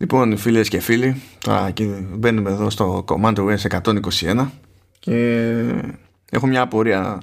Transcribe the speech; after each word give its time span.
Λοιπόν, 0.00 0.36
φίλες 0.36 0.68
και 0.68 0.80
φίλοι, 0.80 1.22
τώρα 1.38 1.72
μπαίνουμε 2.08 2.50
εδώ 2.50 2.70
στο 2.70 3.04
Command 3.08 3.34
OS 3.34 3.82
121 3.82 4.48
και 4.98 5.54
έχω 6.30 6.46
μια 6.46 6.62
απορία 6.62 7.18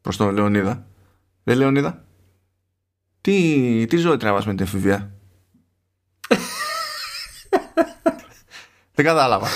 προς 0.00 0.16
τον 0.16 0.34
Λεωνίδα. 0.34 0.86
Δεν 1.42 1.56
Λεωνίδα, 1.56 2.04
τι, 3.20 3.86
τι 3.88 3.96
ζωή 3.96 4.16
τραβάς 4.16 4.46
με 4.46 4.54
την 4.54 4.64
εφηβεία; 4.64 5.14
Δεν 8.94 9.04
κατάλαβα. 9.04 9.48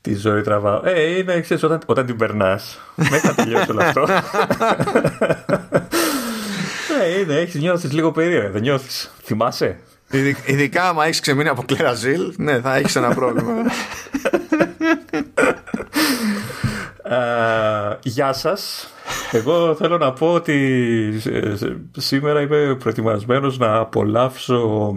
Τι 0.00 0.14
ζωή 0.14 0.42
τραβάω. 0.42 0.80
Ε, 0.84 1.16
είναι, 1.16 1.40
ξέρεις, 1.40 1.62
όταν, 1.62 1.80
όταν 1.86 2.06
την 2.06 2.16
περνάς. 2.16 2.78
Μέχρι 2.96 3.28
να 3.28 3.34
τελειώσει 3.34 3.70
όλο 3.70 3.82
αυτό. 3.82 4.06
ε, 7.02 7.20
είναι, 7.20 7.34
έχεις 7.34 7.60
νιώθεις 7.60 7.92
λίγο 7.92 8.12
περίεργα, 8.12 8.50
δεν 8.50 8.62
νιώθεις. 8.62 9.14
Θυμάσαι; 9.22 9.78
Ειδικά 10.46 10.88
άμα 10.88 11.04
έχεις 11.04 11.20
ξεμείνει 11.20 11.48
από 11.48 11.62
Κλέρα 11.62 11.94
Ζήλ, 11.94 12.34
ναι, 12.36 12.60
θα 12.60 12.76
έχεις 12.76 12.96
ένα 12.96 13.14
πρόβλημα. 13.14 13.52
Uh, 17.12 17.96
γεια 18.02 18.32
σας. 18.32 18.88
Εγώ 19.30 19.74
θέλω 19.74 19.98
να 19.98 20.12
πω 20.12 20.32
ότι 20.32 21.22
σήμερα 21.96 22.40
είμαι 22.40 22.76
προετοιμασμένος 22.78 23.58
να 23.58 23.76
απολαύσω 23.76 24.90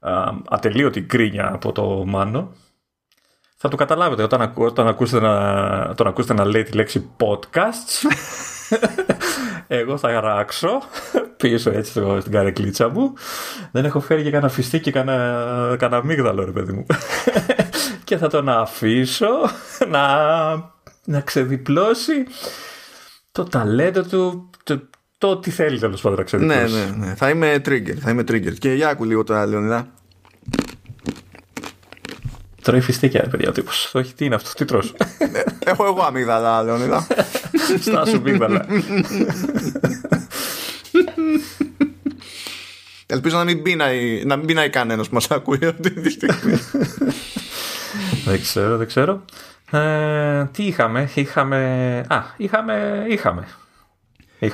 uh, 0.00 0.32
ατελείωτη 0.48 1.02
κρίνια 1.02 1.50
από 1.52 1.72
το 1.72 2.04
Μάνο. 2.06 2.52
Θα 3.56 3.68
το 3.68 3.76
καταλάβετε 3.76 4.22
όταν, 4.22 4.40
ακού, 4.40 4.64
όταν 4.64 4.88
ακούσετε 4.88 5.26
να, 5.26 5.94
τον 5.94 6.06
ακούσετε 6.06 6.34
να 6.34 6.44
λέει 6.44 6.62
τη 6.62 6.72
λέξη 6.72 7.10
podcasts 7.16 8.06
εγώ 9.66 9.96
θα 9.96 10.12
γράξω 10.12 10.82
πίσω 11.36 11.70
έτσι 11.70 11.90
στην 12.20 12.32
καρεκλίτσα 12.32 12.88
μου 12.88 13.12
δεν 13.72 13.84
έχω 13.84 14.00
φέρει 14.00 14.22
και 14.22 14.30
κανένα 14.30 14.52
φιστί 14.52 14.80
και 14.80 14.90
κανένα, 14.90 15.76
κανένα 15.78 16.00
αμύγδαλο 16.00 16.44
ρε 16.44 16.50
παιδί 16.50 16.72
μου 16.72 16.86
και 18.04 18.16
θα 18.16 18.28
τον 18.28 18.48
αφήσω 18.48 19.32
να, 19.88 20.06
να 21.04 21.20
ξεδιπλώσει 21.20 22.26
το 23.32 23.44
ταλέντο 23.44 24.02
του 24.02 24.50
το, 24.62 24.80
το 25.18 25.36
τι 25.36 25.50
θέλει 25.50 25.78
τέλος 25.78 26.00
πάντων 26.00 26.18
να 26.18 26.24
ξεδιπλώσει 26.24 26.74
ναι, 26.74 26.96
ναι, 26.96 27.06
ναι. 27.06 27.14
Θα 27.14 27.28
είμαι 27.28 27.54
trigger, 27.56 27.94
θα 28.00 28.10
είμαι 28.10 28.22
trigger. 28.22 28.58
Και 28.58 28.72
για 28.72 28.88
άκου 28.88 29.04
λίγο 29.04 29.24
τώρα 29.24 29.46
Λεωνιδά 29.46 29.88
Τρώει 32.64 32.80
φιστίκια, 32.80 33.28
παιδιά, 33.30 33.48
ο 33.48 33.52
τύπος. 33.52 33.90
Όχι, 33.94 34.14
τι 34.14 34.24
είναι 34.24 34.34
αυτός, 34.34 34.54
τι 34.54 34.64
τρως; 34.64 34.94
Ναι, 35.32 35.42
έχω 35.64 35.84
εγώ 35.84 36.02
αμύγδαλα, 36.02 36.62
Λεωνίδα. 36.62 37.06
Στάσου 37.86 38.16
αμύγδαλα. 38.16 38.66
Ελπίζω 43.06 43.36
να 43.36 43.44
μην 43.44 43.62
πίνει, 43.62 44.22
να 44.24 44.36
μην 44.36 44.46
πίνει 44.46 44.68
κανένας 44.68 45.08
που 45.08 45.14
μας 45.14 45.30
ακούει 45.30 45.58
αυτή 45.62 45.90
τη 45.90 46.10
στιγμή. 46.10 46.58
δεν 48.24 48.40
ξέρω, 48.40 48.76
δεν 48.76 48.86
ξέρω. 48.86 49.24
Ε, 49.70 50.44
τι 50.44 50.64
είχαμε, 50.66 51.10
είχαμε... 51.14 51.58
Α, 52.08 52.22
είχαμε, 52.36 53.06
είχαμε. 53.08 53.46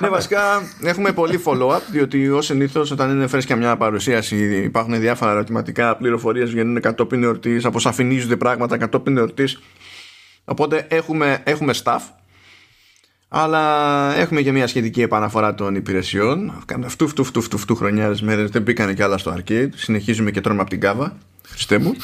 Ναι, 0.01 0.09
βασικά 0.09 0.63
έχουμε 0.83 1.13
πολύ 1.13 1.43
follow-up, 1.45 1.81
διότι 1.91 2.29
ως 2.29 2.47
συνήθως 2.47 2.91
όταν 2.91 3.11
είναι 3.11 3.27
φρέσκια 3.27 3.57
μια 3.57 3.77
παρουσίαση 3.77 4.63
υπάρχουν 4.65 5.01
διάφορα 5.01 5.31
ερωτηματικά, 5.31 5.97
πληροφορίες 5.97 6.51
βγαίνουν 6.51 6.81
κατόπιν 6.81 7.23
εορτής, 7.23 7.65
αποσαφηνίζονται 7.65 8.37
πράγματα 8.37 8.77
κατόπιν 8.77 9.17
εορτής. 9.17 9.61
Οπότε 10.45 10.87
έχουμε, 10.89 11.41
έχουμε 11.45 11.75
staff, 11.85 12.01
αλλά 13.29 14.15
έχουμε 14.17 14.43
και 14.43 14.53
μια 14.53 14.67
σχετική 14.67 15.03
επαναφορά 15.03 15.55
των 15.55 15.75
υπηρεσιών. 15.75 16.53
Αυτού, 16.85 17.05
αυτού, 17.05 17.23
αυτού, 17.23 17.39
αυτού, 17.39 17.57
αυτού 17.57 17.77
χρονιάρε 17.77 18.15
μέρες 18.21 18.51
δεν 18.51 18.63
μπήκανε 18.63 18.95
κι 18.95 19.03
άλλα 19.03 19.19
στο 19.19 19.37
arcade. 19.37 19.69
Συνεχίζουμε 19.75 20.31
και 20.31 20.41
τρώμε 20.41 20.61
από 20.61 20.71
την 20.71 20.81
κάβα. 20.81 21.17
Χριστέ 21.49 21.79
μου. 21.79 21.95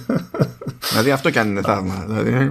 δηλαδή 0.90 1.10
αυτό 1.10 1.30
κι 1.30 1.38
αν 1.38 1.48
είναι 1.48 1.60
θαύμα. 1.60 2.04
Δηλαδή. 2.08 2.50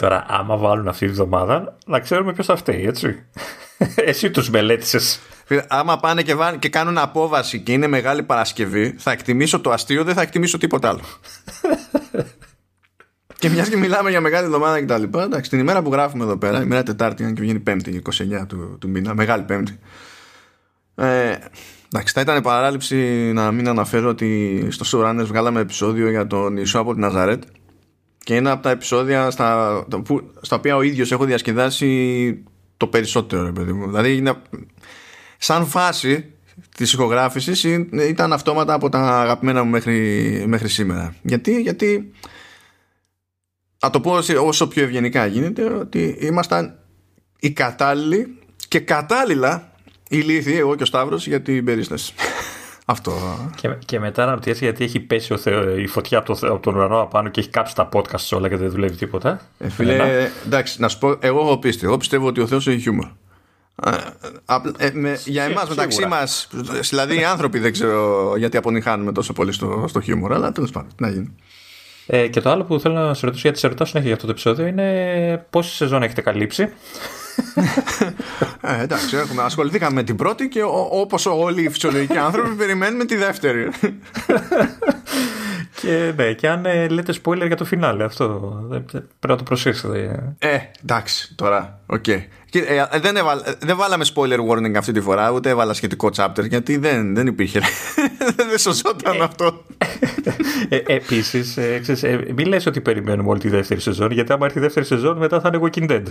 Τώρα, 0.00 0.24
άμα 0.28 0.56
βάλουν 0.56 0.88
αυτή 0.88 1.06
τη 1.06 1.12
βδομάδα, 1.12 1.76
να 1.86 2.00
ξέρουμε 2.00 2.32
ποιος 2.32 2.46
θα 2.46 2.56
φταίει, 2.56 2.86
έτσι. 2.86 3.24
Εσύ 4.10 4.30
τους 4.30 4.50
μελέτησες. 4.50 5.20
Άμα 5.68 5.98
πάνε 5.98 6.22
και, 6.22 6.34
και 6.58 6.68
κάνουν 6.68 6.98
απόβαση 6.98 7.60
και 7.60 7.72
είναι 7.72 7.86
μεγάλη 7.86 8.22
Παρασκευή, 8.22 8.94
θα 8.98 9.10
εκτιμήσω 9.10 9.60
το 9.60 9.70
αστείο, 9.70 10.04
δεν 10.04 10.14
θα 10.14 10.22
εκτιμήσω 10.22 10.58
τίποτα 10.58 10.88
άλλο. 10.88 11.00
και 13.40 13.48
μιας 13.48 13.68
και 13.68 13.76
μιλάμε 13.76 14.10
για 14.10 14.20
μεγάλη 14.20 14.44
εβδομάδα 14.44 14.80
και 14.80 14.86
τα 14.86 14.98
λοιπά, 14.98 15.22
εντάξει, 15.22 15.50
την 15.50 15.58
ημέρα 15.58 15.82
που 15.82 15.92
γράφουμε 15.92 16.24
εδώ 16.24 16.36
πέρα, 16.36 16.62
ημέρα 16.62 16.82
Τετάρτη, 16.82 17.24
αν 17.24 17.34
και 17.34 17.40
βγαίνει 17.40 17.58
Πέμπτη, 17.58 18.02
29 18.40 18.46
του, 18.46 18.76
του 18.80 18.88
μήνα, 18.88 19.14
μεγάλη 19.14 19.42
Πέμπτη. 19.42 19.78
Ε, 20.94 21.36
εντάξει, 21.92 22.14
θα 22.14 22.20
ήταν 22.20 22.42
παράληψη 22.42 22.96
να 23.34 23.52
μην 23.52 23.68
αναφέρω 23.68 24.08
ότι 24.08 24.66
στο 24.70 24.84
Showrunners 24.92 25.26
βγάλαμε 25.26 25.60
επεισόδιο 25.60 26.10
για 26.10 26.26
τον 26.26 26.56
Ισό 26.56 26.78
από 26.78 26.92
την 26.92 27.00
Ναζαρέτ 27.00 27.42
και 28.24 28.34
είναι 28.34 28.50
από 28.50 28.62
τα 28.62 28.70
επεισόδια 28.70 29.30
στα, 29.30 29.84
που, 30.04 30.30
στα 30.40 30.56
οποία 30.56 30.76
ο 30.76 30.82
ίδιος 30.82 31.12
έχω 31.12 31.24
διασκεδάσει 31.24 32.44
το 32.76 32.86
περισσότερο 32.86 33.52
παιδί 33.52 33.72
μου. 33.72 33.86
δηλαδή 33.86 34.16
είναι, 34.16 34.34
σαν 35.38 35.66
φάση 35.66 36.32
της 36.76 36.92
ηχογράφησης 36.92 37.64
ήταν 38.08 38.32
αυτόματα 38.32 38.74
από 38.74 38.88
τα 38.88 39.20
αγαπημένα 39.20 39.62
μου 39.62 39.70
μέχρι, 39.70 40.44
μέχρι 40.46 40.68
σήμερα 40.68 41.14
γιατί, 41.22 41.60
γιατί 41.60 42.12
να 43.82 43.90
το 43.90 44.00
πω 44.00 44.18
όσο 44.42 44.68
πιο 44.68 44.82
ευγενικά 44.82 45.26
γίνεται 45.26 45.64
ότι 45.64 46.16
ήμασταν 46.20 46.78
οι 47.40 47.50
κατάλληλοι 47.50 48.38
και 48.68 48.80
κατάλληλα 48.80 49.72
ηλίθιοι 50.08 50.56
εγώ 50.58 50.74
και 50.74 50.82
ο 50.82 50.86
Σταύρος 50.86 51.26
για 51.26 51.42
την 51.42 51.64
περίσταση 51.64 52.14
αυτό. 52.90 53.12
Και, 53.54 53.68
και 53.84 53.98
μετά 53.98 54.24
να 54.24 54.34
ρωτήσει 54.34 54.64
γιατί 54.64 54.84
έχει 54.84 55.00
πέσει 55.00 55.32
ο 55.32 55.36
Θεό, 55.36 55.78
η 55.78 55.86
φωτιά 55.86 56.18
από, 56.18 56.34
το, 56.34 56.46
από 56.46 56.62
τον 56.62 56.74
ουρανό 56.74 57.00
απάνω 57.00 57.28
και 57.28 57.40
έχει 57.40 57.48
κάψει 57.48 57.74
τα 57.74 57.88
podcast 57.92 58.36
όλα 58.36 58.48
και 58.48 58.56
δεν 58.56 58.70
δουλεύει 58.70 58.96
τίποτα. 58.96 59.40
Ε, 59.58 59.68
φίλε, 59.68 60.28
εντάξει, 60.46 60.80
να 60.80 60.88
σου 60.88 60.98
πω, 60.98 61.16
εγώ 61.20 61.40
έχω 61.40 61.58
πίστη. 61.58 61.86
Εγώ 61.86 61.96
πιστεύω 61.96 62.26
ότι 62.26 62.40
ο 62.40 62.46
Θεός 62.46 62.66
έχει 62.66 62.80
χιούμορ. 62.80 63.06
Ε, 64.78 64.90
με, 64.92 65.18
για 65.24 65.42
εμάς 65.42 65.68
μεταξύ 65.68 66.06
μας, 66.06 66.48
δηλαδή 66.90 67.20
οι 67.20 67.24
άνθρωποι 67.24 67.58
δεν 67.58 67.72
ξέρω 67.72 68.32
γιατί 68.36 68.56
αποτυγχάνουμε 68.56 69.12
τόσο 69.12 69.32
πολύ 69.32 69.52
στο, 69.52 69.84
στο 69.88 70.00
χιούμορ, 70.00 70.32
αλλά 70.32 70.52
τέλος 70.52 70.70
πάντων, 70.70 70.90
να 70.96 71.08
γίνει. 71.08 71.34
Ε, 72.06 72.28
και 72.28 72.40
το 72.40 72.50
άλλο 72.50 72.64
που 72.64 72.80
θέλω 72.80 72.94
να 72.94 73.14
σε 73.14 73.26
ρωτήσω, 73.26 73.42
γιατί 73.42 73.58
σε 73.58 73.68
ρωτάω 73.68 73.86
συνέχεια 73.86 74.08
για 74.08 74.14
αυτό 74.14 74.26
το 74.26 74.32
επεισόδιο, 74.32 74.66
είναι 74.66 75.46
πόση 75.50 75.74
σεζόν 75.74 76.02
έχετε 76.02 76.20
καλύψει; 76.20 76.72
Ε, 78.60 78.82
εντάξει, 78.82 79.16
έχουμε, 79.16 79.42
ασχοληθήκαμε 79.42 79.94
με 79.94 80.02
την 80.02 80.16
πρώτη 80.16 80.48
και 80.48 80.62
όπως 80.90 81.26
όλοι 81.26 81.62
οι 81.62 81.68
φυσιολογικοί 81.68 82.16
άνθρωποι 82.16 82.54
περιμένουμε 82.54 83.04
τη 83.04 83.16
δεύτερη. 83.16 83.68
και, 85.80 86.12
ναι, 86.16 86.32
και 86.32 86.48
αν 86.48 86.66
ε, 86.66 86.88
λέτε 86.88 87.14
spoiler 87.24 87.46
για 87.46 87.56
το 87.56 87.64
φινάλε, 87.64 88.04
αυτό 88.04 88.56
πρέπει 88.68 89.28
να 89.28 89.36
το 89.36 89.42
προσέξετε. 89.42 90.22
Ε, 90.38 90.58
εντάξει, 90.82 91.34
τώρα, 91.34 91.80
OK. 91.86 92.04
Okay. 92.06 92.20
Ε, 92.52 92.98
δεν, 93.00 93.16
έβαλ, 93.16 93.42
δεν 93.58 93.76
βάλαμε 93.76 94.04
spoiler 94.14 94.38
warning 94.48 94.74
αυτή 94.76 94.92
τη 94.92 95.00
φορά, 95.00 95.30
ούτε 95.30 95.48
έβαλα 95.48 95.72
σχετικό 95.72 96.10
chapter 96.16 96.48
γιατί 96.48 96.76
δεν, 96.76 97.14
δεν 97.14 97.26
υπήρχε. 97.26 97.60
δεν 98.48 98.58
σωζόταν 98.58 99.20
ε, 99.20 99.24
αυτό. 99.24 99.64
ε, 100.68 100.76
Επίσης, 100.86 101.56
ε, 101.56 101.80
μην 102.34 102.46
λες 102.46 102.66
ότι 102.66 102.80
περιμένουμε 102.80 103.28
όλη 103.28 103.40
τη 103.40 103.48
δεύτερη 103.48 103.80
σεζόν, 103.80 104.10
γιατί 104.10 104.32
άμα 104.32 104.46
έρθει 104.46 104.58
η 104.58 104.60
δεύτερη 104.60 104.86
σεζόν 104.86 105.16
μετά 105.16 105.40
θα 105.40 105.50
είναι 105.54 105.70
Walking 105.70 105.90
Dead. 105.90 106.02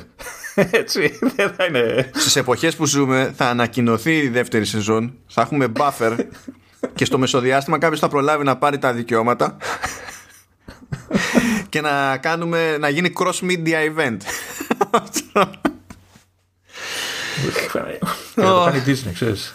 Έτσι, 0.81 1.19
δεν 1.35 1.53
θα 1.57 1.65
είναι. 1.65 2.09
Στις 2.13 2.35
εποχές 2.35 2.75
που 2.75 2.85
ζούμε 2.85 3.33
θα 3.35 3.45
ανακοινωθεί 3.45 4.17
η 4.17 4.27
δεύτερη 4.29 4.65
σεζόν, 4.65 5.13
θα 5.27 5.41
έχουμε 5.41 5.67
buffer 5.77 6.17
και 6.95 7.05
στο 7.05 7.17
μεσοδιάστημα 7.17 7.77
κάποιος 7.77 7.99
θα 7.99 8.07
προλάβει 8.07 8.43
να 8.43 8.57
πάρει 8.57 8.77
τα 8.77 8.93
δικαιώματα 8.93 9.57
και 11.69 11.81
να 11.81 12.17
κάνουμε 12.17 12.77
να 12.77 12.89
γίνει 12.89 13.13
cross 13.19 13.39
media 13.49 13.95
event. 13.95 14.17
το 18.35 18.65
κάνει 18.65 18.83
Disney, 18.85 19.13
ξέρεις. 19.13 19.53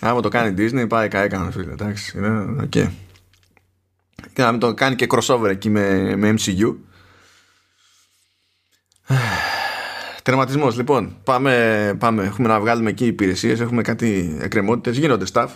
Άμα 0.00 0.20
το 0.20 0.28
κάνει 0.28 0.54
Disney, 0.58 0.88
πάει 0.88 1.08
καέκανα, 1.08 1.50
φίλε. 1.50 1.72
Εντάξει, 1.72 2.18
είναι 2.18 2.62
οκ. 2.62 2.70
Και 4.32 4.42
να 4.42 4.58
το 4.58 4.74
κάνει 4.74 4.94
και 4.94 5.06
crossover 5.10 5.48
εκεί 5.48 5.70
με, 5.70 6.16
με 6.16 6.34
MCU. 6.38 6.74
Τερματισμός, 10.22 10.76
λοιπόν. 10.76 11.16
Πάμε, 11.24 11.94
πάμε. 11.98 12.24
Έχουμε 12.24 12.48
να 12.48 12.60
βγάλουμε 12.60 12.90
εκεί 12.90 13.06
υπηρεσίες, 13.06 13.60
έχουμε 13.60 13.82
κάτι 13.82 14.38
εκκρεμότητες, 14.40 14.98
γίνονται 14.98 15.24
staff. 15.32 15.48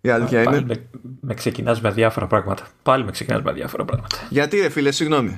Η 0.00 0.10
αλήθεια 0.10 0.42
Πάλι 0.42 0.56
είναι. 0.56 0.66
Με, 0.66 1.00
με 1.20 1.34
ξεκινάς 1.34 1.80
με 1.80 1.90
διάφορα 1.90 2.26
πράγματα. 2.26 2.66
Πάλι 2.82 3.04
με 3.04 3.10
ξεκινάς 3.10 3.42
με 3.42 3.52
διάφορα 3.52 3.84
πράγματα. 3.84 4.16
Γιατί 4.28 4.60
ρε 4.60 4.68
φίλε, 4.68 4.90
συγγνώμη. 4.90 5.36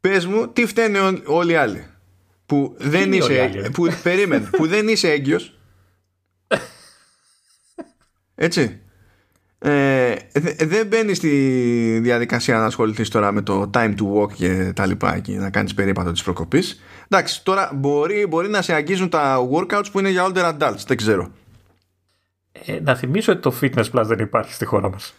Πες 0.00 0.26
μου, 0.26 0.48
τι 0.48 0.66
φταίνε 0.66 0.98
όλοι 1.24 1.52
οι 1.52 1.56
άλλοι; 1.56 1.86
Που 2.46 2.74
δεν 2.78 3.12
είσαι, 3.12 3.70
που, 3.72 3.88
περίμενε, 4.02 4.48
που 4.52 4.66
δεν 4.66 4.88
είσαι 4.88 5.10
έγκυος. 5.10 5.58
Έτσι. 8.34 8.78
Ε, 9.58 10.14
δεν 10.58 10.86
μπαίνεις 10.86 11.16
στη 11.16 11.28
διαδικασία 12.02 12.58
να 12.58 12.64
ασχοληθείς 12.64 13.08
τώρα 13.08 13.32
με 13.32 13.42
το 13.42 13.70
time 13.74 13.94
to 13.94 14.12
walk 14.14 14.32
και 14.32 14.72
τα 14.74 14.86
λοιπά 14.86 15.18
και 15.18 15.32
να 15.32 15.50
κάνεις 15.50 15.74
περίπατο 15.74 16.12
της 16.12 16.22
προκοπής. 16.22 16.82
Εντάξει 17.08 17.44
τώρα 17.44 17.70
μπορεί, 17.74 18.26
μπορεί 18.26 18.48
να 18.48 18.62
σε 18.62 18.74
αγγίζουν 18.74 19.08
τα 19.08 19.48
workouts 19.52 19.84
που 19.92 19.98
είναι 19.98 20.08
για 20.10 20.26
older 20.26 20.52
adults 20.58 20.84
δεν 20.86 20.96
ξέρω. 20.96 21.30
Ε, 22.52 22.80
να 22.80 22.94
θυμίσω 22.94 23.32
ότι 23.32 23.40
το 23.40 23.54
fitness 23.60 23.90
plus 23.90 24.02
δεν 24.04 24.18
υπάρχει 24.18 24.52
στη 24.52 24.64
χώρα 24.64 24.90
μας. 24.90 25.14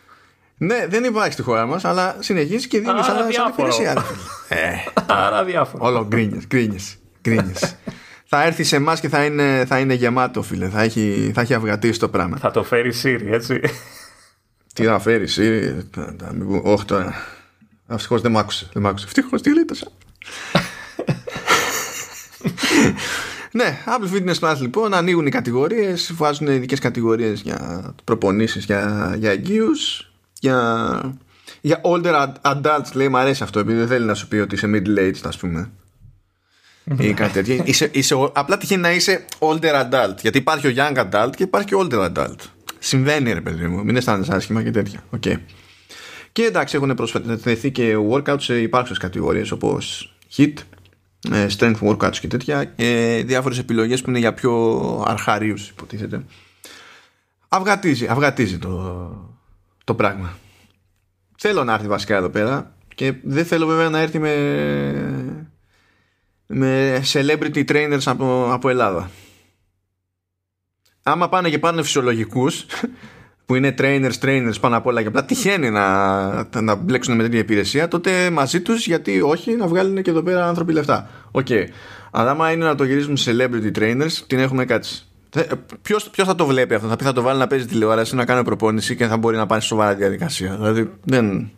Ναι, 0.57 0.87
δεν 0.89 1.03
υπάρχει 1.03 1.31
στη 1.31 1.41
χώρα 1.41 1.65
μας, 1.65 1.85
αλλά 1.85 2.15
συνεχίζεις 2.19 2.67
και 2.67 2.79
δίνεις 2.79 3.05
σαν, 3.05 3.31
σαν 3.31 3.49
υπηρεσία. 3.51 4.05
ε, 4.49 4.73
Άρα 5.07 5.43
διάφορο. 5.43 5.85
Όλο 5.85 6.05
γκρίνιες, 6.07 6.45
γκρίνιες. 6.47 6.97
θα 8.31 8.43
έρθει 8.43 8.63
σε 8.63 8.75
εμάς 8.75 8.99
και 8.99 9.09
θα 9.09 9.25
είναι, 9.25 9.65
θα 9.67 9.79
είναι 9.79 9.93
γεμάτο, 9.93 10.41
φίλε. 10.41 10.69
Θα 10.69 10.81
έχει, 10.81 11.31
θα 11.33 11.41
έχει 11.41 11.53
αυγατήσει 11.53 11.99
το 11.99 12.09
πράγμα. 12.09 12.37
Θα 12.37 12.51
το 12.51 12.63
φέρει 12.63 12.93
Siri, 13.03 13.27
έτσι. 13.31 13.59
Τι 14.73 14.83
θα 14.83 14.99
φέρει 14.99 15.27
Siri. 15.35 15.73
Όχι 16.63 16.85
τώρα. 16.85 17.13
Ευτυχώς 17.87 18.21
δεν 18.21 18.31
μ' 18.31 18.37
άκουσε. 18.37 18.69
Δεν 18.73 18.81
μ' 18.81 18.87
άκουσε. 18.87 19.05
Ευτυχώς 19.05 19.41
τη 19.41 19.49
γλίτωσα. 19.49 19.87
ναι, 23.51 23.77
Apple 23.85 24.15
Fitness 24.15 24.39
Plus 24.39 24.57
λοιπόν 24.59 24.93
ανοίγουν 24.93 25.25
οι 25.25 25.29
κατηγορίες, 25.29 26.11
βάζουν 26.13 26.47
ειδικές 26.47 26.79
κατηγορίες 26.79 27.41
για 27.41 27.93
προπονήσεις 28.03 28.65
για, 28.65 29.15
για 29.17 29.31
εγγύους, 29.31 30.11
για, 30.39 30.99
για 31.61 31.81
older 31.83 32.27
adults 32.41 32.91
λέει, 32.93 33.09
μου 33.09 33.17
αρέσει 33.17 33.43
αυτό 33.43 33.59
επειδή 33.59 33.77
δεν 33.77 33.87
θέλει 33.87 34.05
να 34.05 34.13
σου 34.13 34.27
πει 34.27 34.35
ότι 34.35 34.55
είσαι 34.55 34.69
middle 34.73 34.99
aged 34.99 35.21
ας 35.23 35.37
πούμε 35.37 35.71
ή 36.99 37.13
κάτι 37.13 37.31
τέτοιο. 37.31 37.61
Είσαι, 37.65 37.89
είσαι, 37.93 38.15
απλά 38.33 38.57
τυχαίνει 38.57 38.81
να 38.81 38.91
είσαι 38.91 39.25
older 39.39 39.83
adult 39.83 40.15
γιατί 40.21 40.37
υπάρχει 40.37 40.67
ο 40.67 40.71
young 40.75 40.97
adult 40.97 41.29
και 41.35 41.43
υπάρχει 41.43 41.67
και 41.67 41.75
older 41.77 42.11
adult. 42.13 42.35
Συμβαίνει 42.79 43.33
ρε 43.33 43.41
παιδί 43.41 43.67
μου, 43.67 43.83
μην 43.83 43.95
αισθάνεσαι 43.95 44.35
άσχημα 44.35 44.63
και 44.63 44.71
τέτοια. 44.71 45.03
Okay. 45.19 45.35
Και 46.31 46.43
εντάξει 46.43 46.75
έχουν 46.75 46.93
προσφερθεί 46.95 47.71
και 47.71 47.95
workouts 48.11 48.41
σε 48.41 48.61
υπάρχουσες 48.61 48.97
κατηγορίες 48.97 49.51
όπως 49.51 50.13
HIT, 50.37 50.53
ε, 51.31 51.45
strength 51.57 51.79
workouts 51.79 52.17
και 52.19 52.27
τέτοια 52.27 52.63
και 52.65 53.23
διάφορες 53.25 53.57
επιλογές 53.57 54.01
που 54.01 54.09
είναι 54.09 54.19
για 54.19 54.33
πιο 54.33 55.03
αρχαρίους 55.07 55.69
υποτίθεται. 55.69 56.23
Αυγατίζει, 57.47 58.07
αυγατίζει 58.07 58.57
το, 58.57 59.35
το 59.83 59.93
πράγμα. 59.95 60.37
Θέλω 61.37 61.63
να 61.63 61.73
έρθει 61.73 61.87
βασικά 61.87 62.15
εδώ 62.15 62.29
πέρα 62.29 62.75
και 62.95 63.13
δεν 63.23 63.45
θέλω 63.45 63.65
βέβαια 63.65 63.89
να 63.89 63.99
έρθει 63.99 64.19
με, 64.19 64.33
με 66.47 67.01
celebrity 67.13 67.65
trainers 67.65 68.01
από, 68.05 68.47
από 68.51 68.69
Ελλάδα. 68.69 69.09
Άμα 71.03 71.29
πάνε 71.29 71.49
και 71.49 71.59
πάνε 71.59 71.81
φυσιολογικούς 71.81 72.65
που 73.45 73.55
είναι 73.55 73.75
trainers, 73.77 74.11
trainers 74.21 74.53
πάνω 74.59 74.77
απ' 74.77 74.85
όλα 74.85 75.01
και 75.01 75.07
απλά 75.07 75.25
τυχαίνει 75.25 75.69
να, 75.69 76.61
να 76.61 76.75
μπλέξουν 76.75 77.15
με 77.15 77.23
τέτοια 77.23 77.39
υπηρεσία, 77.39 77.87
τότε 77.87 78.29
μαζί 78.29 78.61
τους 78.61 78.87
γιατί 78.87 79.21
όχι 79.21 79.55
να 79.55 79.67
βγάλουν 79.67 80.01
και 80.01 80.09
εδώ 80.09 80.21
πέρα 80.21 80.47
άνθρωποι 80.47 80.73
λεφτά. 80.73 81.09
OK. 81.31 81.45
Okay. 81.49 81.65
Αλλά 82.11 82.31
άμα 82.31 82.51
είναι 82.51 82.65
να 82.65 82.75
το 82.75 82.83
γυρίσουμε 82.83 83.17
celebrity 83.25 83.79
trainers, 83.79 84.11
την 84.27 84.39
έχουμε 84.39 84.65
κάτσει. 84.65 85.05
Ποιος 85.81 86.09
ποιος 86.09 86.27
θα 86.27 86.35
το 86.35 86.45
βλέπει 86.45 86.73
αυτό, 86.73 86.87
θα 86.87 86.95
πει 86.95 87.03
θα 87.03 87.13
το 87.13 87.21
βάλει 87.21 87.39
να 87.39 87.47
παίζει 87.47 87.65
τηλεόραση, 87.65 88.15
να 88.15 88.25
κάνει 88.25 88.43
προπόνηση 88.43 88.95
και 88.95 89.07
θα 89.07 89.17
μπορεί 89.17 89.37
να 89.37 89.45
πάει 89.45 89.59
σε 89.59 89.67
σοβαρά 89.67 89.95
διαδικασία. 89.95 90.55
Δηλαδή 90.55 90.91
δεν. 91.03 91.51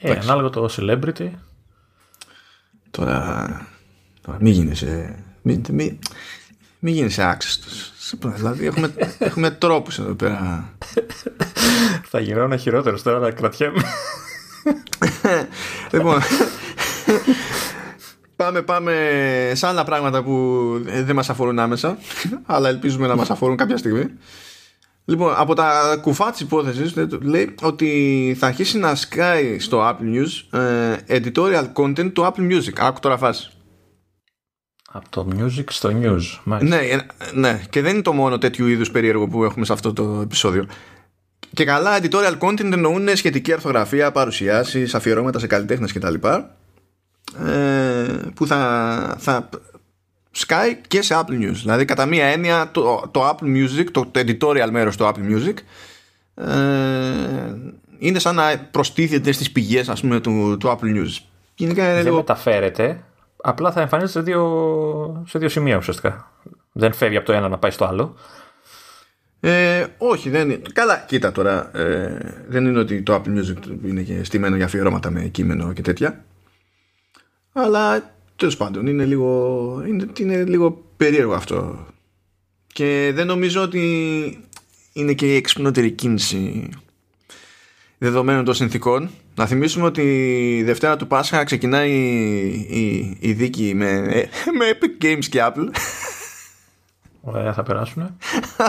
Ε, 0.00 0.12
ανάλογα 0.12 0.50
το 0.50 0.68
celebrity. 0.76 1.30
Τώρα. 2.90 3.66
Τώρα 4.26 4.38
μην 4.40 4.52
γίνεσαι. 4.52 5.14
Μην, 5.42 5.64
μην, 5.70 5.98
μην 6.78 6.94
γίνεσαι 6.94 7.22
άξιστο. 7.22 7.68
Δηλαδή 8.20 8.66
έχουμε, 8.66 8.94
έχουμε 9.18 9.50
τρόπους 9.50 9.98
εδώ 9.98 10.14
πέρα. 10.14 10.72
θα 12.10 12.20
γινόταν 12.20 12.58
χειρότερος 12.58 13.02
τώρα 13.02 13.18
να 13.18 13.30
κρατιέμαι. 13.30 13.82
λοιπόν. 15.92 16.20
Πάμε, 18.36 18.62
πάμε 18.62 18.92
σε 19.54 19.66
άλλα 19.66 19.84
πράγματα 19.84 20.22
που 20.22 20.70
δεν 20.84 21.14
μας 21.14 21.30
αφορούν 21.30 21.58
άμεσα 21.58 21.98
αλλά 22.46 22.68
ελπίζουμε 22.68 23.06
να 23.06 23.16
μας 23.16 23.30
αφορούν 23.30 23.56
κάποια 23.56 23.76
στιγμή. 23.76 24.04
Λοιπόν, 25.04 25.34
από 25.36 25.54
τα 25.54 25.98
κουφά 26.02 26.30
της 26.30 26.40
υπόθεσης 26.40 26.94
λέει 27.20 27.54
ότι 27.62 28.36
θα 28.38 28.46
αρχίσει 28.46 28.78
να 28.78 28.94
σκάει 28.94 29.58
στο 29.58 29.88
Apple 29.88 30.16
News 30.16 30.58
ε, 30.60 30.96
editorial 31.08 31.72
content 31.72 32.12
του 32.12 32.22
Apple 32.22 32.52
Music. 32.52 32.72
Άκου 32.78 33.00
τώρα 33.00 33.16
φάση. 33.16 33.53
Από 34.96 35.08
το 35.10 35.28
music 35.38 35.64
στο 35.68 35.90
news. 36.02 36.58
Ναι, 36.60 36.76
ε, 36.76 36.98
ναι, 37.32 37.60
και 37.70 37.80
δεν 37.80 37.92
είναι 37.92 38.02
το 38.02 38.12
μόνο 38.12 38.38
τέτοιου 38.38 38.66
είδους 38.66 38.90
περίεργο 38.90 39.28
που 39.28 39.44
έχουμε 39.44 39.64
σε 39.64 39.72
αυτό 39.72 39.92
το 39.92 40.20
επεισόδιο. 40.22 40.66
Και 41.52 41.64
καλά, 41.64 42.00
editorial 42.00 42.38
content 42.38 42.72
εννοούν 42.72 43.16
σχετική 43.16 43.52
αρθογραφία, 43.52 44.12
παρουσιάσεις, 44.12 44.94
αφιερώματα 44.94 45.38
σε 45.38 45.46
καλλιτέχνες 45.46 45.92
κτλ. 45.92 46.14
Ε, 47.44 48.06
που 48.34 48.46
θα, 48.46 49.16
θα 49.18 49.48
σκάει 50.30 50.80
και 50.88 51.02
σε 51.02 51.14
Apple 51.18 51.40
News. 51.42 51.58
Δηλαδή 51.62 51.84
κατά 51.84 52.06
μία 52.06 52.26
έννοια 52.26 52.68
το, 52.72 53.08
το 53.10 53.28
Apple 53.28 53.46
Music, 53.46 53.84
το, 53.90 54.10
editorial 54.12 54.68
μέρος 54.70 54.96
του 54.96 55.04
Apple 55.04 55.32
Music 55.32 55.54
ε, 56.34 56.54
είναι 57.98 58.18
σαν 58.18 58.34
να 58.34 58.68
προστίθεται 58.70 59.32
στις 59.32 59.52
πηγές 59.52 59.88
ας 59.88 60.00
πούμε 60.00 60.20
του, 60.20 60.56
του 60.60 60.68
Apple 60.68 60.96
News. 60.96 61.18
Γενικά 61.54 61.84
είναι 61.84 61.94
Δεν 61.94 62.04
λίγο... 62.04 62.16
μεταφέρεται, 62.16 63.02
απλά 63.46 63.72
θα 63.72 63.80
εμφανίζεται 63.80 64.18
σε 64.18 64.24
δύο, 64.24 65.24
σε 65.28 65.38
δύο 65.38 65.48
σημεία 65.48 65.76
ουσιαστικά. 65.76 66.32
Δεν 66.72 66.92
φεύγει 66.92 67.16
από 67.16 67.26
το 67.26 67.32
ένα 67.32 67.48
να 67.48 67.58
πάει 67.58 67.70
στο 67.70 67.84
άλλο. 67.84 68.14
Ε, 69.40 69.86
όχι, 69.98 70.30
δεν 70.30 70.50
είναι. 70.50 70.62
Καλά, 70.72 71.04
κοίτα 71.06 71.32
τώρα. 71.32 71.78
Ε, 71.78 72.44
δεν 72.48 72.66
είναι 72.66 72.78
ότι 72.78 73.02
το 73.02 73.14
Apple 73.14 73.38
Music 73.38 73.56
είναι 73.84 74.02
και 74.02 74.24
στημένο 74.24 74.56
για 74.56 74.64
αφιερώματα 74.64 75.10
με 75.10 75.20
κείμενο 75.20 75.72
και 75.72 75.82
τέτοια. 75.82 76.24
Αλλά 77.52 78.14
τέλος 78.36 78.56
πάντων 78.56 78.86
είναι 78.86 79.04
λίγο, 79.04 79.82
είναι, 79.86 80.06
είναι 80.18 80.44
λίγο 80.44 80.84
περίεργο 80.96 81.34
αυτό. 81.34 81.86
Και 82.66 83.10
δεν 83.14 83.26
νομίζω 83.26 83.62
ότι 83.62 84.48
είναι 84.92 85.12
και 85.12 85.32
η 85.32 85.36
εξυπνότερη 85.36 85.90
κίνηση 85.90 86.68
δεδομένων 88.04 88.44
των 88.44 88.54
συνθήκων. 88.54 89.10
Να 89.34 89.46
θυμίσουμε 89.46 89.86
ότι 89.86 90.02
η 90.56 90.62
Δευτέρα 90.62 90.96
του 90.96 91.06
Πάσχα 91.06 91.44
ξεκινάει 91.44 91.90
η, 92.68 93.16
η, 93.20 93.32
δίκη 93.32 93.74
με, 93.74 94.00
με 94.58 94.64
Epic 94.72 95.04
Games 95.04 95.24
και 95.30 95.40
Apple. 95.42 95.68
Ωραία, 97.20 97.52
θα 97.52 97.62
περάσουν. 97.62 98.16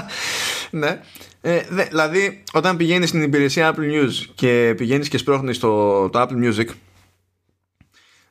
ναι. 0.82 1.02
Ε, 1.42 1.62
δε, 1.70 1.84
δηλαδή, 1.84 2.44
όταν 2.54 2.78
πηγαίνεις 2.78 3.10
στην 3.10 3.22
υπηρεσία 3.22 3.74
Apple 3.74 3.80
News 3.80 4.12
και 4.36 4.74
πηγαίνεις 4.78 5.08
και 5.08 5.18
σπρώχνεις 5.18 5.60
το, 5.60 6.10
το 6.10 6.22
Apple 6.22 6.46
Music 6.46 6.68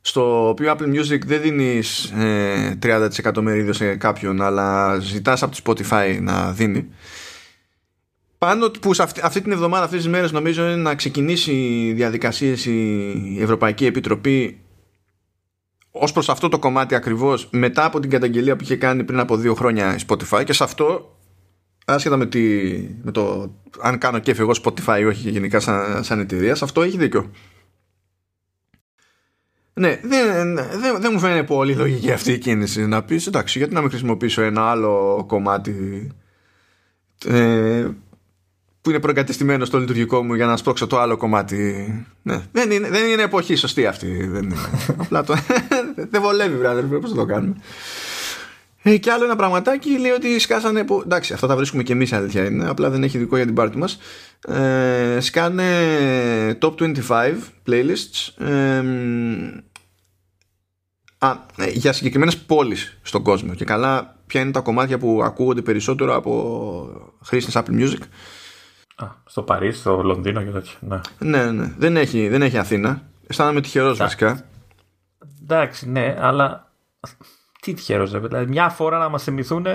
στο 0.00 0.48
οποίο 0.48 0.72
Apple 0.72 0.94
Music 0.94 1.20
δεν 1.26 1.40
δίνεις 1.40 2.04
ε, 2.04 2.78
30% 2.82 3.40
μερίδιο 3.40 3.72
σε 3.72 3.94
κάποιον 3.94 4.42
αλλά 4.42 4.98
ζητάς 4.98 5.42
από 5.42 5.56
το 5.56 5.62
Spotify 5.64 6.18
να 6.20 6.52
δίνει 6.52 6.88
πάνω 8.44 8.70
που 8.70 8.94
σε 8.94 9.02
αυτή, 9.02 9.20
αυτή 9.24 9.40
την 9.40 9.52
εβδομάδα 9.52 9.84
αυτές 9.84 10.02
τις 10.02 10.10
μέρες 10.10 10.32
νομίζω 10.32 10.64
είναι 10.64 10.76
να 10.76 10.94
ξεκινήσει 10.94 11.52
διαδικασίες 11.96 12.66
η 12.66 13.38
Ευρωπαϊκή 13.40 13.86
Επιτροπή 13.86 14.60
ως 15.90 16.12
προς 16.12 16.28
αυτό 16.28 16.48
το 16.48 16.58
κομμάτι 16.58 16.94
ακριβώς 16.94 17.48
μετά 17.50 17.84
από 17.84 18.00
την 18.00 18.10
καταγγελία 18.10 18.56
που 18.56 18.62
είχε 18.62 18.76
κάνει 18.76 19.04
πριν 19.04 19.18
από 19.18 19.36
δύο 19.36 19.54
χρόνια 19.54 19.94
η 19.94 19.98
Spotify. 20.08 20.42
Και 20.44 20.52
σε 20.52 20.64
αυτό 20.64 21.16
άσχετα 21.84 22.16
με, 22.16 22.26
τη, 22.26 22.40
με 23.02 23.10
το 23.10 23.54
αν 23.80 23.98
κάνω 23.98 24.18
κέφι 24.18 24.40
εγώ 24.40 24.52
Spotify 24.62 24.98
ή 25.00 25.04
όχι 25.04 25.30
γενικά 25.30 25.60
σαν, 25.60 26.04
σαν 26.04 26.20
εταιρεία 26.20 26.54
σε 26.54 26.64
αυτό 26.64 26.82
έχει 26.82 26.96
δίκιο. 26.96 27.30
Ναι, 29.74 30.00
δεν, 30.02 30.54
δεν, 30.54 31.00
δεν 31.00 31.10
μου 31.12 31.18
φαίνεται 31.18 31.42
πολύ 31.42 31.74
λογική 31.74 32.12
αυτή 32.12 32.32
η 32.32 32.38
κίνηση 32.38 32.86
να 32.86 33.02
πεις 33.02 33.26
εντάξει, 33.26 33.58
γιατί 33.58 33.74
να 33.74 33.80
μην 33.80 33.90
χρησιμοποιήσω 33.90 34.42
ένα 34.42 34.70
άλλο 34.70 35.24
κομμάτι. 35.28 36.08
Ε, 37.26 37.88
που 38.84 38.90
είναι 38.90 39.00
προεγκατεστημένος 39.00 39.68
στο 39.68 39.78
λειτουργικό 39.78 40.22
μου 40.22 40.34
για 40.34 40.46
να 40.46 40.56
σπρώξω 40.56 40.86
το 40.86 40.98
άλλο 40.98 41.16
κομμάτι. 41.16 41.88
Ναι, 42.22 42.42
δεν 42.52 42.70
είναι, 42.70 42.88
δεν 42.88 43.06
είναι 43.06 43.22
εποχή 43.22 43.54
σωστή 43.54 43.86
αυτή. 43.86 44.26
Δεν 44.26 44.42
είναι. 44.42 44.56
Απλά 45.02 45.24
το. 45.24 45.34
δεν 46.10 46.20
βολεύει, 46.20 46.56
βράδυ, 46.56 46.98
πώς 46.98 47.10
θα 47.10 47.16
το 47.16 47.24
κάνουμε. 47.24 47.54
Ε, 48.82 48.96
και 48.96 49.10
άλλο 49.10 49.24
ένα 49.24 49.36
πραγματάκι 49.36 49.98
λέει 49.98 50.10
ότι 50.10 50.38
σκάσανε. 50.38 50.84
Που, 50.84 51.00
εντάξει, 51.04 51.32
αυτά 51.32 51.46
τα 51.46 51.56
βρίσκουμε 51.56 51.82
και 51.82 51.92
εμείς 51.92 52.12
αλήθεια 52.12 52.44
είναι. 52.44 52.68
Απλά 52.68 52.90
δεν 52.90 53.02
έχει 53.02 53.18
δικό 53.18 53.36
για 53.36 53.44
την 53.44 53.54
πάρτι 53.54 53.78
μας. 53.78 53.98
Ε, 54.48 55.20
σκάνε 55.20 55.64
top 56.60 56.74
25 56.74 56.92
playlists 57.66 58.46
ε, 58.46 58.82
α, 61.18 61.30
ε, 61.56 61.70
για 61.70 61.92
συγκεκριμένες 61.92 62.36
πόλεις 62.36 62.98
στον 63.02 63.22
κόσμο. 63.22 63.54
Και 63.54 63.64
καλά, 63.64 64.16
ποια 64.26 64.40
είναι 64.40 64.50
τα 64.50 64.60
κομμάτια 64.60 64.98
που 64.98 65.20
ακούγονται 65.24 65.62
περισσότερο 65.62 66.16
από 66.16 67.14
χρήστες 67.22 67.56
Apple 67.56 67.80
Music. 67.80 68.00
Α, 68.96 69.06
στο 69.26 69.42
Παρίσι, 69.42 69.78
στο 69.78 70.02
Λονδίνο 70.02 70.42
και 70.42 70.50
τέτοια. 70.50 70.74
Ναι, 70.80 71.00
ναι, 71.18 71.50
ναι. 71.50 71.72
Δεν, 71.78 71.96
έχει, 71.96 72.28
δεν 72.28 72.42
έχει 72.42 72.58
Αθήνα. 72.58 73.02
Αισθάνομαι 73.26 73.60
τυχερό 73.60 73.94
βασικά. 73.94 74.44
Εντάξει, 75.42 75.90
ναι, 75.90 76.16
αλλά 76.18 76.72
τι 77.60 77.74
τυχερό, 77.74 78.06
δηλαδή 78.06 78.46
μια 78.46 78.68
φορά 78.68 78.98
να 78.98 79.08
μας 79.08 79.22
θυμηθούν. 79.22 79.66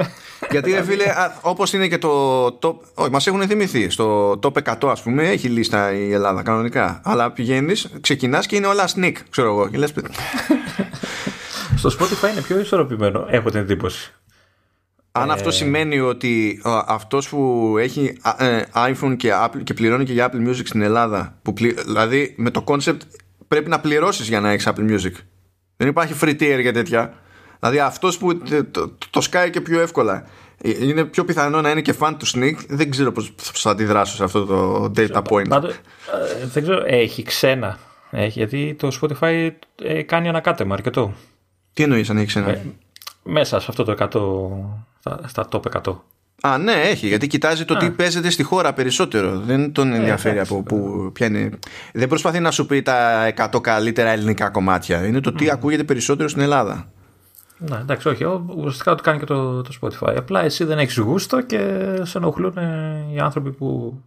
Γιατί, 0.51 0.71
ρε 0.71 0.83
φίλε, 0.83 1.05
όπως 1.41 1.73
είναι 1.73 1.88
και 1.88 1.97
το 1.97 2.45
top. 2.45 2.75
Όχι, 2.93 3.11
μας 3.11 3.27
έχουν 3.27 3.47
θυμηθεί. 3.47 3.89
Στο 3.89 4.39
top 4.43 4.51
100, 4.63 4.88
ας 4.89 5.01
πούμε, 5.01 5.27
έχει 5.27 5.47
λίστα 5.47 5.93
η 5.93 6.11
Ελλάδα 6.11 6.43
κανονικά. 6.43 7.01
Αλλά 7.03 7.31
πηγαίνεις, 7.31 7.89
ξεκινάς 8.01 8.45
και 8.45 8.55
είναι 8.55 8.67
όλα 8.67 8.89
sneak, 8.95 9.13
ξέρω 9.29 9.47
εγώ. 9.47 9.69
Και 9.69 9.77
λες, 9.77 9.93
Στο 11.79 11.89
Spotify 11.89 12.31
είναι 12.31 12.41
πιο 12.41 12.59
ισορροπημένο, 12.59 13.25
έχω 13.29 13.49
την 13.49 13.59
εντύπωση. 13.59 14.13
Αν 15.12 15.32
αυτό 15.32 15.51
σημαίνει 15.51 16.00
ότι 16.00 16.62
α, 16.63 16.84
αυτός 16.88 17.30
που 17.30 17.75
έχει 17.80 18.18
ε, 18.38 18.62
iPhone 18.74 19.16
και, 19.18 19.32
Apple, 19.34 19.63
και 19.63 19.74
πληρώνει 19.74 20.04
και 20.04 20.13
για 20.13 20.32
Apple 20.32 20.50
Music 20.50 20.62
στην 20.66 20.82
Ελλάδα 20.82 21.38
που 21.42 21.54
δηλαδή 21.86 22.34
με 22.38 22.51
το 22.51 22.63
concept 22.68 23.00
πρέπει 23.48 23.70
να 23.70 23.80
πληρώσεις 23.80 24.28
για 24.28 24.39
να 24.39 24.51
έχεις 24.51 24.68
Apple 24.68 24.92
Music. 24.92 25.12
Δεν 25.78 25.88
υπάρχει 25.88 26.13
free 26.22 26.42
tier 26.42 26.60
για 26.62 26.74
τέτοια. 26.74 27.13
Δηλαδή 27.60 27.80
αυτός 27.80 28.18
που 28.18 28.38
το, 28.38 28.66
το, 28.66 28.94
το 29.10 29.22
σκάει 29.22 29.50
και 29.50 29.62
πιο 29.62 29.82
εύκολα. 29.82 30.25
Είναι 30.63 31.06
πιο 31.06 31.25
πιθανό 31.25 31.62
να 31.62 31.70
είναι 31.70 31.82
και 31.82 31.94
fan 32.00 32.13
του 32.18 32.28
Sneak. 32.28 32.56
Δεν 32.68 32.89
ξέρω 32.89 33.12
πώς 33.12 33.34
θα 33.38 33.70
αντιδράσω 33.70 34.16
σε 34.16 34.24
αυτό 34.24 34.46
το 34.46 34.92
data 34.96 35.22
point. 35.24 35.48
Πάντω, 35.48 35.68
ε, 35.68 35.74
δεν 36.54 36.63
ξέρω, 36.63 36.84
έχει 36.86 37.24
ξένα. 37.24 37.78
Έχει, 38.12 38.39
γιατί 38.39 38.75
το 38.80 39.00
Spotify 39.01 39.50
ε, 39.84 40.01
κάνει 40.01 40.30
ανακάτεμα 40.30 40.74
αρκετό. 40.74 41.13
Τι 41.74 41.84
εννοείς 41.84 42.10
αν 42.10 42.18
έχει 42.18 42.25
ξένα; 42.25 42.50
Ε, 42.50 42.62
μέσα 43.24 43.60
σε 43.60 43.66
αυτό 43.70 43.84
το 43.84 43.92
100 45.03 45.15
στα, 45.27 45.48
top 45.51 45.62
100 45.84 45.96
Α, 46.41 46.58
ναι, 46.58 46.74
έχει, 46.74 47.08
γιατί 47.08 47.27
κοιτάζει 47.27 47.65
το 47.65 47.77
τι 47.77 47.89
παίζεται 47.89 48.29
στη 48.29 48.44
χώρα 48.44 48.74
περισσότερο. 48.74 49.39
Δεν 49.39 49.72
τον 49.72 49.94
ενδιαφέρει 49.94 50.39
από 50.39 50.63
πού 50.63 51.10
πιάνει. 51.13 51.50
Δεν 51.94 52.08
προσπαθεί 52.08 52.39
να 52.39 52.51
σου 52.51 52.65
πει 52.65 52.82
τα 52.82 53.27
100 53.51 53.62
καλύτερα 53.62 54.10
ελληνικά 54.10 54.50
κομμάτια. 54.50 55.06
Είναι 55.06 55.20
το 55.20 55.34
τι 55.34 55.51
ακούγεται 55.51 55.84
περισσότερο 55.84 56.29
στην 56.29 56.41
Ελλάδα. 56.41 56.91
Ναι, 57.58 57.77
εντάξει, 57.77 58.08
όχι. 58.08 58.24
Ουσιαστικά 58.56 58.96
το 58.96 59.03
κάνει 59.03 59.20
και 59.20 59.25
το, 59.25 59.62
το 59.62 59.70
Spotify. 59.82 60.13
Απλά 60.18 60.44
εσύ 60.44 60.63
δεν 60.63 60.79
έχεις 60.79 60.98
γούστο 60.98 61.41
και 61.41 61.60
σε 62.01 62.18
ενοχλούν 62.18 62.53
οι 63.13 63.20
άνθρωποι 63.20 63.51
που. 63.51 64.01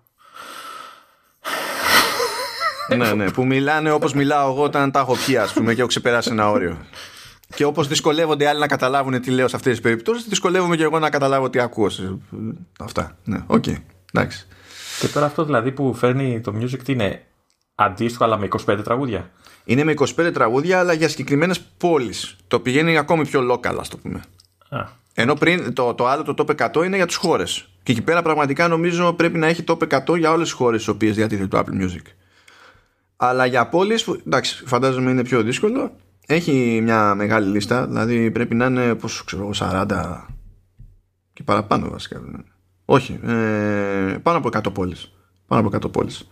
ναι, 2.97 3.13
ναι, 3.13 3.31
που 3.31 3.47
μιλάνε 3.47 3.91
όπως 3.91 4.15
μιλάω 4.15 4.51
εγώ 4.51 4.63
όταν 4.63 4.91
τα 4.91 5.01
έχω 5.01 5.17
πιει, 5.27 5.37
ας 5.37 5.53
πούμε, 5.53 5.75
και 5.75 5.79
έχω 5.79 5.89
ξεπεράσει 5.89 6.31
ένα 6.31 6.51
όριο. 6.51 6.77
Και 7.55 7.65
όπως 7.65 7.89
δυσκολεύονται 7.89 8.45
οι 8.45 8.47
άλλοι 8.47 8.59
να 8.59 8.67
καταλάβουν 8.67 9.21
τι 9.21 9.31
λέω 9.31 9.49
σε 9.49 9.57
αυτές 9.57 9.73
τις 9.73 9.81
περιπτώσεις, 9.81 10.25
δυσκολεύομαι 10.25 10.77
και 10.77 10.83
εγώ 10.83 10.99
να 10.99 11.11
καταλάβω 11.11 11.51
τι 11.51 11.59
ακούω. 11.59 11.91
Αυτά. 12.79 13.17
Ναι, 13.25 13.43
ok. 13.47 13.65
Okay. 13.67 13.77
Εντάξει. 14.13 14.47
Και 15.01 15.09
τώρα 15.09 15.27
αυτό 15.27 15.45
δηλαδή 15.45 15.73
που 15.73 15.95
φέρνει 15.95 16.41
το 16.41 16.55
music 16.61 16.79
τι 16.85 16.93
είναι 16.93 17.23
αντίστοιχο 17.75 18.25
αλλά 18.25 18.39
με 18.39 18.49
25 18.67 18.81
τραγούδια; 18.85 19.31
Είναι 19.65 19.85
με 19.85 19.95
25 19.97 20.31
τραγούδια 20.33 20.79
αλλά 20.79 20.93
για 20.93 21.09
συγκεκριμένες 21.09 21.61
πόλεις. 21.61 22.37
Το 22.49 22.61
πηγαίνει 22.61 22.99
ακόμη 22.99 23.27
πιο 23.27 23.53
local, 23.53 23.77
ας 23.79 23.89
το 23.89 23.97
πούμε. 23.97 24.21
Α. 24.69 25.01
Ενώ 25.15 25.35
πριν 25.35 25.73
το, 25.73 25.95
το 25.95 26.07
άλλο 26.07 26.23
το 26.23 26.35
top 26.39 26.71
100 26.73 26.85
είναι 26.85 26.97
για 26.97 27.07
τις 27.07 27.17
χώρες. 27.17 27.69
Και 27.83 27.93
εκεί 27.93 28.03
πέρα 28.03 28.23
πραγματικά 28.23 28.69
νομίζω 28.69 29.13
πρέπει 29.13 29.39
να 29.39 29.47
έχει 29.47 29.65
top 29.67 30.03
100 30.07 30.19
για 30.19 30.31
όλες 30.31 30.49
τις 30.49 30.57
χώρες 30.57 30.83
στις 30.83 30.95
οποίες 30.95 31.15
διατίθεται 31.15 31.49
το 31.49 31.59
Apple 31.59 31.83
Music. 31.83 32.03
Αλλά 33.17 33.47
για 33.47 33.69
πόλεις, 33.69 34.07
εντάξει, 34.27 34.63
φαντάζομαι 34.67 35.11
είναι 35.11 35.23
πιο 35.23 35.43
δύσκολο 35.43 35.93
έχει 36.27 36.81
μια 36.83 37.15
μεγάλη 37.15 37.49
λίστα, 37.49 37.87
δηλαδή 37.87 38.31
πρέπει 38.31 38.55
να 38.55 38.67
είναι 38.67 38.95
πόσο 38.95 39.25
ξέρω 39.25 39.51
40 39.55 39.87
και 41.33 41.43
παραπάνω 41.43 41.91
βασικά. 41.91 42.21
Όχι, 42.85 43.21
ε, 43.25 44.19
πάνω 44.23 44.39
από 44.39 44.49
100 44.53 44.73
πόλεις. 44.73 45.13
Πάνω 45.47 45.67
από 45.67 45.89
100 45.89 45.93
πόλεις. 45.93 46.31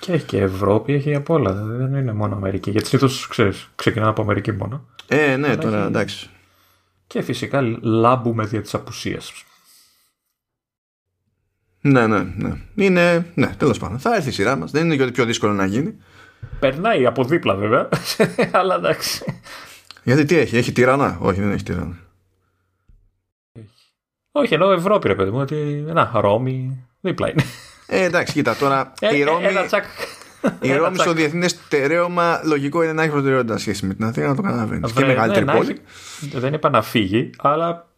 Και 0.00 0.12
έχει 0.12 0.24
και 0.24 0.40
Ευρώπη, 0.40 0.92
έχει 0.92 1.14
από 1.14 1.34
όλα. 1.34 1.52
Δεν 1.52 1.94
είναι 1.94 2.12
μόνο 2.12 2.34
Αμερική. 2.34 2.70
Γιατί 2.70 2.86
συνήθως 2.86 3.28
ξεκινά 3.74 4.08
από 4.08 4.22
Αμερική 4.22 4.52
μόνο. 4.52 4.86
Ε, 5.08 5.36
ναι, 5.36 5.56
τώρα 5.56 5.78
έχει... 5.78 5.86
εντάξει. 5.86 6.30
Και 7.06 7.22
φυσικά 7.22 7.60
λάμπουμε 7.80 8.44
δια 8.44 8.60
της 8.60 8.74
απουσίας. 8.74 9.44
Ναι, 11.80 12.06
ναι, 12.06 12.22
ναι. 12.36 12.56
Είναι, 12.74 13.32
ναι, 13.34 13.54
τέλος 13.56 13.78
πάντων. 13.78 13.98
Θα 13.98 14.14
έρθει 14.14 14.28
η 14.28 14.32
σειρά 14.32 14.56
μας. 14.56 14.70
Δεν 14.70 14.84
είναι 14.84 14.96
και 14.96 15.02
ότι 15.02 15.12
πιο 15.12 15.24
δύσκολο 15.24 15.52
να 15.52 15.64
γίνει. 15.64 15.96
Περνάει 16.60 17.06
από 17.06 17.24
δίπλα 17.24 17.54
βέβαια, 17.54 17.88
αλλά 18.60 18.74
εντάξει. 18.74 19.24
Γιατί 20.02 20.24
τι 20.24 20.36
έχει, 20.36 20.56
έχει 20.56 20.72
τυράνα. 20.72 21.18
Όχι, 21.20 21.40
δεν 21.40 21.52
έχει 21.52 21.62
τυράνα. 21.62 21.98
Όχι, 24.32 24.54
ενώ 24.54 24.72
Ευρώπη 24.72 25.08
ρε 25.08 25.14
παιδί 25.14 25.30
μου, 25.30 25.40
ότι 25.40 25.84
να, 25.86 26.10
Ρώμη, 26.14 26.86
δίπλα 27.00 27.30
είναι. 27.30 27.44
Ε, 27.86 28.04
εντάξει, 28.04 28.32
κοίτα 28.32 28.56
τώρα. 28.56 28.92
Ε, 29.00 29.16
η 29.16 29.22
Ρώμη, 29.22 29.44
ένα 29.44 29.64
τσακ. 29.64 29.84
Η 30.60 30.72
Ρώμη 30.72 30.98
στο 30.98 31.12
διεθνές 31.12 31.50
στερέωμα 31.50 32.40
λογικό 32.44 32.82
είναι 32.82 32.92
να 32.92 33.02
έχει 33.02 33.10
προτεραιότητα 33.10 33.58
σχέση 33.58 33.86
με 33.86 33.94
την 33.94 34.04
Αθήνα, 34.04 34.28
να 34.28 34.34
το 34.34 34.42
καταλαβαίνεις. 34.42 34.92
Και 34.92 35.04
μεγαλύτερη 35.04 35.44
ναι, 35.44 35.52
πόλη. 35.52 35.80
Δεν 36.20 36.52
είπα 36.52 36.70
να 36.70 36.82
φύγει, 36.82 37.30
αλλά 37.38 37.89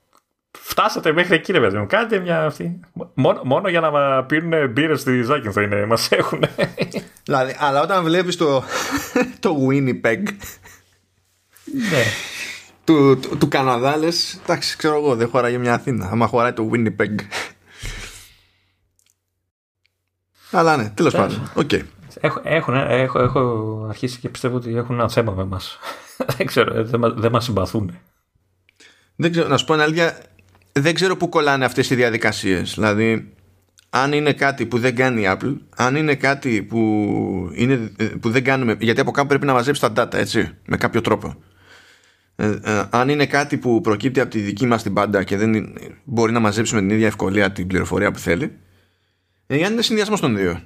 φτάσατε 0.58 1.12
μέχρι 1.12 1.34
εκεί, 1.34 1.52
ρε 1.52 1.60
παιδί 1.60 1.76
μου. 1.76 1.86
Κάντε 1.86 2.18
μια 2.18 2.44
αυτή. 2.44 2.80
Μόνο, 3.14 3.40
μόνο 3.44 3.68
για 3.68 3.80
να 3.80 4.24
πίνουν 4.24 4.70
μπύρες 4.70 5.00
στη 5.00 5.22
Ζάκιν 5.22 5.52
θα 5.52 5.62
είναι, 5.62 5.86
μας 5.86 6.10
έχουν. 6.10 6.44
Δηλαδή, 7.24 7.56
αλλά 7.58 7.80
όταν 7.82 8.04
βλέπεις 8.04 8.36
το, 8.36 8.64
το 9.40 9.56
Winnipeg. 9.68 10.22
Ναι. 11.90 12.02
Του, 12.84 13.18
του, 13.18 13.38
του 13.38 13.48
Καναδά 13.48 13.96
λες, 13.96 14.40
εντάξει, 14.42 14.76
ξέρω 14.76 14.96
εγώ, 14.96 15.16
δεν 15.16 15.28
χωράει 15.28 15.58
μια 15.58 15.74
Αθήνα. 15.74 16.08
Άμα 16.12 16.26
χωράει 16.26 16.52
το 16.52 16.70
Winnipeg. 16.72 17.14
Αλλά 20.50 20.76
ναι, 20.76 20.88
τέλος 20.88 21.12
πάντων. 21.14 21.52
Okay. 21.56 21.80
Έχω, 22.20 22.40
έχω, 22.44 22.72
έχω, 22.72 23.18
έχω 23.18 23.86
αρχίσει 23.88 24.18
και 24.18 24.28
πιστεύω 24.28 24.56
ότι 24.56 24.76
έχουν 24.76 24.94
ένα 24.94 25.08
θέμα 25.08 25.32
με 25.32 25.42
εμάς. 25.42 25.78
δεν 26.36 26.46
ξέρω, 26.46 26.84
δεν, 26.84 27.14
δεν 27.16 27.30
μας 27.30 27.44
συμπαθούν. 27.44 27.98
Δεν 29.16 29.30
ξέρω, 29.30 29.48
να 29.48 29.56
σου 29.56 29.64
πω 29.64 29.74
ένα 29.74 29.82
αλήθεια, 29.82 30.18
δεν 30.72 30.94
ξέρω 30.94 31.16
πού 31.16 31.28
κολλάνε 31.28 31.64
αυτές 31.64 31.90
οι 31.90 31.94
διαδικασίες. 31.94 32.72
Δηλαδή, 32.74 33.32
αν 33.90 34.12
είναι 34.12 34.32
κάτι 34.32 34.66
που 34.66 34.78
δεν 34.78 34.94
κάνει 34.94 35.22
η 35.22 35.26
Apple, 35.28 35.56
αν 35.76 35.96
είναι 35.96 36.14
κάτι 36.14 36.62
που, 36.62 36.78
είναι, 37.54 37.92
που 38.20 38.30
δεν 38.30 38.44
κάνουμε, 38.44 38.76
γιατί 38.80 39.00
από 39.00 39.10
κάπου 39.10 39.28
πρέπει 39.28 39.46
να 39.46 39.52
μαζέψει 39.52 39.80
τα 39.80 39.92
data, 39.96 40.14
έτσι, 40.14 40.50
με 40.66 40.76
κάποιο 40.76 41.00
τρόπο. 41.00 41.34
Ε, 42.36 42.58
ε, 42.62 42.82
αν 42.90 43.08
είναι 43.08 43.26
κάτι 43.26 43.56
που 43.56 43.80
προκύπτει 43.80 44.20
από 44.20 44.30
τη 44.30 44.38
δική 44.38 44.66
μας 44.66 44.82
την 44.82 44.92
πάντα 44.92 45.24
και 45.24 45.36
δεν 45.36 45.72
μπορεί 46.04 46.32
να 46.32 46.40
μαζέψει 46.40 46.74
με 46.74 46.80
την 46.80 46.90
ίδια 46.90 47.06
ευκολία 47.06 47.52
την 47.52 47.66
πληροφορία 47.66 48.10
που 48.10 48.18
θέλει, 48.18 48.56
ε, 49.46 49.64
αν 49.64 49.72
είναι 49.72 49.82
συνδυασμός 49.82 50.20
των 50.20 50.36
δύο. 50.36 50.60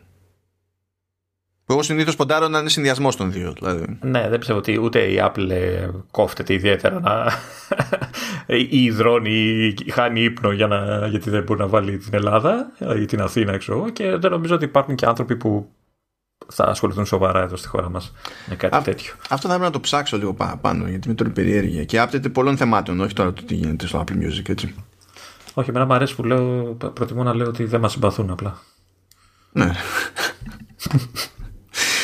Εγώ 1.68 1.82
συνήθως 1.82 2.16
ποντάρω 2.16 2.48
να 2.48 2.58
είναι 2.58 2.68
συνδυασμός 2.68 3.16
των 3.16 3.32
δύο. 3.32 3.52
Δηλαδή. 3.52 3.98
Ναι, 4.02 4.28
δεν 4.28 4.38
πιστεύω 4.38 4.58
ότι 4.58 4.78
ούτε 4.78 5.00
η 5.00 5.18
Apple 5.20 5.50
ε, 5.50 5.88
κόφτεται 6.10 6.52
ιδιαίτερα 6.52 7.00
να 7.00 7.32
ή 8.56 8.84
υδρώνει 8.84 9.74
ή 9.84 9.90
χάνει 9.90 10.20
ύπνο 10.20 10.52
για 10.52 10.66
να... 10.66 11.06
γιατί 11.06 11.30
δεν 11.30 11.42
μπορεί 11.42 11.60
να 11.60 11.66
βάλει 11.66 11.98
την 11.98 12.14
Ελλάδα 12.14 12.72
ή 13.00 13.04
την 13.04 13.20
Αθήνα, 13.20 13.56
ξέρω 13.56 13.90
Και 13.90 14.16
δεν 14.16 14.30
νομίζω 14.30 14.54
ότι 14.54 14.64
υπάρχουν 14.64 14.94
και 14.94 15.06
άνθρωποι 15.06 15.36
που 15.36 15.68
θα 16.46 16.64
ασχοληθούν 16.64 17.06
σοβαρά 17.06 17.42
εδώ 17.42 17.56
στη 17.56 17.68
χώρα 17.68 17.90
μας 17.90 18.12
με 18.46 18.54
κάτι 18.54 18.76
Α, 18.76 18.82
τέτοιο. 18.82 19.14
Αυτό 19.30 19.48
θα 19.48 19.54
πρέπει 19.54 19.62
να 19.62 19.70
το 19.70 19.80
ψάξω 19.80 20.16
λίγο 20.16 20.36
πάνω 20.60 20.88
γιατί 20.88 21.08
με 21.08 21.14
τον 21.14 21.32
περιέργεια 21.32 21.84
και 21.84 22.00
άπτεται 22.00 22.28
πολλών 22.28 22.56
θεμάτων, 22.56 23.00
όχι 23.00 23.12
τώρα 23.12 23.32
το 23.32 23.42
τι 23.42 23.54
γίνεται 23.54 23.86
στο 23.86 24.04
Apple 24.06 24.24
Music, 24.24 24.48
έτσι. 24.48 24.74
Όχι, 25.54 25.70
εμένα 25.70 25.84
μου 25.84 25.94
αρέσει 25.94 26.14
που 26.14 26.24
λέω, 26.24 26.76
προτιμώ 26.92 27.22
να 27.22 27.34
λέω 27.34 27.46
ότι 27.46 27.64
δεν 27.64 27.80
μας 27.80 27.92
συμπαθούν 27.92 28.30
απλά. 28.30 28.58
Ναι. 29.52 29.70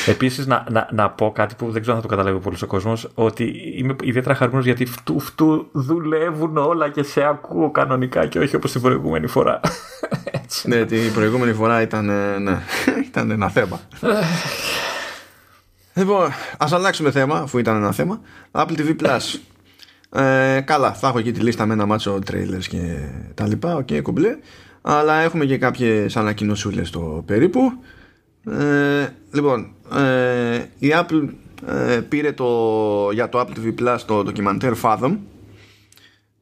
Επίσης, 0.06 0.46
να, 0.46 0.66
να, 0.70 0.88
να 0.92 1.10
πω 1.10 1.32
κάτι 1.32 1.54
που 1.54 1.70
δεν 1.70 1.80
ξέρω 1.80 1.96
αν 1.96 2.02
θα 2.02 2.08
το 2.08 2.14
καταλάβει 2.14 2.38
πολύ 2.38 2.56
ο 2.62 2.66
κόσμος, 2.66 3.08
ότι 3.14 3.74
είμαι 3.76 3.96
ιδιαίτερα 4.02 4.34
χαρούμενος 4.34 4.66
γιατί 4.66 4.84
φτού, 4.84 5.20
φτού 5.20 5.66
δουλεύουν 5.72 6.56
όλα 6.56 6.88
και 6.88 7.02
σε 7.02 7.24
ακούω 7.24 7.70
κανονικά 7.70 8.26
και 8.26 8.38
όχι 8.38 8.56
όπως 8.56 8.72
την 8.72 8.80
προηγούμενη 8.80 9.26
φορά. 9.26 9.60
Έτσι. 10.42 10.68
Ναι, 10.68 10.84
την 10.84 11.12
προηγούμενη 11.12 11.52
φορά 11.52 11.82
ήταν, 11.82 12.04
ναι, 12.42 12.58
ήταν 13.08 13.30
ένα 13.30 13.48
θέμα. 13.48 13.80
λοιπόν, 15.94 16.28
ας 16.58 16.72
αλλάξουμε 16.72 17.10
θέμα, 17.10 17.38
αφού 17.38 17.58
ήταν 17.58 17.76
ένα 17.76 17.92
θέμα. 17.92 18.20
Apple 18.50 18.78
TV 18.78 18.96
Plus. 19.02 19.38
Ε, 20.22 20.60
καλά, 20.60 20.92
θα 20.92 21.08
έχω 21.08 21.18
εκεί 21.18 21.32
τη 21.32 21.40
λίστα 21.40 21.66
με 21.66 21.72
ένα 21.72 21.86
μάτσο 21.86 22.18
trailers 22.30 22.64
και 22.68 22.96
τα 23.34 23.46
λοιπά. 23.46 23.76
Ok, 23.76 23.86
okay, 23.90 24.02
κομπλέ. 24.02 24.36
Αλλά 24.82 25.14
έχουμε 25.20 25.44
και 25.44 25.58
κάποιες 25.58 26.16
ανακοινωσούλες 26.16 26.88
στο 26.88 27.22
περίπου. 27.26 27.72
Ε, 28.50 29.08
λοιπόν, 29.32 29.74
ε, 29.94 30.64
η 30.78 30.88
Apple 30.92 31.28
ε, 31.66 32.00
πήρε 32.00 32.32
το, 32.32 33.10
για 33.12 33.28
το 33.28 33.40
Apple 33.40 33.58
TV 33.58 33.74
Plus 33.80 33.98
το 34.06 34.22
ντοκιμαντέρ 34.22 34.72
Fathom 34.82 35.16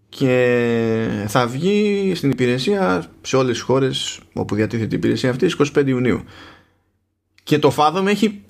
και 0.08 1.24
θα 1.26 1.46
βγει 1.46 2.12
στην 2.14 2.30
υπηρεσία 2.30 3.04
σε 3.22 3.36
όλες 3.36 3.52
τις 3.52 3.60
χώρες 3.60 4.20
όπου 4.32 4.54
διατίθεται 4.54 4.94
η 4.94 4.98
υπηρεσία 4.98 5.30
αυτή 5.30 5.50
25 5.74 5.86
Ιουνίου. 5.86 6.24
Και 7.42 7.58
το 7.58 7.74
Fathom 7.76 8.06
έχει 8.06 8.44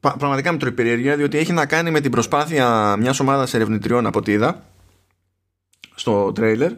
πραγματικά 0.00 0.52
με 0.52 0.70
περιέργεια 0.70 1.16
διότι 1.16 1.38
έχει 1.38 1.52
να 1.52 1.66
κάνει 1.66 1.90
με 1.90 2.00
την 2.00 2.10
προσπάθεια 2.10 2.96
μιας 2.96 3.20
ομάδας 3.20 3.54
ερευνητριών 3.54 4.06
από 4.06 4.18
ό,τι 4.18 4.32
είδα 4.32 4.64
στο 5.94 6.32
τρέιλερ 6.32 6.72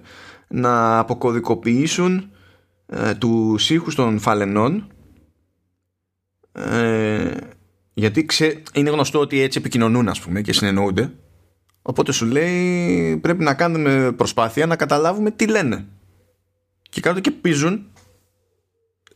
να 0.49 0.99
αποκωδικοποιήσουν 0.99 2.31
ε, 2.87 3.15
τους 3.15 3.71
ήχους 3.71 3.95
των 3.95 4.19
φαλενών 4.19 4.87
ε, 6.53 7.31
γιατί 7.95 8.25
ξέ, 8.25 8.63
είναι 8.73 8.91
γνωστό 8.91 9.19
ότι 9.19 9.41
έτσι 9.41 9.59
επικοινωνούν 9.59 10.09
ας 10.09 10.21
πούμε 10.21 10.41
και 10.41 10.53
συνεννοούνται. 10.53 11.13
Οπότε 11.83 12.13
σου 12.13 12.27
λέει 12.27 13.17
πρέπει 13.17 13.45
να 13.45 13.55
κάνουμε 13.55 14.13
προσπάθεια 14.13 14.67
να 14.67 14.77
καταλάβουμε 14.77 15.31
τι 15.31 15.47
λένε. 15.47 15.87
Και 16.91 17.01
κάτω 17.01 17.21
και 17.21 17.31
πίζουν 17.31 17.87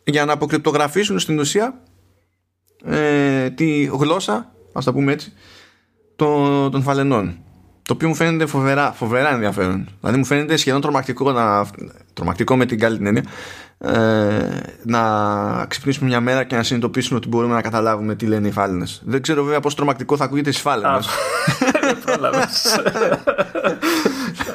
για 0.05 0.25
να 0.25 0.33
αποκρυπτογραφήσουν 0.33 1.19
στην 1.19 1.39
ουσία 1.39 1.83
ε, 2.85 3.51
τη 3.51 3.85
γλώσσα 3.85 4.55
ας 4.73 4.85
τα 4.85 4.93
πούμε 4.93 5.12
έτσι 5.12 5.33
των, 6.17 6.71
των 6.71 6.83
φαλενών 6.83 7.39
το 7.83 7.93
οποίο 7.93 8.09
μου 8.09 8.15
φαίνεται 8.15 8.47
φοβερά, 8.47 8.93
φοβερά 8.93 9.33
ενδιαφέρον. 9.33 9.89
Δηλαδή 10.01 10.19
μου 10.19 10.25
φαίνεται 10.25 10.57
σχεδόν 10.57 10.81
τρομακτικό, 10.81 11.33
να, 11.33 11.67
τρομακτικό 12.15 12.57
με 12.57 12.67
την 12.67 12.79
καλή 12.79 12.97
την 12.97 13.07
έννοια, 13.07 13.25
ε, 13.79 14.61
να 14.83 15.03
ξυπνήσουμε 15.69 16.09
μια 16.09 16.21
μέρα 16.21 16.45
και 16.45 16.57
να 16.57 16.62
συνειδητοποιήσουμε 16.62 17.19
ότι 17.19 17.29
μπορούμε 17.29 17.55
να 17.55 17.61
καταλάβουμε 17.61 18.15
τι 18.15 18.27
λένε 18.27 18.49
οι 18.49 18.51
φάλαινες. 18.51 19.03
Δεν 19.05 19.23
ξέρω 19.23 19.45
βέβαια 19.45 19.61
πόσο 19.61 19.77
τρομακτικό 19.77 20.17
θα 20.17 20.25
ακούγεται 20.25 20.51
στις 20.51 20.62
φάλαινες. 20.62 21.09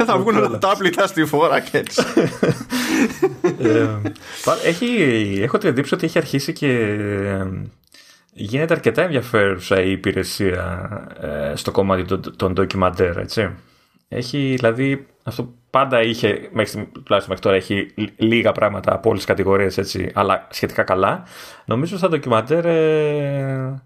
θα 0.05 0.17
βγουν 0.17 0.59
τα 0.59 0.69
άπλυτα 0.69 1.07
στη 1.07 1.25
φόρα 1.25 1.59
και 1.59 1.77
έτσι. 1.77 2.03
Ε, 3.59 3.87
έχει, 4.63 4.87
έχω 5.41 5.57
την 5.57 5.69
εντύπωση 5.69 5.93
ότι 5.93 6.05
έχει 6.05 6.17
αρχίσει 6.17 6.53
και 6.53 6.67
ε, 6.67 7.45
γίνεται 8.37 8.73
αρκετά 8.73 9.01
ενδιαφέρουσα 9.01 9.81
η 9.81 9.91
υπηρεσία 9.91 10.89
ε, 11.21 11.55
στο 11.55 11.71
κομμάτι 11.71 12.19
των, 12.35 12.53
ντοκιμαντέρ, 12.53 13.17
έτσι. 13.17 13.49
Έχει, 14.07 14.53
δηλαδή, 14.57 15.07
αυτό 15.23 15.53
πάντα 15.69 16.01
είχε, 16.01 16.49
μέχρι, 16.51 16.89
τουλάχιστον 17.03 17.27
μέχρι 17.27 17.39
τώρα, 17.39 17.55
έχει 17.55 17.93
λίγα 18.17 18.51
πράγματα 18.51 18.93
από 18.93 19.09
όλες 19.09 19.21
τις 19.25 19.29
κατηγορίες, 19.29 19.77
έτσι, 19.77 20.11
αλλά 20.13 20.47
σχετικά 20.49 20.83
καλά. 20.83 21.23
Νομίζω 21.65 21.97
στα 21.97 22.09
ντοκιμαντέρ 22.09 22.65
ε, 22.65 23.81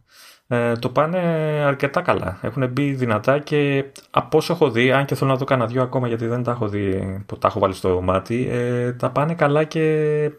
ε, 0.48 0.76
το 0.76 0.90
πάνε 0.90 1.18
αρκετά 1.66 2.02
καλά. 2.02 2.40
Έχουν 2.42 2.70
μπει 2.70 2.92
δυνατά 2.92 3.40
και 3.40 3.86
από 4.12 4.38
όσο 4.38 4.54
έχω 4.54 4.72
δει, 4.72 4.92
αν 4.92 5.06
και 5.06 5.16
θέλω 5.16 5.30
να 5.30 5.38
δω 5.38 5.46
κανένα 5.46 5.68
δυο 5.68 5.82
ακόμα 5.82 6.08
γιατί 6.08 6.28
δεν 6.28 6.44
τα 6.44 6.52
έχω 6.52 6.68
δει, 6.68 7.24
που 7.26 7.38
τα 7.38 7.48
έχω 7.48 7.60
βάλει 7.60 7.74
στο 7.74 8.02
μάτι, 8.02 8.48
ε, 8.52 8.92
τα 8.94 9.10
πάνε 9.10 9.34
καλά 9.34 9.64
και 9.64 10.32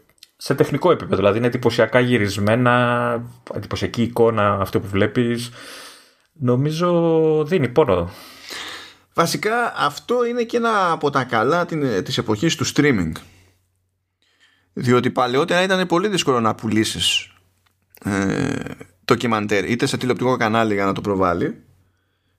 σε 0.43 0.55
τεχνικό 0.55 0.91
επίπεδο. 0.91 1.15
Δηλαδή 1.15 1.37
είναι 1.37 1.47
εντυπωσιακά 1.47 1.99
γυρισμένα, 1.99 3.23
εντυπωσιακή 3.53 4.01
εικόνα 4.01 4.57
αυτό 4.61 4.79
που 4.79 4.87
βλέπεις. 4.87 5.49
Νομίζω 6.33 7.43
δίνει 7.45 7.69
πόνο. 7.69 8.11
Βασικά 9.13 9.73
αυτό 9.77 10.25
είναι 10.25 10.43
και 10.43 10.57
ένα 10.57 10.91
από 10.91 11.09
τα 11.09 11.23
καλά 11.23 11.65
της 12.03 12.17
εποχής 12.17 12.55
του 12.55 12.65
streaming. 12.65 13.11
Διότι 14.73 15.09
παλαιότερα 15.09 15.61
ήταν 15.63 15.87
πολύ 15.87 16.07
δύσκολο 16.07 16.39
να 16.39 16.55
πουλήσεις 16.55 17.33
ε, 18.03 18.55
ντοκιμαντέρ 19.05 19.69
είτε 19.69 19.85
σε 19.85 19.97
τηλεοπτικό 19.97 20.37
κανάλι 20.37 20.73
για 20.73 20.85
να 20.85 20.93
το 20.93 21.01
προβάλλει 21.01 21.63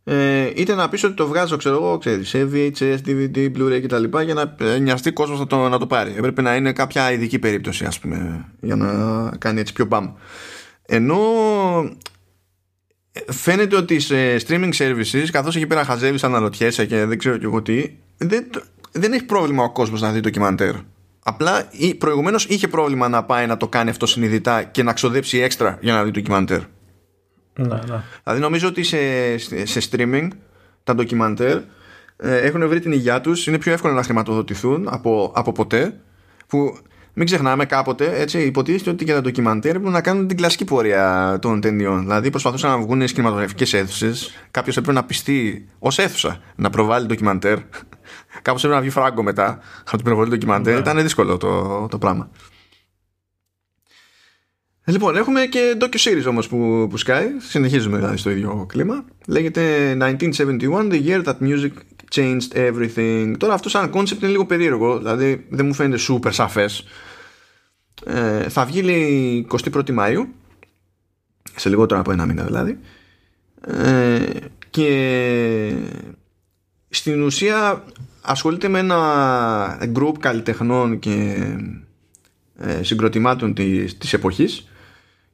ε, 0.04 0.50
είτε 0.54 0.75
να 0.75 0.88
πεις 0.88 1.04
ότι 1.04 1.14
το 1.14 1.26
βγάζω 1.26 1.56
ξέρω 1.56 1.75
εγώ 1.75 1.99
ξέρεις, 1.99 2.28
σε 2.28 2.49
VHS, 2.52 2.96
DVD, 3.06 3.52
Blu-ray 3.56 3.80
κτλ 3.82 4.18
για 4.25 4.34
να 4.34 4.56
ε, 4.61 4.78
νοιαστεί 4.78 5.12
κόσμος 5.12 5.38
να 5.38 5.46
το, 5.46 5.68
να 5.68 5.78
το 5.78 5.87
πάρει. 5.87 6.14
Έπρεπε 6.16 6.42
να 6.42 6.54
είναι 6.56 6.73
κάποια 6.73 7.12
ειδική 7.12 7.38
περίπτωση 7.38 7.84
ας 7.84 7.99
πούμε 7.99 8.44
για 8.61 8.76
να 8.76 9.30
κάνει 9.38 9.61
έτσι 9.61 9.73
πιο 9.73 9.84
μπαμ. 9.84 10.12
Ενώ 10.87 11.18
ε, 13.12 13.32
φαίνεται 13.32 13.76
ότι 13.76 14.00
σε 14.00 14.37
streaming 14.37 14.73
services 14.73 15.26
καθώς 15.30 15.56
εκεί 15.56 15.66
πέρα 15.66 15.84
χαζεύεις 15.84 16.25
αναλωτιέσαι 16.25 16.87
και 16.87 17.04
δεν 17.04 17.18
ξέρω 17.18 17.37
και 17.37 17.44
εγώ 17.44 17.62
τι 17.62 17.90
δεν, 18.16 18.50
δεν 18.92 19.12
έχει 19.12 19.25
πρόβλημα 19.25 19.62
ο 19.64 19.70
κόσμος 19.70 20.00
να 20.00 20.11
δει 20.11 20.20
ντοκιμαντέρ. 20.20 20.75
Απλά 21.25 21.68
προηγουμένως 21.99 22.44
είχε 22.44 22.68
πρόβλημα 22.68 23.08
να 23.08 23.25
πάει 23.25 23.46
να 23.46 23.56
το 23.56 23.68
κάνει 23.68 23.90
αυτό 23.90 24.06
συνειδητά 24.06 24.62
και 24.62 24.82
να 24.82 24.92
ξοδέψει 24.92 25.38
έξτρα 25.38 25.78
για 25.80 25.92
να 25.92 26.04
δει 26.04 26.11
ντοκιμαντέρ. 26.11 26.61
Ναι, 27.56 27.66
ναι. 27.66 28.02
Δηλαδή 28.23 28.40
νομίζω 28.40 28.68
ότι 28.68 28.82
σε, 28.82 28.99
σε 29.64 29.88
streaming 29.90 30.28
τα 30.84 30.94
ντοκιμαντέρ 30.94 31.58
ε, 32.16 32.37
έχουν 32.37 32.68
βρει 32.68 32.80
την 32.80 32.92
υγειά 32.92 33.20
τους, 33.20 33.46
είναι 33.46 33.58
πιο 33.58 33.73
εύκολο 33.73 33.94
να 33.94 34.02
χρηματοδοτηθούν 34.02 34.88
από, 34.88 35.32
από 35.34 35.52
ποτέ. 35.52 36.00
Που 36.46 36.78
μην 37.16 37.26
ξεχνάμε 37.26 37.64
κάποτε, 37.64 38.20
έτσι, 38.20 38.42
υποτίθεται 38.42 38.90
ότι 38.90 39.04
και 39.04 39.12
τα 39.12 39.20
ντοκιμαντέρ 39.20 39.76
μπορούν 39.78 39.92
να 39.92 40.00
κάνουν 40.00 40.26
την 40.26 40.37
κλασική 40.37 40.64
πορεία 40.64 41.38
των 41.40 41.61
ταινιών. 41.61 42.00
Δηλαδή 42.00 42.30
προσπαθούσαν 42.30 42.70
να 42.70 42.78
βγουν 42.78 43.02
στι 43.02 43.12
κινηματογραφικές 43.14 43.73
αίθουσες. 43.73 44.34
Κάποιος 44.50 44.76
έπρεπε 44.76 44.99
να 44.99 45.04
πιστεί 45.04 45.68
ως 45.78 45.99
αίθουσα 45.99 46.40
να 46.56 46.70
προβάλλει 46.70 47.06
ντοκιμαντέρ. 47.06 47.58
Κάπω 48.42 48.56
έπρεπε 48.56 48.75
να 48.75 48.80
βγει 48.80 48.90
φράγκο 48.90 49.23
μετά 49.23 49.58
από 49.87 49.96
την 49.96 50.04
προβολή 50.04 50.30
ντοκιμαντέρ. 50.30 50.75
Ναι. 50.75 50.80
Ήταν 50.80 51.02
δύσκολο 51.02 51.37
το, 51.37 51.87
το 51.90 51.99
πράγμα. 51.99 52.30
Λοιπόν, 54.87 55.17
έχουμε 55.17 55.47
και 55.47 55.76
docu 55.81 55.97
series 55.97 56.25
όμως 56.29 56.49
που, 56.49 56.87
που 56.91 56.97
σκάει. 56.97 57.26
Συνεχίζουμε 57.38 57.97
δηλαδή 57.97 58.17
στο 58.17 58.31
ίδιο 58.31 58.67
κλίμα. 58.69 59.05
Λέγεται 59.26 59.97
1971, 60.00 60.18
the 60.90 61.07
year 61.07 61.25
that 61.25 61.35
music 61.40 61.70
changed 62.14 62.53
everything. 62.53 63.35
Τώρα 63.38 63.55
αυτό 63.55 63.68
σαν 63.68 63.90
concept 63.94 64.23
είναι 64.23 64.31
λίγο 64.31 64.47
περίεργο, 64.47 64.99
δηλαδή 64.99 65.47
δεν 65.49 65.66
μου 65.66 65.75
φαίνεται 65.75 66.03
super 66.09 66.29
σαφές. 66.33 66.85
Ε, 68.07 68.49
θα 68.49 68.64
βγει 68.64 68.83
λέει 68.83 69.47
21η 69.51 69.99
Μαΐου, 69.99 70.27
σε 71.57 71.68
λιγότερο 71.68 72.01
από 72.01 72.12
ένα 72.12 72.27
μήνα 72.27 72.44
δηλαδή. 72.44 72.79
Ε, 73.61 74.23
και 74.70 75.73
στην 76.88 77.23
ουσία 77.23 77.85
ασχολείται 78.23 78.68
με 78.68 78.79
ένα 78.79 79.79
group 79.94 80.14
καλλιτεχνών 80.20 80.99
και 80.99 81.47
ε, 82.59 82.83
συγκροτημάτων 82.83 83.55
της, 83.55 83.99
της 83.99 84.12
εποχής 84.12 84.68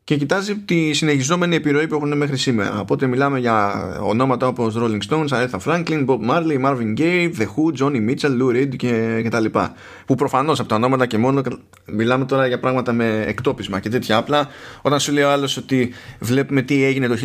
και 0.05 0.17
κοιτάζει 0.17 0.57
τη 0.57 0.93
συνεχιζόμενη 0.93 1.57
επιρροή 1.57 1.87
που 1.87 1.95
έχουν 1.95 2.17
μέχρι 2.17 2.37
σήμερα. 2.37 2.81
Οπότε 2.81 3.07
μιλάμε 3.07 3.39
για 3.39 3.83
ονόματα 4.03 4.47
όπως 4.47 4.77
Rolling 4.79 4.99
Stones, 5.09 5.29
Aretha 5.29 5.59
Franklin, 5.65 6.07
Bob 6.07 6.19
Marley, 6.31 6.65
Marvin 6.65 6.99
Gaye, 6.99 7.31
The 7.39 7.47
Who, 7.47 7.81
Johnny 7.81 8.09
Mitchell, 8.09 8.41
Lou 8.41 8.57
Reed 8.57 8.77
και, 8.77 9.21
και 9.23 9.29
τα 9.29 9.41
λοιπά. 9.41 9.75
Που 10.07 10.15
προφανώς 10.15 10.61
από 10.61 10.69
τα 10.69 10.75
ονόματα 10.75 11.07
και 11.07 11.19
μόνο 11.19 11.43
μιλάμε 11.87 12.25
τώρα 12.25 12.47
για 12.47 12.61
πράγματα 12.61 12.93
με 12.93 13.25
εκτόπισμα 13.27 13.81
και 13.81 13.89
τέτοια. 13.89 14.17
Απλά 14.17 14.49
όταν 14.83 15.01
σου 15.01 15.13
λέει 15.13 15.25
ο 15.25 15.31
άλλος 15.31 15.57
ότι 15.57 15.93
βλέπουμε 16.19 16.63
τι 16.63 16.85
έγινε 16.85 17.07
το 17.07 17.17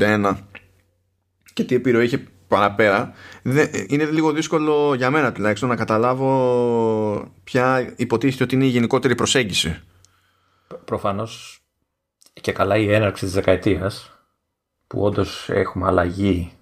1971 0.00 0.34
και 1.52 1.64
τι 1.64 1.74
επιρροή 1.74 2.04
είχε 2.04 2.26
παραπέρα 2.48 3.12
είναι 3.88 4.04
λίγο 4.04 4.32
δύσκολο 4.32 4.94
για 4.94 5.10
μένα 5.10 5.32
τουλάχιστον 5.32 5.68
να 5.68 5.76
καταλάβω 5.76 7.32
ποια 7.44 7.92
υποτίθεται 7.96 8.44
ότι 8.44 8.54
είναι 8.54 8.64
η 8.64 8.68
γενικότερη 8.68 9.14
προσέγγιση. 9.14 9.80
Προφανώς 10.84 11.59
και 12.40 12.52
καλά 12.52 12.76
η 12.76 12.92
έναρξη 12.92 13.24
της 13.24 13.34
δεκαετίας 13.34 14.10
που 14.86 15.02
όντως 15.02 15.48
έχουμε 15.48 15.86
αλλαγή 15.86 16.52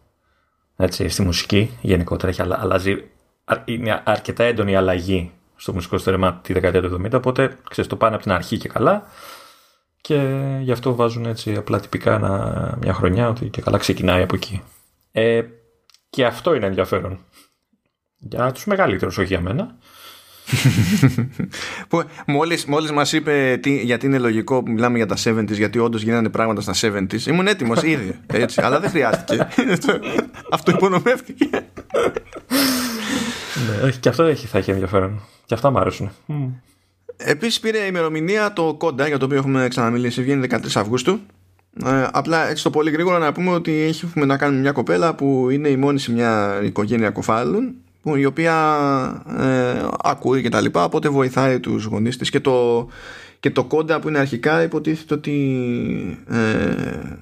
έτσι, 0.76 1.08
στη 1.08 1.22
μουσική 1.22 1.78
γενικότερα 1.80 2.32
έχει 2.32 2.42
αλλάζει 2.42 3.04
είναι 3.64 4.02
αρκετά 4.04 4.44
έντονη 4.44 4.76
αλλαγή 4.76 5.32
στο 5.56 5.72
μουσικό 5.72 5.98
στερεμά 5.98 6.40
τη 6.42 6.52
δεκαετία 6.52 6.80
του 6.82 7.00
70 7.04 7.12
οπότε 7.12 7.56
ξέρεις 7.70 7.90
το 7.90 7.96
πάνε 7.96 8.14
από 8.14 8.22
την 8.22 8.32
αρχή 8.32 8.58
και 8.58 8.68
καλά 8.68 9.06
και 10.00 10.58
γι' 10.60 10.72
αυτό 10.72 10.94
βάζουν 10.94 11.26
έτσι 11.26 11.54
απλά 11.54 11.80
τυπικά 11.80 12.14
ένα, 12.14 12.76
μια 12.80 12.94
χρονιά 12.94 13.28
ότι 13.28 13.48
και 13.48 13.60
καλά 13.60 13.78
ξεκινάει 13.78 14.22
από 14.22 14.34
εκεί. 14.34 14.62
Ε, 15.12 15.42
και 16.10 16.26
αυτό 16.26 16.54
είναι 16.54 16.66
ενδιαφέρον. 16.66 17.18
Για 18.16 18.52
τους 18.52 18.66
μεγαλύτερους 18.66 19.18
όχι 19.18 19.26
για 19.26 19.40
μένα. 19.40 19.64
που 19.64 19.76
μόλις, 22.26 22.64
μόλις 22.64 22.92
μας 22.92 23.12
είπε 23.12 23.58
τι, 23.62 23.76
γιατί 23.76 24.06
είναι 24.06 24.18
λογικό 24.18 24.62
που 24.62 24.70
μιλάμε 24.70 24.96
για 24.96 25.06
τα 25.06 25.16
70s 25.24 25.50
γιατί 25.50 25.78
όντως 25.78 26.02
γίνανε 26.02 26.28
πράγματα 26.28 26.60
στα 26.60 26.74
70s 26.82 27.26
ήμουν 27.26 27.46
έτοιμος 27.46 27.82
ήδη 27.82 28.18
έτσι, 28.26 28.60
αλλά 28.60 28.80
δεν 28.80 28.90
χρειάστηκε. 28.90 29.48
Αυτό 30.50 30.70
υπονομεύτηκε. 30.70 31.48
Ναι, 33.82 33.90
και 34.00 34.08
αυτό 34.08 34.22
έχει, 34.22 34.46
θα 34.46 34.58
έχει 34.58 34.70
ενδιαφέρον. 34.70 35.20
Και 35.46 35.54
αυτά 35.54 35.70
μου 35.70 35.78
αρέσουν 35.78 36.10
Επίσης 37.16 37.60
πήρε 37.60 37.78
ημερομηνία 37.78 38.52
το 38.52 38.74
κόντα 38.74 39.08
για 39.08 39.18
το 39.18 39.24
οποίο 39.24 39.36
έχουμε 39.36 39.68
ξαναμιλήσει 39.68 40.22
βγαίνει 40.22 40.46
13 40.50 40.58
Αυγούστου. 40.74 41.20
Ε, 41.84 42.06
απλά 42.12 42.48
έτσι 42.48 42.62
το 42.62 42.70
πολύ 42.70 42.90
γρήγορα 42.90 43.18
να 43.18 43.32
πούμε 43.32 43.50
ότι 43.50 43.90
έχουμε 44.04 44.24
να 44.24 44.36
κάνουμε 44.36 44.60
μια 44.60 44.72
κοπέλα 44.72 45.14
που 45.14 45.50
είναι 45.50 45.68
η 45.68 45.76
μόνη 45.76 45.98
σε 45.98 46.12
μια 46.12 46.60
οικογένεια 46.62 47.10
κοφάλων 47.10 47.74
η 48.02 48.24
οποία 48.24 48.54
ε, 49.38 49.88
ακούει 50.02 50.42
και 50.42 50.48
τα 50.48 50.60
λοιπά 50.60 50.84
οπότε 50.84 51.08
βοηθάει 51.08 51.60
τους 51.60 51.84
γονείς 51.84 52.16
της. 52.16 52.30
Και 52.30 52.40
το, 52.40 52.88
και 53.40 53.50
το 53.50 53.64
κόντα 53.64 54.00
που 54.00 54.08
είναι 54.08 54.18
αρχικά 54.18 54.62
υποτίθεται 54.62 55.14
ότι 55.14 56.24
ε, 56.28 57.16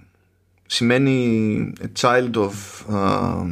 σημαίνει 0.66 1.72
child 2.00 2.30
of, 2.32 2.50
uh, 2.92 3.46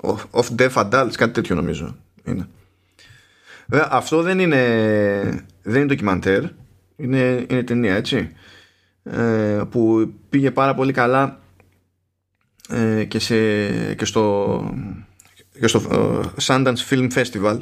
of, 0.00 0.16
of 0.30 0.44
deaf 0.58 0.72
adults 0.72 1.12
κάτι 1.16 1.32
τέτοιο 1.32 1.54
νομίζω 1.54 1.96
είναι. 2.24 2.48
Βέβαια, 3.66 3.88
αυτό 3.90 4.22
δεν 4.22 4.38
είναι 4.38 5.46
δεν 5.62 5.76
είναι 5.76 5.86
ντοκιμαντέρ. 5.86 6.42
Είναι, 6.96 7.46
είναι 7.50 7.62
ταινία 7.62 7.94
έτσι. 7.94 8.30
Ε, 9.02 9.62
που 9.70 10.12
πήγε 10.28 10.50
πάρα 10.50 10.74
πολύ 10.74 10.92
καλά 10.92 11.40
ε, 12.68 13.04
και, 13.04 13.18
σε, 13.18 13.36
και 13.94 14.04
στο 14.04 14.74
για 15.58 15.68
στο 15.68 15.82
uh, 15.90 16.24
Sundance 16.40 16.88
Film 16.90 17.12
Festival. 17.12 17.58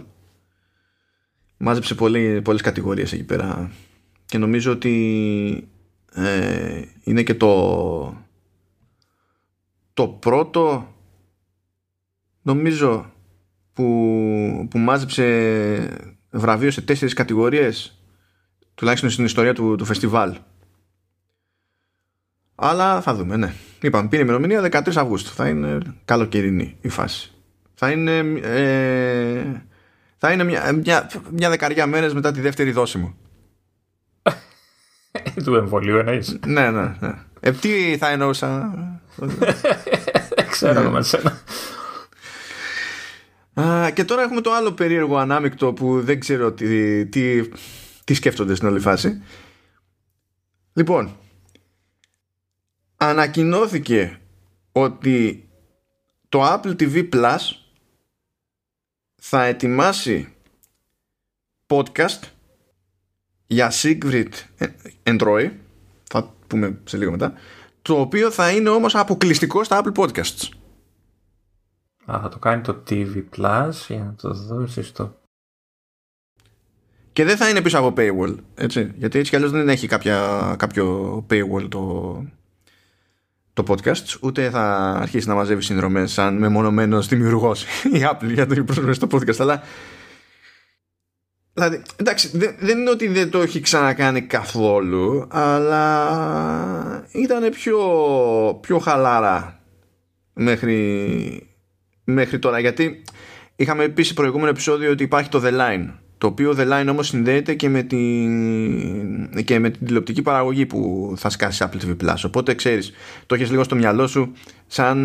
Μάζεψε 1.57 1.95
πολύ, 1.95 2.43
πολλές 2.43 2.61
κατηγορίες 2.61 3.13
εκεί 3.13 3.25
πέρα. 3.25 3.71
Και 4.27 4.39
νομίζω 4.39 4.73
ότι 4.73 5.69
ε, 6.13 6.83
είναι 7.05 7.23
και 7.23 7.35
το 7.35 8.25
το 9.95 10.09
πρώτο 10.09 10.95
νομίζω 12.43 13.13
που, 13.73 13.85
που 14.71 14.79
μάζεψε 14.79 16.13
βραβείο 16.31 16.71
σε 16.71 16.81
τέσσερις 16.81 17.15
κατηγορίες 17.15 17.99
τουλάχιστον 18.75 19.11
στην 19.11 19.25
ιστορία 19.25 19.55
του, 19.55 19.77
του 19.77 19.85
φεστιβάλ. 19.85 20.37
Αλλά 22.55 23.01
θα 23.01 23.15
δούμε 23.15 23.37
ναι. 23.37 23.55
Είπαμε 23.81 24.09
πήρε 24.09 24.23
ημερομηνία 24.23 24.63
13 24.63 24.93
Αυγούστου. 24.95 25.31
Θα 25.31 25.49
είναι 25.49 25.79
καλοκαιρινή 26.05 26.77
η 26.81 26.89
φάση 26.89 27.34
Θα 27.75 27.91
είναι, 27.91 28.19
ε, 28.43 29.63
θα 30.19 30.33
είναι 30.33 30.45
μια, 30.45 30.73
μια, 30.73 31.11
μια 31.31 31.51
δεκαριά 31.51 31.87
μέρες 31.87 32.15
μετά 32.15 32.33
τη 32.33 32.41
δεύτερη 32.41 32.71
δόση 32.73 32.99
μου. 32.99 33.17
του 35.45 35.55
εμβολίου 35.55 35.97
εννοείς. 35.97 36.39
ναι, 36.47 36.71
ναι, 36.71 36.97
ναι. 37.01 37.13
Ε, 37.41 37.53
τι 37.53 37.97
θα 37.99 38.09
εννοούσα; 38.09 38.75
Ξέρω 40.51 40.91
με 40.91 41.03
σένα. 41.03 41.41
και 43.95 44.05
τώρα 44.05 44.23
έχουμε 44.23 44.41
το 44.41 44.53
άλλο 44.53 44.73
περίεργο 44.73 45.17
ανάμεικτο 45.17 45.73
που 45.73 46.01
δεν 46.03 46.21
ξέρω 46.21 46.53
τι, 46.53 47.07
τι, 47.07 47.49
τι 48.05 48.15
σκέφτονται 48.15 48.55
στην 48.55 48.69
όλη 48.69 48.81
φάση. 48.81 49.23
Λοιπόν, 50.73 51.17
ανακοινώθηκε 52.97 54.19
ότι 54.73 55.49
το 56.29 56.53
Apple 56.53 56.77
TV 56.81 57.09
Plus 57.15 57.39
θα 59.27 59.45
ετοιμάσει 59.45 60.35
podcast 61.67 62.21
για 63.47 63.73
Sigrid 63.73 64.29
Android 65.03 65.51
θα 66.05 66.35
πούμε 66.47 66.81
σε 66.85 66.97
λίγο 66.97 67.11
μετά. 67.11 67.33
Το 67.83 68.01
οποίο 68.01 68.31
θα 68.31 68.51
είναι 68.51 68.69
όμως 68.69 68.95
αποκλειστικό 68.95 69.65
στα 69.65 69.83
Apple 69.83 69.95
Podcasts. 69.95 70.49
Α, 72.11 72.21
θα 72.21 72.29
το 72.29 72.39
κάνει 72.39 72.63
το 72.63 72.83
TV 72.91 73.25
Plus 73.37 73.71
για 73.89 74.05
να 74.05 74.15
το 74.15 74.35
δώσει 74.35 74.83
στο 74.83 75.21
και 77.13 77.25
δεν 77.25 77.37
θα 77.37 77.49
είναι 77.49 77.63
πίσω 77.63 77.79
από 77.79 77.93
paywall 77.97 78.37
έτσι, 78.55 78.93
γιατί 78.97 79.19
έτσι 79.19 79.31
κι 79.31 79.37
αλλιώς 79.37 79.51
δεν 79.51 79.69
έχει 79.69 79.87
κάποια, 79.87 80.55
κάποιο 80.59 81.17
paywall 81.31 81.69
το, 81.69 82.25
το 83.55 83.65
podcast, 83.69 84.17
ούτε 84.21 84.51
θα 84.51 84.97
αρχίσει 85.01 85.29
να 85.29 85.35
μαζεύεις 85.35 85.65
συνδρομές 85.67 86.13
σαν 86.13 86.37
μεμονωμένος 86.37 87.09
δημιουργός 87.09 87.65
η 87.93 88.01
Apple 88.11 88.33
για 88.33 88.47
το 88.47 88.65
προσφέρει 88.65 88.95
στο 88.95 89.07
podcast. 89.11 89.39
Αλλά. 89.39 89.63
Δηλαδή, 91.53 91.83
εντάξει, 91.97 92.31
δεν, 92.35 92.79
είναι 92.79 92.91
ότι 92.91 93.09
δεν 93.09 93.31
το 93.31 93.41
έχει 93.41 93.61
ξανακάνει 93.61 94.23
καθόλου, 94.23 95.27
αλλά 95.31 97.07
ήταν 97.13 97.51
πιο, 97.51 97.79
πιο 98.61 98.79
χαλάρα 98.79 99.61
μέχρι, 100.33 101.57
μέχρι 102.05 102.39
τώρα. 102.39 102.59
Γιατί 102.59 103.03
είχαμε 103.57 103.89
πει 103.89 104.03
σε 104.03 104.15
προηγούμενο 104.15 104.51
επεισόδιο 104.51 104.91
ότι 104.91 105.03
υπάρχει 105.03 105.29
το 105.29 105.43
The 105.45 105.53
Line 105.53 106.04
το 106.25 106.31
οποίο 106.31 106.55
The 106.59 106.73
Line 106.73 106.87
όμως 106.91 107.07
συνδέεται 107.07 107.55
και 107.55 107.69
με 107.69 107.83
την, 107.83 109.45
και 109.45 109.59
με 109.59 109.71
την 109.71 109.87
τηλεοπτική 109.87 110.23
παραγωγή 110.23 110.67
που 110.67 111.13
θα 111.17 111.31
σκάσει 111.31 111.65
Apple 111.67 111.85
TV 111.85 111.97
Plus. 112.05 112.15
Οπότε 112.27 112.55
ξέρεις, 112.55 112.93
το 113.27 113.35
έχεις 113.35 113.51
λίγο 113.51 113.65
στο 113.65 113.75
μυαλό 113.75 114.07
σου 114.07 114.33
σαν 114.67 114.99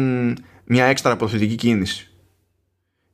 μια 0.65 0.85
έξτρα 0.85 1.15
προθετική 1.15 1.55
κίνηση. 1.55 2.09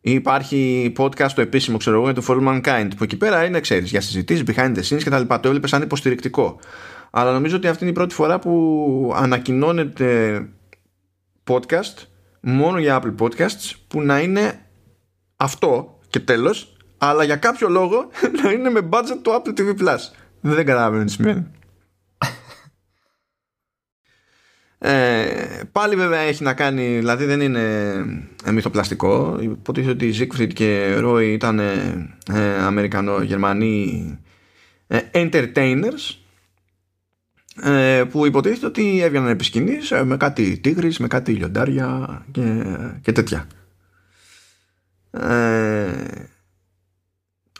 Υπάρχει 0.01 0.93
podcast 0.97 1.29
το 1.35 1.41
επίσημο 1.41 1.77
ξέρω 1.77 1.95
εγώ 1.95 2.05
για 2.05 2.13
το 2.13 2.23
For 2.27 2.47
Mankind 2.47 2.89
που 2.97 3.03
εκεί 3.03 3.17
πέρα 3.17 3.45
είναι 3.45 3.59
ξέρεις 3.59 3.89
για 3.89 4.01
συζητήσεις 4.01 4.43
behind 4.47 4.75
the 4.75 4.81
scenes 4.81 5.03
και 5.03 5.09
τα 5.09 5.19
λοιπά 5.19 5.39
το 5.39 5.47
έβλεπες 5.47 5.69
σαν 5.69 5.81
υποστηρικτικό 5.81 6.59
αλλά 7.11 7.31
νομίζω 7.31 7.55
ότι 7.55 7.67
αυτή 7.67 7.83
είναι 7.83 7.91
η 7.91 7.95
πρώτη 7.95 8.13
φορά 8.13 8.39
που 8.39 9.13
ανακοινώνεται 9.15 10.41
podcast 11.49 12.03
μόνο 12.41 12.79
για 12.79 13.01
Apple 13.01 13.15
Podcasts 13.25 13.71
που 13.87 14.01
να 14.01 14.19
είναι 14.19 14.59
αυτό 15.35 15.99
και 16.09 16.19
τέλος 16.19 16.74
αλλά 17.09 17.23
για 17.23 17.35
κάποιο 17.35 17.69
λόγο 17.69 18.09
να 18.43 18.51
είναι 18.51 18.69
με 18.69 18.89
budget 18.89 19.19
το 19.21 19.35
Apple 19.35 19.59
TV 19.59 19.69
Plus. 19.69 19.99
Δεν 20.41 20.65
καταλαβαίνω 20.65 21.03
τι 21.03 21.11
σημαίνει. 21.11 21.45
Ε, 24.77 25.61
πάλι 25.71 25.95
βέβαια 25.95 26.19
έχει 26.19 26.43
να 26.43 26.53
κάνει, 26.53 26.97
δηλαδή 26.97 27.25
δεν 27.25 27.41
είναι 27.41 28.05
μυθοπλαστικό. 28.51 29.37
Υποτίθεται 29.41 29.91
ότι 29.91 30.11
Ζίκφριντ 30.11 30.51
και 30.51 30.95
Ρόι 30.95 31.33
ήταν 31.33 31.59
ε, 31.59 32.07
Αμερικανο-Γερμανοί 32.61 34.19
ε, 34.87 34.99
entertainers 35.11 36.15
ε, 37.61 38.03
που 38.09 38.25
υποτίθεται 38.25 38.65
ότι 38.65 39.01
έβγαιναν 39.01 39.29
επί 39.29 39.43
σκηνής, 39.43 39.91
ε, 39.91 40.03
με 40.03 40.17
κάτι 40.17 40.57
τίγρης, 40.57 40.97
με 40.99 41.07
κάτι 41.07 41.31
λιοντάρια 41.31 42.21
και, 42.31 42.65
και 43.01 43.11
τέτοια. 43.11 43.47
Ε, 45.11 45.93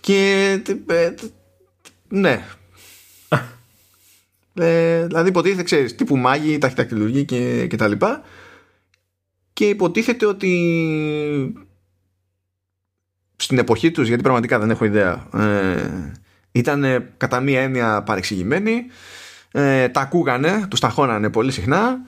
και 0.05 0.61
ε, 0.87 1.13
ναι. 2.07 2.45
ε, 4.53 5.05
δηλαδή 5.05 5.29
υποτίθεται, 5.29 5.63
ξέρεις, 5.63 5.95
τύπου 5.95 6.17
μάγοι, 6.17 6.57
ταχυτακτηλουργοί 6.57 7.25
και, 7.25 7.67
και 7.67 7.75
τα 7.75 7.87
λοιπά. 7.87 8.21
Και 9.53 9.65
υποτίθεται 9.69 10.25
ότι 10.25 11.65
στην 13.35 13.57
εποχή 13.57 13.91
τους, 13.91 14.07
γιατί 14.07 14.21
πραγματικά 14.21 14.59
δεν 14.59 14.69
έχω 14.69 14.85
ιδέα, 14.85 15.27
ε, 15.33 16.11
ήταν 16.51 17.09
κατά 17.17 17.39
μία 17.39 17.61
έννοια 17.61 18.03
παρεξηγημένοι, 18.03 18.85
ε, 19.51 19.89
τα 19.89 20.01
ακούγανε, 20.01 20.67
τους 20.69 20.79
ταχώνανε 20.79 21.29
πολύ 21.29 21.51
συχνά, 21.51 22.01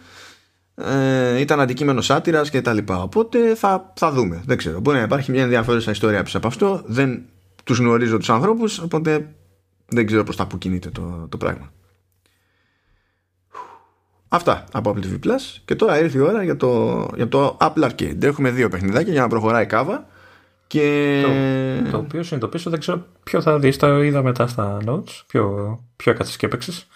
ε, 0.76 1.40
ήταν 1.40 1.60
αντικείμενο 1.60 2.02
σάτυρας 2.02 2.50
και 2.50 2.62
τα 2.62 2.74
λοιπά. 2.74 3.02
Οπότε 3.02 3.56
θα, 3.56 3.94
θα 3.96 4.12
δούμε. 4.12 4.42
Δεν 4.46 4.58
ξέρω. 4.58 4.80
Μπορεί 4.80 4.98
να 4.98 5.04
υπάρχει 5.04 5.32
μια 5.32 5.44
ενδιαφέρουσα 5.44 5.92
ιστορία 5.92 6.24
πίσω 6.24 6.38
από 6.38 6.48
αυτό. 6.48 6.84
Δεν 6.86 7.26
τους 7.68 7.78
γνωρίζω 7.78 8.18
τους 8.18 8.30
ανθρώπους 8.30 8.80
οπότε 8.80 9.36
δεν 9.88 10.06
ξέρω 10.06 10.24
προς 10.24 10.36
τα 10.36 10.48
που 10.48 10.58
κινείται 10.58 10.90
το, 10.90 11.28
το 11.30 11.38
πράγμα 11.38 11.72
Αυτά 14.30 14.64
από 14.72 14.96
Apple 14.96 15.06
TV 15.06 15.26
Plus 15.26 15.62
και 15.66 15.76
τώρα 15.76 16.00
ήρθε 16.00 16.18
η 16.18 16.22
ώρα 16.22 16.44
για 16.44 16.58
το, 16.58 17.06
για 17.16 17.28
το 17.28 17.58
Apple 17.62 17.84
Arcade 17.84 18.24
έχουμε 18.24 18.52
δύο 18.52 18.70
παιχνιδάκια 18.70 19.14
για 19.14 19.22
να 19.22 19.28
προχωράει 19.28 19.66
κάβα 19.66 20.08
και... 20.68 21.22
το, 21.86 21.92
το 21.92 21.98
οποίο 21.98 22.24
συνειδητοποιήσω 22.24 22.70
δεν 22.70 22.80
ξέρω 22.80 23.06
ποιο 23.24 23.42
θα 23.42 23.60
δεις 23.60 23.78
το 23.78 24.02
είδα 24.02 24.24
μετά 24.24 24.48
στα 24.48 24.78
notes 24.86 25.24
ποιο, 25.28 25.80
ποιο 25.96 26.12
έκατσε 26.12 26.38
και 26.38 26.46
έπαιξες 26.46 26.88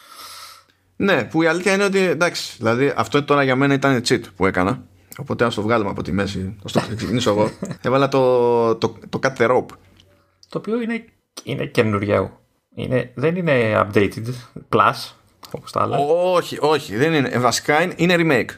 ναι, 1.01 1.23
που 1.23 1.41
η 1.41 1.47
αλήθεια 1.47 1.73
είναι 1.73 1.83
ότι 1.83 1.99
εντάξει, 1.99 2.55
δηλαδή 2.57 2.93
αυτό 2.95 3.23
τώρα 3.23 3.43
για 3.43 3.55
μένα 3.55 3.73
ήταν 3.73 4.01
cheat 4.07 4.21
που 4.35 4.45
έκανα. 4.45 4.83
Οπότε 5.17 5.45
ας 5.45 5.55
το 5.55 5.61
βγάλουμε 5.61 5.89
από 5.89 6.03
τη 6.03 6.11
μέση. 6.11 6.39
Α 6.39 6.69
το 6.71 6.95
ξεκινήσω 6.95 7.29
εγώ. 7.29 7.51
Έβαλα 7.81 8.07
το, 8.07 8.75
το, 8.75 8.95
το 9.09 9.19
cut 9.23 9.41
the 9.41 9.49
rope 9.49 9.75
το 10.51 10.57
οποίο 10.57 10.81
είναι, 10.81 11.05
είναι 11.43 11.65
καινούριο. 11.65 12.39
Είναι, 12.75 13.11
δεν 13.15 13.35
είναι 13.35 13.81
updated, 13.81 14.25
plus, 14.69 15.13
όπως 15.51 15.71
τα 15.71 15.81
άλλα. 15.81 15.97
Όχι, 15.97 16.57
όχι, 16.59 16.95
δεν 16.95 17.13
είναι. 17.13 17.29
Βασικά 17.29 17.81
είναι, 17.81 17.93
είναι 17.97 18.15
remake. 18.17 18.49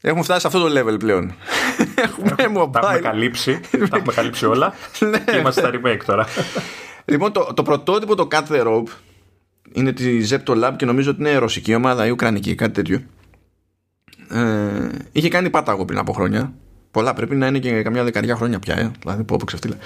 Έχουμε 0.00 0.22
φτάσει 0.22 0.40
σε 0.40 0.46
αυτό 0.46 0.60
το 0.60 0.80
level 0.80 0.98
πλέον. 0.98 1.34
έχουμε 2.06 2.34
mobile. 2.60 2.70
Τα 2.72 2.80
έχουμε 2.82 2.98
καλύψει, 2.98 3.60
τα 3.90 3.96
έχουμε 3.96 4.12
καλύψει 4.12 4.46
όλα 4.46 4.74
ναι. 4.98 5.18
και 5.18 5.36
είμαστε 5.36 5.60
στα 5.60 5.70
remake 5.74 6.00
τώρα. 6.06 6.26
λοιπόν, 7.04 7.32
το, 7.32 7.52
το 7.54 7.62
πρωτότυπο 7.62 8.14
το 8.14 8.28
Cut 8.30 8.46
the 8.48 8.66
Rope 8.66 8.88
είναι 9.72 9.92
τη 9.92 10.28
Zepto 10.30 10.64
Lab 10.64 10.72
και 10.76 10.84
νομίζω 10.84 11.10
ότι 11.10 11.20
είναι 11.20 11.36
ρωσική 11.36 11.74
ομάδα 11.74 12.06
ή 12.06 12.10
ουκρανική, 12.10 12.54
κάτι 12.54 12.72
τέτοιο. 12.72 13.02
Ε, 14.28 14.88
είχε 15.12 15.28
κάνει 15.28 15.50
πάταγο 15.50 15.84
πριν 15.84 15.98
από 15.98 16.12
χρόνια. 16.12 16.52
Πολλά 16.90 17.14
πρέπει 17.14 17.36
να 17.36 17.46
είναι 17.46 17.58
και 17.58 17.82
καμιά 17.82 18.04
δεκαριά 18.04 18.36
χρόνια 18.36 18.58
πια. 18.58 18.76
Ε. 18.76 18.90
Δηλαδή, 19.00 19.24
πω, 19.24 19.36
ξεφτύλα. 19.36 19.76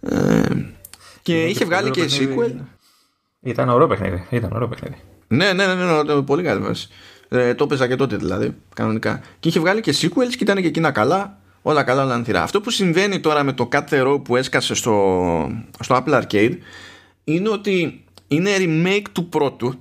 Ε, 0.00 0.42
και 1.22 1.44
είχε 1.44 1.64
βγάλει 1.64 1.90
και 1.90 2.08
sequel. 2.10 2.54
Ήταν 3.40 3.68
ωραίο 3.68 3.86
παιχνίδι. 3.86 4.26
Ήταν 4.30 4.52
ωραίο 4.52 4.68
παιχνίδι. 4.68 4.96
Ναι, 5.28 5.52
ναι, 5.52 5.66
ναι, 5.66 5.74
ναι, 5.74 6.02
ναι 6.02 6.22
πολύ 6.22 6.42
καλό. 6.42 6.74
Ε, 7.28 7.54
το 7.54 7.64
έπαιζα 7.64 7.88
και 7.88 7.96
τότε 7.96 8.16
δηλαδή, 8.16 8.54
κανονικά. 8.74 9.20
Και 9.40 9.48
είχε 9.48 9.60
βγάλει 9.60 9.80
και 9.80 9.94
sequels 10.00 10.30
και 10.30 10.38
ήταν 10.40 10.60
και 10.60 10.66
εκείνα 10.66 10.90
καλά. 10.90 11.38
Όλα 11.62 11.82
καλά, 11.82 12.02
όλα 12.02 12.14
ανθυρά. 12.14 12.42
Αυτό 12.42 12.60
που 12.60 12.70
συμβαίνει 12.70 13.20
τώρα 13.20 13.42
με 13.42 13.52
το 13.52 13.68
Cut 13.72 13.84
the 13.90 14.06
Rope 14.06 14.24
που 14.24 14.36
έσκασε 14.36 14.74
στο, 14.74 14.94
στο 15.80 16.02
Apple 16.04 16.22
Arcade 16.22 16.56
είναι 17.24 17.48
ότι 17.48 18.04
είναι 18.28 18.50
remake 18.58 19.06
του 19.12 19.28
πρώτου 19.28 19.74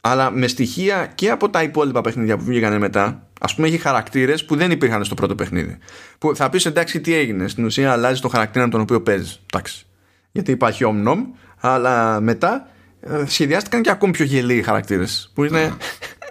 αλλά 0.00 0.30
με 0.30 0.46
στοιχεία 0.46 1.06
και 1.14 1.30
από 1.30 1.50
τα 1.50 1.62
υπόλοιπα 1.62 2.00
παιχνίδια 2.00 2.36
που 2.36 2.44
βγήκαν 2.44 2.78
μετά 2.78 3.27
Α 3.40 3.54
πούμε, 3.54 3.66
έχει 3.66 3.78
χαρακτήρες 3.78 4.44
που 4.44 4.56
δεν 4.56 4.70
υπήρχαν 4.70 5.04
στο 5.04 5.14
πρώτο 5.14 5.34
παιχνίδι. 5.34 5.78
Που 6.18 6.36
θα 6.36 6.50
πεις 6.50 6.66
εντάξει, 6.66 7.00
τι 7.00 7.14
έγινε. 7.14 7.48
Στην 7.48 7.64
ουσία, 7.64 7.92
αλλάζει 7.92 8.20
το 8.20 8.28
χαρακτήρα 8.28 8.64
με 8.64 8.70
τον 8.70 8.80
οποίο 8.80 9.00
παίζεις. 9.02 9.40
Εντάξει. 9.52 9.86
Γιατί 10.32 10.50
υπάρχει 10.50 10.84
omnom, 10.86 11.18
αλλά 11.60 12.20
μετά 12.20 12.68
ε, 13.00 13.24
σχεδιάστηκαν 13.26 13.82
και 13.82 13.90
ακόμη 13.90 14.12
πιο 14.12 14.24
γελοί 14.24 14.62
χαρακτήρες. 14.62 15.30
Που 15.34 15.44
είναι. 15.44 15.72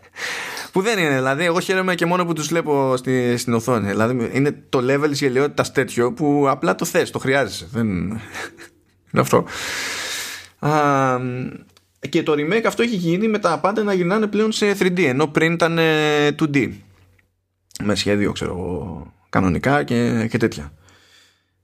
που 0.72 0.82
δεν 0.82 1.00
είναι. 1.00 1.16
Δηλαδή, 1.16 1.46
εγώ 1.46 1.60
χαίρομαι 1.60 1.96
και 1.96 2.06
μόνο 2.06 2.26
που 2.26 2.34
τους 2.34 2.48
βλέπω 2.48 2.98
στη, 2.98 3.38
στην 3.38 3.54
οθόνη. 3.54 3.88
Δηλαδή, 3.88 4.30
είναι 4.34 4.64
το 4.70 4.80
level 4.80 5.08
της 5.10 5.20
γελιότητας 5.20 5.72
τέτοιο 5.72 6.14
που 6.14 6.46
απλά 6.50 6.76
το 6.76 6.86
θες, 6.86 7.12
το 7.12 7.20
χρειάζεσαι. 7.20 7.68
Δεν... 7.72 7.88
είναι 9.12 9.22
αυτό. 9.22 9.46
Α, 10.60 10.72
και 12.10 12.24
το 12.24 12.34
remake 12.34 12.66
αυτό 12.66 12.84
έχει 12.84 12.96
γίνει 12.96 13.28
με 13.28 13.40
τα 13.40 13.60
πάντα 13.60 13.84
να 13.84 13.94
γυρνάνε 13.94 14.28
πλέον 14.28 14.52
σε 14.52 14.76
3D 14.80 15.04
ενώ 15.04 15.28
πριν 15.28 15.54
ήταν 15.54 15.78
2D 16.40 16.56
ε, 16.56 16.70
με 17.84 17.96
σχέδιο 17.96 18.32
ξέρω 18.32 18.52
εγώ 18.52 19.14
κανονικά 19.30 19.84
και, 19.84 20.28
και 20.30 20.38
τέτοια. 20.38 20.72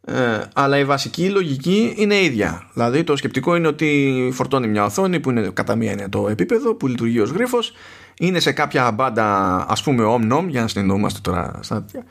Ε, 0.06 0.41
αλλά 0.54 0.78
η 0.78 0.86
βασική 0.86 1.30
λογική 1.30 1.93
είναι 1.97 2.15
ίδια. 2.15 2.69
Δηλαδή 2.73 3.04
το 3.04 3.15
σκεπτικό 3.15 3.56
είναι 3.56 3.67
ότι 3.67 4.30
φορτώνει 4.34 4.67
μια 4.67 4.86
οθόνη 4.86 5.19
που 5.19 5.30
είναι 5.30 5.49
κατά 5.54 5.76
μία 5.76 5.91
είναι 5.91 6.10
το 6.10 6.28
επίπεδο 6.28 6.76
που 6.76 6.88
λειτουργεί 6.88 7.19
ως 7.19 7.30
γρίφος 7.30 7.73
είναι 8.19 8.39
σε 8.39 8.52
κάποια 8.52 8.91
μπάντα 8.91 9.58
ας 9.69 9.84
πούμε 9.84 10.04
om-nom 10.08 10.45
για 10.47 10.62
να 10.62 10.67
συνεννοούμαστε 10.67 11.19
τώρα 11.21 11.60
στα 11.62 11.84
τέτοια 11.84 12.04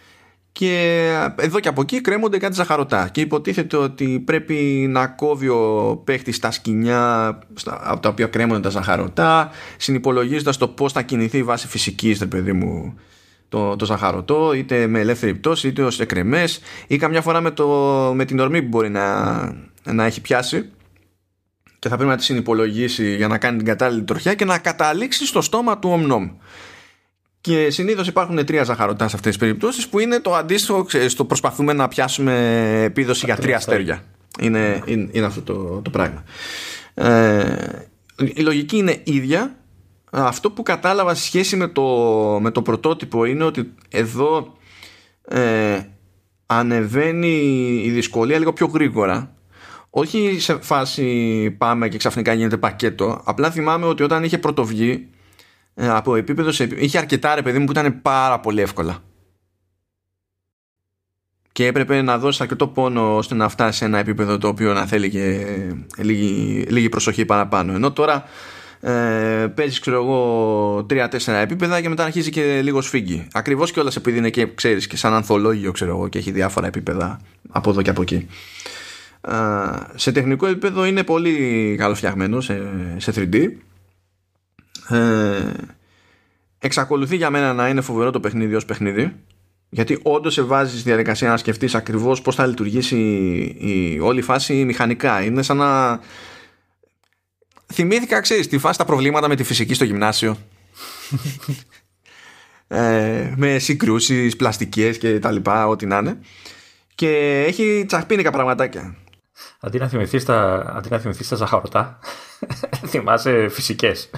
και 0.53 1.07
εδώ 1.37 1.61
και 1.61 1.69
από 1.69 1.81
εκεί 1.81 2.01
κρέμονται 2.01 2.39
κάτι 2.39 2.55
ζαχαρωτά 2.55 3.09
και 3.09 3.21
υποτίθεται 3.21 3.77
ότι 3.77 4.21
πρέπει 4.21 4.87
να 4.91 5.07
κόβει 5.07 5.49
ο 5.49 6.03
παίχτης 6.05 6.39
τα 6.39 6.51
σκηνιά 6.51 7.39
από 7.67 8.01
τα 8.01 8.09
οποία 8.09 8.27
κρέμονται 8.27 8.61
τα 8.61 8.69
ζαχαρωτά 8.69 9.51
συνυπολογίζοντας 9.77 10.57
το 10.57 10.69
πώς 10.69 10.93
θα 10.93 11.03
κινηθεί 11.03 11.39
η 11.39 11.43
βάση 11.43 11.69
φυσικής 11.69 12.19
ρε 12.19 12.27
παιδί 12.27 12.53
μου 12.53 12.95
το, 13.53 13.77
το 13.77 13.85
ζαχαρωτό 13.85 14.53
είτε 14.53 14.87
με 14.87 15.01
ελεύθερη 15.01 15.35
πτώση 15.35 15.69
είτε 15.69 15.83
ως 15.83 16.01
εκρεμές 16.01 16.61
ή 16.87 16.97
καμιά 16.97 17.23
φορά 17.23 17.41
με, 17.41 17.51
το, 17.51 17.67
με 18.15 18.25
την 18.25 18.39
ορμή 18.39 18.63
που 18.63 18.69
μπορεί 18.69 18.91
να, 18.91 19.35
να 19.85 20.05
έχει 20.05 20.21
πιάσει 20.21 20.71
και 21.79 21.89
θα 21.89 21.97
πρέπει 21.97 22.11
να 22.11 22.17
τη 22.17 22.25
συνυπολογίσει 22.25 23.15
για 23.17 23.29
να 23.29 23.39
κάνει 23.39 23.57
την 23.57 23.67
κατάλληλη 23.67 24.03
τροχιά 24.03 24.35
και 24.35 24.45
να 24.45 24.59
καταλήξει 24.59 25.27
στο 25.27 25.41
στόμα 25.41 25.79
του 25.79 25.91
ομνόμ. 25.91 26.31
Και 27.41 27.71
συνήθως 27.71 28.07
υπάρχουν 28.07 28.45
τρία 28.45 28.63
ζαχαρωτά 28.63 29.09
σε 29.09 29.17
αυτές 29.17 29.31
τις 29.31 29.41
περιπτώσεις 29.41 29.89
που 29.89 29.99
είναι 29.99 30.21
το 30.21 30.35
αντίστοιχο 30.35 30.87
στο 31.09 31.25
προσπαθούμε 31.25 31.73
να 31.73 31.89
πιάσουμε 31.89 32.35
επίδοση 32.83 33.25
για 33.25 33.37
τρία 33.37 33.57
αστέρια. 33.57 34.05
Είναι, 34.41 34.83
είναι, 34.85 35.09
είναι 35.13 35.27
αυτό 35.27 35.41
το, 35.43 35.81
το 35.83 35.91
πράγμα. 35.91 36.25
Ε, 36.95 37.57
η 38.35 38.41
λογική 38.41 38.77
είναι 38.77 39.01
ίδια. 39.05 39.57
Αυτό 40.15 40.51
που 40.51 40.63
κατάλαβα 40.63 41.15
σε 41.15 41.25
σχέση 41.25 41.57
με 41.57 41.69
το, 41.69 41.83
με 42.41 42.51
το 42.51 42.63
πρωτότυπο 42.63 43.25
είναι 43.25 43.45
ότι 43.45 43.75
εδώ 43.89 44.57
ε, 45.29 45.81
ανεβαίνει 46.47 47.37
η 47.85 47.91
δυσκολία 47.91 48.39
λίγο 48.39 48.53
πιο 48.53 48.67
γρήγορα. 48.67 49.35
Όχι 49.91 50.41
σε 50.41 50.59
φάση 50.61 51.51
πάμε 51.59 51.89
και 51.89 51.97
ξαφνικά 51.97 52.33
γίνεται 52.33 52.57
πακέτο. 52.57 53.21
Απλά 53.25 53.51
θυμάμαι 53.51 53.87
ότι 53.87 54.03
όταν 54.03 54.25
είχε 54.25 54.39
πρωτοβγεί 54.39 55.09
ε, 55.75 55.89
από 55.89 56.15
επίπεδο 56.15 56.53
σε 56.53 56.63
επίπεδο. 56.63 56.85
Είχε 56.85 56.99
αρκετά 56.99 57.35
ρε 57.35 57.43
παιδί 57.43 57.59
μου 57.59 57.65
που 57.65 57.73
ήταν 57.73 58.03
πάρα 58.03 58.41
πολύ 58.41 58.61
εύκολα. 58.61 58.99
Και 61.53 61.67
έπρεπε 61.67 62.03
να 62.03 62.19
δώσει 62.19 62.43
αρκετό 62.43 62.69
πόνο 62.69 63.17
ώστε 63.17 63.35
να 63.35 63.49
φτάσει 63.49 63.79
σε 63.79 63.85
ένα 63.85 63.99
επίπεδο 63.99 64.39
το 64.39 64.49
οποίο 64.49 64.73
να 64.73 64.87
θέλει 64.87 65.11
και 65.11 65.47
λίγη, 65.99 66.65
λίγη 66.69 66.89
προσοχή 66.89 67.25
παραπάνω. 67.25 67.73
Ενώ 67.73 67.93
τώρα 67.93 68.25
ε, 68.85 69.47
παίζεις, 69.55 69.79
ξέρω 69.79 69.97
εγώ, 69.97 70.85
τρία-τέσσερα 70.85 71.39
επίπεδα 71.39 71.81
και 71.81 71.89
μετά 71.89 72.05
αρχίζει 72.05 72.31
και 72.31 72.61
λίγο 72.63 72.81
σφίγγι. 72.81 73.27
Ακριβώς 73.33 73.73
κιόλας 73.73 73.97
επειδή 73.97 74.19
είναι 74.19 74.31
και 74.31 74.47
ξέρεις 74.55 74.87
και 74.87 74.97
σαν 74.97 75.15
ανθολόγιο, 75.15 75.73
ξέρω 75.73 75.91
εγώ, 75.91 76.09
και 76.09 76.19
έχει 76.19 76.31
διάφορα 76.31 76.67
επίπεδα 76.67 77.21
από 77.51 77.71
εδώ 77.71 77.83
και 77.83 77.91
από 77.91 78.03
εκεί. 78.03 78.27
Ε, 79.21 79.33
σε 79.95 80.13
τεχνικό 80.13 80.47
επίπεδο 80.47 80.85
είναι 80.85 81.03
πολύ 81.03 81.75
καλοφτιαγμένο 81.79 82.41
σε, 82.41 82.63
σε 82.97 83.13
3D 83.17 83.49
ε, 84.89 85.53
εξακολουθεί 86.59 87.17
για 87.17 87.31
μένα 87.31 87.53
να 87.53 87.69
είναι 87.69 87.81
φοβερό 87.81 88.11
το 88.11 88.21
παιχνίδι 88.21 88.55
ως 88.55 88.65
παιχνίδι 88.65 89.13
γιατί 89.75 89.99
όντως 90.03 90.33
σε 90.33 90.43
βάζεις 90.43 90.81
στη 90.81 90.89
διαδικασία 90.89 91.29
να 91.29 91.37
σκεφτείς 91.37 91.75
ακριβώς 91.75 92.23
πώς 92.23 92.35
θα 92.35 92.47
λειτουργήσει 92.47 92.97
η, 93.59 93.99
όλη 94.01 94.23
φάση 94.23 94.65
μηχανικά. 94.65 95.23
Είναι 95.23 95.43
σαν 95.43 95.57
να. 95.57 96.01
Θυμήθηκα, 97.73 98.21
ξέρεις, 98.21 98.49
τη 98.49 98.59
φάση 98.59 98.79
τα 98.79 98.85
προβλήματα 98.85 99.29
με 99.29 99.37
τη 99.37 99.45
φυσική 99.45 99.75
στο 99.75 99.85
γυμνάσιο. 99.85 100.37
ε, 102.69 103.33
με 103.37 103.59
συγκρούσεις, 103.59 104.37
πλαστικές 104.37 104.99
και 104.99 105.19
τα 105.19 105.31
λοιπά, 105.31 105.67
ό,τι 105.67 105.87
να 105.87 105.99
είναι. 105.99 106.19
Και 106.95 107.45
έχει 107.47 107.85
τσαχπίνικα 107.87 108.31
πραγματάκια. 108.31 108.97
Αντί 109.61 109.79
να 109.79 109.89
θυμηθείς 109.89 110.25
τα, 110.25 110.67
αντί 110.77 110.89
να 110.91 110.99
θυμηθείς 110.99 111.29
τα 111.29 111.37
ζαχαρωτά, 111.37 111.99
θυμάσαι 112.91 113.49
φυσικές. 113.49 114.11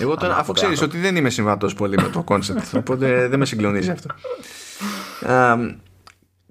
Εγώ 0.00 0.16
τώρα, 0.16 0.36
αφού 0.36 0.52
ξέρεις 0.52 0.82
ότι 0.82 0.98
δεν 0.98 1.16
είμαι 1.16 1.30
συμβατός 1.30 1.74
πολύ 1.74 1.96
με 1.96 2.08
το 2.08 2.22
κόνσεπτ, 2.22 2.74
οπότε 2.74 3.28
δεν 3.28 3.38
με 3.38 3.46
συγκλονίζει 3.46 3.90
αυτό. 3.90 4.14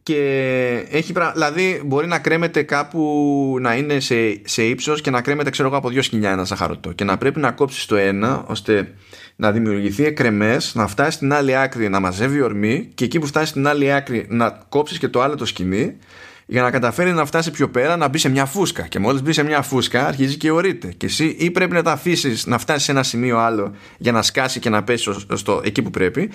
και 0.08 0.86
έχει 0.90 1.14
δηλαδή 1.34 1.82
μπορεί 1.86 2.08
να 2.08 2.20
κρέμεται 2.20 2.62
κάπου 2.62 3.58
να 3.62 3.76
είναι 3.76 4.00
σε, 4.00 4.16
σε 4.44 4.64
ύψος 4.64 5.02
και 5.02 5.10
να 5.10 5.22
κρέμεται 5.22 5.50
ξέρω 5.50 5.68
εγώ 5.68 5.78
από 5.78 5.90
δύο 5.90 6.02
σκοινιά 6.02 6.32
ένα 6.32 6.44
ζαχαρωτό 6.44 6.92
και 6.92 7.04
να 7.04 7.18
πρέπει 7.18 7.40
να 7.40 7.52
κόψεις 7.52 7.86
το 7.86 7.96
ένα 7.96 8.44
ώστε 8.48 8.94
να 9.36 9.52
δημιουργηθεί 9.52 10.06
εκρεμές, 10.06 10.76
να 10.76 10.88
φτάσει 10.88 11.12
στην 11.12 11.34
άλλη 11.34 11.58
άκρη 11.58 11.90
να 11.90 12.00
μαζεύει 12.00 12.42
ορμή 12.42 12.90
και 12.94 13.04
εκεί 13.04 13.20
που 13.20 13.26
φτάσει 13.26 13.50
στην 13.50 13.68
άλλη 13.68 13.94
άκρη 13.94 14.26
να 14.30 14.66
κόψεις 14.70 14.98
και 14.98 15.08
το 15.08 15.22
άλλο 15.22 15.36
το 15.36 15.46
σκοινί 15.46 15.98
για 16.46 16.62
να 16.62 16.72
καταφέρει 16.72 17.12
να 17.12 17.26
φτάσει 17.26 17.52
πιο 17.52 17.70
πέρα 17.70 17.98
να 17.98 18.08
μπει 18.08 18.18
σε 18.18 18.30
μια 18.30 18.46
φούσκα. 18.46 18.82
Και 18.88 19.00
μόλις 19.00 19.22
μπει 19.22 19.34
σε 19.34 19.44
μια 19.44 19.62
φούσκα, 19.62 20.06
αρχίζει 20.06 20.38
και 20.38 20.52
ορείται. 20.52 20.88
Και 20.88 21.06
εσύ 21.06 21.36
ή 21.40 21.52
πρέπει 21.52 21.74
να 21.74 21.84
τα 21.84 21.92
αφήσεις 21.92 22.46
να 22.46 22.58
φτάσεις 22.58 22.84
σε 22.84 22.92
ένα 22.92 23.04
σημείο 23.04 23.38
άλλο 23.38 23.76
για 23.98 24.12
να 24.12 24.22
σκάσει 24.22 24.60
και 24.60 24.70
να 24.70 24.84
πέσει 24.84 25.14
στο, 25.34 25.62
εκεί 25.64 25.82
που 25.82 25.90
πρέπει, 25.90 26.30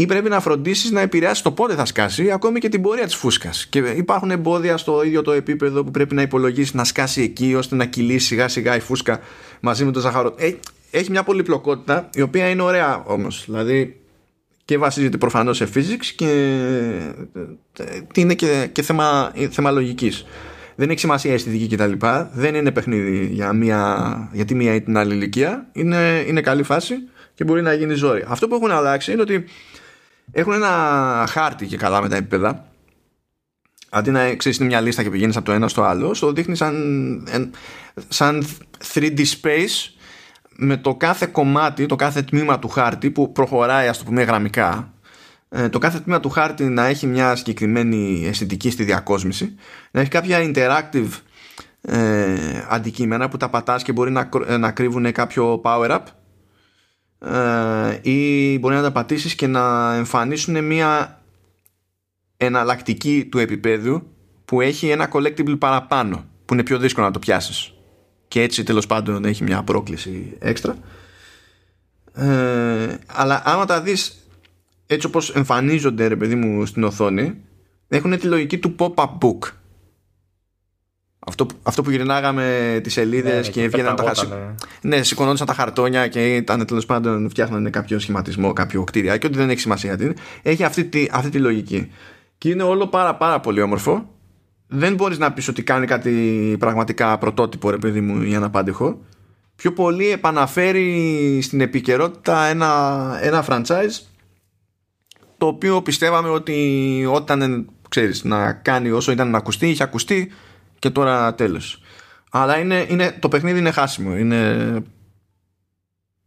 ή 0.00 0.06
πρέπει 0.06 0.28
να 0.28 0.40
φροντίσεις 0.40 0.90
να 0.90 1.00
επηρεάσεις 1.00 1.42
το 1.42 1.52
πότε 1.52 1.74
θα 1.74 1.84
σκάσει, 1.84 2.30
ακόμη 2.30 2.60
και 2.60 2.68
την 2.68 2.82
πορεία 2.82 3.04
της 3.04 3.14
φούσκας. 3.14 3.66
Και 3.66 3.78
υπάρχουν 3.78 4.30
εμπόδια 4.30 4.76
στο 4.76 5.02
ίδιο 5.02 5.22
το 5.22 5.32
επίπεδο 5.32 5.84
που 5.84 5.90
πρέπει 5.90 6.14
να 6.14 6.22
υπολογίσεις 6.22 6.74
να 6.74 6.84
σκάσει 6.84 7.22
εκεί, 7.22 7.54
ώστε 7.54 7.74
να 7.74 7.84
κυλήσει 7.84 8.26
σιγά 8.26 8.48
σιγά 8.48 8.76
η 8.76 8.80
φούσκα 8.80 9.20
μαζί 9.60 9.84
με 9.84 9.92
το 9.92 10.00
ζαχαρό. 10.00 10.34
Ε, 10.36 10.52
έχει 10.90 11.10
μια 11.10 11.22
πολυπλοκότητα 11.22 12.08
η 12.14 12.20
οποία 12.20 12.48
είναι 12.48 12.62
ωραία 12.62 13.02
όμως. 13.06 13.42
Δηλαδή 13.46 14.00
και 14.64 14.78
βασίζεται 14.78 15.16
προφανώς 15.16 15.56
σε 15.56 15.68
physics 15.74 16.06
και 16.16 16.28
ε, 17.78 17.84
είναι 18.14 18.34
και, 18.34 18.68
και 18.72 18.82
θέμα, 18.82 19.32
θέμα 19.50 19.70
λογικής. 19.70 20.26
Δεν 20.74 20.90
έχει 20.90 20.98
σημασία 20.98 21.30
η 21.30 21.34
αισθητική 21.34 21.76
κτλ. 21.76 21.92
Δεν 22.32 22.54
είναι 22.54 22.70
παιχνίδι 22.70 23.26
για, 23.32 23.52
μια, 23.52 24.28
για 24.32 24.44
τη 24.44 24.54
μία 24.54 24.74
ή 24.74 24.80
την 24.80 24.96
άλλη 24.96 25.14
ηλικία. 25.14 25.66
Είναι, 25.72 26.24
είναι 26.26 26.40
καλή 26.40 26.62
φάση 26.62 26.94
και 27.34 27.44
μπορεί 27.44 27.62
να 27.62 27.72
γίνει 27.72 27.94
ζόρι. 27.94 28.24
Αυτό 28.28 28.48
που 28.48 28.54
έχουν 28.54 28.70
αλλάξει 28.70 29.12
είναι 29.12 29.20
ότι 29.20 29.44
έχουν 30.32 30.52
ένα 30.52 31.26
χάρτη 31.28 31.66
και 31.66 31.76
καλά 31.76 32.02
με 32.02 32.08
τα 32.08 32.16
επίπεδα. 32.16 32.64
Αντί 33.90 34.10
να 34.10 34.34
ξέρεις 34.34 34.58
είναι 34.58 34.68
μια 34.68 34.80
λίστα 34.80 35.02
και 35.02 35.10
πηγαίνεις 35.10 35.36
από 35.36 35.44
το 35.44 35.52
ένα 35.52 35.68
στο 35.68 35.82
άλλο, 35.82 36.14
στο 36.14 36.32
δείχνει 36.32 36.56
σαν, 36.56 37.54
σαν 38.08 38.46
3D 38.94 39.18
space 39.18 39.94
με 40.56 40.76
το 40.76 40.94
κάθε 40.94 41.26
κομμάτι, 41.26 41.86
το 41.86 41.96
κάθε 41.96 42.22
τμήμα 42.22 42.58
του 42.58 42.68
χάρτη 42.68 43.10
που 43.10 43.32
προχωράει 43.32 43.88
ας 43.88 43.98
το 43.98 44.04
πούμε 44.04 44.22
γραμμικά 44.22 44.92
ε, 45.52 45.68
το 45.68 45.78
κάθε 45.78 45.98
τμήμα 45.98 46.20
του 46.20 46.28
χάρτη 46.28 46.64
να 46.64 46.86
έχει 46.86 47.06
μια 47.06 47.36
συγκεκριμένη 47.36 48.26
αισθητική 48.26 48.70
στη 48.70 48.84
διακόσμηση 48.84 49.54
να 49.90 50.00
έχει 50.00 50.10
κάποια 50.10 50.38
interactive 50.40 51.08
ε, 51.80 52.36
αντικείμενα 52.68 53.28
που 53.28 53.36
τα 53.36 53.48
πατάς 53.48 53.82
και 53.82 53.92
μπορεί 53.92 54.10
να, 54.10 54.28
ε, 54.46 54.56
να 54.56 54.70
κρύβουν 54.70 55.12
κάποιο 55.12 55.60
power 55.64 55.90
up 55.90 55.98
ε, 55.98 56.19
ή 58.02 58.58
μπορεί 58.58 58.74
να 58.74 58.82
τα 58.82 58.92
πατήσεις 58.92 59.34
και 59.34 59.46
να 59.46 59.94
εμφανίσουν 59.94 60.64
μια 60.64 61.20
εναλλακτική 62.36 63.28
του 63.30 63.38
επίπεδου 63.38 64.02
που 64.44 64.60
έχει 64.60 64.88
ένα 64.88 65.10
collectible 65.12 65.58
παραπάνω 65.58 66.24
που 66.44 66.54
είναι 66.54 66.62
πιο 66.62 66.78
δύσκολο 66.78 67.06
να 67.06 67.12
το 67.12 67.18
πιάσεις. 67.18 67.72
Και 68.28 68.42
έτσι 68.42 68.62
τέλος 68.62 68.86
πάντων 68.86 69.24
έχει 69.24 69.42
μια 69.42 69.62
πρόκληση 69.62 70.36
έξτρα. 70.38 70.76
Ε, 72.14 72.98
αλλά 73.06 73.42
άμα 73.44 73.64
τα 73.64 73.80
δεις 73.80 74.28
έτσι 74.86 75.06
όπως 75.06 75.30
εμφανίζονται 75.30 76.06
ρε 76.06 76.16
παιδί 76.16 76.34
μου 76.34 76.66
στην 76.66 76.84
οθόνη 76.84 77.36
έχουν 77.88 78.18
τη 78.18 78.26
λογική 78.26 78.58
του 78.58 78.74
pop-up 78.78 79.18
book 79.20 79.38
αυτό, 81.26 81.46
αυτό 81.62 81.82
που 81.82 81.90
γυρνάγαμε 81.90 82.80
τις 82.82 82.92
σελίδες 82.92 83.46
ναι, 83.46 83.52
και, 83.52 83.68
βγαίναν 83.68 83.96
τα 83.96 84.02
χαρτόνια. 84.02 84.54
Ναι, 84.80 85.02
σηκωνόντουσαν 85.02 85.46
τα 85.46 85.54
χαρτόνια 85.54 86.08
και 86.08 86.36
ήταν 86.36 86.66
τέλος 86.66 86.86
πάντων 86.86 87.30
φτιάχνανε 87.30 87.70
κάποιο 87.70 87.98
σχηματισμό, 87.98 88.52
κάποιο 88.52 88.84
κτίρια 88.84 89.16
και 89.16 89.26
ότι 89.26 89.36
δεν 89.36 89.50
έχει 89.50 89.60
σημασία 89.60 89.96
τι 89.96 90.08
Έχει 90.42 90.64
αυτή 90.64 90.84
τη, 90.84 91.06
αυτή 91.10 91.30
τη 91.30 91.38
λογική. 91.38 91.90
Και 92.38 92.48
είναι 92.48 92.62
όλο 92.62 92.86
πάρα 92.86 93.14
πάρα 93.14 93.40
πολύ 93.40 93.60
όμορφο 93.60 94.08
δεν 94.72 94.94
μπορείς 94.94 95.18
να 95.18 95.32
πεις 95.32 95.48
ότι 95.48 95.62
κάνει 95.62 95.86
κάτι 95.86 96.56
πραγματικά 96.58 97.18
πρωτότυπο 97.18 97.70
ρε 97.70 97.76
παιδί 97.76 98.00
μου 98.00 98.22
ή 98.22 98.34
αναπάντηχο 98.34 98.98
πιο 99.56 99.72
πολύ 99.72 100.10
επαναφέρει 100.10 101.38
στην 101.42 101.60
επικαιρότητα 101.60 102.44
ένα, 102.44 103.18
ένα 103.22 103.44
franchise 103.48 104.00
το 105.36 105.46
οποίο 105.46 105.82
πιστεύαμε 105.82 106.28
ότι 106.28 107.08
όταν 107.12 107.70
ξέρεις 107.88 108.24
να 108.24 108.52
κάνει 108.52 108.90
όσο 108.90 109.12
ήταν 109.12 109.30
να 109.30 109.38
ακουστεί 109.38 109.68
είχε 109.68 109.82
ακουστεί 109.82 110.30
και 110.80 110.90
τώρα 110.90 111.34
τέλος 111.34 111.82
αλλά 112.30 112.58
είναι, 112.58 112.86
είναι, 112.88 113.16
το 113.20 113.28
παιχνίδι 113.28 113.58
είναι 113.58 113.70
χάσιμο 113.70 114.16
είναι, 114.16 114.82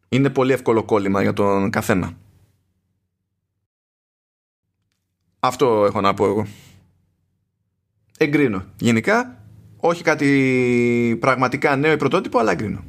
είναι 0.10 0.30
πολύ 0.30 0.54
εύκολο 0.54 0.84
κόλλημα 0.84 1.22
για 1.22 1.34
τον 1.34 1.70
καθένα 1.70 2.12
αυτό 5.40 5.86
έχω 5.86 6.02
να 6.02 6.14
πω 6.14 6.26
εγώ 6.26 6.48
εγκρίνω. 8.24 8.64
Γενικά, 8.78 9.38
όχι 9.78 10.04
κάτι 10.04 11.18
πραγματικά 11.20 11.76
νέο 11.76 11.92
ή 11.92 11.98
πρωτότυπο, 11.98 12.40
αλλά 12.40 12.52
εγκρίνω. 12.52 12.84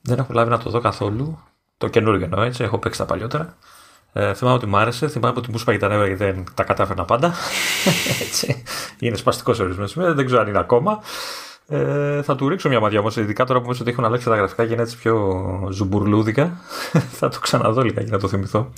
δεν 0.00 0.18
έχω 0.18 0.32
λάβει 0.32 0.50
να 0.50 0.58
το 0.58 0.70
δω 0.70 0.80
καθόλου. 0.80 1.38
Το 1.78 1.88
καινούργιο 1.88 2.24
εννοώ 2.24 2.42
έτσι, 2.42 2.62
έχω 2.62 2.78
παίξει 2.78 2.98
τα 2.98 3.06
παλιότερα. 3.06 3.56
Ε, 4.16 4.34
θυμάμαι 4.34 4.56
ότι 4.56 4.66
μου 4.66 4.76
άρεσε, 4.76 5.08
θυμάμαι 5.08 5.34
ότι 5.36 5.50
μου 5.50 5.58
σπάγει 5.58 5.78
τα 5.78 5.88
νεύρα 5.88 6.06
γιατί 6.06 6.24
δεν 6.24 6.44
τα 6.54 6.62
κατάφερνα 6.62 7.04
πάντα. 7.04 7.34
έτσι. 8.26 8.62
Είναι 8.98 9.16
σπαστικός 9.16 9.56
σε 9.56 9.62
ορισμένες 9.62 9.94
μέρε, 9.94 10.12
δεν 10.12 10.26
ξέρω 10.26 10.40
αν 10.40 10.48
είναι 10.48 10.58
ακόμα. 10.58 11.02
Ε, 11.68 12.22
θα 12.22 12.36
του 12.36 12.48
ρίξω 12.48 12.68
μια 12.68 12.80
ματιά 12.80 13.00
όμως, 13.00 13.16
ειδικά 13.16 13.44
τώρα 13.44 13.60
που 13.60 13.66
μου 13.68 13.76
ότι 13.80 13.90
έχουν 13.90 14.04
αλλάξει 14.04 14.28
τα 14.28 14.36
γραφικά 14.36 14.66
και 14.66 14.72
είναι 14.72 14.82
έτσι 14.82 14.96
πιο 14.96 15.68
ζουμπουρλούδικα. 15.72 16.56
θα 17.18 17.28
το 17.28 17.38
ξαναδώ 17.38 17.82
λίγα 17.82 18.02
για 18.02 18.12
να 18.12 18.18
το 18.18 18.28
θυμηθώ. 18.28 18.72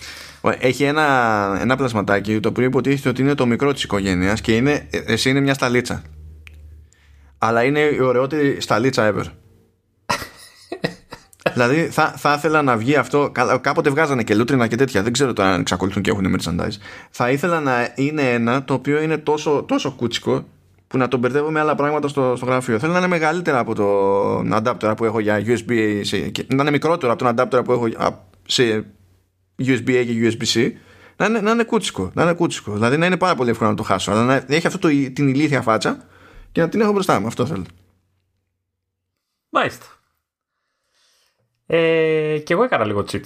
Έχει 0.59 0.85
ένα, 0.85 1.59
ένα 1.61 1.77
πλασματάκι 1.77 2.41
το 2.41 2.49
οποίο 2.49 2.65
υποτίθεται 2.65 3.09
ότι 3.09 3.23
είναι 3.23 3.35
το 3.35 3.47
μικρό 3.47 3.73
της 3.73 3.83
οικογένειας 3.83 4.41
και 4.41 4.57
είναι, 4.57 4.89
εσύ 4.91 5.31
είναι 5.31 5.41
μια 5.41 5.55
σταλίτσα. 5.55 6.03
Αλλά 7.39 7.65
είναι 7.65 7.81
η 7.81 8.01
ωραιότερη 8.01 8.61
σταλίτσα 8.61 9.15
ever. 9.15 9.25
Δηλαδή 11.57 11.89
θα, 11.91 12.15
θα 12.17 12.35
ήθελα 12.35 12.63
να 12.63 12.77
βγει 12.77 12.97
αυτό. 12.97 13.33
Κάποτε 13.61 13.91
βγάζανε 13.91 14.23
και 14.23 14.35
λούτρινα 14.35 14.67
και 14.67 14.77
τέτοια. 14.77 15.03
Δεν 15.03 15.13
ξέρω 15.13 15.33
το 15.33 15.43
αν 15.43 15.61
εξακολουθούν 15.61 16.03
και 16.03 16.11
έχουν 16.11 16.37
merchandise. 16.37 16.77
Θα 17.11 17.31
ήθελα 17.31 17.61
να 17.61 17.93
είναι 17.95 18.23
ένα 18.23 18.65
το 18.65 18.75
οποίο 18.75 19.03
είναι 19.03 19.19
τόσο, 19.19 19.65
τόσο 19.69 19.91
κούτσικο 19.91 20.45
που 20.87 20.99
να 20.99 21.09
τον 21.09 21.21
μπερδεύω 21.21 21.51
με 21.51 21.61
άλλα 21.61 21.75
πράγματα 21.75 22.09
στο, 22.09 22.35
στο 22.37 22.47
γραφείο. 22.47 22.79
Θέλω 22.79 22.93
να 22.93 22.99
είναι 22.99 23.07
μεγαλύτερα 23.07 23.59
από 23.59 23.75
τον 23.75 24.51
adapter 24.53 24.93
που 24.97 25.05
έχω 25.05 25.21
για 25.21 25.43
USB, 25.47 26.01
σε, 26.03 26.31
να 26.47 26.63
είναι 26.63 26.71
μικρότερο 26.71 27.13
από 27.13 27.25
τον 27.25 27.35
adapter 27.35 27.65
που 27.65 27.73
έχω 27.73 27.89
σε 28.47 28.85
USB-A 29.63 30.05
και 30.07 30.37
USB-C. 30.41 30.73
Να 31.17 31.27
είναι, 31.27 31.41
να 31.41 31.51
είναι 31.51 31.65
κούτσικο, 31.65 32.11
να 32.15 32.23
είναι 32.23 32.33
κούτσικο. 32.33 32.73
Δηλαδή 32.73 32.97
να 32.97 33.07
είναι 33.07 33.17
πάρα 33.17 33.35
πολύ 33.35 33.51
εύκολο 33.51 33.71
να 33.71 33.77
το 33.77 33.83
χάσω. 33.83 34.11
Αλλά 34.11 34.25
να 34.25 34.45
έχει 34.49 34.67
αυτό 34.67 34.79
το, 34.79 34.89
την 34.89 35.29
ηλίθια 35.29 35.63
φάτσα 35.63 36.05
και 36.53 36.61
να 36.61 36.69
την 36.69 36.81
έχω 36.81 36.93
μπροστά 36.93 37.21
μου. 37.21 37.27
Αυτό 37.27 37.47
θέλω. 37.47 37.65
Μάλιστα. 39.49 39.96
Ε, 41.67 42.39
και 42.45 42.53
εγώ 42.53 42.63
έκανα 42.63 42.85
λίγο 42.85 43.05
cheat. 43.13 43.25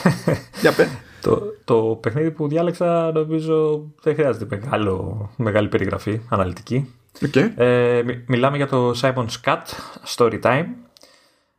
Για 0.60 0.72
πέ. 0.72 0.88
το, 1.22 1.42
το 1.64 1.98
παιχνίδι 2.02 2.30
που 2.30 2.48
διάλεξα 2.48 3.12
νομίζω 3.12 3.86
δεν 4.02 4.14
χρειάζεται 4.14 4.56
μεγάλο, 4.56 5.30
μεγάλη 5.36 5.68
περιγραφή 5.68 6.20
αναλυτική. 6.28 6.94
Okay. 7.20 7.50
Ε, 7.56 8.02
μιλάμε 8.26 8.56
για 8.56 8.66
το 8.66 8.94
Simon's 9.00 9.36
Cut 9.44 9.62
Story 10.16 10.40
Time. 10.40 10.66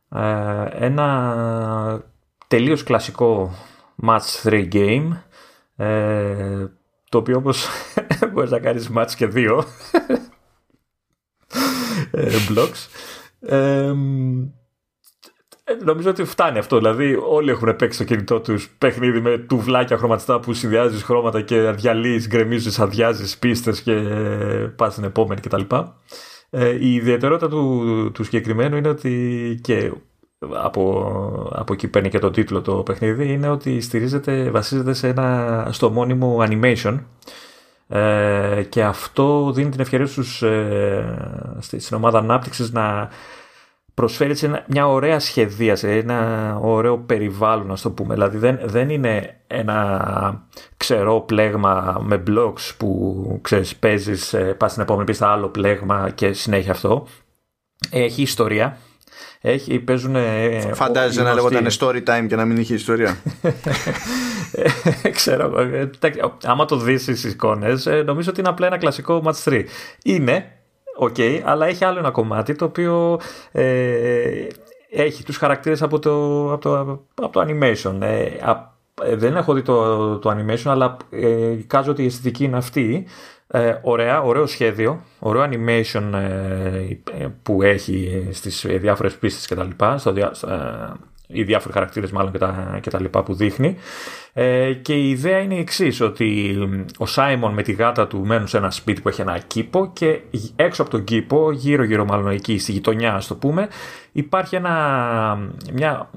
Ε, 0.08 0.84
ένα 0.84 2.04
τελείως 2.46 2.82
κλασικό 2.82 3.54
Match 4.06 4.42
3 4.42 4.68
game 4.72 5.08
ε, 5.76 6.66
το 7.08 7.18
οποίο 7.18 7.36
όπως 7.36 7.68
μπορείς 8.32 8.50
να 8.50 8.58
κάνεις 8.58 8.90
match 8.94 9.10
και 9.16 9.26
δύο 9.26 9.64
ε, 12.10 12.36
blocks 12.48 12.86
ε, 13.40 13.94
νομίζω 15.84 16.10
ότι 16.10 16.24
φτάνει 16.24 16.58
αυτό. 16.58 16.76
Δηλαδή, 16.76 17.18
όλοι 17.28 17.50
έχουν 17.50 17.76
παίξει 17.76 17.98
το 17.98 18.04
κινητό 18.04 18.40
τους 18.40 18.70
παιχνίδι 18.78 19.20
με 19.20 19.38
τουβλάκια 19.38 19.96
χρωματιστά 19.96 20.40
που 20.40 20.52
συνδυάζεις 20.52 21.02
χρώματα 21.02 21.40
και 21.40 21.70
διαλύει, 21.70 22.24
γκρεμίζεις, 22.28 22.78
αδειάζεις 22.78 23.38
πίστες 23.38 23.82
και 23.82 23.92
πας 24.76 24.92
στην 24.92 25.04
επόμενη 25.04 25.40
κτλ. 25.40 25.62
Ε, 26.50 26.68
η 26.68 26.94
ιδιαιτερότητα 26.94 27.48
του, 27.48 28.10
του 28.14 28.24
συγκεκριμένου 28.24 28.76
είναι 28.76 28.88
ότι 28.88 29.58
και 29.62 29.92
από, 30.48 31.52
από 31.52 31.72
εκεί 31.72 31.88
παίρνει 31.88 32.08
και 32.08 32.18
το 32.18 32.30
τίτλο 32.30 32.62
το 32.62 32.74
παιχνίδι 32.74 33.32
είναι 33.32 33.48
ότι 33.48 33.80
στηρίζεται, 33.80 34.50
βασίζεται 34.50 34.92
σε 34.92 35.08
ένα, 35.08 35.68
στο 35.70 35.90
μόνιμο 35.90 36.38
animation 36.40 36.98
ε, 37.88 38.62
και 38.68 38.82
αυτό 38.82 39.52
δίνει 39.54 39.70
την 39.70 39.80
ευκαιρία 39.80 40.06
στους, 40.06 40.42
ε, 40.42 41.56
στην 41.60 41.96
ομάδα 41.96 42.18
ανάπτυξης 42.18 42.72
να 42.72 43.08
προσφέρει 44.00 44.34
μια 44.66 44.88
ωραία 44.88 45.18
σχεδίαση, 45.18 45.88
ένα 45.88 46.58
ωραίο 46.62 46.98
περιβάλλον, 46.98 47.70
ας 47.70 47.80
το 47.80 47.90
πούμε. 47.90 48.14
Δηλαδή 48.14 48.38
δεν, 48.38 48.58
δεν 48.64 48.90
είναι 48.90 49.36
ένα 49.46 50.46
ξερό 50.76 51.20
πλέγμα 51.20 52.00
με 52.02 52.22
blocks 52.26 52.74
που 52.76 53.38
ξέρεις, 53.42 53.76
παίζεις, 53.76 54.32
ε, 54.32 54.38
πας 54.38 54.70
στην 54.70 54.82
επόμενη 54.82 55.06
πίστα 55.06 55.28
άλλο 55.32 55.48
πλέγμα 55.48 56.10
και 56.14 56.32
συνέχεια 56.32 56.72
αυτό. 56.72 57.06
Έχει 57.90 58.22
ιστορία, 58.22 58.78
έχει, 59.40 59.78
παίζουν. 59.78 60.16
Φαντάζεσαι 60.72 61.22
να 61.22 61.34
λέγονταν 61.34 61.66
story 61.78 62.02
time 62.04 62.26
και 62.28 62.36
να 62.36 62.44
μην 62.44 62.56
είχε 62.56 62.74
ιστορία. 62.74 63.16
Ξέρω. 65.18 65.52
Άμα 66.44 66.64
το 66.64 66.76
δεις 66.76 67.02
στις 67.02 67.24
εικόνες, 67.24 67.86
ε, 67.86 68.02
νομίζω 68.02 68.30
ότι 68.30 68.40
είναι 68.40 68.48
απλά 68.48 68.66
ένα 68.66 68.78
κλασικό 68.78 69.22
match 69.24 69.52
3. 69.52 69.64
Είναι, 70.02 70.59
ok, 71.02 71.14
okay, 71.18 71.40
αλλά 71.44 71.66
έχει 71.66 71.84
άλλο 71.84 71.98
ένα 71.98 72.10
κομμάτι 72.10 72.54
το 72.54 72.64
οποίο 72.64 73.20
ε, 73.52 74.46
έχει 74.90 75.24
τους 75.24 75.36
χαρακτήρες 75.36 75.82
από 75.82 75.98
το, 75.98 76.44
από 76.52 76.62
το, 76.62 76.78
από 77.14 77.32
το 77.32 77.40
animation. 77.40 78.00
Ε, 78.00 78.24
ε, 79.04 79.16
δεν 79.16 79.36
έχω 79.36 79.52
δει 79.52 79.62
το, 79.62 80.18
το 80.18 80.30
animation, 80.30 80.70
αλλά 80.70 80.96
ε, 81.10 81.54
κάζω 81.66 81.90
ότι 81.90 82.02
η 82.02 82.06
αισθητική 82.06 82.44
είναι 82.44 82.56
αυτή. 82.56 83.06
Ε, 83.46 83.78
ωραία, 83.82 84.22
ωραίο 84.22 84.46
σχέδιο, 84.46 85.00
ωραίο 85.18 85.42
animation 85.42 86.12
ε, 86.12 87.26
που 87.42 87.62
έχει 87.62 88.28
στις 88.32 88.66
διάφορες 88.68 89.16
πίστες 89.16 89.46
και 89.46 89.54
τα 89.54 89.64
λοιπά, 89.64 89.98
στο, 89.98 90.10
ε, 90.10 90.26
οι 91.32 91.42
διάφοροι 91.42 91.74
χαρακτήρες 91.74 92.10
μάλλον 92.10 92.32
και 92.32 92.38
τα, 92.38 92.78
και 92.82 92.90
τα 92.90 93.00
λοιπά 93.00 93.22
που 93.22 93.34
δείχνει. 93.34 93.76
Ε, 94.32 94.72
και 94.72 94.94
η 94.94 95.10
ιδέα 95.10 95.38
είναι 95.38 95.54
η 95.54 95.58
εξής 95.58 96.00
ότι 96.00 96.58
ο 96.98 97.06
Σάιμον 97.06 97.52
με 97.52 97.62
τη 97.62 97.72
γάτα 97.72 98.06
του 98.06 98.26
μένουν 98.26 98.46
σε 98.46 98.56
ένα 98.56 98.70
σπίτι 98.70 99.00
που 99.00 99.08
έχει 99.08 99.20
ένα 99.20 99.38
κήπο 99.38 99.90
και 99.92 100.20
έξω 100.56 100.82
από 100.82 100.90
τον 100.90 101.04
κήπο, 101.04 101.50
γύρω 101.50 101.82
γύρω 101.82 102.04
μάλλον 102.04 102.28
εκεί 102.28 102.58
στη 102.58 102.72
γειτονιά 102.72 103.14
ας 103.14 103.26
το 103.26 103.34
πούμε, 103.34 103.68
υπάρχει 104.12 104.56
ένα, 104.56 105.38
μια 105.72 106.10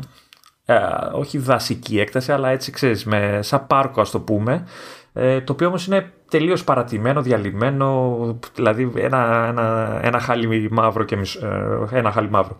ε, 0.65 0.75
όχι 1.13 1.37
δασική 1.37 1.99
έκταση 1.99 2.31
αλλά 2.31 2.49
έτσι 2.49 2.71
ξέρεις, 2.71 3.05
με, 3.05 3.39
σαν 3.41 3.67
πάρκο 3.67 4.01
ας 4.01 4.11
το 4.11 4.19
πούμε, 4.19 4.65
ε, 5.13 5.41
το 5.41 5.53
οποίο 5.53 5.67
όμως 5.67 5.87
είναι 5.87 6.11
τελείως 6.29 6.63
παρατημένο, 6.63 7.21
διαλυμένο, 7.21 8.39
δηλαδή 8.55 8.91
ένα, 8.95 9.45
ένα, 9.49 9.99
ένα 10.03 10.19
χάλι 10.19 10.69
μαύρο 10.71 11.03
και 11.03 11.15
ε, 11.15 11.97
ένα 11.97 12.11
χάλι 12.11 12.29
μαύρο. 12.29 12.57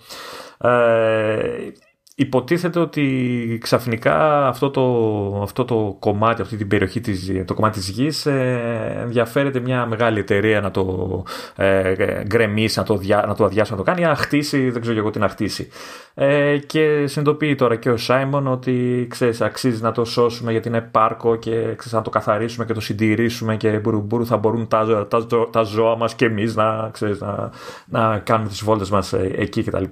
Ε, 0.58 1.72
υποτίθεται 2.15 2.80
ότι 2.80 3.58
ξαφνικά 3.62 4.47
αυτό 4.47 4.69
το, 4.69 5.41
αυτό 5.41 5.65
το 5.65 5.95
κομμάτι, 5.99 6.41
αυτή 6.41 6.58
την 6.58 6.67
περιοχή, 6.67 7.02
της, 7.02 7.32
το 7.45 7.54
κομμάτι 7.54 7.80
της 7.80 7.89
γης 7.89 8.26
ε, 8.26 8.97
ενδιαφέρεται 9.02 9.60
μια 9.60 9.86
μεγάλη 9.86 10.19
εταιρεία 10.19 10.62
να 10.62 10.71
το 10.71 11.23
ε, 11.56 11.93
γκρεμίσει, 12.23 12.80
να 12.80 12.86
το, 12.86 12.99
να 13.28 13.36
το 13.36 13.45
αδειάσει, 13.45 13.71
να 13.71 13.78
το 13.78 13.84
κάνει, 13.84 14.02
να 14.02 14.15
χτίσει, 14.15 14.69
δεν 14.69 14.82
ξέρω 14.82 14.97
εγώ 14.97 15.10
τι 15.10 15.19
να 15.19 15.30
χτίσει. 15.30 15.67
Ε, 16.13 16.58
και 16.58 17.08
συνειδητοποιεί 17.08 17.56
τώρα 17.56 17.76
και 17.76 17.89
ο 17.89 17.97
Σάιμον 17.97 18.47
ότι 18.47 19.08
ξέρεις, 19.10 19.41
αξίζει 19.41 19.82
να 19.82 19.91
το 19.91 20.06
σώσουμε 20.06 20.52
γιατί 20.52 20.67
είναι 20.67 20.82
πάρκο 20.82 21.36
και 21.36 21.52
ξέρεις, 21.52 21.91
να 21.91 22.02
το 22.02 22.10
καθαρίσουμε 22.10 22.65
και 22.65 22.73
το 22.73 22.82
συντηρήσουμε 22.82 23.56
και 23.56 23.80
μπουρου, 23.80 24.26
θα 24.26 24.38
μπορούν 24.38 24.67
τα, 24.67 25.08
τα, 25.08 25.28
τα 25.52 25.62
ζώα 25.62 25.97
μας 25.97 26.15
και 26.15 26.26
εμείς 26.26 26.56
να, 26.56 26.89
ξέρεις, 26.93 27.19
να, 27.19 27.49
να 27.86 28.19
κάνουμε 28.19 28.49
τις 28.49 28.63
βόλτες 28.63 28.89
μας 28.89 29.13
ε, 29.13 29.32
εκεί 29.36 29.63
κτλ 29.63 29.84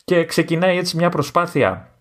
ξεκινάει 0.15 0.77
έτσι 0.77 0.97
μια 0.97 1.09
προσπάθεια 1.09 1.91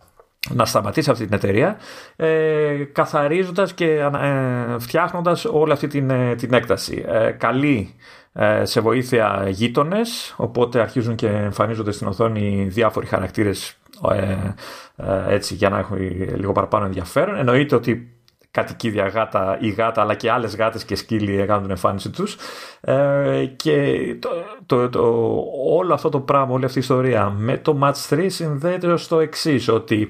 να 0.48 0.64
σταματήσει 0.64 1.10
αυτή 1.10 1.24
την 1.24 1.34
εταιρεία 1.34 1.76
ε, 2.16 2.84
καθαρίζοντας 2.92 3.74
και 3.74 3.86
ε, 4.22 4.78
φτιάχνοντας 4.78 5.44
όλη 5.44 5.72
αυτή 5.72 5.86
την, 5.86 6.10
ε, 6.10 6.34
την 6.34 6.54
έκταση. 6.54 7.04
Ε, 7.08 7.30
καλεί 7.30 7.94
ε, 8.32 8.64
σε 8.64 8.80
βοήθεια 8.80 9.46
γείτονες, 9.48 10.34
οπότε 10.36 10.80
αρχίζουν 10.80 11.14
και 11.14 11.26
εμφανίζονται 11.26 11.92
στην 11.92 12.06
οθόνη 12.06 12.66
διάφοροι 12.68 13.06
χαρακτήρες 13.06 13.76
ε, 14.10 15.34
έτσι 15.34 15.54
για 15.54 15.68
να 15.68 15.78
έχουν 15.78 15.98
λίγο 16.36 16.52
παραπάνω 16.52 16.84
ενδιαφέρον. 16.84 17.36
Εννοείται 17.36 17.74
ότι 17.74 18.19
κατοικίδια 18.50 19.06
γάτα 19.06 19.58
ή 19.60 19.68
γάτα 19.68 20.00
αλλά 20.00 20.14
και 20.14 20.30
άλλες 20.30 20.56
γάτες 20.56 20.84
και 20.84 20.94
σκύλοι 20.94 21.40
έκαναν 21.40 21.62
την 21.62 21.70
εμφάνιση 21.70 22.10
τους 22.10 22.36
ε, 22.80 23.44
και 23.56 23.98
το, 24.20 24.28
το, 24.66 24.88
το, 24.88 25.34
όλο 25.66 25.94
αυτό 25.94 26.08
το 26.08 26.20
πράγμα, 26.20 26.54
όλη 26.54 26.64
αυτή 26.64 26.78
η 26.78 26.80
ιστορία 26.80 27.30
με 27.30 27.58
το 27.58 27.78
Match 27.82 28.14
3 28.14 28.26
συνδέεται 28.26 28.96
στο 28.96 29.20
εξής 29.20 29.68
ότι 29.68 30.08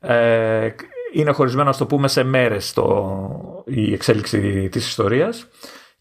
ε, 0.00 0.68
είναι 1.12 1.32
χωρισμένο 1.32 1.70
να 1.70 1.76
το 1.76 1.86
πούμε 1.86 2.08
σε 2.08 2.22
μέρες 2.22 2.72
το, 2.72 3.64
η 3.66 3.92
εξέλιξη 3.92 4.68
της 4.68 4.88
ιστορίας 4.88 5.48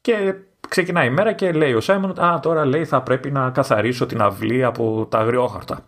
και 0.01 0.34
ξεκινάει 0.69 1.07
η 1.07 1.10
μέρα 1.10 1.34
και 1.34 1.51
λέει 1.51 1.73
ο 1.73 1.81
Σάιμον 1.81 2.19
«Α, 2.19 2.39
τώρα 2.39 2.65
λέει 2.65 2.86
θα 2.86 3.01
πρέπει 3.01 3.31
να 3.31 3.49
καθαρίσω 3.49 4.05
την 4.05 4.21
αυλή 4.21 4.63
από 4.63 5.07
τα 5.10 5.19
αγριόχαρτα». 5.19 5.86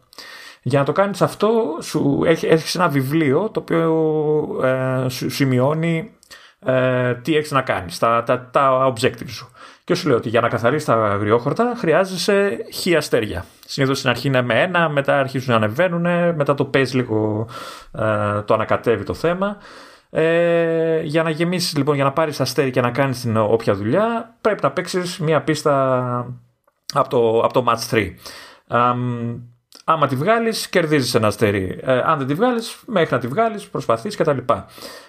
Για 0.63 0.80
να 0.80 0.86
το 0.86 0.91
κάνεις 0.91 1.21
αυτό 1.21 1.78
σου 1.82 2.21
έχεις 2.26 2.76
ένα 2.76 2.88
βιβλίο 2.88 3.49
το 3.49 3.60
οποίο 3.60 4.65
ε, 4.65 5.10
σου 5.10 5.30
σημειώνει 5.30 6.12
ε, 6.65 7.13
τι 7.13 7.36
έχεις 7.36 7.52
να 7.52 7.62
κάνεις, 7.62 7.99
τα, 7.99 8.23
τα, 8.23 8.49
τα 8.52 8.93
objectives 8.93 9.30
σου. 9.30 9.52
Και 9.84 9.95
σου 9.95 10.08
λέω 10.08 10.17
ότι 10.17 10.30
για 10.30 10.41
να 10.41 10.47
καθαρίσει 10.47 10.86
τα 10.86 10.93
αγριόχορτα 10.93 11.73
χρειάζεσαι 11.77 12.65
χι 12.73 12.96
αστέρια. 12.96 13.46
Συνήθως 13.65 13.98
στην 13.98 14.10
αρχή 14.10 14.27
είναι 14.27 14.42
με 14.42 14.62
ένα, 14.62 14.90
μετά 14.90 15.19
αρχίζουν 15.19 15.50
να 15.50 15.56
ανεβαίνουν, 15.56 16.35
μετά 16.35 16.54
το 16.54 16.65
παίζει 16.65 16.96
λίγο, 16.96 17.48
ε, 17.92 18.42
το 18.42 18.54
ανακατεύει 18.54 19.04
το 19.04 19.13
θέμα. 19.13 19.58
Ε, 20.10 21.02
για 21.02 21.23
να 21.23 21.29
γεμίσεις 21.29 21.77
λοιπόν, 21.77 21.96
για 21.96 22.04
να 22.04 22.12
πάρεις 22.12 22.40
αστέρι 22.42 22.71
και 22.71 22.81
να 22.81 22.92
κάνεις 22.92 23.21
την 23.21 23.38
όποια 23.38 23.75
δουλειά, 23.75 24.35
πρέπει 24.42 24.63
να 24.63 24.71
παίξεις 24.71 25.19
μία 25.19 25.42
πίστα 25.42 26.08
από 26.94 27.10
το, 27.10 27.40
από 27.40 27.54
το 27.54 27.65
Match 27.67 27.96
3. 27.96 28.10
Άμα 29.84 30.08
τη 30.08 30.15
βγάλεις 30.15 30.67
κερδίζεις 30.67 31.15
ένα 31.15 31.27
αστέρι. 31.27 31.79
Ε, 31.81 32.00
αν 32.06 32.17
δεν 32.17 32.27
τη 32.27 32.34
βγάλεις 32.34 32.77
μέχρι 32.86 33.13
να 33.13 33.19
τη 33.19 33.27
βγάλεις 33.27 33.67
προσπαθείς 33.67 34.15
κτλ. 34.15 34.38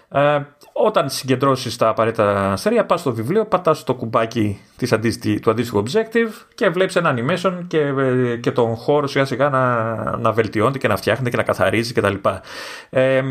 Ε, 0.08 0.40
όταν 0.72 1.10
συγκεντρώσεις 1.10 1.76
τα 1.76 1.88
απαραίτητα 1.88 2.52
αστέρια, 2.52 2.86
πας 2.86 3.00
στο 3.00 3.14
βιβλίο, 3.14 3.46
πατάς 3.46 3.84
το 3.84 3.94
κουμπάκι 3.94 4.60
της 4.76 4.92
αντίστοι, 4.92 5.40
του 5.40 5.50
αντίστοιχου 5.50 5.82
objective 5.82 6.30
και 6.54 6.68
βλέπεις 6.68 6.96
ένα 6.96 7.14
animation 7.16 7.58
και, 7.66 7.80
ε, 7.80 8.36
και 8.36 8.50
τον 8.50 8.74
χώρο 8.74 9.06
σιγά 9.06 9.24
σιγά 9.24 9.48
να, 9.48 10.16
να 10.16 10.32
βελτιώνεται 10.32 10.78
και 10.78 10.88
να 10.88 10.96
φτιάχνεται 10.96 11.30
και 11.30 11.36
να 11.36 11.42
καθαρίζει 11.42 11.92
κτλ. 11.92 12.14
Ε, 12.90 13.22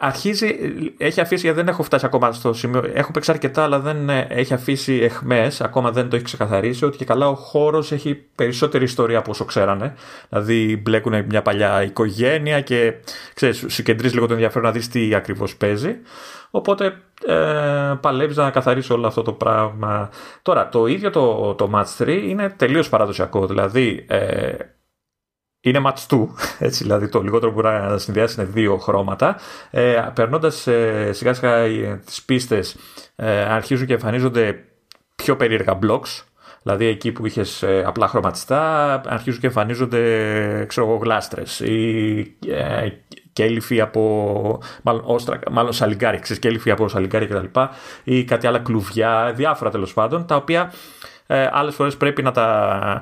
αρχίζει, 0.00 0.56
έχει 0.96 1.20
αφήσει, 1.20 1.40
γιατί 1.40 1.58
δεν 1.58 1.68
έχω 1.68 1.82
φτάσει 1.82 2.06
ακόμα 2.06 2.32
στο 2.32 2.52
σημείο, 2.52 2.90
έχω 2.94 3.10
παίξει 3.10 3.30
αρκετά, 3.30 3.62
αλλά 3.62 3.80
δεν 3.80 4.08
ε, 4.08 4.26
έχει 4.28 4.54
αφήσει 4.54 4.94
εχμές, 4.94 5.60
ακόμα 5.60 5.90
δεν 5.90 6.08
το 6.08 6.16
έχει 6.16 6.24
ξεκαθαρίσει, 6.24 6.84
ότι 6.84 6.96
και 6.96 7.04
καλά 7.04 7.28
ο 7.28 7.34
χώρος 7.34 7.92
έχει 7.92 8.14
περισσότερη 8.34 8.84
ιστορία 8.84 9.18
από 9.18 9.30
όσο 9.30 9.44
ξέρανε. 9.44 9.94
Δηλαδή 10.28 10.76
μπλέκουν 10.82 11.24
μια 11.28 11.42
παλιά 11.42 11.82
οικογένεια 11.82 12.60
και 12.60 12.94
ξέρεις, 13.34 13.64
συγκεντρίζει 13.66 14.14
λίγο 14.14 14.26
το 14.26 14.32
ενδιαφέρον 14.32 14.64
να 14.64 14.72
δεις 14.72 14.88
τι 14.88 15.14
ακριβώς 15.14 15.56
παίζει. 15.56 15.96
Οπότε 16.50 16.96
ε, 17.26 17.94
παλεύεις 18.00 18.36
να 18.36 18.50
καθαρίσει 18.50 18.92
όλο 18.92 19.06
αυτό 19.06 19.22
το 19.22 19.32
πράγμα. 19.32 20.10
Τώρα, 20.42 20.68
το 20.68 20.86
ίδιο 20.86 21.10
το, 21.10 21.54
το 21.54 21.70
Match 21.74 22.04
3 22.04 22.08
είναι 22.28 22.54
τελείως 22.56 22.88
παραδοσιακό. 22.88 23.46
Δηλαδή, 23.46 24.04
ε, 24.08 24.54
είναι 25.64 25.80
match 25.84 26.16
2, 26.16 26.26
έτσι, 26.58 26.82
δηλαδή 26.82 27.08
το 27.08 27.22
λιγότερο 27.22 27.52
που 27.52 27.60
μπορεί 27.60 27.74
να 27.74 27.98
συνδυάσει 27.98 28.40
είναι 28.40 28.50
δύο 28.52 28.76
χρώματα. 28.76 29.36
Ε, 29.70 30.02
Περνώντας 30.14 30.66
ε, 30.66 31.10
σιγά 31.12 31.34
σιγά 31.34 31.56
ε, 31.56 32.00
τις 32.06 32.22
πίστες, 32.22 32.76
ε, 33.16 33.40
αρχίζουν 33.40 33.86
και 33.86 33.92
εμφανίζονται 33.92 34.64
πιο 35.14 35.36
περίεργα 35.36 35.78
blocks. 35.82 36.22
Δηλαδή 36.62 36.86
εκεί 36.86 37.12
που 37.12 37.26
είχες 37.26 37.62
ε, 37.62 37.82
απλά 37.86 38.08
χρωματιστά, 38.08 38.92
αρχίζουν 39.06 39.40
και 39.40 39.46
εμφανίζονται 39.46 40.00
ξέρω 40.68 40.86
εγώ, 40.86 40.96
γλάστρες 40.96 41.60
ή 41.60 42.36
ε, 42.46 42.88
κέλυφοι 43.32 43.80
από. 43.80 44.62
Μάλλον, 44.82 45.02
όστρα, 45.04 45.38
μάλλον 45.50 45.72
σαλιγκάρι, 45.72 46.18
ξέρεις, 46.18 46.42
κέλυφοι 46.42 46.70
από 46.70 46.88
σαλιγκάρι 46.88 47.26
κτλ. 47.26 47.60
Ή 48.04 48.24
κάτι 48.24 48.46
άλλα 48.46 48.58
κλουβιά, 48.58 49.32
διάφορα 49.36 49.70
τέλος 49.70 49.92
πάντων, 49.94 50.26
τα 50.26 50.36
οποία 50.36 50.72
ε, 51.26 51.48
άλλες 51.52 51.74
φορές 51.74 51.96
πρέπει 51.96 52.22
να 52.22 52.30
τα, 52.30 53.00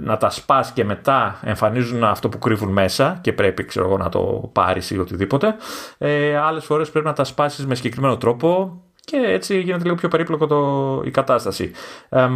να 0.00 0.16
τα 0.16 0.30
σπάς 0.30 0.72
και 0.72 0.84
μετά 0.84 1.40
εμφανίζουν 1.42 2.04
αυτό 2.04 2.28
που 2.28 2.38
κρύβουν 2.38 2.72
μέσα 2.72 3.18
και 3.20 3.32
πρέπει 3.32 3.64
ξέρω 3.64 3.86
εγώ, 3.86 3.96
να 3.96 4.08
το 4.08 4.50
πάρεις 4.52 4.90
ή 4.90 4.98
οτιδήποτε. 4.98 5.56
Ε, 5.98 6.36
άλλες 6.36 6.64
φορές 6.64 6.90
πρέπει 6.90 7.06
να 7.06 7.12
τα 7.12 7.24
σπάσεις 7.24 7.66
με 7.66 7.74
συγκεκριμένο 7.74 8.16
τρόπο 8.16 8.80
και 9.04 9.16
έτσι 9.16 9.60
γίνεται 9.60 9.84
λίγο 9.84 9.94
πιο 9.94 10.08
περίπλοκο 10.08 10.46
το, 10.46 11.02
η 11.04 11.10
κατάσταση. 11.10 11.72
Ε, 12.08 12.28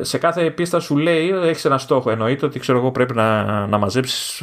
σε 0.00 0.18
κάθε 0.18 0.50
πίστα 0.50 0.80
σου 0.80 0.96
λέει 0.96 1.30
έχεις 1.30 1.64
ένα 1.64 1.78
στόχο. 1.78 2.10
Εννοείται 2.10 2.46
ότι 2.46 2.58
ξέρω 2.58 2.78
εγώ 2.78 2.90
πρέπει 2.90 3.14
να, 3.14 3.66
να 3.66 3.78
μαζέψεις 3.78 4.42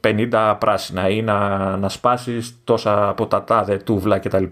50 0.00 0.32
ε, 0.32 0.56
πράσινα 0.58 1.08
ή 1.08 1.22
να, 1.22 1.58
να 1.76 1.88
σπάσεις 1.88 2.60
τόσα 2.64 3.08
από 3.08 3.26
τα 3.26 3.44
τάδε 3.44 3.76
τούβλα 3.76 4.18
κτλ. 4.18 4.44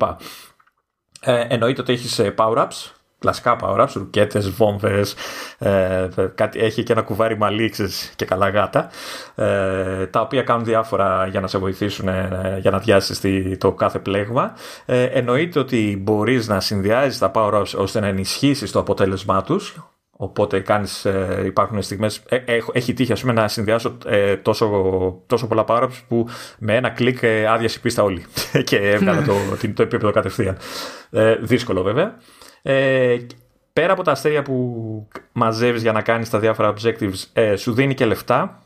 Ε, 1.21 1.45
εννοείται 1.49 1.81
ότι 1.81 1.93
έχεις 1.93 2.19
ε, 2.19 2.35
power-ups 2.37 2.91
κλασικά 3.21 3.57
power-ups, 3.62 3.93
ρουκέτες, 3.95 4.51
βόμβες, 4.51 5.14
ε, 5.59 6.09
έχει 6.53 6.83
και 6.83 6.93
ένα 6.93 7.03
κουβάρι 7.03 7.37
μαλίξες 7.37 8.12
και 8.16 8.25
καλά 8.25 8.49
γάτα, 8.49 8.91
ε, 9.35 10.07
τα 10.07 10.21
οποία 10.21 10.43
κάνουν 10.43 10.64
διάφορα 10.64 11.27
για 11.27 11.41
να 11.41 11.47
σε 11.47 11.59
βοηθήσουν 11.59 12.09
ε, 12.09 12.59
για 12.61 12.71
να 12.71 12.79
διάσεις 12.79 13.21
το 13.59 13.73
κάθε 13.73 13.99
πλέγμα. 13.99 14.53
Ε, 14.87 15.03
εννοείται 15.03 15.59
ότι 15.59 16.01
μπορείς 16.03 16.49
να 16.49 16.61
συνδυάζεις 16.61 17.18
τα 17.18 17.31
power-ups 17.35 17.73
ώστε 17.77 18.01
να 18.01 18.07
ενισχύσεις 18.07 18.71
το 18.71 18.79
αποτέλεσμά 18.79 19.43
τους, 19.43 19.77
Οπότε 20.23 20.61
κάνεις, 20.61 21.05
ε, 21.05 21.43
υπάρχουν 21.45 21.83
στιγμές, 21.83 22.23
ε, 22.29 22.59
έχει 22.73 22.93
τύχει 22.93 23.12
ας 23.12 23.21
πούμε, 23.21 23.33
να 23.33 23.49
συνδυάσω 23.49 23.97
ε, 24.07 24.37
τόσο, 24.37 24.68
τόσο 25.27 25.47
πολλά 25.47 25.64
power-ups 25.68 26.03
που 26.09 26.29
με 26.59 26.75
ένα 26.77 26.89
κλικ 26.89 27.23
ε, 27.23 27.47
άδειασε 27.47 27.77
η 27.79 27.81
πίστα 27.81 28.03
όλη 28.03 28.25
και 28.64 28.77
έβγαλε 28.77 29.23
το, 29.23 29.33
το 29.75 29.83
επίπεδο 29.83 30.11
κατευθείαν. 30.11 30.57
Ε, 31.11 31.35
δύσκολο 31.35 31.83
βέβαια. 31.83 32.16
Ε, 32.63 33.17
πέρα 33.73 33.93
από 33.93 34.03
τα 34.03 34.13
αστέρια 34.13 34.43
που 34.43 35.09
μαζεύεις 35.33 35.83
για 35.83 35.93
να 35.93 36.03
κάνεις 36.03 36.31
τα 36.31 36.39
διάφορα 36.39 36.73
objectives, 36.75 37.25
ε, 37.33 37.57
σου 37.57 37.73
δίνει 37.73 37.95
και 37.95 38.05
λεφτά, 38.05 38.63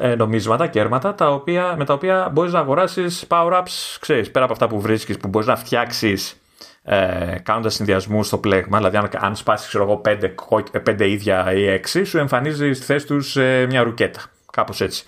ε, 0.00 0.14
νομίσματα, 0.14 0.66
κέρματα, 0.66 1.14
τα 1.14 1.30
οποία, 1.30 1.74
με 1.76 1.84
τα 1.84 1.94
οποία 1.94 2.28
μπορείς 2.32 2.52
να 2.52 2.58
αγοράσεις 2.58 3.26
power-ups, 3.28 3.96
ξέρεις, 4.00 4.30
πέρα 4.30 4.44
από 4.44 4.52
αυτά 4.52 4.66
που 4.66 4.80
βρίσκεις, 4.80 5.16
που 5.16 5.28
μπορείς 5.28 5.48
να 5.48 5.56
φτιάξεις 5.56 6.38
ε, 6.82 7.38
κάνοντας 7.42 7.74
συνδυασμούς 7.74 8.26
στο 8.26 8.38
πλέγμα. 8.38 8.76
Δηλαδή, 8.76 8.96
αν, 8.96 9.08
αν 9.18 9.36
σπάσεις 9.36 9.68
ξέρω 9.68 9.84
εγώ, 9.84 9.96
πέντε, 9.96 10.34
πέντε 10.82 11.08
ίδια 11.08 11.52
ή 11.52 11.68
έξι, 11.68 12.04
σου 12.04 12.18
εμφανίζεις 12.18 12.76
στη 12.76 12.86
θέση 12.86 13.06
τους 13.06 13.36
ε, 13.36 13.66
μια 13.68 13.82
ρουκέτα. 13.82 14.20
Κάπως 14.52 14.80
έτσι. 14.80 15.04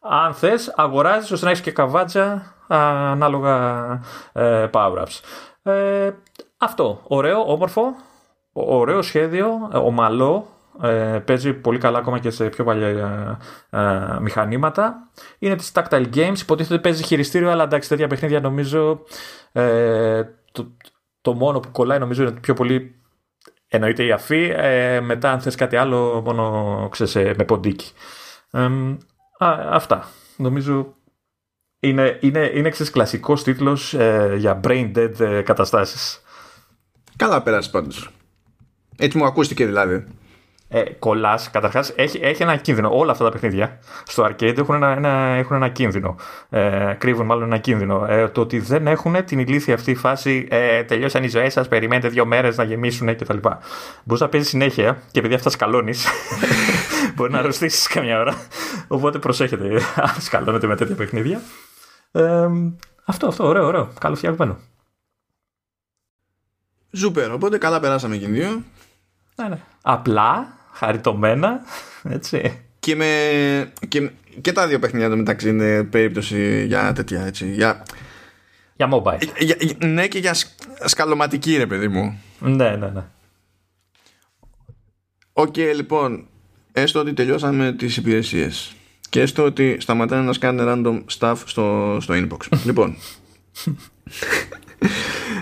Αν 0.00 0.34
θες, 0.34 0.72
αγοράζεις 0.76 1.30
ώστε 1.30 1.44
να 1.44 1.50
έχεις 1.50 1.62
και 1.62 1.70
καβάτζα 1.70 2.54
ανάλογα 2.68 3.84
ε, 4.32 4.66
power-ups. 4.72 5.20
Ε, 5.62 6.10
αυτό. 6.60 7.00
Ωραίο, 7.02 7.52
όμορφο, 7.52 7.94
ωραίο 8.52 9.02
σχέδιο, 9.02 9.70
ομαλό. 9.72 10.46
Ε, 10.82 11.22
παίζει 11.24 11.52
πολύ 11.52 11.78
καλά 11.78 11.98
ακόμα 11.98 12.18
και 12.18 12.30
σε 12.30 12.48
πιο 12.48 12.64
παλιά 12.64 12.88
ε, 12.88 13.36
ε 13.70 14.20
μηχανήματα. 14.20 15.10
Είναι 15.38 15.56
της 15.56 15.72
Tactile 15.74 16.06
Games. 16.14 16.38
Υποτίθεται 16.40 16.74
ότι 16.74 16.82
παίζει 16.82 17.02
χειριστήριο, 17.02 17.50
αλλά 17.50 17.62
εντάξει, 17.62 17.88
τέτοια 17.88 18.06
παιχνίδια 18.06 18.40
νομίζω 18.40 19.00
ε, 19.52 20.22
το, 20.52 20.76
το 21.20 21.34
μόνο 21.34 21.60
που 21.60 21.70
κολλάει 21.70 21.98
νομίζω 21.98 22.22
είναι 22.22 22.40
πιο 22.40 22.54
πολύ 22.54 22.94
εννοείται 23.68 24.04
η 24.04 24.12
αφή. 24.12 24.52
Ε, 24.56 25.00
μετά, 25.00 25.32
αν 25.32 25.40
θες 25.40 25.54
κάτι 25.54 25.76
άλλο, 25.76 26.22
μόνο 26.24 26.88
ξέρεις, 26.90 27.16
ε, 27.16 27.34
με 27.38 27.44
ποντίκι. 27.44 27.92
αυτά. 29.70 30.08
Νομίζω 30.36 30.94
είναι, 31.80 32.18
είναι, 32.20 32.50
είναι 32.54 32.70
κλασικός 32.70 33.42
τίτλος 33.42 33.94
για 34.36 34.60
brain 34.64 34.92
dead 34.96 35.42
καταστάσεις. 35.44 36.22
Καλά 37.20 37.42
πέρασε 37.42 37.70
πάντως. 37.70 38.10
Έτσι 38.98 39.18
μου 39.18 39.24
ακούστηκε 39.24 39.66
δηλαδή. 39.66 40.04
Ε, 40.68 40.82
Κολλάς, 40.98 41.50
καταρχάς 41.50 41.92
έχει, 41.96 42.18
έχει 42.22 42.42
ένα 42.42 42.56
κίνδυνο. 42.56 42.90
Όλα 42.92 43.12
αυτά 43.12 43.24
τα 43.24 43.30
παιχνίδια 43.30 43.78
στο 44.06 44.24
arcade 44.24 44.58
έχουν 44.58 44.74
ένα, 44.74 44.88
ένα, 44.88 45.08
έχουν 45.08 45.56
ένα 45.56 45.68
κίνδυνο. 45.68 46.16
Ε, 46.50 46.94
κρύβουν 46.98 47.26
μάλλον 47.26 47.44
ένα 47.44 47.58
κίνδυνο. 47.58 48.06
Ε, 48.08 48.28
το 48.28 48.40
ότι 48.40 48.58
δεν 48.58 48.86
έχουν 48.86 49.24
την 49.24 49.38
ηλίθια 49.38 49.74
αυτή 49.74 49.94
φάση. 49.94 50.48
Ε, 50.50 50.82
τελειώσαν 50.82 51.24
οι 51.24 51.28
ζωές 51.28 51.52
σας, 51.52 51.68
περιμένετε 51.68 52.08
δύο 52.08 52.26
μέρες 52.26 52.56
να 52.56 52.64
γεμίσουν 52.64 53.16
κτλ. 53.16 53.38
Μπορείς 54.04 54.22
να 54.22 54.28
παίζεις 54.28 54.48
συνέχεια 54.48 55.02
και 55.10 55.18
επειδή 55.18 55.34
αυτά 55.34 55.50
σκαλώνεις, 55.50 56.06
μπορεί 57.14 57.32
να 57.32 57.38
αρρωστήσεις 57.38 57.86
καμιά 57.86 58.20
ώρα. 58.20 58.34
Οπότε 58.88 59.18
προσέχετε 59.18 59.64
αν 59.94 60.20
σκαλώνετε 60.26 60.66
με 60.66 60.76
τέτοια 60.76 60.94
παιχνίδια. 60.94 61.40
Ε, 62.12 62.46
αυτό, 63.04 63.26
αυτό, 63.26 63.46
ωραίο, 63.46 63.66
ωραίο. 63.66 63.88
Καλοφτιαγμένο. 64.00 64.58
Ζούπερ, 66.90 67.32
οπότε 67.32 67.58
καλά 67.58 67.80
περάσαμε 67.80 68.16
και 68.16 68.26
δύο. 68.26 68.62
Ναι, 69.36 69.48
ναι. 69.48 69.58
Απλά, 69.82 70.58
χαριτωμένα, 70.72 71.60
έτσι. 72.02 72.58
Και, 72.80 72.96
με, 72.96 73.72
και, 73.88 74.10
και 74.40 74.52
τα 74.52 74.66
δύο 74.66 74.78
παιχνίδια 74.78 75.08
το 75.08 75.16
μεταξύ 75.16 75.48
είναι 75.48 75.84
περίπτωση 75.84 76.64
για 76.66 76.92
τέτοια 76.92 77.26
έτσι. 77.26 77.52
Για, 77.52 77.82
για 78.76 78.88
mobile. 78.92 79.28
Για, 79.38 79.56
ναι, 79.78 80.06
και 80.06 80.18
για 80.18 80.34
σκαλωματική 80.84 81.56
ρε 81.56 81.66
παιδί 81.66 81.88
μου. 81.88 82.20
Ναι, 82.38 82.76
ναι, 82.76 82.88
ναι. 82.88 83.04
Ok, 85.32 85.54
okay, 85.56 85.72
λοιπόν, 85.74 86.26
έστω 86.72 87.00
ότι 87.00 87.12
τελειώσαμε 87.12 87.72
τις 87.72 87.96
υπηρεσίες 87.96 88.74
και 89.08 89.20
έστω 89.20 89.44
ότι 89.44 89.76
σταματάνε 89.80 90.22
να 90.22 90.32
σκάνε 90.32 90.62
random 90.66 91.04
stuff 91.18 91.36
στο, 91.44 91.98
στο 92.00 92.14
inbox. 92.14 92.48
λοιπόν, 92.66 92.96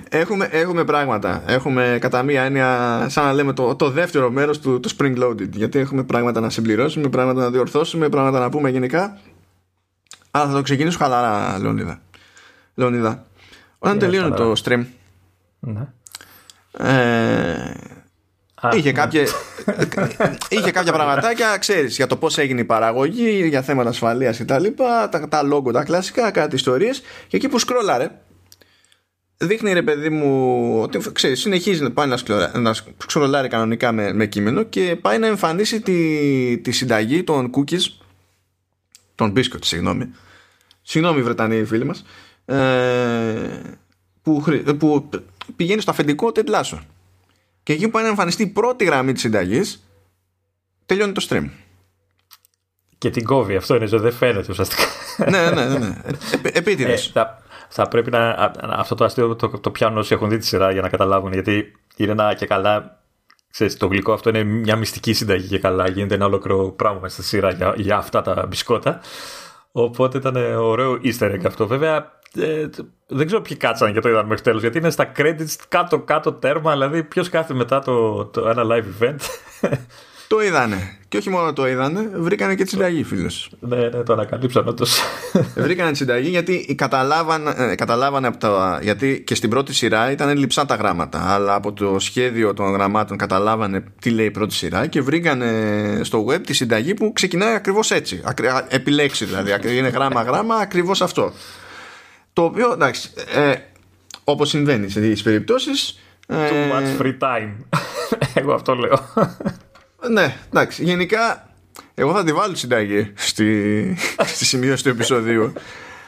έχουμε, 0.08 0.48
έχουμε 0.50 0.84
πράγματα. 0.84 1.42
Έχουμε 1.46 1.98
κατά 2.00 2.22
μία 2.22 2.42
έννοια, 2.42 3.06
σαν 3.08 3.24
να 3.24 3.32
λέμε, 3.32 3.52
το, 3.52 3.76
το 3.76 3.90
δεύτερο 3.90 4.30
μέρος 4.30 4.60
του, 4.60 4.80
του 4.80 4.90
Spring 4.96 5.22
Loaded. 5.22 5.50
Γιατί 5.50 5.78
έχουμε 5.78 6.02
πράγματα 6.02 6.40
να 6.40 6.50
συμπληρώσουμε, 6.50 7.08
πράγματα 7.08 7.40
να 7.40 7.50
διορθώσουμε, 7.50 8.08
πράγματα 8.08 8.38
να 8.38 8.48
πούμε 8.48 8.70
γενικά. 8.70 9.18
Αλλά 10.30 10.46
θα 10.46 10.52
το 10.52 10.62
ξεκινήσω 10.62 10.98
χαλαρά, 10.98 11.58
Λεωνίδα. 11.58 12.00
Λεωνίδα. 12.74 13.26
Όταν 13.78 13.98
τελείωνε 13.98 14.36
το 14.36 14.52
stream. 14.64 14.84
Ναι. 15.60 15.86
Ε, 16.78 17.74
είχε, 18.72 18.92
κάποια, 18.92 19.22
είχε 20.48 20.70
κάποια 20.70 20.92
πραγματάκια, 20.92 21.56
ξέρεις, 21.58 21.96
για 21.96 22.06
το 22.06 22.16
πώς 22.16 22.38
έγινε 22.38 22.60
η 22.60 22.64
παραγωγή, 22.64 23.46
για 23.48 23.62
θέματα 23.62 23.88
ασφαλείας 23.88 24.36
και 24.36 24.44
τα 24.44 24.58
λοιπά, 24.58 25.08
τα, 25.08 25.28
τα 25.28 25.42
logo, 25.52 25.72
τα 25.72 25.84
κλασικά, 25.84 26.30
κάτι 26.30 26.54
ιστορίες. 26.54 27.02
Και 27.28 27.36
εκεί 27.36 27.48
που 27.48 27.58
σκρόλαρε, 27.58 28.10
δείχνει 29.38 29.72
ρε 29.72 29.82
παιδί 29.82 30.10
μου 30.10 30.82
ότι 30.82 31.12
ξέρεις, 31.12 31.40
συνεχίζει 31.40 31.82
να 31.82 31.90
πάει 31.90 32.06
να, 32.06 32.58
να 32.58 32.72
σκρολάρει 32.96 33.48
κανονικά 33.48 33.92
με, 33.92 34.12
με 34.12 34.26
κείμενο 34.26 34.62
και 34.62 34.96
πάει 35.00 35.18
να 35.18 35.26
εμφανίσει 35.26 35.80
τη, 35.80 36.58
τη 36.58 36.70
συνταγή 36.72 37.24
των 37.24 37.50
cookies 37.54 37.82
των 39.14 39.32
biscuits 39.36 39.64
συγγνώμη 39.64 40.08
συγγνώμη 40.82 41.22
Βρετανοί 41.22 41.64
φίλοι 41.64 41.84
μας 41.84 42.04
ε, 42.44 43.60
που, 44.22 44.44
που 44.78 45.08
πηγαίνει 45.56 45.80
στο 45.80 45.90
αφεντικό 45.90 46.32
Ted 46.34 46.62
και 47.62 47.72
εκεί 47.72 47.84
που 47.84 47.90
πάει 47.90 48.02
να 48.02 48.08
εμφανιστεί 48.08 48.42
η 48.42 48.46
πρώτη 48.46 48.84
γραμμή 48.84 49.12
της 49.12 49.22
συνταγής 49.22 49.82
τελειώνει 50.86 51.12
το 51.12 51.26
stream 51.28 51.48
και 52.98 53.10
την 53.10 53.24
κόβει. 53.24 53.56
Αυτό 53.56 53.74
είναι, 53.74 53.86
δεν 53.86 54.12
φαίνεται 54.12 54.46
ουσιαστικά. 54.50 54.82
ναι, 55.30 55.50
ναι, 55.50 55.64
ναι. 55.64 55.78
ναι. 55.78 55.96
Επίτηδες. 56.42 57.06
Ε, 57.06 57.10
θα, 57.12 57.42
θα, 57.68 57.88
πρέπει 57.88 58.10
να. 58.10 58.52
Αυτό 58.60 58.94
το 58.94 59.04
αστείο 59.04 59.36
το, 59.36 59.48
το 59.48 59.70
πιάνουν 59.70 59.98
όσοι 59.98 60.14
έχουν 60.14 60.28
δει 60.28 60.36
τη 60.36 60.46
σειρά 60.46 60.70
για 60.70 60.82
να 60.82 60.88
καταλάβουν. 60.88 61.32
Γιατί 61.32 61.72
είναι 61.96 62.12
ένα 62.12 62.34
και 62.34 62.46
καλά. 62.46 63.02
Ξέρεις, 63.50 63.76
το 63.76 63.86
γλυκό 63.86 64.12
αυτό 64.12 64.28
είναι 64.28 64.44
μια 64.44 64.76
μυστική 64.76 65.12
συνταγή 65.12 65.48
και 65.48 65.58
καλά. 65.58 65.88
Γίνεται 65.88 66.14
ένα 66.14 66.24
ολόκληρο 66.24 66.70
πράγμα 66.70 67.00
μέσα 67.00 67.14
στη 67.14 67.24
σειρά 67.24 67.50
για, 67.50 67.74
για 67.76 67.96
αυτά 67.96 68.22
τα 68.22 68.46
μπισκότα. 68.48 69.00
Οπότε 69.72 70.18
ήταν 70.18 70.36
ωραίο 70.56 70.98
easter 71.04 71.34
egg 71.34 71.46
αυτό. 71.46 71.66
Βέβαια, 71.66 72.20
ε, 72.34 72.68
δεν 73.06 73.26
ξέρω 73.26 73.40
ποιοι 73.40 73.56
κάτσαν 73.56 73.92
και 73.92 74.00
το 74.00 74.08
είδαν 74.08 74.26
μέχρι 74.26 74.42
τέλος. 74.42 74.60
Γιατί 74.60 74.78
είναι 74.78 74.90
στα 74.90 75.12
credits 75.16 75.54
κάτω-κάτω 75.68 76.32
τέρμα. 76.32 76.72
Δηλαδή, 76.72 77.04
ποιος 77.04 77.28
κάθεται 77.28 77.54
μετά 77.54 77.78
το, 77.78 78.24
το 78.24 78.48
ένα 78.48 78.62
live 78.66 79.02
event. 79.02 79.16
Το 80.28 80.42
είδανε. 80.42 80.97
Και 81.08 81.16
όχι 81.16 81.30
μόνο 81.30 81.52
το 81.52 81.68
είδανε, 81.68 82.10
βρήκανε 82.14 82.54
και 82.54 82.64
τη 82.64 82.70
συνταγή, 82.70 83.02
φίλο. 83.02 83.30
Ναι, 83.60 83.76
ναι, 83.76 83.88
το 83.88 84.12
ανακαλύψαν 84.12 84.68
όντω. 84.68 84.84
βρήκανε 85.54 85.90
τη 85.90 85.96
συνταγή 85.96 86.28
γιατί 86.28 86.74
καταλάβανε, 86.74 87.54
ε, 87.56 87.74
καταλάβανε 87.74 88.26
από 88.26 88.36
τα. 88.36 88.78
Γιατί 88.82 89.22
και 89.26 89.34
στην 89.34 89.50
πρώτη 89.50 89.74
σειρά 89.74 90.10
ήταν 90.10 90.36
λειψά 90.36 90.66
τα 90.66 90.74
γράμματα. 90.74 91.34
Αλλά 91.34 91.54
από 91.54 91.72
το 91.72 91.98
σχέδιο 91.98 92.54
των 92.54 92.72
γραμμάτων 92.72 93.16
καταλάβανε 93.16 93.84
τι 94.00 94.10
λέει 94.10 94.26
η 94.26 94.30
πρώτη 94.30 94.54
σειρά 94.54 94.86
και 94.86 95.00
βρήκανε 95.00 95.50
στο 96.02 96.26
web 96.28 96.40
τη 96.46 96.52
συνταγή 96.52 96.94
που 96.94 97.12
ξεκινάει 97.12 97.54
ακριβώς 97.54 97.90
έτσι. 97.90 98.22
Επί 98.68 98.89
λέξει 98.89 99.24
δηλαδή. 99.24 99.76
Είναι 99.78 99.88
γράμμα-γράμμα 99.88 100.54
ακριβώς 100.54 101.02
αυτό. 101.02 101.32
Το 102.32 102.42
οποίο 102.42 102.72
εντάξει. 102.72 103.10
Ε, 103.34 103.54
Όπως 104.24 104.48
συμβαίνει 104.48 104.88
σε 104.88 105.00
τέτοιε 105.00 105.22
περιπτώσεις. 105.22 105.98
Too 106.28 106.72
much 106.72 107.02
free 107.02 107.18
time. 107.18 107.78
Εγώ 108.34 108.52
αυτό 108.52 108.74
λέω. 108.74 108.98
Ναι, 110.06 110.36
εντάξει. 110.46 110.84
Γενικά, 110.84 111.48
εγώ 111.94 112.12
θα 112.12 112.24
τη 112.24 112.32
βάλω 112.32 112.54
συνταγή 112.54 113.12
στη, 113.14 113.96
στη 114.34 114.44
σημείωση 114.44 114.82
του 114.82 114.88
επεισοδίου. 114.88 115.52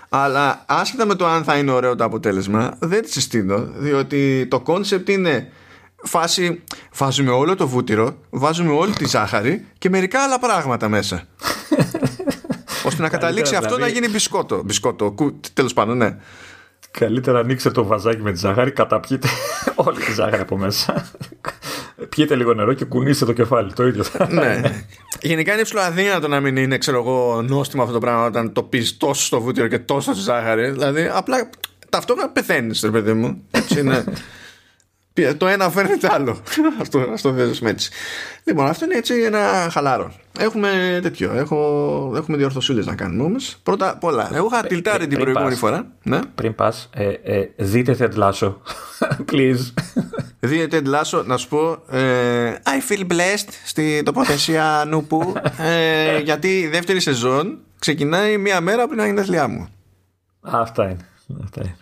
Αλλά 0.09 0.65
άσχετα 0.67 1.07
με 1.07 1.15
το 1.15 1.27
αν 1.27 1.45
θα 1.45 1.57
είναι 1.57 1.71
ωραίο 1.71 1.97
το 1.97 2.05
αποτέλεσμα, 2.05 2.77
δεν 2.79 3.03
τη 3.03 3.11
συστήνω. 3.11 3.59
Διότι 3.77 4.47
το 4.51 4.61
κόνσεπτ 4.61 5.09
είναι 5.09 5.53
φάση. 6.03 6.63
Βάζουμε 6.95 7.31
όλο 7.31 7.55
το 7.55 7.69
βούτυρο, 7.69 8.17
βάζουμε 8.31 8.73
όλη 8.73 8.93
τη 8.93 9.07
ζάχαρη 9.07 9.67
και 9.79 9.89
μερικά 9.89 10.23
άλλα 10.23 10.39
πράγματα 10.39 10.89
μέσα. 10.89 11.23
ώστε 12.87 13.03
να 13.03 13.09
καταλήξει 13.09 13.55
αυτό 13.55 13.69
να 13.69 13.75
δηλαδή. 13.75 13.93
γίνει 13.93 14.09
μπισκότο. 14.09 14.63
Μπισκότο, 14.65 15.15
τέλος 15.53 15.73
πάντων, 15.73 15.97
ναι. 15.97 16.17
Καλύτερα 16.91 17.39
ανοίξτε 17.39 17.71
το 17.71 17.85
βαζάκι 17.85 18.23
με 18.23 18.33
τη 18.33 18.39
ζάχαρη, 18.39 18.71
καταπιείτε 18.71 19.29
όλη 19.75 19.99
τη 19.99 20.13
ζάχαρη 20.13 20.43
από 20.43 20.57
μέσα. 20.57 21.11
Πιείτε 22.09 22.35
λίγο 22.35 22.55
νερό 22.55 22.73
και 22.73 22.85
κουνήστε 22.85 23.25
το 23.25 23.33
κεφάλι. 23.33 23.73
Το 23.73 23.87
ίδιο 23.87 24.03
θα 24.03 24.33
ναι. 24.33 24.61
Γενικά 25.21 25.53
είναι 25.53 25.63
ψηλό 25.63 25.81
αδύνατο 25.81 26.29
να 26.29 26.41
μην 26.41 26.57
είναι 26.57 26.79
ξέρω 26.79 26.99
εγώ, 26.99 27.43
νόστιμο 27.43 27.83
αυτό 27.83 27.95
το 27.95 28.01
πράγμα 28.01 28.25
όταν 28.25 28.53
το 28.53 28.63
πεις 28.63 28.97
τόσο 28.97 29.25
στο 29.25 29.41
βούτυρο 29.41 29.67
και 29.69 29.79
τόσο 29.79 30.13
στη 30.13 30.23
ζάχαρη. 30.23 30.71
Δηλαδή 30.71 31.11
απλά 31.13 31.51
ταυτόχρονα 31.89 32.29
πεθαίνεις, 32.31 32.81
ρε 32.83 32.91
παιδί 32.91 33.13
μου. 33.13 33.43
Έτσι 33.51 33.81
είναι. 33.81 34.05
Το 35.37 35.47
ένα 35.47 35.71
φέρνει 35.71 35.97
το 35.97 36.09
άλλο. 36.11 36.41
αυτό, 36.81 36.99
αυτό 37.13 37.31
δέσουμε 37.31 37.71
έτσι. 37.71 37.91
Λοιπόν, 38.45 38.67
αυτό 38.67 38.85
είναι 38.85 38.95
έτσι 38.95 39.15
ένα 39.23 39.69
χαλάρο. 39.71 40.13
Έχουμε 40.39 40.99
τέτοιο. 41.03 41.33
Έχω, 41.33 42.13
έχουμε 42.17 42.37
διορθωσούλες 42.37 42.87
να 42.87 42.95
κάνουμε 42.95 43.23
όμως. 43.23 43.57
Πρώτα 43.63 43.91
απ' 43.91 44.05
όλα, 44.05 44.31
εγώ 44.35 44.49
είχα 44.53 44.67
τυλτάρει 44.67 45.07
την 45.07 45.19
προηγούμενη 45.19 45.55
φορά. 45.55 45.87
Ναι. 46.03 46.21
Πριν 46.35 46.55
πας, 46.55 46.89
ε, 46.95 47.09
ε, 47.23 47.49
δείτε 47.57 47.97
Ted 47.99 48.19
Lasso. 48.19 48.55
Please. 49.33 49.73
Δείτε 50.41 50.83
Ted 50.85 50.95
Lasso, 50.95 51.25
να 51.25 51.37
σου 51.37 51.49
πω. 51.49 51.83
Ε, 51.91 52.53
I 52.65 52.93
feel 52.93 53.07
blessed 53.13 53.49
στη 53.65 54.03
τοποθεσία 54.03 54.85
Νούπου. 54.87 55.33
Ε, 55.59 56.19
γιατί 56.19 56.59
η 56.59 56.69
δεύτερη 56.69 57.01
σεζόν 57.01 57.59
ξεκινάει 57.79 58.39
μία 58.39 58.61
μέρα 58.61 58.87
πριν 58.87 58.97
να 58.97 59.05
είναι 59.05 59.13
γενέθλιά 59.13 59.49
μου. 59.49 59.69
Αυτά 60.41 60.85
είναι. 60.85 61.09
Αυτά 61.43 61.61
είναι. 61.63 61.77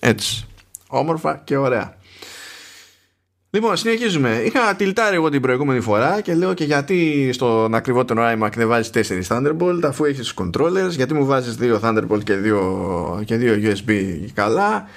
Έτσι. 0.00 0.46
Όμορφα 0.88 1.40
και 1.44 1.56
ωραία. 1.56 1.96
Λοιπόν, 3.50 3.76
συνεχίζουμε. 3.76 4.42
Είχα 4.44 4.74
τυλτάρει 4.74 5.14
εγώ 5.14 5.28
την 5.28 5.40
προηγούμενη 5.40 5.80
φορά 5.80 6.20
και 6.20 6.34
λέω 6.34 6.54
και 6.54 6.64
γιατί 6.64 7.30
στον 7.32 7.74
ακριβότερο 7.74 8.22
iMac 8.34 8.50
δεν 8.54 8.68
βάζεις 8.68 8.90
4 9.28 9.36
Thunderbolt 9.36 9.80
αφού 9.82 10.04
έχεις 10.04 10.34
του 10.34 10.50
controllers, 10.54 10.90
γιατί 10.90 11.14
μου 11.14 11.26
βάζεις 11.26 11.56
2 11.60 11.80
Thunderbolt 11.80 12.24
και 12.24 12.34
2, 12.34 13.24
και 13.24 13.38
2 13.40 13.62
USB 13.62 13.92
καλά. 14.34 14.88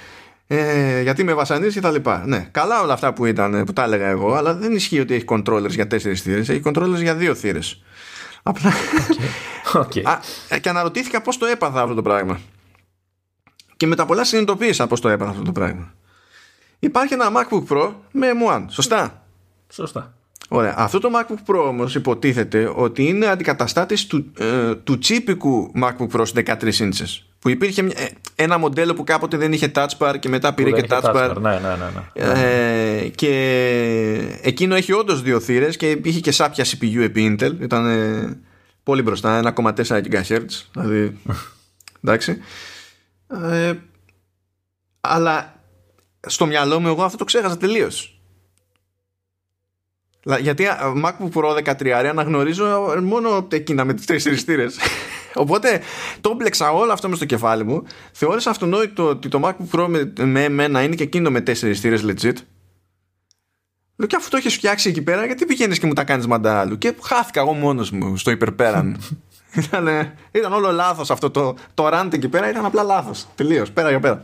Ε, 0.46 1.02
γιατί 1.02 1.24
με 1.24 1.34
βασανίζει 1.34 1.74
και 1.74 1.80
τα 1.80 1.90
λοιπά. 1.90 2.22
Ναι, 2.26 2.48
καλά 2.50 2.82
όλα 2.82 2.92
αυτά 2.92 3.12
που 3.12 3.26
ήταν, 3.26 3.64
που 3.64 3.72
τα 3.72 3.82
έλεγα 3.82 4.06
εγώ, 4.06 4.34
αλλά 4.34 4.54
δεν 4.54 4.72
ισχύει 4.72 5.00
ότι 5.00 5.14
έχει 5.14 5.24
controllers 5.28 5.70
για 5.70 5.84
4 5.84 5.98
θύρες, 5.98 6.48
έχει 6.48 6.62
controllers 6.64 7.00
για 7.00 7.16
2 7.20 7.34
θύρες. 7.34 7.82
Απλά. 8.42 8.72
Okay. 9.72 9.80
okay. 9.80 10.02
Α, 10.48 10.58
και 10.58 10.68
αναρωτήθηκα 10.68 11.22
πώς 11.22 11.38
το 11.38 11.46
έπαθα 11.46 11.82
αυτό 11.82 11.94
το 11.94 12.02
πράγμα. 12.02 12.40
Και 13.76 13.86
με 13.86 13.94
τα 13.94 14.06
πολλά 14.06 14.24
συνειδητοποίησα 14.24 14.86
πώς 14.86 15.00
το 15.00 15.08
έπαθα 15.08 15.30
αυτό 15.30 15.42
το 15.42 15.52
πράγμα. 15.52 15.92
Υπάρχει 16.84 17.14
ένα 17.14 17.32
MacBook 17.36 17.64
Pro 17.68 17.92
με 18.12 18.26
M1, 18.32 18.64
σωστά; 18.68 19.24
Σωστά. 19.68 20.14
Ωραία. 20.48 20.74
Αυτό 20.76 20.98
το 20.98 21.10
MacBook 21.14 21.50
Pro 21.50 21.66
όμως 21.66 21.94
υποτίθεται 21.94 22.72
ότι 22.74 23.06
είναι 23.06 23.26
αντικαταστάτης 23.26 24.06
του, 24.06 24.32
ε, 24.38 24.74
του 24.74 24.98
τσίπικου 24.98 25.72
MacBook 25.82 26.08
Pro 26.12 26.24
13 26.34 26.78
inches. 26.78 27.22
Που 27.38 27.48
υπήρχε 27.48 27.80
ε, 27.80 28.06
ένα 28.34 28.58
μοντέλο 28.58 28.94
που 28.94 29.04
κάποτε 29.04 29.36
δεν 29.36 29.52
είχε 29.52 29.72
touch 29.74 29.98
bar 29.98 30.14
και 30.18 30.28
μετά 30.28 30.54
πήρε 30.54 30.70
και 30.70 30.86
touch 30.88 31.14
bar. 31.14 31.36
Ναι, 31.40 31.50
ναι, 31.50 31.58
ναι, 31.58 31.90
ναι. 32.14 32.40
Ε, 33.02 33.08
και 33.08 34.38
εκείνο 34.42 34.74
έχει 34.74 34.92
όντως 34.92 35.22
δύο 35.22 35.40
θύρες 35.40 35.76
και 35.76 35.98
είχε 36.02 36.20
και 36.20 36.30
σάπια 36.30 36.64
CPU 36.64 36.98
επί 36.98 37.36
Intel. 37.38 37.60
Ήταν 37.60 37.86
ε, 37.86 38.38
πολύ 38.82 39.02
μπροστά, 39.02 39.54
1,4 39.56 39.74
GHz. 39.84 40.44
Δηλαδή. 40.72 41.18
εντάξει. 42.02 42.38
Ε, 43.52 43.72
αλλά 45.00 45.61
στο 46.26 46.46
μυαλό 46.46 46.80
μου 46.80 46.88
εγώ 46.88 47.02
αυτό 47.02 47.16
το 47.16 47.24
ξέχασα 47.24 47.56
τελείως. 47.56 48.20
Γιατί 50.40 50.66
MacBook 51.04 51.30
Pro 51.32 51.74
13 51.74 51.88
αναγνωρίζω 51.90 52.94
μόνο 53.02 53.48
εκείνα 53.50 53.84
με 53.84 53.94
τις 53.94 54.06
τέσσερις 54.06 54.42
θύρες. 54.42 54.76
Οπότε 55.34 55.80
το 56.20 56.34
μπλεξα 56.34 56.72
όλο 56.72 56.92
αυτό 56.92 57.08
μες 57.08 57.16
στο 57.16 57.26
κεφάλι 57.26 57.64
μου. 57.64 57.82
Θεώρησα 58.12 58.50
αυτονόητο 58.50 59.08
ότι 59.08 59.28
το 59.28 59.40
MacBook 59.44 59.78
Pro 59.78 59.86
με, 59.88 60.12
με 60.24 60.44
εμένα 60.44 60.82
είναι 60.82 60.94
και 60.94 61.02
εκείνο 61.02 61.30
με 61.30 61.40
τέσσερις 61.40 61.80
θύρες 61.80 62.04
legit. 62.04 62.34
Λέω 63.96 64.08
και 64.08 64.16
αφού 64.16 64.28
το 64.28 64.36
έχεις 64.36 64.54
φτιάξει 64.54 64.88
εκεί 64.88 65.02
πέρα, 65.02 65.26
γιατί 65.26 65.46
πηγαίνεις 65.46 65.78
και 65.78 65.86
μου 65.86 65.92
τα 65.92 66.04
κάνεις 66.04 66.26
μαντάλου; 66.26 66.78
Και 66.78 66.94
χάθηκα 67.02 67.40
εγώ 67.40 67.52
μόνος 67.52 67.90
μου 67.90 68.16
στο 68.16 68.30
υπερπέραν. 68.30 69.00
ήταν, 69.64 69.88
ήταν 70.30 70.52
όλο 70.52 70.70
λάθος 70.70 71.10
αυτό 71.10 71.30
το, 71.30 71.54
το 71.74 71.88
rant 71.92 72.08
εκεί 72.12 72.28
πέρα, 72.28 72.50
ήταν 72.50 72.64
απλά 72.64 72.82
λάθος. 72.82 73.26
Τελείως, 73.34 73.70
πέρα 73.70 73.88
για 73.88 74.00
πέρα 74.00 74.22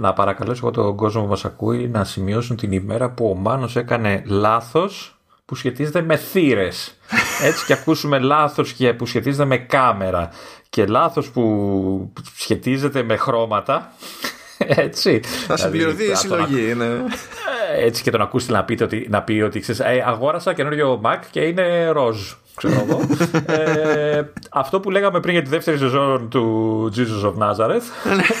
να 0.00 0.12
παρακαλέσω 0.12 0.60
εγώ 0.62 0.70
τον 0.70 0.96
κόσμο 0.96 1.22
που 1.22 1.28
μας 1.28 1.44
ακούει 1.44 1.88
να 1.88 2.04
σημειώσουν 2.04 2.56
την 2.56 2.72
ημέρα 2.72 3.10
που 3.10 3.28
ο 3.28 3.34
Μάνος 3.34 3.76
έκανε 3.76 4.22
λάθος 4.26 5.16
που 5.44 5.54
σχετίζεται 5.54 6.02
με 6.02 6.16
θύρες. 6.16 6.96
Έτσι 7.48 7.64
και 7.64 7.72
ακούσουμε 7.72 8.18
λάθος 8.18 8.76
που 8.96 9.06
σχετίζεται 9.06 9.44
με 9.44 9.56
κάμερα 9.56 10.30
και 10.68 10.86
λάθος 10.86 11.30
που 11.30 12.12
σχετίζεται 12.36 13.02
με 13.02 13.16
χρώματα. 13.16 13.92
Έτσι. 14.58 15.20
Θα 15.46 15.56
συμπληρωθεί 15.56 15.96
δηλαδή, 15.96 16.12
η 16.12 16.16
συλλογή. 16.16 16.74
Ναι. 16.74 16.86
Έτσι 17.76 18.02
και 18.02 18.10
τον 18.10 18.20
ακούστε 18.20 18.52
να, 18.52 18.64
πείτε 18.64 18.84
ότι, 18.84 19.06
να 19.10 19.22
πει 19.22 19.40
ότι 19.40 19.60
ξέρεις, 19.60 19.80
ε, 19.80 20.04
αγόρασα 20.06 20.54
καινούριο 20.54 21.00
Mac 21.04 21.18
και 21.30 21.40
είναι 21.40 21.88
ροζ 21.88 22.32
ξέρω 22.56 22.86
εγώ. 22.88 23.00
ε, 23.54 24.22
αυτό 24.50 24.80
που 24.80 24.90
λέγαμε 24.90 25.20
πριν 25.20 25.34
για 25.34 25.42
τη 25.42 25.48
δεύτερη 25.48 25.78
σεζόν 25.78 26.28
του 26.28 26.92
Jesus 26.96 27.26
of 27.26 27.34
Nazareth 27.34 27.86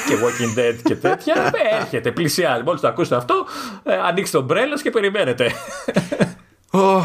και 0.08 0.14
Walking 0.14 0.58
Dead 0.58 0.80
και 0.84 0.94
τέτοια, 0.94 1.52
έρχεται, 1.80 2.12
πλησιάζει. 2.12 2.62
Μόλις 2.62 2.80
το 2.80 2.88
ακούσετε 2.88 3.16
αυτό, 3.16 3.46
ε, 3.82 3.94
ανοίξτε 3.94 4.36
τον 4.36 4.46
μπρέλο 4.46 4.74
και 4.74 4.90
περιμένετε. 4.90 5.52
oh, 6.72 7.02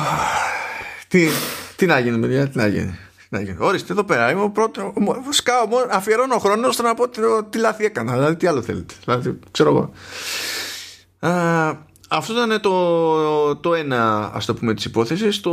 τι, 1.07 1.27
τι 1.75 1.85
να 1.85 1.99
γίνει, 1.99 2.19
παιδιά, 2.19 2.47
τι 2.47 2.57
να 2.57 2.67
γίνει. 2.67 2.99
Ορίστε 3.59 3.93
εδώ 3.93 4.03
πέρα. 4.03 4.31
Είμαι 4.31 4.41
ο 4.41 4.49
πρώτο. 4.49 4.93
Σκάω 5.29 5.67
μόνο. 5.67 5.85
Αφιερώνω 5.89 6.37
χρόνο 6.37 6.67
ώστε 6.67 6.83
να 6.83 6.93
πω 6.93 7.09
τι, 7.09 7.21
τι 7.49 7.57
λάθη 7.57 7.85
έκανα. 7.85 8.13
Δηλαδή, 8.13 8.35
τι 8.35 8.47
άλλο 8.47 8.61
θέλετε. 8.61 8.93
Δηλαδή, 9.05 9.39
ξέρω 9.51 9.69
εγώ. 9.69 9.91
Αυτό 12.13 12.33
ήταν 12.33 12.61
το, 12.61 13.55
το 13.55 13.73
ένα, 13.73 14.31
ας 14.33 14.45
το 14.45 14.53
πούμε, 14.53 14.73
της 14.73 14.85
υπόθεσης. 14.85 15.39
Το, 15.39 15.51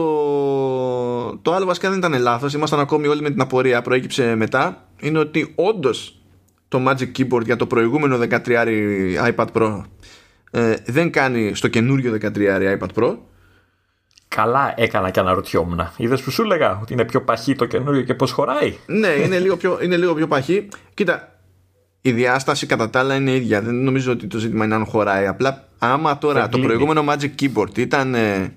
το 1.37 1.53
άλλο 1.53 1.67
βασικά 1.67 1.89
δεν 1.89 1.99
ήταν 1.99 2.21
λάθος. 2.21 2.55
Ήμασταν 2.55 2.81
ακόμη 2.81 3.07
όλοι 3.07 3.23
με 3.23 3.31
την 3.31 3.41
απορία. 3.41 3.83
Προέκυψε 3.83 4.35
μετά. 4.35 4.85
Είναι 5.01 5.19
ότι 5.19 5.53
όντως 5.55 6.19
το 6.69 6.85
Magic 6.89 7.19
Keyboard 7.19 7.45
για 7.45 7.57
το 7.57 7.67
προηγούμενο 7.67 8.19
13 8.31 9.35
iPad 9.35 9.47
Pro 9.53 9.83
ε, 10.51 10.75
δεν 10.87 11.11
κάνει 11.11 11.55
στο 11.55 11.69
καινούριο 11.69 12.19
13 12.23 12.79
iPad 12.79 12.89
Pro. 12.95 13.17
Καλά 14.29 14.75
έκανα 14.77 15.11
και 15.11 15.21
αναρωτιόμουν. 15.21 15.91
Είδες 15.97 16.23
που 16.23 16.31
σου 16.31 16.43
έλεγα 16.43 16.79
ότι 16.83 16.93
είναι 16.93 17.05
πιο 17.05 17.23
παχύ 17.23 17.55
το 17.55 17.65
καινούριο 17.65 18.03
και 18.03 18.15
πώς 18.15 18.31
χωράει; 18.31 18.77
ναι, 18.87 19.09
είναι 19.09 19.39
λίγο, 19.39 19.57
πιο, 19.57 19.79
είναι 19.83 19.97
λίγο 19.97 20.15
πιο 20.15 20.27
παχύ. 20.27 20.69
Κοίτα, 20.95 21.38
η 22.01 22.13
διάσταση 22.13 22.67
κατά 22.67 22.91
τα 22.91 22.99
άλλα 22.99 23.15
είναι 23.15 23.35
ίδια. 23.35 23.63
Δεν 23.63 23.75
νομίζω 23.75 24.13
ότι 24.13 24.27
το 24.27 24.39
ζήτημα 24.39 24.65
είναι 24.65 24.75
αν 24.75 24.85
χωράει. 24.85 25.27
Απλά 25.27 25.69
άμα 25.79 26.19
τώρα 26.19 26.49
το 26.49 26.59
προηγούμενο 26.59 27.05
Magic 27.09 27.31
Keyboard 27.41 27.79
ήταν 27.79 28.15
ε, 28.15 28.53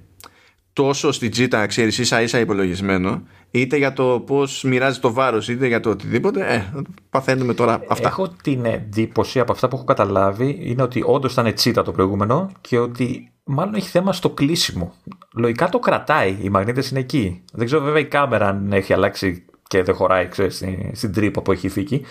τόσο 0.73 1.11
στην 1.11 1.31
τζίτα, 1.31 1.65
ξέρεις, 1.65 1.97
ίσα 1.97 2.21
ίσα 2.21 2.39
υπολογισμένο, 2.39 3.21
είτε 3.51 3.77
για 3.77 3.93
το 3.93 4.23
πώς 4.25 4.63
μοιράζει 4.63 4.99
το 4.99 5.13
βάρος, 5.13 5.49
είτε 5.49 5.67
για 5.67 5.79
το 5.79 5.89
οτιδήποτε, 5.89 6.53
ε, 6.53 6.81
παθαίνουμε 7.09 7.53
τώρα 7.53 7.81
αυτά. 7.89 8.07
Έχω 8.07 8.27
την 8.43 8.65
εντύπωση 8.65 9.39
από 9.39 9.51
αυτά 9.51 9.67
που 9.67 9.75
έχω 9.75 9.85
καταλάβει, 9.85 10.57
είναι 10.61 10.81
ότι 10.81 11.03
όντως 11.05 11.31
ήταν 11.31 11.53
τσίτα 11.53 11.83
το 11.83 11.91
προηγούμενο 11.91 12.51
και 12.61 12.77
ότι 12.77 13.31
μάλλον 13.43 13.75
έχει 13.75 13.89
θέμα 13.89 14.13
στο 14.13 14.29
κλείσιμο. 14.29 14.93
Λογικά 15.35 15.69
το 15.69 15.79
κρατάει, 15.79 16.37
οι 16.41 16.49
μαγνήτες 16.49 16.89
είναι 16.89 16.99
εκεί. 16.99 17.43
Δεν 17.53 17.65
ξέρω 17.65 17.83
βέβαια 17.83 17.99
η 17.99 18.05
κάμερα 18.05 18.47
αν 18.47 18.71
έχει 18.71 18.93
αλλάξει 18.93 19.45
και 19.67 19.83
δεν 19.83 19.95
χωράει 19.95 20.27
ξέρεις, 20.27 20.55
στην, 20.55 20.77
στην 20.93 21.13
τρύπα 21.13 21.41
που 21.41 21.51
έχει 21.51 21.69
φύγει. 21.69 22.01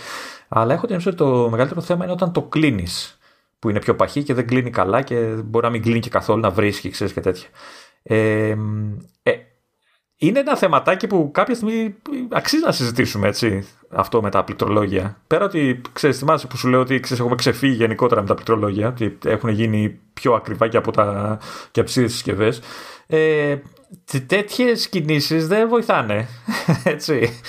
Αλλά 0.52 0.74
έχω 0.74 0.86
την 0.86 0.96
ότι 0.96 1.14
το 1.14 1.48
μεγαλύτερο 1.50 1.80
θέμα 1.80 2.04
είναι 2.04 2.12
όταν 2.12 2.32
το 2.32 2.42
κλείνεις. 2.42 3.18
Που 3.58 3.70
είναι 3.70 3.78
πιο 3.78 3.96
παχύ 3.96 4.22
και 4.22 4.34
δεν 4.34 4.46
κλείνει 4.46 4.70
καλά 4.70 5.02
και 5.02 5.14
μπορεί 5.44 5.64
να 5.64 5.70
μην 5.70 5.82
κλείνει 5.82 6.00
και 6.00 6.08
καθόλου 6.08 6.40
να 6.40 6.50
βρίσκει, 6.50 6.90
ξέρεις 6.90 7.12
και 7.12 7.20
τέτοια. 7.20 7.48
Ε, 8.02 8.56
ε, 9.22 9.32
είναι 10.16 10.38
ένα 10.38 10.56
θεματάκι 10.56 11.06
που 11.06 11.30
κάποια 11.32 11.54
στιγμή 11.54 11.94
αξίζει 12.30 12.62
να 12.64 12.72
συζητήσουμε 12.72 13.28
έτσι, 13.28 13.66
αυτό 13.90 14.22
με 14.22 14.30
τα 14.30 14.44
πληκτρολόγια. 14.44 15.20
Πέρα 15.26 15.44
ότι 15.44 15.80
ξέρεις, 15.92 16.18
θυμάσαι 16.18 16.46
που 16.46 16.56
σου 16.56 16.68
λέω 16.68 16.80
ότι 16.80 17.00
ξέρεις, 17.00 17.22
έχουμε 17.22 17.36
ξεφύγει 17.36 17.74
γενικότερα 17.74 18.20
με 18.20 18.26
τα 18.26 18.34
πληκτρολόγια, 18.34 18.88
ότι 18.88 19.18
έχουν 19.24 19.50
γίνει 19.50 20.00
πιο 20.12 20.32
ακριβά 20.32 20.68
και 20.68 20.76
από, 20.76 20.90
τα, 20.90 21.38
και 21.70 21.80
από 21.80 21.90
τις 21.90 22.12
συσκευές. 22.12 22.60
Ε, 23.06 23.56
Τέτοιες 24.26 24.88
κινήσεις 24.88 25.46
δεν 25.46 25.68
βοηθάνε. 25.68 26.28
Έτσι. 26.84 27.40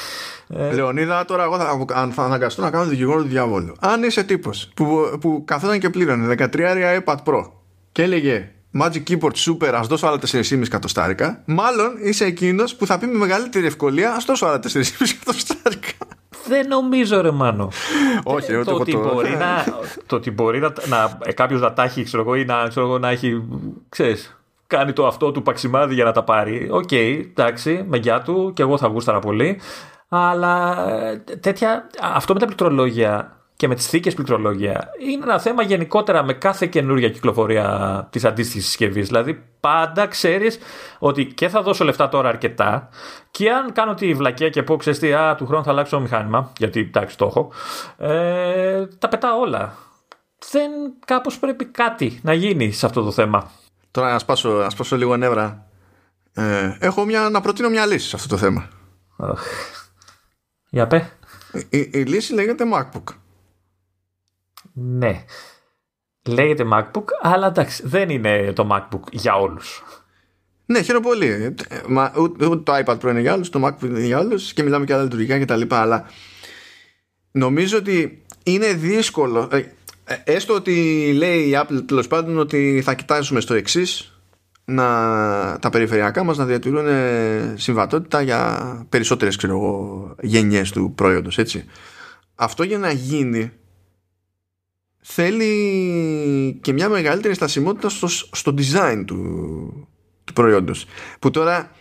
Ε... 0.54 0.74
Λεωνίδα, 0.74 1.26
τώρα 1.26 1.43
εγώ 1.43 1.58
θα, 1.58 2.12
θα 2.12 2.24
αναγκαστώ 2.24 2.62
να 2.62 2.70
κάνω 2.70 2.86
δικηγόρο 2.86 3.22
του 3.22 3.28
διαβόλου. 3.28 3.76
Αν 3.80 4.04
είσαι 4.04 4.24
τύπος 4.24 4.72
που, 4.76 5.18
που 5.22 5.43
καθόταν 5.45 5.80
και 5.80 5.89
πλήρωνε 5.89 6.36
13 6.54 7.02
iPad 7.04 7.16
Pro 7.26 7.49
και 7.91 8.04
έλεγε 8.04 8.52
Magic 8.82 9.04
Keyboard 9.10 9.36
Super, 9.45 9.74
ας 9.74 9.88
δώσω 9.88 10.08
άλλα 10.08 10.20
4,5 10.32 10.62
εκατοστάρικα, 10.62 11.41
μάλλον 11.45 11.91
είσαι 12.02 12.26
εκείνος 12.26 12.76
που 12.76 12.86
θα 12.86 12.97
πει 12.97 13.06
με 13.06 13.18
μεγαλύτερη 13.18 13.66
ευκολία, 13.66 14.14
ας 14.14 14.26
δώσω 14.26 14.45
άλλα 14.45 14.60
4,5 14.64 14.82
εκατοστάρικα. 15.16 15.91
Δεν 16.47 16.68
νομίζω, 16.68 17.22
ρε 17.22 17.32
Μάνο. 17.32 17.70
Όχι, 18.24 18.64
το, 18.64 18.74
ότι 18.74 18.97
μπορεί 18.97 19.30
να, 19.30 19.66
το 20.08 20.16
ότι 20.16 20.32
μπορεί 20.32 20.60
να, 20.60 20.74
να 20.88 21.18
κάποιος 21.34 21.62
να 21.62 21.74
τα 21.74 21.84
έχει, 21.84 22.04
ξέρω 22.04 22.24
εγώ, 22.24 22.36
ή 22.36 22.45
να, 22.45 22.68
ξέρω 22.68 22.86
εγώ, 22.86 22.97
να 22.97 23.10
έχει. 23.10 23.43
Ξέρεις, 23.89 24.41
κάνει 24.68 24.93
το 24.93 25.08
αυτό 25.08 25.32
του 25.32 25.41
παξιμάδι 25.41 25.93
για 25.93 26.04
να 26.04 26.12
τα 26.12 26.24
πάρει. 26.24 26.68
Ok, 26.72 26.88
okay, 26.91 27.26
εντάξει, 27.30 27.86
με 27.88 27.97
γεια 27.97 28.22
του 28.22 28.52
και 28.56 28.62
εγώ 28.62 28.78
θα 28.78 28.88
γούσταρα 28.88 29.20
πολύ. 29.20 29.60
Αλλά 30.14 30.76
τέτοια, 31.39 31.88
αυτό 32.01 32.34
με 32.34 32.39
τα 32.39 32.45
πληκτρολόγια 32.45 33.38
και 33.55 33.68
με 33.68 33.76
τις 33.76 33.88
θήκες 33.88 34.14
πληκτρολόγια 34.14 34.89
είναι 35.07 35.24
ένα 35.24 35.39
θέμα 35.39 35.64
γενικότερα 35.64 36.24
με 36.24 36.34
κάθε 36.34 36.66
καινούργια 36.66 37.09
κυκλοφορία 37.09 38.07
της 38.12 38.26
αντίστοιχης 38.26 38.66
συσκευής. 38.66 39.07
Δηλαδή, 39.07 39.43
πάντα 39.59 40.07
ξέρεις 40.07 40.59
ότι 40.99 41.26
και 41.26 41.49
θα 41.49 41.62
δώσω 41.62 41.84
λεφτά 41.84 42.09
τώρα 42.09 42.30
αρκετά, 42.30 42.89
και 43.32 43.51
αν 43.51 43.74
κάνω 43.74 43.93
τη 43.93 44.14
βλακία 44.14 44.49
και 44.49 44.64
πω, 44.64 44.76
ξέρεις 44.76 44.99
τι, 44.99 45.14
α, 45.14 45.36
του 45.36 45.45
χρόνου 45.45 45.64
θα 45.64 45.72
αλλάξω 45.72 45.99
μηχάνημα, 45.99 46.51
γιατί 46.57 46.80
εντάξει 46.80 47.18
το 47.18 47.26
έχω, 47.26 47.51
ε, 47.97 48.86
τα 48.99 49.07
πετάω 49.07 49.39
όλα. 49.39 49.76
Δεν 50.51 50.72
κάπως 51.05 51.39
πρέπει 51.39 51.66
κάτι 51.66 52.20
να 52.24 52.34
γίνει 52.34 52.72
σε 52.72 52.86
αυτό 52.86 53.03
το 53.03 53.12
θέμα. 53.12 53.51
Τώρα 53.91 54.12
να 54.12 54.20
σπάσω, 54.20 54.49
να 54.49 54.70
σπάσω 54.70 54.95
λίγο 54.95 55.18
νεύρα. 55.18 55.66
Ε, 56.34 56.78
έχω 56.80 57.05
μια, 57.05 57.30
να 57.30 57.41
προτείνω 57.41 57.70
μια 57.70 57.86
λύση 57.86 58.07
σε 58.07 58.16
αυτό 58.16 58.28
το 58.28 58.38
θέμα. 58.38 58.68
Για 60.74 60.88
πέ. 60.88 61.11
Η, 61.69 61.89
η, 61.91 62.03
λύση 62.03 62.34
λέγεται 62.34 62.63
MacBook. 62.74 63.03
Ναι. 64.74 65.24
Λέγεται 66.28 66.65
MacBook, 66.74 67.03
αλλά 67.22 67.47
εντάξει, 67.47 67.88
δεν 67.88 68.09
είναι 68.09 68.53
το 68.53 68.69
MacBook 68.72 69.11
για 69.11 69.36
όλους. 69.36 69.84
Ναι, 70.65 70.82
χαίρομαι 70.82 71.07
πολύ. 71.07 71.55
Μα, 71.88 72.13
ούτε, 72.17 72.45
το 72.45 72.76
iPad 72.86 72.99
Pro 72.99 73.09
είναι 73.09 73.22
για 73.22 73.34
όλους, 73.34 73.49
το 73.49 73.67
MacBook 73.67 73.84
είναι 73.84 74.05
για 74.05 74.19
όλους 74.19 74.53
και 74.53 74.63
μιλάμε 74.63 74.86
και 74.86 74.93
άλλα 74.93 75.03
λειτουργικά 75.03 75.38
και 75.38 75.45
τα 75.45 75.55
λοιπά, 75.55 75.82
αλλά 75.82 76.05
νομίζω 77.32 77.78
ότι 77.78 78.26
είναι 78.43 78.74
δύσκολο. 78.74 79.47
Ε, 79.51 79.57
ε, 80.03 80.15
έστω 80.24 80.53
ότι 80.53 81.11
λέει 81.13 81.39
η 81.39 81.51
Apple 81.53 81.84
τέλος 81.86 82.07
πάντων 82.07 82.38
ότι 82.38 82.82
θα 82.84 82.93
κοιτάσουμε 82.93 83.39
στο 83.39 83.53
εξής 83.53 84.11
να 84.66 84.86
τα 85.59 85.70
περιφερειακά 85.72 86.24
μας 86.24 86.38
να 86.38 86.45
διατηρούν 86.45 86.86
συμβατότητα 87.55 88.22
για 88.22 88.86
περισσότερες 88.89 89.36
ξέρω 89.36 89.53
εγώ, 89.53 90.16
γενιές 90.22 90.72
του 90.72 90.93
προϊόντος 90.95 91.38
έτσι. 91.38 91.66
Αυτό 92.36 92.64
για 92.64 92.78
να 92.78 92.91
γίνει 92.91 93.51
θέλει 95.01 96.59
και 96.62 96.74
μια 96.74 96.89
μεγαλύτερη 96.89 97.34
στασιμότητα 97.34 97.89
στο, 97.89 98.07
στο 98.07 98.53
design 98.57 99.03
του, 99.05 99.88
του 100.24 100.34
προϊόντος 100.34 100.86
που 101.20 101.32
τώρα 101.32 101.72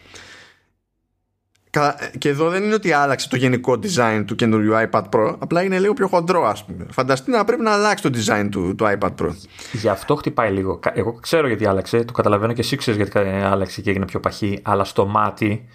και 2.19 2.29
εδώ 2.29 2.49
δεν 2.51 2.63
είναι 2.63 2.75
ότι 2.75 2.93
άλλαξε 2.93 3.29
το 3.29 3.37
γενικό 3.37 3.79
design 3.83 4.25
του 4.27 4.35
καινούριου 4.35 4.73
iPad 4.75 5.03
Pro, 5.13 5.37
απλά 5.39 5.63
είναι 5.63 5.79
λίγο 5.79 5.93
πιο 5.93 6.09
χοντρό, 6.09 6.47
ας 6.47 6.65
πούμε. 6.65 6.87
Φανταστείτε 6.91 7.37
να 7.37 7.45
πρέπει 7.45 7.63
να 7.63 7.73
αλλάξει 7.73 8.11
το 8.11 8.19
design 8.19 8.49
του, 8.51 8.75
του 8.75 8.85
iPad 8.85 9.15
Pro. 9.21 9.31
Γι' 9.73 9.89
αυτό 9.89 10.17
χτυπάει 10.17 10.51
λίγο. 10.51 10.81
Εγώ 10.93 11.13
ξέρω 11.13 11.47
γιατί 11.47 11.67
άλλαξε, 11.67 12.05
το 12.05 12.13
καταλαβαίνω 12.13 12.53
και 12.53 12.61
εσύ 12.61 12.77
ξέρεις 12.77 13.01
γιατί 13.01 13.29
άλλαξε 13.29 13.81
και 13.81 13.91
έγινε 13.91 14.05
πιο 14.05 14.21
παχύ, 14.21 14.59
αλλά 14.63 14.85
στο 14.85 15.07
μάτι 15.07 15.69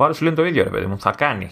ο 0.00 0.04
άλλος 0.04 0.16
σου 0.16 0.24
λέει 0.24 0.32
το 0.32 0.44
ίδιο, 0.44 0.62
ρε 0.62 0.70
παιδί 0.70 0.86
μου. 0.86 0.98
Θα 0.98 1.10
κάνει. 1.10 1.50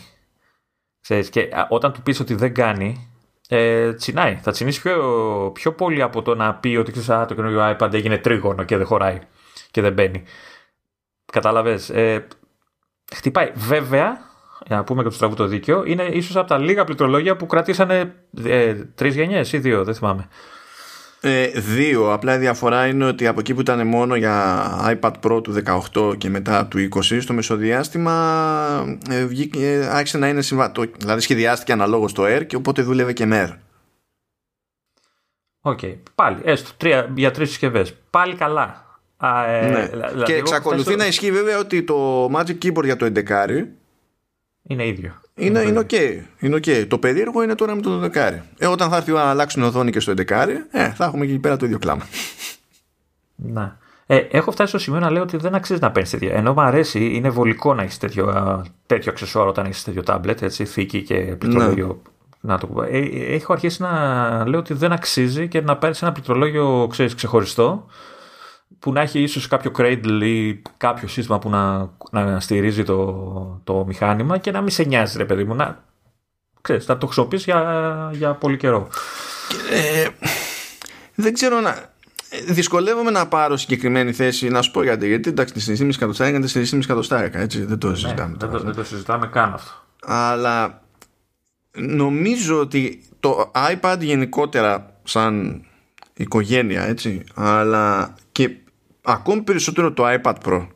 Ξέρεις, 1.00 1.30
και 1.30 1.48
όταν 1.68 1.92
του 1.92 2.02
πεις 2.02 2.20
ότι 2.20 2.34
δεν 2.34 2.54
κάνει, 2.54 3.10
ε, 3.48 3.94
τσινάει. 3.94 4.38
Θα 4.42 4.50
τσινήσει 4.50 4.80
πιο, 4.80 5.50
πιο 5.54 5.72
πολύ 5.72 6.02
από 6.02 6.22
το 6.22 6.34
να 6.34 6.54
πει 6.54 6.76
ότι 6.76 6.90
ξέρεις, 6.90 7.10
α, 7.10 7.26
το 7.26 7.34
καινούριο 7.34 7.76
iPad 7.78 7.92
έγινε 7.92 8.18
τρίγωνο 8.18 8.64
και 8.64 8.76
δεν 8.76 8.86
χωράει 8.86 9.18
και 9.70 9.80
δεν 9.80 9.92
μπαίνει. 9.92 10.22
Κατάλαβες. 11.32 11.90
Ε, 11.90 12.26
χτυπάει. 13.14 13.50
Βέβαια, 13.54 14.20
για 14.66 14.76
να 14.76 14.84
πούμε 14.84 15.02
και 15.02 15.08
το 15.08 15.14
στραβού 15.14 15.34
το 15.34 15.46
δίκαιο, 15.46 15.84
είναι 15.84 16.02
ίσως 16.02 16.36
από 16.36 16.48
τα 16.48 16.58
λίγα 16.58 16.84
πληκτρολόγια 16.84 17.36
που 17.36 17.46
κρατήσανε 17.46 18.14
ε, 18.44 18.74
τρεις 18.74 19.14
γενιές 19.14 19.52
ή 19.52 19.58
δύο, 19.58 19.84
δεν 19.84 19.94
θυμάμαι. 19.94 20.28
Ε, 21.20 21.46
δύο. 21.46 22.12
Απλά 22.12 22.34
η 22.34 22.38
διαφορά 22.38 22.86
είναι 22.86 23.04
ότι 23.04 23.26
από 23.26 23.40
εκεί 23.40 23.54
που 23.54 23.60
ήταν 23.60 23.86
μόνο 23.86 24.16
για 24.16 24.66
iPad 24.84 25.12
Pro 25.22 25.42
του 25.42 25.62
18 25.94 26.18
και 26.18 26.28
μετά 26.28 26.66
του 26.66 26.88
20, 26.94 27.00
στο 27.20 27.32
μεσοδιάστημα 27.32 28.98
ε, 29.10 29.26
ε, 29.58 29.86
άρχισε 29.86 30.18
να 30.18 30.28
είναι 30.28 30.42
συμβατό. 30.42 30.84
Δηλαδή 30.98 31.20
σχεδιάστηκε 31.20 31.72
αναλόγως 31.72 32.12
το 32.12 32.24
Air 32.24 32.46
και 32.46 32.56
οπότε 32.56 32.82
δούλευε 32.82 33.12
και 33.12 33.26
με 33.26 33.46
Air. 33.48 33.56
Ok. 35.60 35.78
Okay. 35.82 35.96
Πάλι, 36.14 36.40
έστω 36.44 36.70
τρία, 36.76 37.12
για 37.14 37.30
τρεις 37.30 37.48
συσκευές. 37.48 37.94
Πάλι 38.10 38.34
καλά. 38.34 38.85
Α, 39.16 39.46
ε, 39.46 39.68
ναι. 39.68 39.86
δηλαδή 39.86 40.22
και 40.22 40.34
εξακολουθεί 40.34 40.96
να 40.96 41.06
ισχύει 41.06 41.32
βέβαια 41.32 41.58
ότι 41.58 41.82
το 41.82 42.24
Magic 42.34 42.58
Keyboard 42.62 42.84
για 42.84 42.96
το 42.96 43.12
11 43.14 43.66
είναι 44.68 44.86
ίδιο. 44.86 45.20
Είναι, 45.34 45.60
είναι, 45.60 45.80
okay. 45.80 46.20
είναι 46.38 46.56
okay. 46.56 46.86
Το 46.88 46.98
περίεργο 46.98 47.42
είναι 47.42 47.54
τώρα 47.54 47.74
με 47.74 47.80
το 47.80 48.04
12. 48.04 48.14
Ε, 48.58 48.66
όταν 48.66 48.90
θα 48.90 48.96
έρθει 48.96 49.12
να 49.12 49.20
αλλάξουν 49.20 49.62
οθόνη 49.62 49.90
και 49.90 50.00
στο 50.00 50.12
11, 50.16 50.48
ε, 50.70 50.90
θα 50.90 51.04
έχουμε 51.04 51.24
εκεί 51.24 51.38
πέρα 51.38 51.56
το 51.56 51.64
ίδιο 51.64 51.78
κλάμα. 51.78 52.06
Να. 53.36 53.78
Ε, 54.06 54.16
έχω 54.16 54.50
φτάσει 54.50 54.68
στο 54.68 54.78
σημείο 54.78 55.00
να 55.00 55.10
λέω 55.10 55.22
ότι 55.22 55.36
δεν 55.36 55.54
αξίζει 55.54 55.80
να 55.80 55.90
παίρνεις 55.90 56.10
τέτοια. 56.10 56.34
Ενώ 56.34 56.52
μου 56.52 56.60
αρέσει, 56.60 57.14
είναι 57.14 57.30
βολικό 57.30 57.74
να 57.74 57.82
έχεις 57.82 57.98
τέτοιο, 57.98 58.64
τέτοιο 58.86 59.10
αξεσουάρ 59.10 59.48
όταν 59.48 59.64
έχεις 59.64 59.84
τέτοιο 59.84 60.02
τάμπλετ, 60.02 60.42
έτσι, 60.42 60.64
θήκη 60.64 61.02
και 61.02 61.14
πληκτρολόγιο. 61.14 61.86
Ναι. 61.86 62.52
Να 62.52 62.58
το 62.58 62.66
πω. 62.66 62.82
Ε, 62.82 62.98
έχω 63.34 63.52
αρχίσει 63.52 63.82
να 63.82 64.48
λέω 64.48 64.58
ότι 64.58 64.74
δεν 64.74 64.92
αξίζει 64.92 65.48
και 65.48 65.60
να 65.60 65.76
παίρνει 65.76 65.96
ένα 66.02 66.12
πληκτρολόγιο 66.12 66.86
ξέρεις, 66.90 67.14
ξεχωριστό 67.14 67.86
που 68.86 68.92
να 68.92 69.00
έχει 69.00 69.20
ίσως 69.20 69.48
κάποιο 69.48 69.70
cradle 69.78 70.20
ή 70.22 70.62
κάποιο 70.76 71.08
σύστημα 71.08 71.38
που 71.38 71.48
να, 71.50 71.90
να 72.10 72.40
στηρίζει 72.40 72.82
το, 72.82 73.60
το 73.64 73.84
μηχάνημα 73.86 74.38
και 74.38 74.50
να 74.50 74.60
μην 74.60 74.70
σε 74.70 74.82
νοιάζει 74.82 75.18
ρε 75.18 75.24
παιδί 75.24 75.44
μου 75.44 75.54
να, 75.54 75.84
ξέρεις, 76.60 76.86
να 76.86 76.98
το 76.98 77.06
χρησιμοποιείς 77.06 77.44
για, 77.44 78.10
για 78.12 78.34
πολύ 78.34 78.56
καιρό. 78.56 78.88
Ε, 79.70 80.08
δεν 81.14 81.32
ξέρω 81.32 81.60
να 81.60 81.92
δυσκολεύομαι 82.48 83.10
να 83.10 83.28
πάρω 83.28 83.56
συγκεκριμένη 83.56 84.12
θέση 84.12 84.48
να 84.48 84.62
σου 84.62 84.70
πω 84.70 84.82
γιατί 84.82 85.06
γιατί 85.08 85.28
εντάξει 85.28 85.54
τη 85.54 85.76
4,5 85.78 85.88
εκατοστάρικα 85.88 86.36
είναι 86.36 86.48
4,5 86.54 86.78
εκατοστάρικα 86.82 87.38
έτσι 87.38 87.64
δεν 87.64 87.78
το 87.78 87.88
ναι, 87.88 87.96
συζητάμε 87.96 88.36
δεν, 88.38 88.50
το, 88.50 88.58
δεν 88.58 88.74
το 88.74 88.84
συζητάμε 88.84 89.26
καν 89.26 89.52
αυτό. 89.52 89.70
Αλλά 90.02 90.82
νομίζω 91.76 92.60
ότι 92.60 93.02
το 93.20 93.50
iPad 93.54 93.96
γενικότερα 94.00 94.98
σαν 95.02 95.64
οικογένεια 96.14 96.82
έτσι 96.82 97.24
αλλά 97.34 98.14
και 98.32 98.50
ακόμη 99.06 99.42
περισσότερο 99.42 99.92
το 99.92 100.04
iPad 100.06 100.34
Pro. 100.44 100.66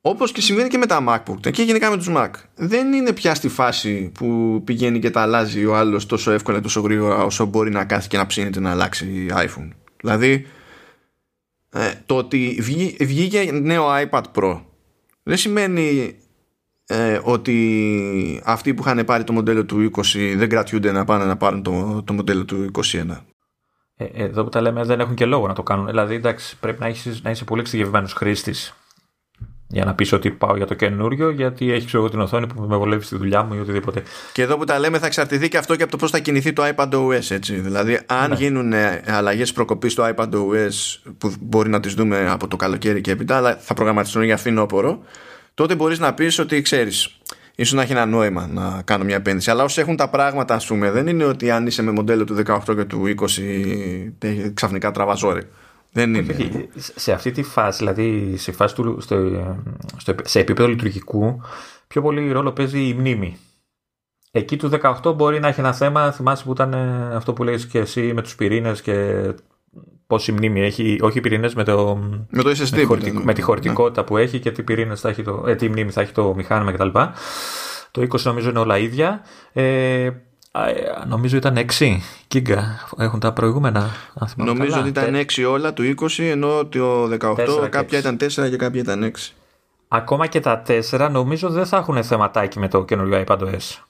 Όπως 0.00 0.32
και 0.32 0.40
συμβαίνει 0.40 0.68
και 0.68 0.78
με 0.78 0.86
τα 0.86 1.04
MacBook 1.08 1.50
και 1.50 1.62
γενικά 1.62 1.90
με 1.90 1.96
τους 1.96 2.08
Mac. 2.10 2.30
Δεν 2.54 2.92
είναι 2.92 3.12
πια 3.12 3.34
στη 3.34 3.48
φάση 3.48 4.10
που 4.14 4.60
πηγαίνει 4.64 4.98
και 4.98 5.10
τα 5.10 5.20
αλλάζει 5.20 5.64
ο 5.64 5.76
άλλος 5.76 6.06
τόσο 6.06 6.30
εύκολα 6.30 6.60
τόσο 6.60 6.80
γρήγορα 6.80 7.24
όσο 7.24 7.44
μπορεί 7.44 7.70
να 7.70 7.84
κάθει 7.84 8.08
και 8.08 8.16
να 8.16 8.26
ψήνεται 8.26 8.60
να 8.60 8.70
αλλάξει 8.70 9.26
iPhone. 9.30 9.68
Δηλαδή 10.00 10.46
ε, 11.70 11.92
το 12.06 12.16
ότι 12.16 12.58
βγήκε 13.00 13.50
νέο 13.52 13.86
iPad 13.88 14.22
Pro 14.34 14.60
δεν 15.22 15.36
σημαίνει 15.36 16.16
ε, 16.86 17.20
ότι 17.22 18.40
αυτοί 18.44 18.74
που 18.74 18.82
είχαν 18.82 19.04
πάρει 19.04 19.24
το 19.24 19.32
μοντέλο 19.32 19.64
του 19.64 19.90
20 19.96 20.34
δεν 20.36 20.48
κρατιούνται 20.48 20.92
να 20.92 21.04
πάνε 21.04 21.24
να 21.24 21.36
πάρουν 21.36 21.62
το, 21.62 22.02
το 22.02 22.12
μοντέλο 22.12 22.44
του 22.44 22.70
21 22.72 23.16
Ε, 23.96 24.04
εδώ 24.04 24.44
που 24.44 24.48
τα 24.48 24.60
λέμε 24.60 24.84
δεν 24.84 25.00
έχουν 25.00 25.14
και 25.14 25.26
λόγο 25.26 25.46
να 25.46 25.54
το 25.54 25.62
κάνουν. 25.62 25.86
Δηλαδή, 25.86 26.14
εντάξει, 26.14 26.56
πρέπει 26.58 26.80
να, 26.80 26.86
έχεις, 26.86 27.22
να 27.22 27.30
είσαι 27.30 27.44
πολύ 27.44 27.60
εξειδικευμένος 27.60 28.12
χρήστης 28.12 28.74
για 29.68 29.84
να 29.84 29.94
πεις 29.94 30.12
ότι 30.12 30.30
πάω 30.30 30.56
για 30.56 30.66
το 30.66 30.74
καινούριο, 30.74 31.30
γιατί 31.30 31.72
έχεις 31.72 31.86
ξέρω 31.86 32.08
την 32.08 32.20
οθόνη 32.20 32.46
που 32.46 32.62
με 32.62 32.76
βολεύει 32.76 33.04
στη 33.04 33.16
δουλειά 33.16 33.42
μου 33.42 33.54
ή 33.54 33.58
οτιδήποτε. 33.58 34.02
Και 34.32 34.42
εδώ 34.42 34.56
που 34.56 34.64
τα 34.64 34.78
λέμε 34.78 34.98
θα 34.98 35.06
εξαρτηθεί 35.06 35.48
και 35.48 35.58
αυτό 35.58 35.76
και 35.76 35.82
από 35.82 35.90
το 35.90 35.96
πώς 35.96 36.10
θα 36.10 36.18
κινηθεί 36.18 36.52
το 36.52 36.62
iPad 36.74 36.88
OS. 36.92 37.30
Έτσι. 37.30 37.54
Δηλαδή, 37.54 38.00
αν 38.06 38.30
ναι. 38.30 38.36
γίνουν 38.36 38.72
αλλαγές 39.06 39.52
προκοπής 39.52 39.92
στο 39.92 40.14
iPad 40.14 40.30
OS 40.30 41.10
που 41.18 41.32
μπορεί 41.40 41.68
να 41.68 41.80
τις 41.80 41.94
δούμε 41.94 42.30
από 42.30 42.48
το 42.48 42.56
καλοκαίρι 42.56 43.00
και 43.00 43.10
έπειτα, 43.10 43.36
αλλά 43.36 43.56
θα 43.56 43.74
προγραμματιστούν 43.74 44.22
για 44.22 44.36
φθινόπωρο, 44.36 44.98
τότε 45.54 45.74
μπορείς 45.74 45.98
να 45.98 46.14
πεις 46.14 46.38
ότι 46.38 46.62
ξέρεις, 46.62 47.18
ίσως 47.56 47.72
να 47.72 47.82
έχει 47.82 47.92
ένα 47.92 48.06
νόημα 48.06 48.46
να 48.46 48.82
κάνω 48.82 49.04
μια 49.04 49.16
επένδυση. 49.16 49.50
Αλλά 49.50 49.64
όσοι 49.64 49.80
έχουν 49.80 49.96
τα 49.96 50.08
πράγματα, 50.08 50.54
ας 50.54 50.66
πούμε, 50.66 50.90
δεν 50.90 51.06
είναι 51.06 51.24
ότι 51.24 51.50
αν 51.50 51.66
είσαι 51.66 51.82
με 51.82 51.90
μοντέλο 51.90 52.24
του 52.24 52.42
18 52.46 52.58
και 52.76 52.84
του 52.84 53.14
20 53.18 54.52
ξαφνικά 54.54 54.90
τραβαζόρι. 54.90 55.42
Δεν 55.92 56.14
είναι. 56.14 56.36
Σε 56.94 57.12
αυτή 57.12 57.30
τη 57.30 57.42
φάση, 57.42 57.78
δηλαδή 57.78 58.36
σε, 58.36 58.52
φάση 58.52 58.74
του, 58.74 59.00
στο, 59.00 59.16
στο, 59.96 60.14
σε 60.22 60.40
επίπεδο 60.40 60.68
λειτουργικού, 60.68 61.40
πιο 61.86 62.02
πολύ 62.02 62.32
ρόλο 62.32 62.52
παίζει 62.52 62.88
η 62.88 62.94
μνήμη. 62.94 63.36
Εκεί 64.30 64.56
του 64.56 64.70
18 65.02 65.14
μπορεί 65.16 65.40
να 65.40 65.48
έχει 65.48 65.60
ένα 65.60 65.72
θέμα, 65.72 66.12
θυμάσαι 66.12 66.44
που 66.44 66.52
ήταν 66.52 66.72
ε, 66.72 67.14
αυτό 67.14 67.32
που 67.32 67.44
λέει 67.44 67.66
και 67.66 67.78
εσύ 67.78 68.12
με 68.12 68.22
τους 68.22 68.34
πυρήνες 68.34 68.82
και 68.82 68.94
πόση 70.06 70.32
μνήμη 70.32 70.60
έχει, 70.60 70.98
όχι 71.00 71.18
οι 71.18 71.20
πυρήνες 71.20 71.54
με, 71.54 71.64
το, 71.64 71.98
με, 72.30 72.42
το 72.42 72.50
SSD 72.50 72.86
με, 72.88 72.96
τη, 72.96 73.12
με 73.12 73.32
τη 73.32 73.42
χωρητικότητα 73.42 74.00
ναι. 74.00 74.06
που 74.06 74.16
έχει 74.16 74.38
και 74.38 74.50
τι, 74.50 74.62
πυρήνες 74.62 75.00
θα 75.00 75.08
έχει 75.08 75.22
το, 75.22 75.44
ε, 75.46 75.54
τι 75.54 75.68
μνήμη 75.68 75.90
θα 75.90 76.00
έχει 76.00 76.12
το 76.12 76.34
μηχάνημα 76.34 76.72
κτλ. 76.72 76.88
Το 77.90 78.02
20 78.02 78.20
νομίζω 78.22 78.48
είναι 78.48 78.58
όλα 78.58 78.78
ίδια. 78.78 79.20
Ε, 79.52 79.62
ε, 80.04 80.12
νομίζω 81.06 81.36
ήταν 81.36 81.66
6 81.78 81.96
γίγκα 82.28 82.88
έχουν 82.98 83.20
τα 83.20 83.32
προηγούμενα. 83.32 83.90
Νομίζω 84.36 84.78
ότι 84.78 84.88
ήταν 84.88 85.14
6 85.14 85.50
όλα 85.50 85.72
του 85.72 85.94
20 86.00 86.06
ενώ 86.18 86.66
το 86.66 87.04
18 87.20 87.68
κάποια 87.70 87.98
ήταν 87.98 88.16
4 88.20 88.28
και 88.50 88.56
κάποια 88.56 88.80
ήταν 88.80 89.12
6. 89.14 89.32
Ακόμα 89.88 90.26
και 90.26 90.40
τα 90.40 90.62
4 90.90 91.08
νομίζω 91.10 91.48
δεν 91.48 91.66
θα 91.66 91.76
έχουν 91.76 92.04
θεματάκι 92.04 92.58
με 92.58 92.68
το 92.68 92.84
καινούριο 92.84 93.24
iPadOS. 93.26 93.82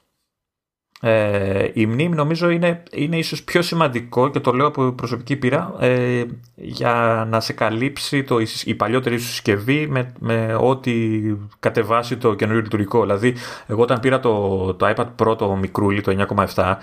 Ε, 1.08 1.70
η 1.72 1.86
μνήμη 1.86 2.14
νομίζω 2.14 2.48
είναι, 2.48 2.82
είναι 2.92 3.18
ίσως 3.18 3.42
πιο 3.42 3.62
σημαντικό 3.62 4.30
και 4.30 4.40
το 4.40 4.52
λέω 4.52 4.66
από 4.66 4.92
προσωπική 4.92 5.36
πείρα 5.36 5.74
ε, 5.78 6.24
για 6.54 7.26
να 7.28 7.40
σε 7.40 7.52
καλύψει 7.52 8.24
το, 8.24 8.36
η 8.64 8.74
παλιότερη 8.74 9.18
σου 9.18 9.28
συσκευή 9.28 9.86
με, 9.88 10.12
με 10.18 10.56
ό,τι 10.60 11.20
κατεβάσει 11.60 12.16
το 12.16 12.34
καινούριο 12.34 12.62
λειτουργικό. 12.62 13.00
Δηλαδή, 13.00 13.34
εγώ 13.66 13.82
όταν 13.82 14.00
πήρα 14.00 14.20
το, 14.20 14.74
το 14.74 14.94
iPad 14.96 15.06
Pro 15.18 15.38
το 15.38 15.56
μικρούλι, 15.56 16.00
το 16.00 16.26
9,7 16.54 16.74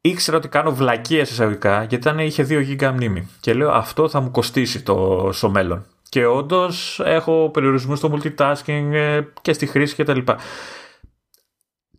ήξερα 0.00 0.36
ότι 0.36 0.48
κάνω 0.48 0.74
βλακίε 0.74 1.20
εισαγωγικά 1.20 1.78
γιατί 1.78 1.94
ήταν, 1.94 2.18
είχε 2.18 2.46
2 2.48 2.80
GB 2.80 2.92
μνήμη 2.94 3.28
και 3.40 3.54
λέω 3.54 3.70
αυτό 3.70 4.08
θα 4.08 4.20
μου 4.20 4.30
κοστίσει 4.30 4.82
το, 4.82 5.28
στο 5.32 5.50
μέλλον. 5.50 5.86
Και 6.08 6.26
όντως 6.26 7.00
έχω 7.04 7.50
περιορισμούς 7.52 7.98
στο 7.98 8.12
multitasking 8.12 8.90
ε, 8.92 9.20
και 9.42 9.52
στη 9.52 9.66
χρήση 9.66 9.94
κτλ. 10.02 10.18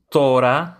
Τώρα 0.09 0.76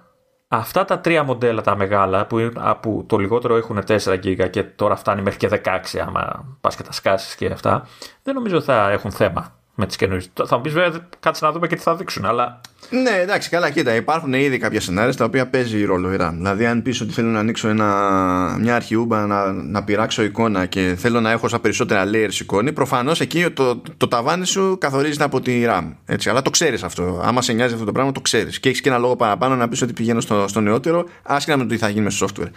Αυτά 0.49 0.85
τα 0.85 0.99
τρία 0.99 1.23
μοντέλα 1.23 1.61
τα 1.61 1.75
μεγάλα 1.75 2.25
που, 2.25 2.51
που 2.81 3.05
το 3.07 3.17
λιγότερο 3.17 3.55
έχουν 3.55 3.83
4 3.87 3.97
GB 3.97 4.49
και 4.49 4.63
τώρα 4.63 4.95
φτάνει 4.95 5.21
μέχρι 5.21 5.39
και 5.39 5.61
16 5.65 5.79
άμα 6.05 6.45
πας 6.61 6.75
και 6.75 6.83
τα 6.83 6.91
σκάσεις 6.91 7.35
και 7.35 7.45
αυτά 7.45 7.87
δεν 8.23 8.35
νομίζω 8.35 8.61
θα 8.61 8.89
έχουν 8.89 9.11
θέμα 9.11 9.56
με 9.79 9.85
τις 9.85 9.95
καινούριες. 9.95 10.29
Θα 10.45 10.55
μου 10.55 10.61
πεις 10.61 10.73
βέβαια 10.73 11.07
κάτσε 11.19 11.45
να 11.45 11.51
δούμε 11.51 11.67
και 11.67 11.75
τι 11.75 11.81
θα 11.81 11.95
δείξουν 11.95 12.25
αλλά 12.25 12.61
ναι, 12.89 13.19
εντάξει, 13.21 13.49
καλά, 13.49 13.69
κοίτα. 13.69 13.95
Υπάρχουν 13.95 14.33
ήδη 14.33 14.57
κάποια 14.57 14.81
σενάρια 14.81 15.11
στα 15.11 15.25
οποία 15.25 15.47
παίζει 15.47 15.85
ρόλο 15.85 16.13
η 16.13 16.17
RAM. 16.19 16.31
Δηλαδή, 16.33 16.65
αν 16.65 16.81
πεις 16.81 17.01
ότι 17.01 17.13
θέλω 17.13 17.27
να 17.27 17.39
ανοίξω 17.39 17.67
ένα, 17.67 18.57
μια 18.59 18.75
αρχιούμπα, 18.75 19.25
να, 19.25 19.51
να 19.51 19.83
πειράξω 19.83 20.23
εικόνα 20.23 20.65
και 20.65 20.95
θέλω 20.97 21.21
να 21.21 21.31
έχω 21.31 21.47
σαν 21.47 21.61
περισσότερα 21.61 22.03
layers 22.13 22.39
εικόνη, 22.39 22.73
προφανώς 22.73 23.21
εκεί 23.21 23.49
το, 23.49 23.81
το, 23.97 24.07
ταβάνι 24.07 24.45
σου 24.45 24.77
καθορίζεται 24.79 25.23
από 25.23 25.41
τη 25.41 25.63
RAM. 25.67 25.83
Έτσι, 26.05 26.29
αλλά 26.29 26.41
το 26.41 26.49
ξέρεις 26.49 26.83
αυτό. 26.83 27.21
Άμα 27.23 27.41
σε 27.41 27.53
νοιάζει 27.53 27.73
αυτό 27.73 27.85
το 27.85 27.91
πράγμα, 27.91 28.11
το 28.11 28.21
ξέρεις. 28.21 28.59
Και 28.59 28.69
έχεις 28.69 28.81
και 28.81 28.89
ένα 28.89 28.97
λόγο 28.97 29.15
παραπάνω 29.15 29.55
να 29.55 29.67
πεις 29.67 29.81
ότι 29.81 29.93
πηγαίνω 29.93 30.21
στο, 30.21 30.47
στο 30.47 30.61
νεότερο, 30.61 31.05
άσχετα 31.23 31.57
με 31.57 31.63
το 31.63 31.69
τι 31.69 31.77
θα 31.77 31.89
γίνει 31.89 32.03
με 32.03 32.09
στο 32.09 32.27
software. 32.27 32.51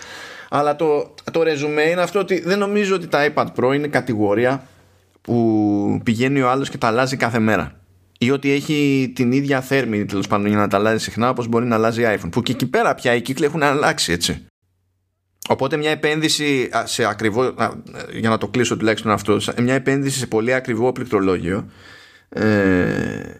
Αλλά 0.50 0.76
το, 0.76 1.14
το 1.32 1.40
resume 1.40 1.90
είναι 1.90 2.02
αυτό 2.02 2.18
ότι 2.18 2.40
δεν 2.40 2.58
νομίζω 2.58 2.94
ότι 2.94 3.06
τα 3.06 3.32
iPad 3.34 3.46
Pro 3.56 3.74
είναι 3.74 3.86
κατηγορία 3.86 4.62
που 5.20 6.00
πηγαίνει 6.04 6.40
ο 6.40 6.50
άλλος 6.50 6.70
και 6.70 6.78
τα 6.78 6.86
αλλάζει 6.86 7.16
κάθε 7.16 7.38
μέρα. 7.38 7.80
Ή 8.18 8.30
ότι 8.30 8.50
έχει 8.50 9.12
την 9.14 9.32
ίδια 9.32 9.60
θέρμη 9.60 10.04
τέλος 10.04 10.26
πάντων 10.26 10.46
για 10.46 10.56
να 10.56 10.68
τα 10.68 10.76
αλλάζει 10.76 11.02
συχνά 11.02 11.28
όπως 11.28 11.46
μπορεί 11.46 11.66
να 11.66 11.74
αλλάζει 11.74 12.02
iPhone. 12.06 12.30
Που 12.30 12.42
και 12.42 12.52
εκεί 12.52 12.66
πέρα 12.66 12.94
πια 12.94 13.14
οι 13.14 13.22
κύκλοι 13.22 13.44
έχουν 13.44 13.62
αλλάξει 13.62 14.12
έτσι. 14.12 14.44
Οπότε 15.48 15.76
μια 15.76 15.90
επένδυση 15.90 16.68
σε 16.84 17.04
ακριβό 17.04 17.54
για 18.12 18.28
να 18.28 18.38
το 18.38 18.48
κλείσω 18.48 18.76
τουλάχιστον 18.76 19.10
αυτό 19.10 19.40
μια 19.62 19.74
επένδυση 19.74 20.18
σε 20.18 20.26
πολύ 20.26 20.54
ακριβό 20.54 20.92
πληκτρολόγιο 20.92 21.70
ε, 22.28 23.34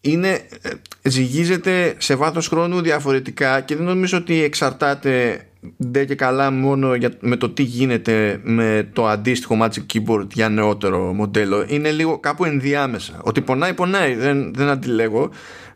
είναι, 0.00 0.40
ε, 0.62 0.70
ζυγίζεται 1.02 1.94
σε 1.98 2.14
βάθος 2.14 2.48
χρόνου 2.48 2.80
διαφορετικά 2.80 3.60
και 3.60 3.76
δεν 3.76 3.84
νομίζω 3.84 4.18
ότι 4.18 4.42
εξαρτάται 4.42 5.46
ντε 5.84 6.04
και 6.04 6.14
καλά 6.14 6.50
μόνο 6.50 6.94
για, 6.94 7.12
με 7.20 7.36
το 7.36 7.50
τι 7.50 7.62
γίνεται 7.62 8.40
με 8.42 8.88
το 8.92 9.06
αντίστοιχο 9.06 9.56
Magic 9.60 9.94
Keyboard 9.94 10.26
για 10.32 10.48
νεότερο 10.48 11.12
μοντέλο. 11.12 11.64
Είναι 11.68 11.90
λίγο 11.90 12.18
κάπου 12.18 12.44
ενδιάμεσα. 12.44 13.20
Ότι 13.22 13.40
πονάει 13.40 13.74
πονάει. 13.74 14.14
Δεν, 14.14 14.54
δεν 14.54 14.68
αντιλέγω. 14.68 15.30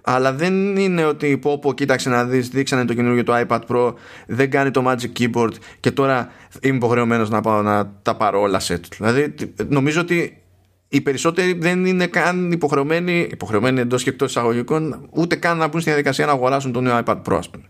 Αλλά 0.09 0.33
δεν 0.33 0.77
είναι 0.77 1.05
ότι 1.05 1.39
πω 1.39 1.59
πω 1.59 1.75
κοίταξε 1.75 2.09
να 2.09 2.25
δεις 2.25 2.49
δείξανε 2.49 2.85
το 2.85 2.95
καινούργιο 2.95 3.25
το 3.25 3.45
iPad 3.47 3.61
Pro 3.69 3.95
δεν 4.27 4.51
κάνει 4.51 4.71
το 4.71 4.85
Magic 4.87 5.21
Keyboard 5.21 5.53
και 5.81 5.91
τώρα 5.91 6.29
είμαι 6.61 6.77
υποχρεωμένος 6.77 7.31
να 7.31 7.41
πάω 7.41 7.63
να 7.63 7.93
τα 8.03 8.17
πάρω 8.17 8.41
όλα 8.41 8.61
set. 8.61 8.81
Δηλαδή 8.99 9.35
νομίζω 9.69 10.01
ότι 10.01 10.43
οι 10.89 11.01
περισσότεροι 11.01 11.53
δεν 11.53 11.87
είναι 11.87 12.07
καν 12.07 12.53
υποχρεωμένοι, 12.53 13.29
υποχρεωμένοι 13.31 13.81
εντός 13.81 14.03
και 14.03 14.11
εκτός 14.11 14.31
εισαγωγικών, 14.31 15.09
ούτε 15.11 15.37
καν 15.37 15.59
να 15.59 15.69
μπουν 15.69 15.81
στη 15.81 15.91
διαδικασία 15.91 16.27
να 16.27 16.33
αγοράσουν 16.33 16.73
το 16.73 16.81
νέο 16.81 17.01
iPad 17.05 17.23
Pro, 17.23 17.37
ας 17.39 17.51
πούμε. 17.51 17.65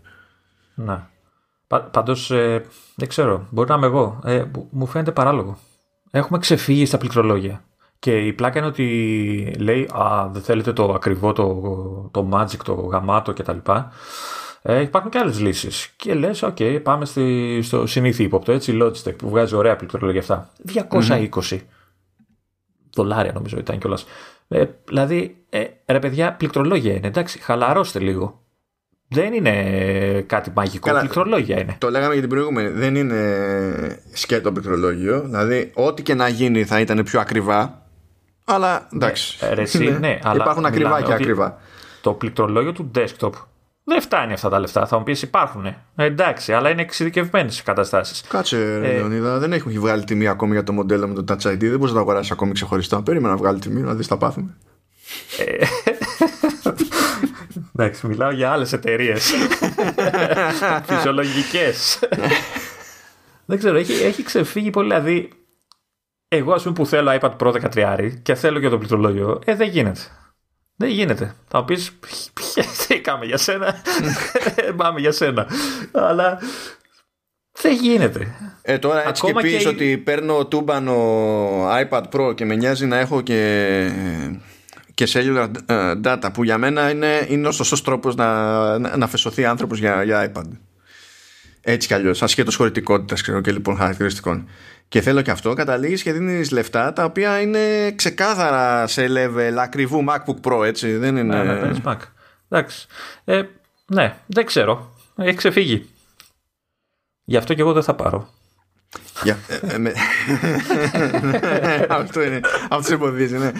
Να. 0.75 1.09
Πάντως, 1.67 2.31
ε, 2.31 2.65
δεν 2.95 3.07
ξέρω, 3.07 3.47
μπορεί 3.49 3.69
να 3.69 3.75
είμαι 3.75 3.85
εγώ. 3.85 4.19
Ε, 4.23 4.43
μου 4.69 4.85
φαίνεται 4.85 5.11
παράλογο. 5.11 5.57
Έχουμε 6.11 6.37
ξεφύγει 6.37 6.85
στα 6.85 6.97
πληκτρολόγια. 6.97 7.63
Και 7.99 8.25
η 8.25 8.33
πλάκα 8.33 8.57
είναι 8.57 8.67
ότι 8.67 9.55
λέει, 9.59 9.89
Α, 9.93 10.29
δεν 10.31 10.41
θέλετε 10.41 10.73
το 10.73 10.93
ακριβό, 10.93 11.33
το, 11.33 12.09
το 12.11 12.29
Magic, 12.33 12.57
το 12.63 12.73
γαμάτο 12.73 13.33
κτλ. 13.33 13.57
Ε, 14.61 14.81
υπάρχουν 14.81 15.11
και 15.11 15.17
άλλες 15.17 15.39
λύσεις. 15.39 15.93
Και 15.95 16.13
λες, 16.13 16.43
OK, 16.43 16.79
πάμε 16.83 17.05
στη, 17.05 17.59
στο 17.61 17.85
συνήθι 17.85 18.23
ύποπτο, 18.23 18.51
έτσι, 18.51 18.77
Logitech 18.81 19.15
που 19.17 19.29
βγάζει 19.29 19.55
ωραία 19.55 19.75
πληκτρολόγια 19.75 20.19
αυτά. 20.19 20.51
220 20.89 21.59
δολάρια 22.93 23.31
νομίζω 23.31 23.57
ήταν 23.57 23.79
κιόλας. 23.79 24.05
Ε, 24.47 24.65
δηλαδή, 24.85 25.45
ε, 25.49 25.65
ρε 25.85 25.99
παιδιά, 25.99 26.33
πληκτρολόγια 26.33 26.93
είναι, 26.93 27.07
εντάξει, 27.07 27.39
χαλαρώστε 27.39 27.99
λίγο. 27.99 28.41
Δεν 29.09 29.33
είναι 29.33 30.23
κάτι 30.27 30.51
μαγικό, 30.55 30.87
Καλά, 30.87 30.99
πληκτρολόγια 30.99 31.59
είναι. 31.59 31.75
Το 31.77 31.89
λέγαμε 31.89 32.11
για 32.11 32.21
την 32.21 32.29
προηγούμενη. 32.29 32.69
Δεν 32.69 32.95
είναι 32.95 34.01
σκέτο 34.13 34.51
πληκτρολόγιο. 34.51 35.21
Δηλαδή, 35.21 35.71
ό,τι 35.73 36.03
και 36.03 36.13
να 36.13 36.27
γίνει 36.27 36.63
θα 36.63 36.79
ήταν 36.79 37.03
πιο 37.03 37.19
ακριβά. 37.19 37.85
Αλλά 38.45 38.87
εντάξει. 38.93 39.37
Ε, 39.41 39.53
ρε, 39.53 39.63
ναι, 39.77 39.89
ναι, 39.89 40.19
αλλά 40.23 40.41
υπάρχουν 40.43 40.65
ακριβά 40.65 41.01
και 41.01 41.13
ακριβά. 41.13 41.57
Το 42.01 42.13
πληκτρολόγιο 42.13 42.71
του 42.71 42.91
desktop 42.95 43.31
δεν 43.89 44.01
φτάνει 44.01 44.33
αυτά 44.33 44.49
τα 44.49 44.59
λεφτά. 44.59 44.85
Θα 44.85 44.97
μου 44.97 45.03
πεις 45.03 45.21
υπάρχουν. 45.21 45.65
Ε, 45.65 45.75
εντάξει, 45.95 46.53
αλλά 46.53 46.69
είναι 46.69 46.81
εξειδικευμένες 46.81 47.59
οι 47.59 47.63
καταστάσεις. 47.63 48.21
Κάτσε, 48.21 48.57
ε, 48.83 48.93
Λεωνίδα, 48.93 49.37
δεν 49.39 49.53
έχει 49.53 49.79
βγάλει 49.79 50.03
τιμή 50.03 50.27
ακόμη 50.27 50.53
για 50.53 50.63
το 50.63 50.71
μοντέλο 50.73 51.07
με 51.07 51.13
το 51.13 51.23
Touch 51.27 51.51
ID. 51.51 51.57
Δεν 51.57 51.69
μπορείς 51.69 51.87
να 51.87 51.93
το 51.93 51.99
αγοράσεις 51.99 52.31
ακόμη 52.31 52.51
ξεχωριστά. 52.51 53.03
Περίμενα 53.03 53.33
να 53.33 53.37
βγάλει 53.39 53.59
τιμή, 53.59 53.81
να 53.81 53.93
δεις 53.93 54.07
τα 54.07 54.17
πάθουμε. 54.17 54.55
Ε, 57.77 57.83
εντάξει, 57.83 58.07
μιλάω 58.07 58.31
για 58.31 58.51
άλλες 58.51 58.73
εταιρείες. 58.73 59.33
Φυσιολογικές. 60.87 61.99
δεν 63.45 63.57
ξέρω, 63.57 63.77
έχει, 63.77 63.93
έχει 63.93 64.23
ξεφύγει 64.23 64.69
πολύ. 64.69 64.87
Δηλαδή, 64.87 65.29
εγώ 66.27 66.53
ας 66.53 66.63
πούμε 66.63 66.75
που 66.75 66.85
θέλω 66.85 67.17
iPad 67.21 67.35
Pro 67.37 67.69
13 67.75 68.09
και 68.21 68.35
θέλω 68.35 68.59
και 68.59 68.69
το 68.69 68.77
πληκτρολόγιο, 68.77 69.41
ε, 69.45 69.55
δεν 69.55 69.69
γίνεται. 69.69 69.99
Δεν 70.75 70.89
γίνεται. 70.89 71.35
Θα 71.47 71.65
πεις, 71.65 71.91
τι 72.87 72.99
κάμε 72.99 73.25
για 73.25 73.37
σένα; 73.37 73.75
Πάμε 74.77 74.99
για 74.99 75.11
σένα. 75.11 75.47
Αλλά 75.91 76.39
δεν 77.51 77.73
γίνεται. 77.73 78.35
Ε, 78.61 78.77
τώρα 78.77 79.07
έτσι 79.07 79.21
Ακόμα 79.25 79.41
και 79.41 79.47
πεις 79.47 79.65
ότι 79.65 79.97
παίρνω 79.97 80.45
τούμπανο 80.45 80.95
iPad 81.69 82.03
Pro 82.11 82.35
και 82.35 82.45
με 82.45 82.55
νοιάζει 82.55 82.85
να 82.85 82.97
έχω 82.97 83.21
και, 83.21 83.91
και 84.97 85.07
cellular 85.13 85.49
ε, 85.65 85.93
data 86.03 86.29
που 86.33 86.43
για 86.43 86.57
μένα 86.57 86.89
είναι, 86.89 87.25
είναι 87.29 87.47
ο 87.47 87.51
σωστός 87.51 87.83
τρόπος 87.83 88.15
να, 88.15 88.79
να, 88.79 88.97
να 88.97 89.07
φεσωθεί 89.07 89.45
άνθρωπος 89.45 89.79
για, 89.79 90.03
για 90.03 90.31
iPad. 90.31 90.45
Έτσι 91.61 91.87
κι 91.87 91.93
αλλιώς, 91.93 92.23
ασχέτως 92.23 92.55
χωρητικότητας 92.55 93.21
και 93.21 93.51
λοιπόν 93.51 93.77
χαρακτηριστικών 93.77 94.47
και 94.87 95.01
θέλω 95.01 95.21
και 95.21 95.31
αυτό, 95.31 95.53
καταλήγεις 95.53 96.03
και 96.03 96.13
δίνεις 96.13 96.51
λεφτά 96.51 96.93
τα 96.93 97.03
οποία 97.03 97.41
είναι 97.41 97.91
ξεκάθαρα 97.91 98.87
σε 98.87 99.05
level 99.09 99.55
ακριβού 99.57 100.05
MacBook 100.09 100.51
Pro, 100.51 100.65
έτσι. 100.65 100.91
Δεν 100.97 101.17
είναι. 101.17 101.43
Ναι, 101.43 101.53
ναι, 101.53 101.71
Mac. 101.85 101.97
Εντάξει. 102.49 102.87
Ε, 103.23 103.41
ναι, 103.85 104.15
δεν 104.25 104.45
ξέρω. 104.45 104.93
Έχει 105.15 105.37
ξεφύγει. 105.37 105.89
Γι' 107.23 107.37
αυτό 107.37 107.53
και 107.53 107.61
εγώ 107.61 107.73
δεν 107.73 107.83
θα 107.83 107.95
πάρω. 107.95 108.29
αυτό 111.87 112.23
είναι. 112.23 112.39
Αυτό 112.69 112.93
εμποδίζει, 112.93 113.37
ναι. 113.37 113.51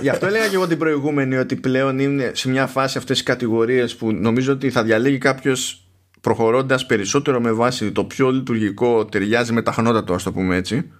Γι' 0.00 0.08
αυτό 0.08 0.26
έλεγα 0.26 0.48
και 0.48 0.54
εγώ 0.54 0.66
την 0.66 0.78
προηγούμενη 0.78 1.36
ότι 1.36 1.56
πλέον 1.56 1.98
είναι 1.98 2.30
σε 2.34 2.48
μια 2.48 2.66
φάση 2.66 2.98
αυτές 2.98 3.20
οι 3.20 3.22
κατηγορίες 3.22 3.96
που 3.96 4.12
νομίζω 4.12 4.52
ότι 4.52 4.70
θα 4.70 4.82
διαλέγει 4.82 5.18
κάποιος 5.18 5.86
προχωρώντας 6.20 6.86
περισσότερο 6.86 7.40
με 7.40 7.52
βάση 7.52 7.92
το 7.92 8.04
πιο 8.04 8.30
λειτουργικό 8.30 9.04
ταιριάζει 9.04 9.52
με 9.52 9.62
τα 9.62 9.72
χνότα 9.72 10.14
ας 10.14 10.22
το 10.22 10.32
πούμε 10.32 10.56
έτσι 10.56 10.90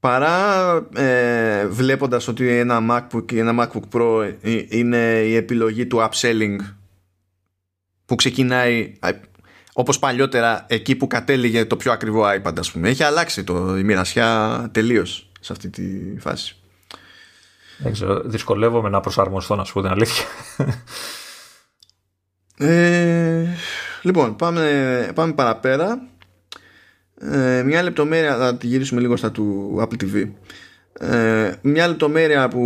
παρά 0.00 0.74
ε, 0.94 1.66
βλέποντας 1.66 2.28
ότι 2.28 2.48
ένα 2.48 2.80
MacBook 2.90 3.32
ή 3.32 3.38
ένα 3.38 3.54
MacBook 3.58 3.98
Pro 3.98 4.32
είναι 4.68 5.22
η 5.26 5.34
επιλογή 5.34 5.86
του 5.86 6.08
upselling 6.10 6.56
που 8.06 8.14
ξεκινάει 8.14 8.92
όπως 9.78 9.98
παλιότερα 9.98 10.64
εκεί 10.68 10.96
που 10.96 11.06
κατέληγε 11.06 11.64
το 11.64 11.76
πιο 11.76 11.92
ακριβό 11.92 12.24
iPad 12.24 12.58
ας 12.58 12.70
πούμε. 12.70 12.88
Έχει 12.88 13.02
αλλάξει 13.02 13.44
το, 13.44 13.78
η 13.78 13.82
μοιρασιά 13.82 14.68
τελείως 14.72 15.30
σε 15.40 15.52
αυτή 15.52 15.68
τη 15.70 15.82
φάση. 16.18 16.56
Δεν 17.78 17.92
ξέρω, 17.92 18.20
δυσκολεύομαι 18.24 18.88
να 18.88 19.00
προσαρμοστώ 19.00 19.54
να 19.56 19.64
σου 19.64 19.72
πω 19.72 19.80
την 19.80 19.90
αλήθεια. 19.90 20.24
Ε, 22.58 23.46
λοιπόν, 24.02 24.36
πάμε, 24.36 25.10
πάμε 25.14 25.32
παραπέρα. 25.32 26.08
Ε, 27.20 27.62
μια 27.62 27.82
λεπτομέρεια, 27.82 28.36
θα 28.36 28.56
τη 28.56 28.66
γυρίσουμε 28.66 29.00
λίγο 29.00 29.16
στα 29.16 29.30
του 29.30 29.76
Apple 29.80 30.02
TV. 30.02 30.28
Ε, 31.00 31.52
μια 31.62 31.88
λεπτομέρεια 31.88 32.48
που 32.48 32.60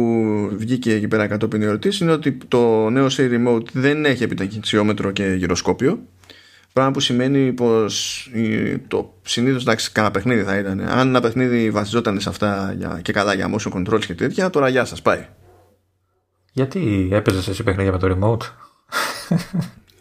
βγήκε 0.53 0.95
εκεί 0.95 1.09
πέρα 1.09 1.27
κατόπιν 1.27 1.63
ερωτή 1.63 1.93
είναι 2.01 2.13
ότι 2.13 2.39
το 2.49 2.91
νέο 2.91 3.07
Siri 3.11 3.47
Remote 3.47 3.67
δεν 3.73 4.05
έχει 4.05 4.23
επιταχυνσιόμετρο 4.23 5.11
και 5.11 5.25
γυροσκόπιο. 5.25 5.99
Πράγμα 6.73 6.93
που 6.93 7.01
σημαίνει 7.01 7.53
πως 7.53 8.27
το 8.89 9.15
συνήθως 9.23 9.63
εντάξει, 9.63 9.93
κανένα 9.93 10.13
παιχνίδι 10.13 10.43
θα 10.43 10.59
ήταν. 10.59 10.81
Αν 10.81 11.09
ένα 11.09 11.21
παιχνίδι 11.21 11.71
βασιζόταν 11.71 12.21
σε 12.21 12.29
αυτά 12.29 12.77
και 13.03 13.13
καλά 13.13 13.35
για 13.35 13.51
motion 13.55 13.73
controls 13.73 14.05
και 14.07 14.15
τέτοια, 14.15 14.51
τώρα 14.51 14.69
γεια 14.69 14.85
σας 14.85 15.03
πάει. 15.03 15.27
Γιατί 16.53 17.09
έπαιζες 17.13 17.49
εσύ 17.49 17.63
παιχνίδια 17.63 17.93
με 17.93 17.99
το 17.99 18.19
remote; 18.19 18.43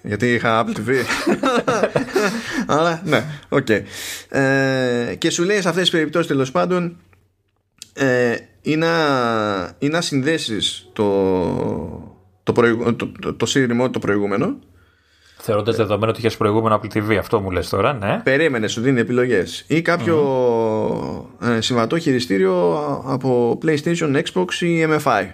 Γιατί 0.02 0.34
είχα 0.34 0.66
Apple 0.66 0.78
TV. 0.78 0.92
Αλλά 2.78 3.02
ναι, 3.06 3.24
ok. 3.50 3.66
Okay. 3.70 3.82
Ε, 4.38 5.16
και 5.18 5.30
σου 5.30 5.44
λέει 5.44 5.62
σε 5.62 5.68
αυτές 5.68 5.84
τις 5.84 5.92
περιπτώσεις 5.92 6.28
τέλος 6.28 6.52
πάντων 6.52 6.98
ε, 7.94 8.36
ή 8.62 8.76
να, 8.76 8.90
ή 9.80 9.88
να 9.88 10.02
συνδέσεις 10.02 10.90
το, 10.94 11.08
το, 12.44 12.52
προηγου, 12.52 12.96
το, 12.96 13.12
το, 13.20 13.34
το 13.34 13.46
Remote 13.54 13.92
το 13.92 14.00
προηγούμενο 14.00 14.60
Θεωρώντας 15.42 15.76
δεδομένο 15.76 16.12
ότι 16.12 16.20
είχες 16.20 16.38
προηγούμενο 16.38 16.80
Apple 16.82 16.98
TV, 16.98 17.16
αυτό 17.16 17.40
μου 17.40 17.52
λες 17.52 17.70
τώρα, 17.70 17.94
ναι. 17.94 18.22
Περίμενε, 18.24 18.68
σου 18.68 18.82
δίνει 18.82 19.00
επιλογές. 19.00 19.66
Ή 19.68 19.82
κάποιο 19.82 20.18
mm. 21.42 21.58
συμβατό 21.60 21.98
χειριστήριο 21.98 22.74
από 23.06 23.58
PlayStation, 23.66 24.22
Xbox 24.24 24.54
ή 24.60 24.86
MFI 24.90 25.28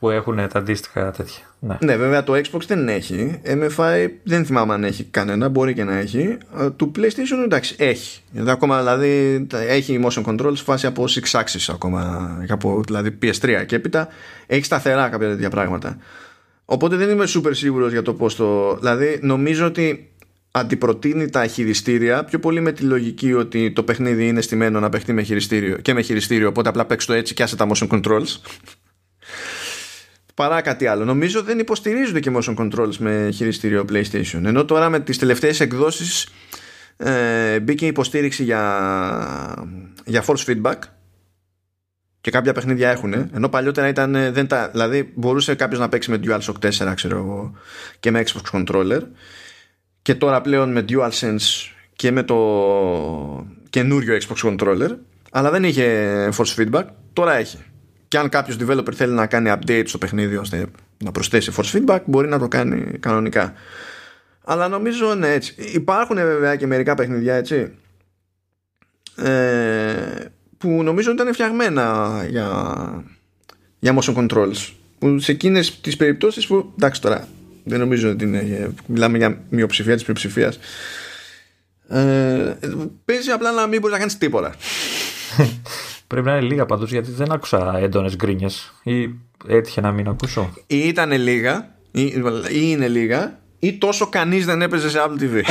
που 0.00 0.10
έχουν 0.10 0.36
τα 0.36 0.58
αντίστοιχα 0.58 1.10
τέτοια. 1.10 1.44
Ναι. 1.58 1.76
ναι, 1.80 1.96
βέβαια 1.96 2.22
το 2.22 2.32
Xbox 2.32 2.60
δεν 2.66 2.88
έχει. 2.88 3.40
MFI 3.44 4.08
δεν 4.22 4.44
θυμάμαι 4.44 4.74
αν 4.74 4.84
έχει 4.84 5.04
κανένα, 5.04 5.48
μπορεί 5.48 5.74
και 5.74 5.84
να 5.84 5.98
έχει. 5.98 6.38
Ε, 6.58 6.70
του 6.70 6.92
PlayStation 6.96 7.44
εντάξει, 7.44 7.74
έχει. 7.78 8.20
Γιατί 8.30 8.50
ακόμα 8.50 8.78
δηλαδή 8.78 9.46
έχει 9.50 10.00
motion 10.04 10.24
control 10.24 10.52
σε 10.54 10.64
φάση 10.64 10.86
από 10.86 11.04
6 11.30 11.40
axis 11.40 11.72
ακόμα. 11.72 12.30
Από 12.48 12.82
δηλαδή 12.86 13.18
PS3 13.22 13.64
και 13.66 13.76
έπειτα 13.76 14.08
έχει 14.46 14.64
σταθερά 14.64 15.08
κάποια 15.08 15.28
τέτοια 15.28 15.50
πράγματα. 15.50 15.96
Οπότε 16.72 16.96
δεν 16.96 17.10
είμαι 17.10 17.24
super 17.28 17.50
σίγουρος 17.50 17.92
για 17.92 18.02
το 18.02 18.14
πώς 18.14 18.36
το. 18.36 18.76
Δηλαδή 18.76 19.18
νομίζω 19.22 19.66
ότι 19.66 20.10
αντιπροτείνει 20.50 21.30
τα 21.30 21.46
χειριστήρια 21.46 22.24
πιο 22.24 22.38
πολύ 22.38 22.60
με 22.60 22.72
τη 22.72 22.82
λογική 22.82 23.32
ότι 23.32 23.72
το 23.72 23.82
παιχνίδι 23.82 24.28
είναι 24.28 24.40
στημένο 24.40 24.80
να 24.80 24.88
παιχτεί 24.88 25.12
με 25.12 25.22
χειριστήριο 25.22 25.76
και 25.76 25.94
με 25.94 26.02
χειριστήριο. 26.02 26.48
Οπότε 26.48 26.68
απλά 26.68 26.86
παίξει 26.86 27.06
το 27.06 27.12
έτσι 27.12 27.34
και 27.34 27.42
άσε 27.42 27.56
τα 27.56 27.66
motion 27.72 27.88
controls 27.88 28.36
παρά 30.34 30.60
κάτι 30.60 30.86
άλλο. 30.86 31.04
Νομίζω 31.04 31.42
δεν 31.42 31.58
υποστηρίζονται 31.58 32.20
και 32.20 32.30
motion 32.34 32.54
controls 32.56 32.96
με 32.98 33.30
χειριστήριο 33.34 33.84
PlayStation. 33.92 34.42
Ενώ 34.44 34.64
τώρα 34.64 34.88
με 34.88 35.00
τις 35.00 35.18
τελευταίες 35.18 35.60
εκδόσεις 35.60 36.28
ε, 36.96 37.60
μπήκε 37.60 37.86
υποστήριξη 37.86 38.42
για, 38.44 39.68
για 40.04 40.24
force 40.26 40.44
feedback 40.46 40.78
και 42.20 42.30
κάποια 42.30 42.52
παιχνίδια 42.52 42.90
έχουν. 42.90 43.12
Ενώ 43.12 43.48
παλιότερα 43.48 43.88
ήταν, 43.88 44.14
ε, 44.14 44.30
δεν 44.30 44.46
τα, 44.46 44.68
δηλαδή 44.68 45.12
μπορούσε 45.14 45.54
κάποιος 45.54 45.80
να 45.80 45.88
παίξει 45.88 46.10
με 46.10 46.20
DualShock 46.24 46.70
4 46.88 46.92
ξέρω 46.94 47.16
εγώ, 47.16 47.54
και 48.00 48.10
με 48.10 48.24
Xbox 48.26 48.58
controller. 48.58 49.00
Και 50.02 50.14
τώρα 50.14 50.40
πλέον 50.40 50.72
με 50.72 50.84
DualSense 50.88 51.70
και 51.92 52.10
με 52.10 52.22
το 52.22 52.36
καινούριο 53.70 54.18
Xbox 54.20 54.50
controller 54.50 54.96
αλλά 55.30 55.50
δεν 55.50 55.64
είχε 55.64 56.28
force 56.36 56.54
feedback, 56.56 56.84
τώρα 57.12 57.34
έχει. 57.34 57.58
Και 58.08 58.18
αν 58.18 58.28
κάποιος 58.28 58.56
developer 58.60 58.92
θέλει 58.94 59.12
να 59.12 59.26
κάνει 59.26 59.52
update 59.54 59.84
στο 59.86 59.98
παιχνίδι 59.98 60.36
ώστε 60.36 60.66
να 60.98 61.12
προσθέσει 61.12 61.52
force 61.56 61.76
feedback 61.76 62.00
μπορεί 62.04 62.28
να 62.28 62.38
το 62.38 62.48
κάνει 62.48 62.98
κανονικά. 62.98 63.52
Αλλά 64.44 64.68
νομίζω 64.68 65.14
ναι 65.14 65.32
έτσι 65.32 65.54
υπάρχουν 65.56 66.16
βέβαια 66.16 66.56
και 66.56 66.66
μερικά 66.66 66.94
παιχνίδια 66.94 67.34
έτσι. 67.34 67.74
Ε, 69.16 70.24
που 70.60 70.82
νομίζω 70.82 71.10
ήταν 71.10 71.32
φτιαγμένα 71.32 72.26
για, 72.28 73.04
για 73.78 73.98
motion 73.98 74.14
controls 74.14 74.72
που 74.98 75.18
σε 75.18 75.32
εκείνες 75.32 75.80
τις 75.80 75.96
περιπτώσεις 75.96 76.46
που 76.46 76.72
εντάξει 76.76 77.00
τώρα 77.00 77.28
δεν 77.64 77.78
νομίζω 77.78 78.10
ότι 78.10 78.24
είναι 78.24 78.72
μιλάμε 78.86 79.18
για 79.18 79.42
μειοψηφία 79.50 79.94
της 79.94 80.02
πλειοψηφίας 80.02 80.58
ε, 81.88 82.56
παίζει 83.04 83.30
απλά 83.30 83.52
να 83.52 83.66
μην 83.66 83.80
μπορείς 83.80 83.92
να 83.92 83.98
κάνεις 83.98 84.18
τίποτα 84.18 84.54
Πρέπει 86.10 86.26
να 86.26 86.36
είναι 86.36 86.46
λίγα 86.46 86.66
πάντως 86.66 86.90
γιατί 86.90 87.10
δεν 87.10 87.32
άκουσα 87.32 87.78
έντονες 87.78 88.16
γκρίνιες. 88.16 88.72
Ή 88.82 89.14
έτυχε 89.46 89.80
να 89.80 89.92
μην 89.92 90.08
ακούσω; 90.08 90.54
Ή 90.66 90.78
ήταν 90.78 91.12
λίγα, 91.12 91.74
ή, 91.90 92.02
ή 92.02 92.12
είναι 92.50 92.88
λίγα, 92.88 93.39
ή 93.62 93.78
τόσο 93.78 94.06
κανείς 94.06 94.44
δεν 94.44 94.62
έπαιζε 94.62 94.90
σε 94.90 94.98
Apple 95.06 95.22
TV. 95.22 95.42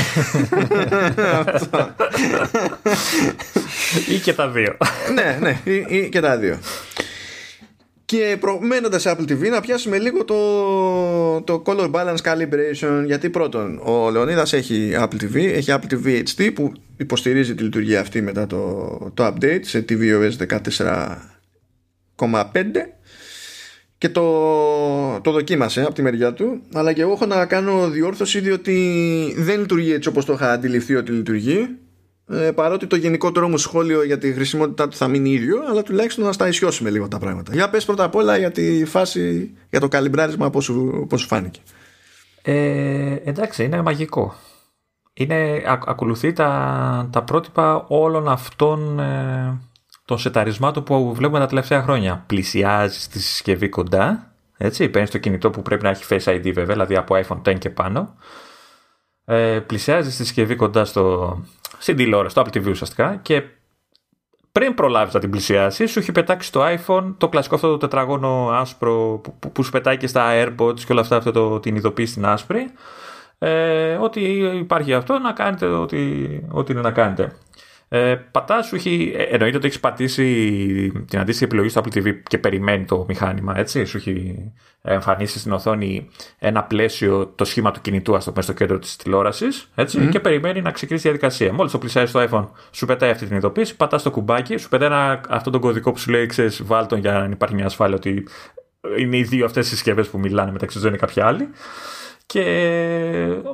ή 4.09 4.17
και 4.17 4.33
τα 4.33 4.49
δύο. 4.49 4.77
ναι, 5.13 5.37
ναι, 5.41 5.61
ή, 5.71 5.85
ή 5.87 6.09
και 6.09 6.19
τα 6.19 6.37
δύο. 6.37 6.59
Και 8.05 8.39
μένοντα 8.59 8.99
σε 8.99 9.15
Apple 9.17 9.31
TV 9.31 9.49
να 9.49 9.61
πιάσουμε 9.61 9.97
λίγο 9.97 10.25
το, 10.25 11.41
το 11.41 11.63
Color 11.65 11.91
Balance 11.91 12.21
Calibration 12.23 13.03
γιατί 13.05 13.29
πρώτον 13.29 13.79
ο 13.83 14.09
Λεωνίδας 14.09 14.53
έχει 14.53 14.91
Apple 14.97 15.23
TV 15.23 15.35
έχει 15.35 15.71
Apple 15.71 15.93
TV 15.93 16.23
HD 16.35 16.51
που 16.53 16.73
υποστηρίζει 16.97 17.55
τη 17.55 17.63
λειτουργία 17.63 17.99
αυτή 17.99 18.21
μετά 18.21 18.47
το, 18.47 19.11
το 19.13 19.25
update 19.25 19.59
σε 19.61 19.85
tvOS 19.89 20.31
14,5 22.17 22.55
και 23.99 24.09
το, 24.09 25.21
το 25.21 25.31
δοκίμασε 25.31 25.81
από 25.81 25.93
τη 25.93 26.01
μεριά 26.01 26.33
του 26.33 26.61
αλλά 26.73 26.93
και 26.93 27.01
εγώ 27.01 27.11
έχω 27.11 27.25
να 27.25 27.45
κάνω 27.45 27.89
διόρθωση 27.89 28.39
διότι 28.39 29.33
δεν 29.37 29.59
λειτουργεί 29.59 29.93
έτσι 29.93 30.09
όπως 30.09 30.25
το 30.25 30.33
είχα 30.33 30.51
αντιληφθεί 30.51 30.95
ότι 30.95 31.11
λειτουργεί 31.11 31.67
ε, 32.31 32.51
παρότι 32.51 32.87
το 32.87 32.95
γενικότερο 32.95 33.49
μου 33.49 33.57
σχόλιο 33.57 34.03
για 34.03 34.17
τη 34.17 34.33
χρησιμότητά 34.33 34.87
του 34.87 34.95
θα 34.95 35.07
μείνει 35.07 35.29
ίδιο, 35.29 35.63
αλλά 35.69 35.83
τουλάχιστον 35.83 36.25
να 36.25 36.31
στα 36.31 36.47
ισιώσουμε 36.47 36.89
λίγο 36.89 37.07
τα 37.07 37.19
πράγματα. 37.19 37.53
Για 37.53 37.69
πες 37.69 37.85
πρώτα 37.85 38.03
απ' 38.03 38.15
όλα 38.15 38.37
για 38.37 38.51
τη 38.51 38.85
φάση, 38.85 39.51
για 39.69 39.79
το 39.79 39.87
καλυμπράρισμα 39.87 40.49
πώς 40.49 40.63
σου, 40.63 41.05
πώς 41.09 41.21
σου 41.21 41.27
φάνηκε. 41.27 41.59
Ε, 42.41 43.15
εντάξει, 43.23 43.63
είναι 43.63 43.81
μαγικό. 43.81 44.35
Είναι, 45.13 45.61
ακολουθεί 45.65 46.33
τα, 46.33 47.09
τα 47.11 47.23
πρότυπα 47.23 47.85
όλων 47.87 48.27
αυτών 48.27 48.99
ε, 48.99 49.59
των 50.09 50.17
σεταρισμάτων 50.17 50.83
που 50.83 51.13
βλέπουμε 51.13 51.39
τα 51.39 51.45
τελευταία 51.45 51.81
χρόνια. 51.81 52.23
Πλησιάζει 52.27 52.99
στη 52.99 53.19
συσκευή 53.19 53.69
κοντά, 53.69 54.31
έτσι, 54.57 54.89
παίρνεις 54.89 55.09
το 55.11 55.17
κινητό 55.17 55.49
που 55.49 55.61
πρέπει 55.61 55.83
να 55.83 55.89
έχει 55.89 56.03
Face 56.09 56.23
ID 56.23 56.51
βέβαια, 56.53 56.65
δηλαδή 56.65 56.95
από 56.95 57.15
iPhone 57.15 57.41
10 57.49 57.57
και 57.57 57.69
πάνω. 57.69 58.15
Ε, 59.25 59.59
πλησιάζει 59.59 60.11
στη 60.11 60.23
συσκευή 60.23 60.55
κοντά 60.55 60.85
στο, 60.85 61.37
στην 61.77 61.95
τηλεόραση, 61.95 62.31
στο 62.31 62.41
Apple 62.41 62.57
TV 62.57 62.69
ουσιαστικά 62.69 63.15
και 63.21 63.43
πριν 64.51 64.73
προλάβεις 64.73 65.13
να 65.13 65.19
την 65.19 65.29
πλησιάσεις, 65.29 65.91
σου 65.91 65.99
έχει 65.99 66.11
πετάξει 66.11 66.51
το 66.51 66.61
iPhone 66.65 67.13
το 67.17 67.29
κλασικό 67.29 67.55
αυτό 67.55 67.67
το 67.67 67.77
τετραγώνο 67.77 68.49
άσπρο 68.49 69.21
που, 69.23 69.49
που, 69.51 69.63
σου 69.63 69.71
πετάει 69.71 69.97
και 69.97 70.07
στα 70.07 70.29
AirPods 70.33 70.79
και 70.79 70.91
όλα 70.91 71.01
αυτά 71.01 71.15
αυτό 71.15 71.31
το, 71.31 71.59
την 71.59 71.75
ειδοποίηση 71.75 72.11
στην 72.11 72.25
άσπρη. 72.25 72.71
Ε, 73.39 73.93
ότι 73.95 74.21
υπάρχει 74.55 74.93
αυτό 74.93 75.19
να 75.19 75.31
κάνετε 75.31 75.65
ό,τι, 75.65 75.97
ό,τι 76.49 76.71
είναι 76.71 76.81
να 76.81 76.91
κάνετε. 76.91 77.35
Ε, 77.91 78.15
πατάς, 78.31 78.67
σου 78.67 78.75
έχει. 78.75 79.13
Ε, 79.15 79.23
εννοείται 79.23 79.57
ότι 79.57 79.65
έχεις 79.67 79.79
πατήσει 79.79 80.25
την 81.07 81.19
αντίστοιχη 81.19 81.43
επιλογή 81.43 81.69
στο 81.69 81.81
Apple 81.83 81.97
TV 81.97 82.13
και 82.27 82.37
περιμένει 82.37 82.85
το 82.85 83.05
μηχάνημα, 83.07 83.57
έτσι; 83.57 83.85
Σου 83.85 83.97
έχει 83.97 84.35
εμφανίσει 84.81 85.39
στην 85.39 85.51
οθόνη 85.51 86.09
ένα 86.39 86.63
πλαίσιο, 86.63 87.33
το 87.35 87.45
σχήμα 87.45 87.71
του 87.71 87.81
κινητού, 87.81 88.15
ας 88.15 88.23
το 88.23 88.31
πούμε, 88.31 88.43
στο 88.43 88.53
κέντρο 88.53 88.79
της 88.79 88.95
τηλεόρασης, 88.95 89.69
έτσι, 89.75 90.07
και 90.07 90.19
περιμένει 90.19 90.61
να 90.61 90.71
ξεκινήσει 90.71 91.07
η 91.07 91.11
διαδικασία. 91.11 91.53
Μόλις 91.53 91.71
το 91.71 91.77
πλησιάζει 91.77 92.09
στο 92.09 92.27
iPhone, 92.29 92.47
σου 92.71 92.85
πετάει 92.85 93.09
αυτή 93.09 93.25
την 93.25 93.35
ειδοποίηση, 93.35 93.75
πατάς 93.75 94.03
το 94.03 94.11
κουμπάκι, 94.11 94.57
σου 94.57 94.69
πετάει 94.69 94.87
ένα, 94.87 95.21
αυτόν 95.29 95.51
τον 95.51 95.61
κωδικό 95.61 95.91
που 95.91 95.99
σου 95.99 96.11
λέει, 96.11 96.25
ξέρεις, 96.25 96.63
βάλτον 96.63 96.99
για 96.99 97.11
να 97.11 97.25
υπάρχει 97.25 97.55
μια 97.55 97.65
ασφάλεια 97.65 97.95
ότι 97.95 98.27
είναι 98.97 99.17
οι 99.17 99.23
δύο 99.23 99.45
αυτές 99.45 99.65
οι 99.65 99.69
συσκευές 99.69 100.07
που 100.07 100.19
μιλάνε 100.19 100.51
μεταξύ 100.51 100.75
τους, 100.75 100.83
δεν 100.83 100.93
είναι 100.93 101.05
κάποια 101.05 101.25
άλλη. 101.25 101.49
Και 102.31 102.43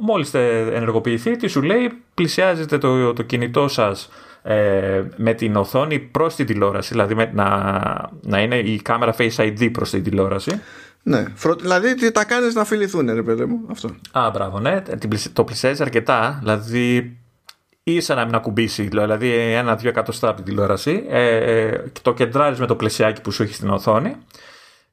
μόλις 0.01 0.33
ενεργοποιηθεί 0.33 1.35
τι 1.35 1.47
σου 1.47 1.61
λέει 1.61 1.91
πλησιάζετε 2.13 2.77
το, 2.77 3.13
το 3.13 3.23
κινητό 3.23 3.67
σας 3.67 4.09
ε, 4.43 5.03
με 5.15 5.33
την 5.33 5.55
οθόνη 5.55 5.99
προς 5.99 6.35
την 6.35 6.45
τηλεόραση 6.45 6.89
δηλαδή 6.91 7.15
με, 7.15 7.31
να, 7.33 8.09
να 8.21 8.41
είναι 8.41 8.55
η 8.55 8.81
κάμερα 8.81 9.15
Face 9.17 9.35
ID 9.35 9.69
προς 9.71 9.89
την 9.89 10.03
τηλεόραση 10.03 10.61
ναι, 11.03 11.25
δηλαδή 11.61 12.11
τα 12.11 12.25
κάνεις 12.25 12.53
να 12.55 12.65
φιληθούν 12.65 13.13
ρε 13.13 13.23
παιδί 13.23 13.45
μου 13.45 13.59
αυτό. 13.71 13.95
Α, 14.11 14.29
μπράβο, 14.29 14.59
ναι, 14.59 14.81
το 15.33 15.43
πλησιάζει 15.43 15.81
αρκετά 15.81 16.37
δηλαδή 16.39 17.17
ίσα 17.83 18.15
να 18.15 18.25
μην 18.25 18.35
ακουμπήσει, 18.35 18.83
δηλαδή 18.83 19.33
ένα-δύο 19.33 19.89
εκατοστά 19.89 20.27
από 20.27 20.35
την 20.35 20.45
τηλεόραση, 20.45 21.05
ε, 21.09 21.35
ε, 21.35 21.83
το 22.01 22.13
κεντράρεις 22.13 22.59
με 22.59 22.65
το 22.65 22.75
πλαισιάκι 22.75 23.21
που 23.21 23.31
σου 23.31 23.43
έχει 23.43 23.53
στην 23.53 23.69
οθόνη. 23.69 24.15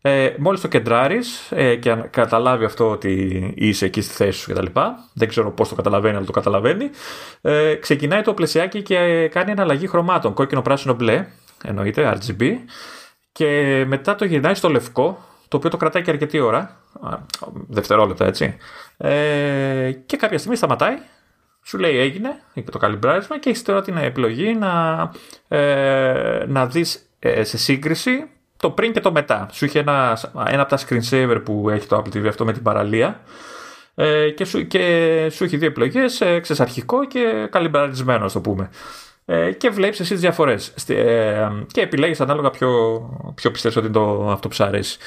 Ε, 0.04 0.34
Μόλις 0.38 0.60
το 0.60 0.68
κεντράρεις 0.68 1.52
ε, 1.52 1.76
και 1.76 1.94
καταλάβει 2.10 2.64
αυτό 2.64 2.90
ότι 2.90 3.52
είσαι 3.56 3.84
εκεί 3.84 4.00
στη 4.00 4.14
θέση 4.14 4.38
σου 4.38 4.52
κτλ. 4.52 4.66
Δεν 5.14 5.28
ξέρω 5.28 5.50
πώς 5.50 5.68
το 5.68 5.74
καταλαβαίνει, 5.74 6.16
αλλά 6.16 6.26
το 6.26 6.32
καταλαβαίνει. 6.32 6.90
Ε, 7.40 7.74
ξεκινάει 7.74 8.22
το 8.22 8.34
πλαισιάκι 8.34 8.82
και 8.82 9.28
κάνει 9.28 9.50
εναλλαγή 9.50 9.86
χρωμάτων. 9.86 10.34
Κόκκινο, 10.34 10.62
πράσινο, 10.62 10.94
μπλε. 10.94 11.26
Εννοείται, 11.64 12.18
RGB. 12.18 12.54
Και 13.32 13.84
μετά 13.86 14.14
το 14.14 14.24
γυρνάει 14.24 14.54
στο 14.54 14.68
λευκό, 14.68 15.24
το 15.48 15.56
οποίο 15.56 15.70
το 15.70 15.76
κρατάει 15.76 16.02
και 16.02 16.10
αρκετή 16.10 16.40
ώρα. 16.40 16.80
Δευτερόλεπτα, 17.68 18.26
έτσι. 18.26 18.56
Ε, 18.96 19.92
και 20.06 20.16
κάποια 20.16 20.38
στιγμή 20.38 20.56
σταματάει 20.56 20.96
σου 21.62 21.78
λέει 21.78 21.98
έγινε 21.98 22.42
το 22.70 22.78
καλυμπράρισμα 22.78 23.38
και 23.38 23.48
έχεις 23.48 23.62
τώρα 23.62 23.82
την 23.82 23.96
επιλογή 23.96 24.54
να, 24.54 25.10
ε, 25.48 26.44
να 26.48 26.66
δεις 26.66 27.08
ε, 27.18 27.44
σε 27.44 27.58
σύγκριση 27.58 28.30
το 28.62 28.70
πριν 28.70 28.92
και 28.92 29.00
το 29.00 29.12
μετά. 29.12 29.48
Σου 29.52 29.64
είχε 29.64 29.78
ένα, 29.78 30.18
ένα 30.46 30.62
από 30.62 30.76
τα 30.76 30.78
screensaver 30.78 31.40
που 31.44 31.70
έχει 31.70 31.86
το 31.86 31.96
Apple 31.96 32.16
TV 32.16 32.26
αυτό 32.26 32.44
με 32.44 32.52
την 32.52 32.62
παραλία 32.62 33.20
ε, 33.94 34.30
και, 34.30 34.44
σου, 34.44 34.66
και 34.66 35.28
σου 35.32 35.44
έχει 35.44 35.56
δύο 35.56 35.68
επιλογές, 35.68 36.20
ε, 36.20 36.40
ξεσαρχικό 36.40 37.06
και 37.06 37.48
καλυμπραρισμένο, 37.50 38.26
το 38.26 38.40
πούμε. 38.40 38.70
Ε, 39.24 39.52
και 39.52 39.70
βλέπεις 39.70 40.00
εσύ 40.00 40.12
τις 40.12 40.20
διαφορές 40.20 40.74
ε, 40.88 41.48
και 41.66 41.80
επιλέγεις 41.80 42.20
ανάλογα 42.20 42.50
ποιο, 42.50 42.70
ποιο 43.34 43.50
πιστεύεις 43.50 43.76
ότι 43.76 43.86
είναι 43.86 43.96
το, 43.96 44.30
αυτό 44.30 44.48
που 44.48 44.54
σου 44.54 44.64
αρέσει. 44.64 44.98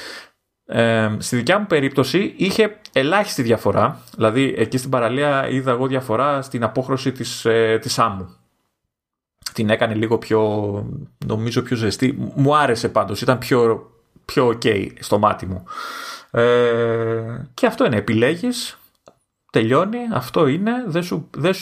Ε, 0.66 1.16
στη 1.18 1.36
δικιά 1.36 1.58
μου 1.58 1.66
περίπτωση 1.66 2.34
είχε 2.36 2.78
ελάχιστη 2.92 3.42
διαφορά. 3.42 4.00
Δηλαδή 4.14 4.54
εκεί 4.56 4.78
στην 4.78 4.90
παραλία 4.90 5.48
είδα 5.48 5.70
εγώ 5.70 5.86
διαφορά 5.86 6.42
στην 6.42 6.62
απόχρωση 6.62 7.12
της, 7.12 7.44
ε, 7.44 7.78
της 7.82 7.98
άμμου. 7.98 8.36
Την 9.56 9.70
έκανε 9.70 9.94
λίγο 9.94 10.18
πιο, 10.18 10.42
νομίζω 11.26 11.62
πιο 11.62 11.76
ζεστή. 11.76 12.32
Μου 12.34 12.56
άρεσε 12.56 12.88
πάντως, 12.88 13.20
ήταν 13.20 13.38
πιο, 13.38 13.90
πιο 14.24 14.48
ok 14.48 14.86
στο 14.98 15.18
μάτι 15.18 15.46
μου. 15.46 15.64
Ε, 16.30 16.42
και 17.54 17.66
αυτό 17.66 17.84
είναι, 17.86 17.96
επιλέγεις, 17.96 18.78
τελειώνει, 19.52 19.98
αυτό 20.12 20.46
είναι, 20.46 20.72
δεν, 20.86 21.02
σου, 21.02 21.30
δεν, 21.36 21.54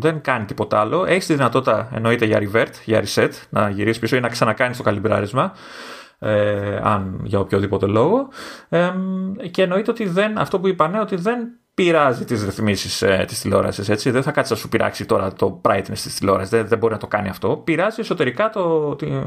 δεν 0.00 0.20
κάνει 0.20 0.44
τίποτα 0.44 0.80
άλλο. 0.80 1.04
Έχεις 1.04 1.26
τη 1.26 1.34
δυνατότητα, 1.34 1.88
εννοείται 1.94 2.24
για 2.24 2.38
revert, 2.42 2.72
για 2.84 3.04
reset, 3.04 3.30
να 3.50 3.70
γυρίσεις 3.70 3.98
πίσω 4.00 4.16
ή 4.16 4.20
να 4.20 4.28
ξανακάνεις 4.28 4.76
το 4.76 4.82
καλυμπράρισμα 4.82 5.52
ε, 6.18 6.80
αν 6.82 7.20
για 7.24 7.38
οποιοδήποτε 7.38 7.86
λόγο. 7.86 8.28
Ε, 8.68 8.92
και 9.50 9.62
εννοείται 9.62 9.90
ότι 9.90 10.04
δεν, 10.04 10.38
αυτό 10.38 10.60
που 10.60 10.68
είπανε, 10.68 11.00
ότι 11.00 11.16
δεν 11.16 11.48
πειράζει 11.74 12.24
τις 12.24 12.44
ρυθμίσεις 12.44 13.02
ε, 13.02 13.24
της 13.26 13.40
τηλεόρασης. 13.40 14.10
Δεν 14.10 14.22
θα 14.22 14.30
κάτσει 14.30 14.52
να 14.52 14.58
σου 14.58 14.68
πειράξει 14.68 15.04
τώρα 15.04 15.32
το 15.32 15.60
brightness 15.64 15.98
της 16.02 16.14
τηλεόρασης. 16.14 16.50
Δεν, 16.50 16.68
δεν 16.68 16.78
μπορεί 16.78 16.92
να 16.92 16.98
το 16.98 17.06
κάνει 17.06 17.28
αυτό. 17.28 17.56
Πειράζει 17.64 18.00
εσωτερικά 18.00 18.50
το, 18.50 18.94
την, 18.96 19.22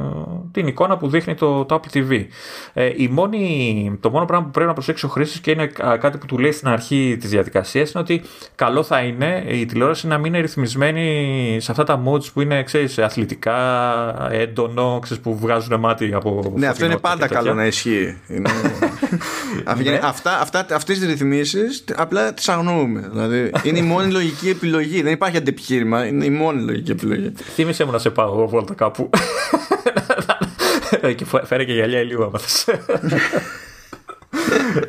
την 0.51 0.67
εικόνα 0.67 0.97
που 0.97 1.07
δείχνει 1.07 1.35
το, 1.35 1.65
το 1.65 1.79
Apple 1.81 1.97
TV. 1.97 2.25
Ε, 2.73 2.91
η 2.95 3.07
μόνη, 3.07 3.97
το 3.99 4.09
μόνο 4.09 4.25
πράγμα 4.25 4.45
που 4.45 4.51
πρέπει 4.51 4.67
να 4.67 4.73
προσέξει 4.73 5.05
ο 5.05 5.09
χρήστης 5.09 5.39
και 5.39 5.51
είναι 5.51 5.65
κάτι 5.99 6.17
που 6.17 6.25
του 6.25 6.37
λέει 6.37 6.51
στην 6.51 6.67
αρχή 6.67 7.17
της 7.19 7.29
διαδικασίας 7.29 7.91
είναι 7.91 8.03
ότι 8.03 8.21
καλό 8.55 8.83
θα 8.83 8.99
είναι 8.99 9.43
η 9.47 9.65
τηλεόραση 9.65 10.07
να 10.07 10.17
μην 10.17 10.25
είναι 10.25 10.39
ρυθμισμένη 10.41 11.57
σε 11.61 11.71
αυτά 11.71 11.83
τα 11.83 12.03
modes 12.05 12.31
που 12.33 12.41
είναι 12.41 12.63
ξέρεις, 12.63 12.97
αθλητικά, 12.97 13.57
έντονο, 14.31 14.99
ξέρεις, 15.01 15.23
που 15.23 15.37
βγάζουν 15.37 15.79
μάτι 15.79 16.13
από. 16.13 16.53
Ναι, 16.55 16.67
αυτό 16.67 16.85
είναι 16.85 16.97
πάντα 16.97 17.27
καλό 17.27 17.53
να 17.53 17.65
ισχύει. 17.65 18.17
Είναι... 18.27 18.49
ναι. 19.83 19.99
αυτά, 20.03 20.39
αυτά, 20.39 20.65
αυτές 20.71 20.99
τις 20.99 21.07
ρυθμίσεις 21.07 21.83
απλά 21.95 22.33
τι 22.33 22.44
αγνοούμε. 22.47 23.09
Δηλαδή, 23.11 23.51
είναι 23.63 23.79
η 23.79 23.81
μόνη 23.81 24.11
λογική 24.11 24.49
επιλογή. 24.49 25.01
Δεν 25.01 25.11
υπάρχει 25.11 25.37
αντεπιχείρημα. 25.37 26.05
Είναι 26.05 26.25
η 26.25 26.29
μόνη 26.29 26.61
λογική 26.61 26.91
επιλογή. 26.91 27.31
Θύμησε 27.53 27.85
μου 27.85 27.91
να 27.91 27.97
σε 27.97 28.09
πάω 28.09 28.27
εγώ 28.27 28.47
βόλτα 28.47 28.73
κάπου. 28.73 29.09
και 31.15 31.25
φέρε 31.43 31.63
και 31.63 31.73
γυαλιά 31.73 32.03
λίγο 32.03 32.23
άμα 32.23 32.39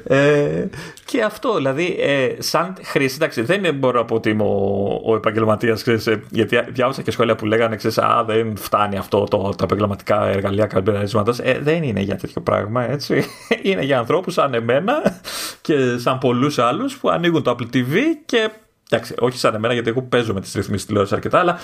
ε, 0.04 0.68
και 1.04 1.22
αυτό, 1.22 1.54
δηλαδή, 1.54 1.96
ε, 2.00 2.34
σαν 2.38 2.76
χρήση, 2.82 3.14
εντάξει, 3.14 3.42
δεν 3.42 3.74
μπορώ 3.74 3.98
να 3.98 4.04
πω 4.04 4.14
ότι 4.14 4.30
είμαι 4.30 4.42
ο, 4.42 5.00
ο 5.04 5.14
επαγγελματίας, 5.14 5.86
ε, 5.86 6.22
γιατί 6.30 6.60
διάβασα 6.68 7.02
και 7.02 7.10
σχόλια 7.10 7.34
που 7.34 7.46
λέγανε, 7.46 7.76
ξέρεις, 7.76 7.98
Α, 7.98 8.24
δεν 8.26 8.56
φτάνει 8.56 8.96
αυτό 8.96 9.24
το, 9.24 9.52
τα 9.56 9.64
επαγγελματικά 9.64 10.26
εργαλεία 10.26 10.66
καλπεραρίσματο. 10.66 11.34
Ε, 11.42 11.58
δεν 11.58 11.82
είναι 11.82 12.00
για 12.00 12.16
τέτοιο 12.16 12.40
πράγμα, 12.40 12.90
έτσι. 12.90 13.24
είναι 13.62 13.82
για 13.82 13.98
ανθρώπους 13.98 14.34
σαν 14.34 14.54
εμένα 14.54 15.20
και 15.60 15.98
σαν 15.98 16.18
πολλούς 16.18 16.58
άλλους 16.58 16.96
που 16.96 17.10
ανοίγουν 17.10 17.42
το 17.42 17.56
Apple 17.58 17.76
TV 17.76 17.96
και. 18.26 18.50
Εντάξει, 18.90 19.14
όχι 19.18 19.38
σαν 19.38 19.54
εμένα, 19.54 19.72
γιατί 19.72 19.88
εγώ 19.88 20.02
παίζω 20.02 20.34
με 20.34 20.40
τις 20.40 20.52
ρυθμίσεις 20.54 20.86
τηλεόρασης 20.86 21.16
αρκετά, 21.16 21.38
αλλά 21.38 21.58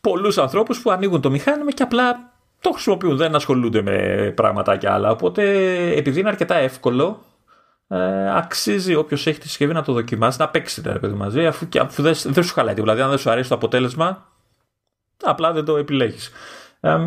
πολλούς 0.00 0.38
ανθρώπους 0.38 0.80
που 0.80 0.90
ανοίγουν 0.90 1.20
το 1.20 1.30
μηχάνημα 1.30 1.72
και 1.72 1.82
απλά 1.82 2.29
το 2.60 2.70
χρησιμοποιούν, 2.72 3.16
δεν 3.16 3.34
ασχολούνται 3.34 3.82
με 3.82 4.32
πράγματα 4.36 4.76
και 4.76 4.88
άλλα. 4.88 5.10
Οπότε 5.10 5.42
επειδή 5.96 6.20
είναι 6.20 6.28
αρκετά 6.28 6.54
εύκολο, 6.54 7.24
ε, 7.88 8.36
αξίζει 8.36 8.94
όποιος 8.94 9.26
έχει 9.26 9.38
τη 9.38 9.48
συσκευή 9.48 9.72
να 9.72 9.82
το 9.82 9.92
δοκιμάσει, 9.92 10.40
να 10.40 10.48
παίξει 10.48 10.82
τα 10.82 10.98
παιδί 10.98 11.14
μαζί, 11.14 11.46
αφού, 11.46 11.68
και, 11.68 11.78
αφού 11.78 12.02
δεν, 12.02 12.14
δεν 12.24 12.44
σου 12.44 12.54
χαλάει. 12.54 12.74
Δηλαδή, 12.74 13.00
αν 13.00 13.08
δεν 13.08 13.18
σου 13.18 13.30
αρέσει 13.30 13.48
το 13.48 13.54
αποτέλεσμα, 13.54 14.26
απλά 15.22 15.52
δεν 15.52 15.64
το 15.64 15.76
επιλέγεις. 15.76 16.30
Ε, 16.80 16.98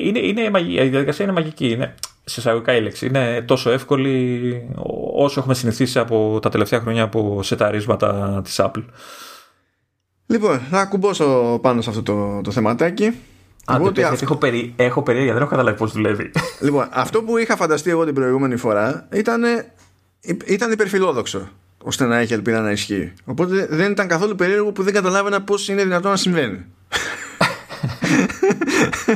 είναι, 0.00 0.18
είναι, 0.18 0.60
η 0.60 0.88
διαδικασία 0.88 1.24
είναι 1.24 1.34
μαγική. 1.34 1.70
Είναι, 1.70 1.94
σε 2.24 2.40
εισαγωγικά 2.40 2.76
η 2.76 2.80
λέξη. 2.80 3.06
Είναι 3.06 3.42
τόσο 3.42 3.70
εύκολη 3.70 4.74
όσο 5.14 5.40
έχουμε 5.40 5.54
συνηθίσει 5.54 5.98
από 5.98 6.38
τα 6.42 6.48
τελευταία 6.48 6.80
χρόνια 6.80 7.02
από 7.02 7.42
σεταρίσματα 7.42 8.40
της 8.44 8.60
Apple. 8.62 8.84
Λοιπόν, 10.26 10.60
να 10.70 10.80
ακουμπώσω 10.80 11.58
πάνω 11.62 11.80
σε 11.80 11.90
αυτό 11.90 12.02
το, 12.02 12.40
το 12.40 12.50
θεματάκι. 12.50 13.18
Αν 13.66 13.82
ότι 13.82 14.02
αυτό... 14.02 14.18
έχω, 14.22 14.36
περί... 14.36 14.72
έχω 14.76 15.02
περίεργα, 15.02 15.32
δεν 15.32 15.40
έχω 15.42 15.50
καταλάβει 15.50 15.78
πώς 15.78 15.92
δουλεύει. 15.92 16.30
Λοιπόν, 16.60 16.88
αυτό 16.90 17.22
που 17.22 17.38
είχα 17.38 17.56
φανταστεί 17.56 17.90
εγώ 17.90 18.04
την 18.04 18.14
προηγούμενη 18.14 18.56
φορά 18.56 19.08
ήταν, 19.12 19.42
ήταν 20.46 20.72
υπερφιλόδοξο 20.72 21.48
ώστε 21.82 22.04
να 22.04 22.18
έχει 22.18 22.32
ελπίδα 22.32 22.60
να 22.60 22.70
ισχύει. 22.70 23.12
Οπότε 23.24 23.66
δεν 23.70 23.90
ήταν 23.90 24.08
καθόλου 24.08 24.34
περίεργο 24.34 24.72
που 24.72 24.82
δεν 24.82 24.92
καταλάβαινα 24.92 25.42
πώς 25.42 25.68
είναι 25.68 25.82
δυνατόν 25.82 26.10
να 26.10 26.16
συμβαίνει. 26.16 26.64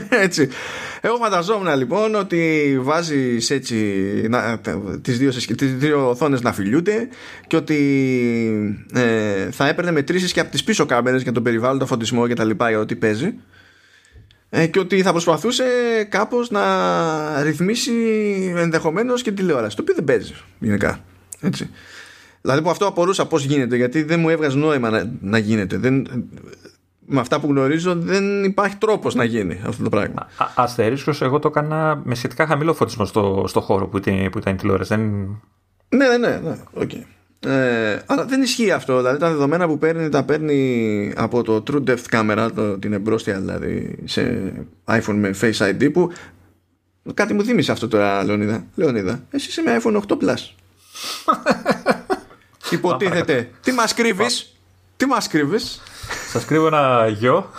έτσι. 0.25 0.49
Εγώ 1.01 1.17
φανταζόμουν 1.17 1.77
λοιπόν 1.77 2.15
ότι 2.15 2.77
βάζει 2.81 3.39
έτσι 3.49 3.77
να, 4.29 4.61
τις, 5.03 5.19
δύο, 5.19 5.31
τις 5.31 5.75
δύο 5.75 6.09
οθόνες 6.09 6.41
να 6.41 6.53
φιλιούνται 6.53 7.09
και 7.47 7.57
ότι 7.57 8.85
ε, 8.93 9.51
θα 9.51 9.69
έπαιρνε 9.69 9.91
μετρήσεις 9.91 10.33
και 10.33 10.41
από 10.41 10.51
τις 10.51 10.65
πίσω 10.65 10.87
κάμερες 10.87 11.23
για 11.23 11.33
τον 11.33 11.43
περιβάλλον, 11.43 11.79
το 11.79 11.87
φωτισμό 11.87 12.27
και 12.27 12.35
τα 12.35 12.45
λοιπά 12.45 12.69
για 12.69 12.79
ό,τι 12.79 12.97
παίζει 12.97 13.27
ε, 13.27 13.35
και 14.71 14.79
ότι 14.79 15.03
θα 15.03 15.11
προσπαθούσε 15.11 15.65
κάπως 16.09 16.51
να 16.51 17.43
ρυθμίσει 17.43 17.93
ενδεχομένως 18.57 19.23
και 19.23 19.33
τηλεόραση 19.33 19.77
το 19.77 19.83
οποίο 19.83 19.95
δεν 19.95 20.05
παίζει 20.05 20.35
γενικά 20.59 21.05
έτσι. 21.41 21.71
Δηλαδή 22.41 22.63
που 22.63 22.71
αυτό 22.71 22.87
απορούσα 22.87 23.27
πώς 23.27 23.45
γίνεται 23.45 23.77
γιατί 23.77 24.03
δεν 24.03 24.21
μου 24.21 24.29
έβγαζε 24.29 24.57
νόημα 24.57 24.91
να, 24.91 25.13
να 25.21 25.39
γίνεται 25.39 25.77
δεν, 25.77 26.07
με 27.07 27.21
αυτά 27.21 27.41
που 27.41 27.47
γνωρίζω 27.47 27.95
δεν 27.95 28.45
υπάρχει 28.45 28.77
τρόπος 28.77 29.15
να 29.15 29.25
γίνει 29.25 29.61
αυτό 29.67 29.83
το 29.83 29.89
πράγμα 29.89 30.27
Αστερίσκος 30.55 31.23
εγώ 31.23 31.39
το 31.39 31.49
έκανα 31.49 32.01
με 32.05 32.15
σχετικά 32.15 32.47
χαμηλό 32.47 32.75
φωτισμό 32.75 33.05
στο, 33.05 33.45
στο 33.47 33.61
χώρο 33.61 33.87
που 33.89 33.97
ήταν, 33.97 34.31
που 34.31 34.39
ήταν 34.39 34.55
η 34.55 34.57
τηλεόραση 34.57 34.95
δεν... 34.95 35.01
Ναι, 35.89 36.09
ναι, 36.09 36.17
ναι, 36.17 36.41
ναι. 36.43 36.57
Okay. 36.79 37.03
Ε, 37.47 38.03
αλλά 38.07 38.25
δεν 38.25 38.43
ισχύει 38.43 38.71
αυτό. 38.71 38.97
Δηλαδή 38.97 39.19
τα 39.19 39.29
δεδομένα 39.29 39.67
που 39.67 39.79
παίρνει 39.79 40.09
τα 40.09 40.23
παίρνει 40.23 41.13
από 41.17 41.43
το 41.43 41.63
True 41.67 41.91
Depth 41.91 42.05
Camera, 42.11 42.51
το, 42.55 42.79
την 42.79 42.93
εμπρόστια 42.93 43.41
δηλαδή 43.41 43.99
σε 44.05 44.53
iPhone 44.85 45.15
με 45.15 45.35
Face 45.41 45.71
ID 45.71 45.93
που 45.93 46.13
κάτι 47.15 47.35
μου 47.35 47.45
θύμισε 47.45 47.73
αυτό 47.73 47.89
τώρα 47.89 48.25
Λεωνίδα. 48.25 48.65
Λεωνίδα, 48.75 49.23
εσύ 49.31 49.49
είσαι 49.49 49.63
με 49.63 49.81
iPhone 49.83 50.01
8 50.07 50.13
Plus. 50.13 50.51
Υποτίθεται. 52.71 53.51
Τι 53.63 53.73
μας 53.73 53.95
κρύβεις; 53.95 54.57
Τι 54.97 55.07
μας 55.07 55.29
κρύβεις; 55.29 55.83
Σας 56.33 56.45
κρύβω 56.45 56.67
ένα 56.67 57.09
γιο. 57.09 57.51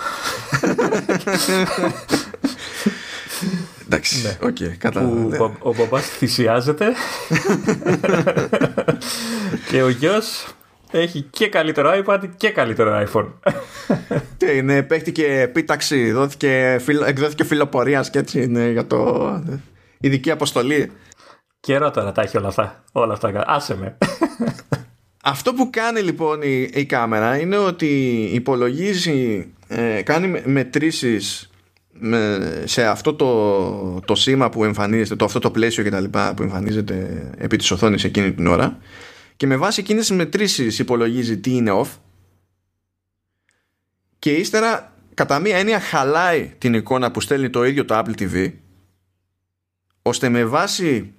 Εντάξει, 3.90 4.22
ναι. 4.22 4.48
ok, 4.48 4.58
okay, 4.60 4.94
ναι. 4.94 5.38
ο, 5.38 5.56
ο 5.60 5.74
μπαμπάς 5.74 6.08
θυσιάζεται 6.08 6.94
και 9.70 9.84
ο 9.84 9.90
γιος 9.90 10.48
έχει 10.92 11.22
και 11.22 11.48
καλύτερο 11.50 12.04
iPad 12.06 12.20
και 12.38 12.50
καλύτερο 12.50 13.08
iPhone. 13.08 13.28
Τι 14.38 14.58
είναι, 14.58 14.84
παίχτηκε 14.84 15.26
επίταξη, 15.26 16.12
δόθηκε, 16.12 16.82
εκδόθηκε 17.06 17.44
φύλλο 17.44 17.74
πορείας 17.74 18.10
και 18.10 18.20
έτσι 18.20 18.44
είναι 18.44 18.70
για 18.70 18.88
το 18.88 19.30
ειδική 20.00 20.32
αποστολή. 20.32 20.92
Καιρό 21.60 21.92
τώρα 21.92 22.12
τα 22.12 22.22
έχει 22.22 22.38
όλα 22.38 22.48
αυτά. 22.48 22.84
Όλα 22.92 23.14
αυτά. 23.14 23.44
Άσε 23.48 23.76
με. 23.76 23.98
αυτό 25.24 25.54
που 25.54 25.70
κάνει 25.70 26.02
λοιπόν 26.02 26.42
η, 26.42 26.70
η 26.74 26.86
κάμερα 26.86 27.40
είναι 27.40 27.58
ότι 27.58 27.88
υπολογίζει, 28.34 29.52
ε, 29.68 30.02
κάνει 30.02 30.42
μετρήσεις 30.46 31.50
σε 32.64 32.86
αυτό 32.86 33.14
το, 33.14 34.00
το 34.06 34.16
σήμα 34.16 34.50
που 34.50 34.64
εμφανίζεται, 34.64 35.16
το, 35.16 35.26
αυτό 35.26 35.40
το 35.40 35.52
πλαίσιο 35.52 35.84
και 35.84 35.90
τα 35.90 36.00
λοιπά 36.00 36.34
που 36.34 36.44
εμφανίζεται 36.44 37.28
επί 37.38 37.58
της 37.58 37.72
οθόνης 37.72 38.04
εκείνη 38.04 38.34
την 38.34 38.48
ώρα 38.48 38.78
και 39.38 39.48
με 39.48 39.58
βάση 39.58 39.80
εκείνες 39.80 40.08
τις 40.08 40.16
μετρήσεις 40.16 40.80
υπολογίζει 40.80 41.38
τι 41.38 41.52
είναι 41.56 41.72
off 41.74 41.90
και 44.20 44.32
ύστερα 44.32 44.94
κατά 45.14 45.40
μία 45.40 45.58
έννοια 45.58 45.80
χαλάει 45.80 46.54
την 46.58 46.74
εικόνα 46.74 47.12
που 47.12 47.22
στέλνει 47.22 47.50
το 47.50 47.64
ίδιο 47.64 47.86
το 47.86 47.98
Apple 47.98 48.22
TV 48.22 48.52
ώστε 50.02 50.30
με 50.30 50.46
βάση 50.46 51.14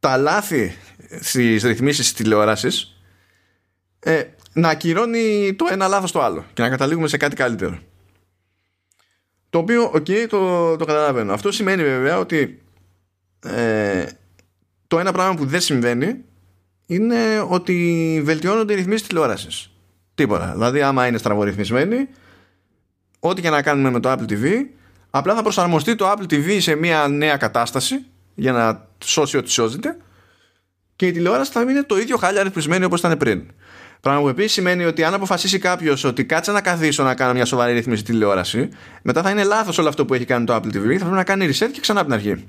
τα 0.00 0.16
λάθη 0.16 0.76
στις 1.20 1.62
ρυθμίσεις 1.62 2.04
της 2.04 2.12
τηλεόρασης 2.12 3.02
ε, 4.00 4.22
να 4.52 4.68
ακυρώνει 4.68 5.54
το 5.54 5.66
ένα 5.70 5.88
λάθος 5.88 6.12
το 6.12 6.22
άλλο 6.22 6.44
και 6.52 6.62
να 6.62 6.68
καταλήγουμε 6.68 7.08
σε 7.08 7.16
κάτι 7.16 7.36
καλύτερο. 7.36 7.78
Το 9.50 9.58
οποίο, 9.58 9.90
οκ, 9.94 10.06
το, 10.28 10.76
το 10.76 10.84
καταλαβαίνω. 10.84 11.32
Αυτό 11.32 11.52
σημαίνει 11.52 11.82
βέβαια 11.82 12.18
ότι 12.18 12.62
ε, 13.44 14.06
το 14.86 14.98
ένα 14.98 15.12
πράγμα 15.12 15.34
που 15.34 15.46
δεν 15.46 15.60
συμβαίνει 15.60 16.24
είναι 16.86 17.46
ότι 17.48 18.20
βελτιώνονται 18.24 18.72
οι 18.72 18.76
ρυθμίσεις 18.76 19.06
τηλεόρασης. 19.06 19.70
Τίποτα. 20.14 20.52
Δηλαδή, 20.52 20.82
άμα 20.82 21.06
είναι 21.06 21.18
στραβορυθμισμένη, 21.18 22.08
ό,τι 23.20 23.40
και 23.40 23.50
να 23.50 23.62
κάνουμε 23.62 23.90
με 23.90 24.00
το 24.00 24.12
Apple 24.12 24.32
TV, 24.32 24.64
απλά 25.10 25.34
θα 25.34 25.42
προσαρμοστεί 25.42 25.94
το 25.94 26.10
Apple 26.10 26.32
TV 26.32 26.60
σε 26.60 26.74
μια 26.74 27.08
νέα 27.08 27.36
κατάσταση 27.36 28.04
για 28.34 28.52
να 28.52 28.88
σώσει 29.04 29.36
ό,τι 29.36 29.50
σώζεται 29.50 29.96
και 30.96 31.06
η 31.06 31.12
τηλεόραση 31.12 31.52
θα 31.52 31.64
μείνει 31.64 31.82
το 31.82 31.98
ίδιο 31.98 32.16
χάλια 32.16 32.42
ρυθμισμένη 32.42 32.84
όπως 32.84 32.98
ήταν 32.98 33.16
πριν. 33.16 33.42
Πράγμα 34.00 34.20
που 34.20 34.28
επίσης 34.28 34.52
σημαίνει 34.52 34.84
ότι 34.84 35.04
αν 35.04 35.14
αποφασίσει 35.14 35.58
κάποιος 35.58 36.04
ότι 36.04 36.24
κάτσε 36.24 36.52
να 36.52 36.60
καθίσω 36.60 37.02
να 37.02 37.14
κάνω 37.14 37.32
μια 37.32 37.44
σοβαρή 37.44 37.72
ρύθμιση 37.72 38.04
τηλεόραση, 38.04 38.68
μετά 39.02 39.22
θα 39.22 39.30
είναι 39.30 39.44
λάθος 39.44 39.78
όλο 39.78 39.88
αυτό 39.88 40.04
που 40.04 40.14
έχει 40.14 40.24
κάνει 40.24 40.44
το 40.44 40.54
Apple 40.54 40.58
TV. 40.58 40.72
Θα 40.72 40.80
πρέπει 40.80 41.10
να 41.10 41.24
κάνει 41.24 41.46
reset 41.46 41.68
και 41.72 41.80
ξανά 41.80 42.00
από 42.00 42.08
την 42.10 42.18
αρχή. 42.18 42.46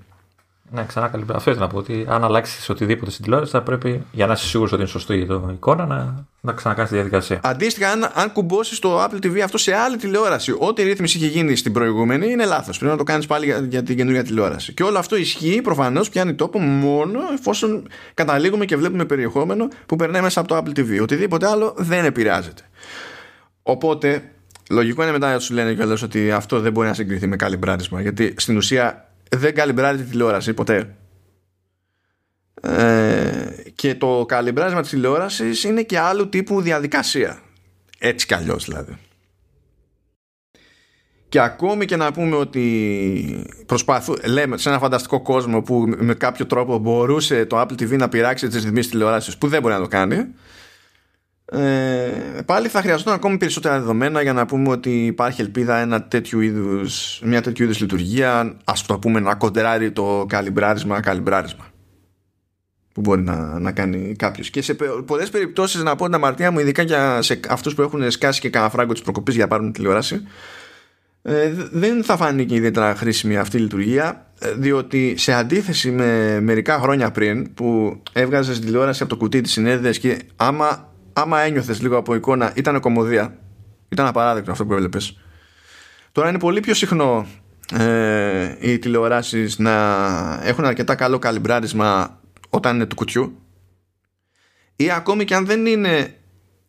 Ναι, 0.74 0.86
ξανά 0.86 1.08
καλή. 1.08 1.26
Αυτό 1.34 1.50
ήθελα 1.50 1.66
να 1.66 1.72
πω 1.72 1.78
ότι 1.78 2.06
αν 2.10 2.24
αλλάξει 2.24 2.72
οτιδήποτε 2.72 3.12
στην 3.12 3.24
τηλεόραση 3.24 3.52
θα 3.52 3.62
πρέπει 3.62 4.06
για 4.12 4.26
να 4.26 4.34
είσαι 4.34 4.46
σίγουρος 4.46 4.72
ότι 4.72 4.82
είναι 4.82 4.92
σωστή 4.92 5.14
η 5.14 5.28
εικόνα 5.54 5.86
να, 5.86 6.26
να 6.42 6.54
ξανακάνεις 6.54 6.90
τη 6.90 6.96
διαδικασία. 6.96 7.40
Αντίστοιχα, 7.44 7.90
αν, 7.90 8.12
αν 8.14 8.32
κουμπώσεις 8.32 8.80
το 8.80 9.04
Apple 9.04 9.26
TV 9.26 9.40
αυτό 9.40 9.58
σε 9.58 9.76
άλλη 9.76 9.98
τηλεόραση, 9.98 10.56
ό,τι 10.58 10.84
ρύθμιση 10.84 11.18
είχε 11.18 11.28
γίνει 11.28 11.56
στην 11.56 11.74
προηγούμενη 11.74 12.32
είναι 12.32 12.46
λάθος. 12.46 12.78
Πρέπει 12.78 12.92
να 12.92 12.98
το 12.98 13.04
κάνεις 13.04 13.26
πάλι 13.26 13.46
για, 13.46 13.60
για 13.70 13.84
την 13.84 13.98
καινούργια 13.98 14.24
τηλεόραση. 14.24 14.74
Και 14.74 14.84
όλο 14.84 14.98
αυτό 14.98 15.16
ισχύει 15.16 15.62
προφανώς 15.62 16.10
πιάνει 16.10 16.34
τόπο 16.34 16.60
μόνο 16.60 17.20
εφόσον 17.34 17.88
καταλήγουμε 18.14 18.66
και 18.66 18.76
βλέπουμε 18.78 19.06
περιεχόμενο 19.06 19.68
που 19.86 19.96
περνάει 19.96 20.22
μέσα 20.22 20.40
από 20.40 20.50
το 20.50 20.58
Apple 20.58 20.80
TV. 20.80 21.02
Οτιδήποτε 21.02 21.48
άλλο 21.48 21.74
δεν 21.78 22.06
επηρεάζεται. 22.06 22.62
Οπότε, 23.64 24.32
λογικό 24.70 25.04
είναι 25.04 25.12
μετά 25.12 25.34
να 25.34 25.40
σου 25.40 25.54
λένε 25.54 25.74
κιόλας 25.74 26.02
ότι 26.02 26.32
αυτό 26.32 26.60
δεν 26.60 26.72
μπορεί 26.72 26.88
να 26.88 26.94
συγκριθεί 26.94 27.28
με 27.28 27.36
καλυμπράρισμα. 27.36 28.02
Γιατί 28.02 28.34
στην 28.38 28.58
ουσία 28.58 29.11
δεν 29.36 29.56
καλυμπράζει 29.56 30.04
τη 30.04 30.10
τηλεόραση 30.10 30.54
ποτέ. 30.54 30.96
Ε, 32.62 33.52
και 33.76 33.96
το 33.96 34.26
καλυμπράσμα 34.28 34.82
της 34.82 34.90
τηλεόρασης 34.90 35.64
είναι 35.64 35.84
και 35.84 36.00
άλλου 36.00 36.30
τύπου 36.30 36.62
διαδικασία. 36.62 37.42
Έτσι 38.00 38.26
κι 38.26 38.34
αλλιώς 38.34 38.66
δηλαδή. 38.66 38.98
Και 41.30 41.40
ακόμη 41.40 41.86
και 41.86 41.96
να 41.96 42.12
πούμε 42.12 42.36
ότι 42.36 43.54
προσπαθού, 43.66 44.14
λέμε 44.26 44.58
σε 44.58 44.70
ένα 44.70 44.80
φανταστικό 44.80 45.22
κόσμο 45.22 45.62
που 45.62 45.94
με 45.98 46.14
κάποιο 46.14 46.46
τρόπο 46.46 46.78
μπορούσε 46.78 47.46
το 47.46 47.62
Apple 47.62 47.72
TV 47.72 47.98
να 47.98 48.10
πειράξει 48.10 48.48
τις 48.48 48.64
ρυθμίσεις 48.64 48.92
τηλεόρασης 48.92 49.38
που 49.38 49.48
δεν 49.48 49.62
μπορεί 49.62 49.74
να 49.74 49.80
το 49.80 49.88
κάνει 49.88 50.28
ε, 51.54 52.41
πάλι 52.45 52.68
θα 52.68 52.82
χρειαζόταν 52.82 53.14
ακόμη 53.14 53.38
περισσότερα 53.38 53.80
δεδομένα 53.80 54.22
για 54.22 54.34
να 54.34 54.45
πούμε 54.45 54.70
ότι 54.70 55.06
υπάρχει 55.06 55.41
ελπίδα 55.41 55.78
ένα 55.78 56.04
τέτοιο 56.04 56.41
είδους, 56.41 57.22
μια 57.24 57.41
τέτοιου 57.41 57.64
είδους 57.64 57.80
λειτουργία 57.80 58.58
ας 58.64 58.86
το 58.86 58.99
πούμε 58.99 59.20
να 59.20 59.36
κοντεράρει 59.36 59.91
το 59.91 60.26
καλυμπράρισμα 60.28 60.99
καλυμπράρισμα 60.99 61.66
που 62.93 63.02
μπορεί 63.02 63.22
να, 63.22 63.60
να 63.60 63.72
κάνει 63.72 64.16
κάποιος. 64.18 64.49
Και 64.49 64.62
σε 64.62 64.74
πολλές 65.06 65.30
περιπτώσεις 65.30 65.84
να 65.84 65.95
πω 65.95 66.06
την 66.06 66.14
αμαρτία 66.14 66.52
μου 66.52 66.60
ειδικά 66.60 66.82
για 66.82 67.22
σε 67.22 67.39
αυτούς 67.49 67.76
που 67.76 67.82
έχουν 67.82 68.12
σκάσει 68.12 68.39
και 68.39 68.49
κανένα 68.49 68.72
φράγκο 68.72 68.93
της 68.93 69.02
προκοπής 69.02 69.36
για 69.36 69.43
να 69.43 69.49
πάρουν 69.49 69.72
τηλεόραση 69.72 70.22
ε, 71.22 71.52
δεν 71.72 72.04
θα 72.04 72.18
φανεί 72.18 72.45
και 72.45 72.56
ιδιαίτερα 72.56 72.95
χρήσιμη 72.95 73.38
αυτή 73.38 73.58
η 73.58 73.60
λειτουργία 73.60 74.32
ε, 74.39 74.52
διότι 74.52 75.14
σε 75.18 75.34
αντίθεση 75.34 75.91
με 75.91 76.39
μερικά 76.41 76.80
χρόνια 76.80 77.12
πριν 77.12 77.54
που 77.54 78.02
έβγαζες 78.14 78.60
τηλεόραση 78.60 79.04
από 79.04 79.12
το 79.12 79.18
κουτί 79.18 79.41
της 79.41 79.52
συνέδεσης 79.52 79.99
και 79.99 80.20
άμα 80.36 80.91
άμα 81.14 81.39
ένιωθες 81.39 81.82
λίγο 81.82 81.97
από 81.97 82.16
εικόνα, 82.16 82.51
ήταν 82.55 82.80
κομμωδία. 82.80 83.38
Ήταν 83.89 84.05
απαράδεκτο 84.05 84.51
αυτό 84.51 84.66
που 84.66 84.74
έβλεπες. 84.74 85.18
Τώρα 86.12 86.30
είναι 86.30 86.39
πολύ 86.39 86.59
πιο 86.59 86.74
συχνό 86.74 87.26
ε, 87.74 88.55
οι 88.59 88.80
τηλεοράσεις 88.80 89.59
να 89.59 89.74
έχουν 90.43 90.66
αρκετά 90.66 90.95
καλό 90.95 91.20
καλυμπράρισμα 91.20 92.20
όταν 92.49 92.76
είναι 92.76 92.86
του 92.86 92.95
κουτιού 92.95 93.36
ή 94.76 94.91
ακόμη 94.91 95.26
και 95.26 95.36
αν 95.36 95.45
δεν 95.45 95.66
είναι 95.66 96.16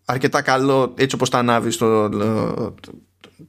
αρκετά 0.05 0.43
καλό 0.43 0.95
έτσι 0.97 1.15
όπως 1.15 1.31
τα 1.31 1.39
ανάβεις 1.39 1.75
στο, 1.75 2.11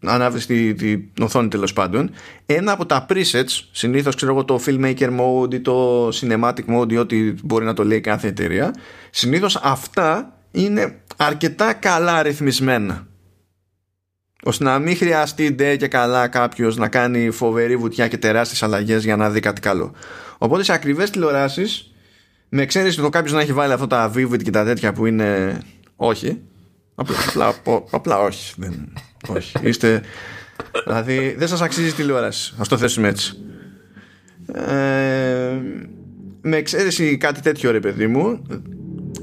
ανάβεις 0.03 0.45
τη, 0.45 0.73
την 0.73 1.09
οθόνη 1.21 1.47
τέλος 1.47 1.73
πάντων 1.73 2.11
ένα 2.45 2.71
από 2.71 2.85
τα 2.85 3.05
presets 3.09 3.67
συνήθως 3.71 4.15
ξέρω 4.15 4.31
εγώ 4.31 4.45
το 4.45 4.59
filmmaker 4.65 5.19
mode 5.19 5.53
ή 5.53 5.59
το 5.59 6.07
cinematic 6.07 6.65
mode 6.67 6.91
ή 6.91 6.97
ό,τι 6.97 7.33
μπορεί 7.43 7.65
να 7.65 7.73
το 7.73 7.83
λέει 7.83 8.01
κάθε 8.01 8.27
εταιρεία 8.27 8.75
συνήθως 9.09 9.55
αυτά 9.55 10.37
είναι 10.53 11.01
αρκετά 11.17 11.73
καλά 11.73 12.21
ρυθμισμένα 12.21 13.07
ώστε 14.43 14.63
να 14.63 14.79
μην 14.79 14.97
χρειαστεί 14.97 15.51
ντε 15.51 15.75
και 15.75 15.87
καλά 15.87 16.27
κάποιος 16.27 16.77
να 16.77 16.87
κάνει 16.87 17.29
φοβερή 17.29 17.75
βουτιά 17.75 18.07
και 18.07 18.17
τεράστιες 18.17 18.63
αλλαγές 18.63 19.03
για 19.03 19.15
να 19.15 19.29
δει 19.29 19.39
κάτι 19.39 19.61
καλό. 19.61 19.93
Οπότε 20.37 20.63
σε 20.63 20.73
ακριβές 20.73 21.09
τηλεοράσεις 21.09 21.93
με 22.49 22.61
εξαίρεση 22.61 22.97
το 22.97 23.09
κάποιος 23.09 23.33
να 23.33 23.41
έχει 23.41 23.53
βάλει 23.53 23.73
αυτά 23.73 23.87
τα 23.87 24.11
vivid 24.15 24.43
και 24.43 24.51
τα 24.51 24.63
τέτοια 24.63 24.93
που 24.93 25.05
είναι 25.05 25.59
όχι. 25.95 26.41
Απλά, 26.95 27.15
απλά, 27.27 27.83
απλά 27.91 28.19
όχι. 28.19 28.53
Δεν, 28.57 28.93
όχι. 29.27 29.57
Είστε, 29.61 30.01
δηλαδή 30.83 31.35
δεν 31.37 31.47
σας 31.47 31.61
αξίζει 31.61 31.93
τηλεόραση. 31.93 32.53
Ας 32.57 32.67
το 32.67 32.77
θέσουμε 32.77 33.07
έτσι. 33.07 33.37
Ε, 34.53 35.61
με 36.41 36.57
εξαίρεση 36.57 37.17
κάτι 37.17 37.41
τέτοιο 37.41 37.71
ρε 37.71 37.79
παιδί 37.79 38.07
μου 38.07 38.41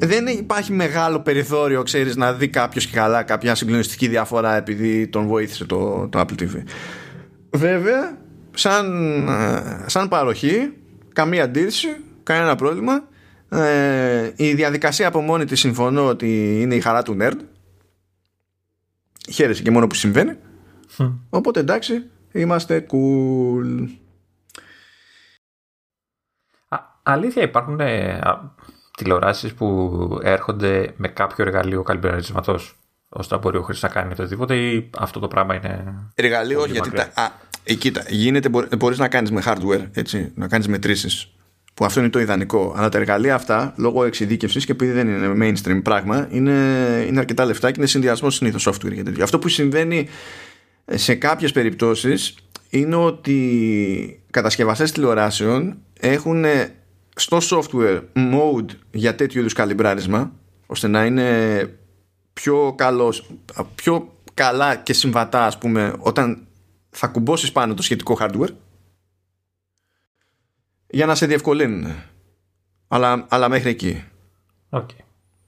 δεν 0.02 0.26
υπάρχει 0.26 0.72
μεγάλο 0.72 1.20
περιθώριο, 1.20 1.82
ξέρεις, 1.82 2.16
να 2.16 2.32
δει 2.32 2.48
κάποιος 2.48 2.86
και 2.86 2.96
καλά 2.96 3.22
κάποια 3.22 3.54
συγκλονιστική 3.54 4.08
διαφορά 4.08 4.56
επειδή 4.56 5.08
τον 5.08 5.26
βοήθησε 5.26 5.64
το, 5.64 6.08
το 6.08 6.20
Apple 6.20 6.42
TV. 6.42 6.62
Βέβαια, 7.50 8.18
σαν, 8.54 9.28
ε, 9.28 9.84
σαν 9.86 10.08
παροχή, 10.08 10.72
καμία 11.12 11.44
αντίρρηση, 11.44 11.88
κανένα 12.22 12.54
πρόβλημα. 12.54 13.08
Ε, 13.48 14.32
η 14.36 14.54
διαδικασία 14.54 15.08
από 15.08 15.20
μόνη 15.20 15.44
της 15.44 15.60
συμφωνώ 15.60 16.06
ότι 16.06 16.60
είναι 16.60 16.74
η 16.74 16.80
χαρά 16.80 17.02
του 17.02 17.16
nerd. 17.20 17.38
Χαίρεσαι 19.30 19.62
και 19.62 19.70
μόνο 19.70 19.86
που 19.86 19.94
συμβαίνει. 19.94 20.36
Οπότε 21.30 21.60
εντάξει, 21.60 22.10
είμαστε 22.32 22.86
cool. 22.90 23.88
Α, 26.68 26.78
αλήθεια 27.02 27.42
υπάρχουν 27.42 27.80
ε, 27.80 28.20
τηλεοράσεις 29.02 29.54
που 29.54 30.18
έρχονται 30.22 30.92
με 30.96 31.08
κάποιο 31.08 31.44
εργαλείο 31.44 31.82
καλυμπραρισματό 31.82 32.58
ώστε 33.08 33.34
να 33.34 33.40
μπορεί 33.40 33.56
ο 33.56 33.62
χρήστη 33.62 33.84
να 33.84 33.92
κάνει 33.92 34.12
οτιδήποτε 34.12 34.56
ή 34.56 34.90
αυτό 34.98 35.20
το 35.20 35.28
πράγμα 35.28 35.54
είναι. 35.54 35.84
Εργαλείο, 36.14 36.60
όχι, 36.60 36.70
γιατί. 36.70 36.90
Τα, 36.90 37.10
α, 37.14 37.30
ε, 37.64 37.74
κοίτα, 37.74 38.02
γίνεται, 38.08 38.48
μπορείς 38.78 38.98
να 38.98 39.08
κάνεις 39.08 39.30
με 39.30 39.42
hardware, 39.44 39.86
έτσι, 39.92 40.32
να 40.34 40.48
κάνεις 40.48 40.68
μετρήσεις. 40.68 41.34
Που 41.74 41.84
αυτό 41.84 42.00
είναι 42.00 42.08
το 42.08 42.18
ιδανικό. 42.18 42.74
Αλλά 42.76 42.88
τα 42.88 42.98
εργαλεία 42.98 43.34
αυτά, 43.34 43.74
λόγω 43.76 44.04
εξειδίκευσης 44.04 44.64
και 44.64 44.72
επειδή 44.72 44.92
δεν 44.92 45.08
είναι 45.08 45.32
mainstream 45.40 45.80
πράγμα, 45.82 46.28
είναι, 46.30 46.52
είναι 47.08 47.18
αρκετά 47.18 47.44
λεφτά 47.44 47.70
και 47.70 47.74
είναι 47.78 47.86
συνδυασμός 47.86 48.34
συνήθως 48.34 48.68
software 48.68 48.94
και 48.94 49.02
τέτοιο. 49.02 49.24
Αυτό 49.24 49.38
που 49.38 49.48
συμβαίνει 49.48 50.08
σε 50.84 51.14
κάποιες 51.14 51.52
περιπτώσεις 51.52 52.34
είναι 52.68 52.96
ότι 52.96 54.22
κατασκευαστές 54.30 54.92
τηλεοράσεων 54.92 55.78
έχουν 56.00 56.44
στο 57.20 57.38
software 57.40 58.02
mode 58.14 58.70
για 58.90 59.14
τέτοιου 59.14 59.40
είδους 59.40 59.52
καλυμπράρισμα 59.52 60.32
ώστε 60.66 60.88
να 60.88 61.04
είναι 61.04 61.78
πιο 62.32 62.74
καλός, 62.76 63.30
πιο 63.74 64.14
καλά 64.34 64.76
και 64.76 64.92
συμβατά 64.92 65.46
ας 65.46 65.58
πούμε 65.58 65.94
όταν 65.98 66.46
θα 66.90 67.06
κουμπώσεις 67.06 67.52
πάνω 67.52 67.74
το 67.74 67.82
σχετικό 67.82 68.18
hardware 68.20 68.48
για 70.86 71.06
να 71.06 71.14
σε 71.14 71.26
διευκολύνουν. 71.26 71.94
Αλλά, 72.88 73.26
αλλά 73.28 73.48
μέχρι 73.48 73.70
εκεί. 73.70 74.04
Okay. 74.70 75.04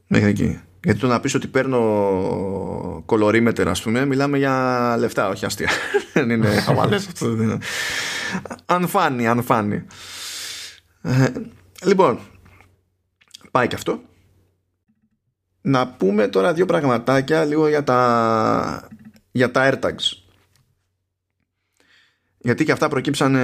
μέχρι 0.07 0.29
εκεί. 0.29 0.61
Γιατί 0.85 0.99
το 1.01 1.07
να 1.07 1.21
πεις 1.21 1.35
ότι 1.35 1.47
παίρνω 1.47 3.03
κολορίμετρα 3.07 3.71
ας 3.71 3.83
πούμε 3.83 4.07
μιλάμε 4.07 4.39
για 4.39 4.97
λεφτά 4.99 5.29
όχι 5.29 5.45
αστεία. 5.45 5.71
Δεν 6.15 6.31
είναι 6.31 6.49
χαμαλές 6.49 7.07
αυτό 7.07 7.59
αν 8.67 8.89
φάνει 8.89 9.27
αν 9.27 9.43
φάνει 9.43 9.85
Λοιπόν, 11.85 12.21
πάει 13.51 13.69
και 13.69 13.75
αυτό. 13.75 14.01
να 15.61 15.89
πούμε 15.89 16.29
τώρα 16.29 16.53
δύο 16.53 16.67
πραγματάκια 16.67 17.45
λίγο 17.45 17.69
για 17.69 17.85
τα, 17.85 18.89
για 19.33 19.51
τα 19.51 19.71
AirTags. 19.71 20.23
Γιατί 22.39 22.65
και 22.65 22.73
αυτά 22.73 22.89
προκύψαν 22.89 23.37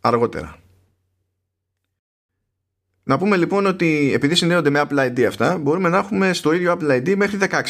αργότερα. 0.00 0.56
Να 3.04 3.18
πούμε 3.18 3.36
λοιπόν 3.36 3.66
ότι 3.66 4.10
επειδή 4.14 4.34
συνδέονται 4.34 4.70
με 4.70 4.82
Apple 4.88 4.98
ID 4.98 5.22
αυτά, 5.22 5.58
μπορούμε 5.58 5.88
να 5.88 5.98
έχουμε 5.98 6.32
στο 6.32 6.52
ίδιο 6.52 6.76
Apple 6.78 6.90
ID 6.90 7.16
μέχρι 7.16 7.38
16. 7.40 7.62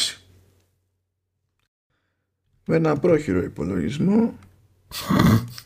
Με 2.65 2.75
ένα 2.75 2.99
πρόχειρο 2.99 3.43
υπολογισμό 3.43 4.39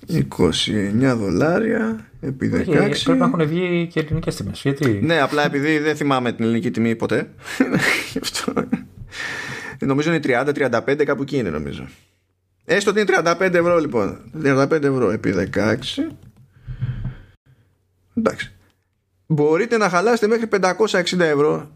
29 0.08 1.16
δολάρια 1.18 2.10
επί 2.20 2.52
16. 2.54 2.64
Πρέπει 3.04 3.20
να 3.20 3.26
έχουν 3.26 3.48
βγει 3.48 3.88
και 3.92 4.00
ελληνικές 4.00 4.36
τιμές. 4.36 4.62
Γιατί... 4.62 5.00
Ναι, 5.04 5.20
απλά 5.20 5.46
επειδή 5.46 5.80
δεν 5.80 5.96
θυμάμαι 5.96 6.32
την 6.34 6.46
ελληνική 6.46 6.72
τιμή 6.72 6.96
ποτέ. 6.96 7.30
νομίζω 9.80 10.14
είναι 10.14 10.20
30-35, 10.24 11.04
κάπου 11.06 11.22
εκεί 11.22 11.38
είναι 11.38 11.50
νομίζω. 11.50 11.88
Έστω 12.66 12.92
ότι 12.92 13.00
είναι 13.00 13.22
35 13.24 13.40
ευρώ 13.40 13.80
λοιπόν. 13.80 14.32
35 14.44 14.72
ευρώ 14.72 15.10
επί 15.10 15.50
16. 15.54 15.76
Εντάξει. 18.14 18.52
Μπορείτε 19.26 19.78
να 19.78 19.90
χαλάσετε 19.90 20.28
μέχρι 20.28 20.48
560 20.52 21.20
ευρώ. 21.20 21.72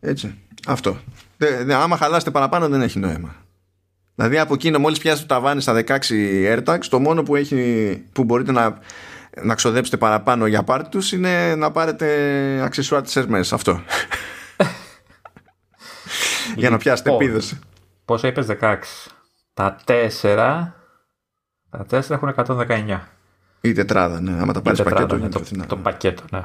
Έτσι. 0.00 0.34
Αυτό. 0.66 1.00
Δε, 1.36 1.74
άμα 1.74 1.96
χαλάσετε 1.96 2.30
παραπάνω 2.30 2.68
δεν 2.68 2.82
έχει 2.82 2.98
νόημα. 2.98 3.34
Δηλαδή 4.20 4.38
από 4.38 4.54
εκείνο 4.54 4.78
μόλις 4.78 4.98
πιάσετε 4.98 5.26
τα 5.26 5.34
ταβάνι 5.34 5.60
στα 5.60 5.84
16 5.86 5.98
AirTags 6.44 6.84
το 6.88 6.98
μόνο 6.98 7.22
που, 7.22 7.36
έχει, 7.36 8.04
που 8.12 8.24
μπορείτε 8.24 8.52
να, 8.52 8.78
να 9.42 9.54
ξοδέψετε 9.54 9.96
παραπάνω 9.96 10.46
για 10.46 10.62
πάρτι 10.62 10.88
τους 10.88 11.12
είναι 11.12 11.54
να 11.54 11.70
πάρετε 11.70 12.06
αξισουάρ 12.62 13.02
της 13.02 13.18
Hermes. 13.18 13.48
Αυτό. 13.52 13.82
για 16.56 16.70
να 16.70 16.76
πιάσετε 16.76 17.10
λοιπόν, 17.10 17.26
επίδοση. 17.26 17.58
Πόσο 18.04 18.26
είπες 18.26 18.46
16. 18.60 18.76
Τα 19.54 19.76
4 19.84 20.08
τα 21.70 21.86
4 21.90 22.10
έχουν 22.10 22.34
119. 22.36 23.00
Η 23.60 23.72
τετράδα, 23.72 24.20
ναι. 24.20 24.40
Άμα 24.40 24.52
τα 24.52 24.62
πάρεις 24.62 24.82
πακέτο. 24.82 25.16
Ναι, 25.16 25.28
το, 25.28 25.42
το, 25.66 25.76
πακέτο, 25.76 26.22
ναι. 26.30 26.42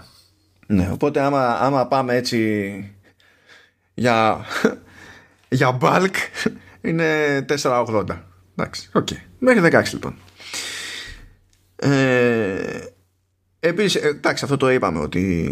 Ναι, 0.68 0.89
οπότε 0.91 1.19
άμα, 1.19 1.47
άμα 1.47 1.88
πάμε 1.88 2.15
έτσι 2.15 2.95
για, 3.93 4.45
για 5.60 5.77
bulk 5.81 6.14
είναι 6.86 7.40
4,80. 7.62 8.03
Εντάξει, 8.56 8.90
ok. 8.93 9.07
Okay. 9.12 9.18
Μέχρι 9.40 9.70
16 9.72 9.84
λοιπόν. 9.94 10.16
Ε, 11.76 12.80
επίσης, 13.60 13.95
ε, 13.95 14.07
εντάξει, 14.07 14.44
αυτό 14.44 14.57
το 14.57 14.72
είπαμε 14.72 14.99
ότι 14.99 15.49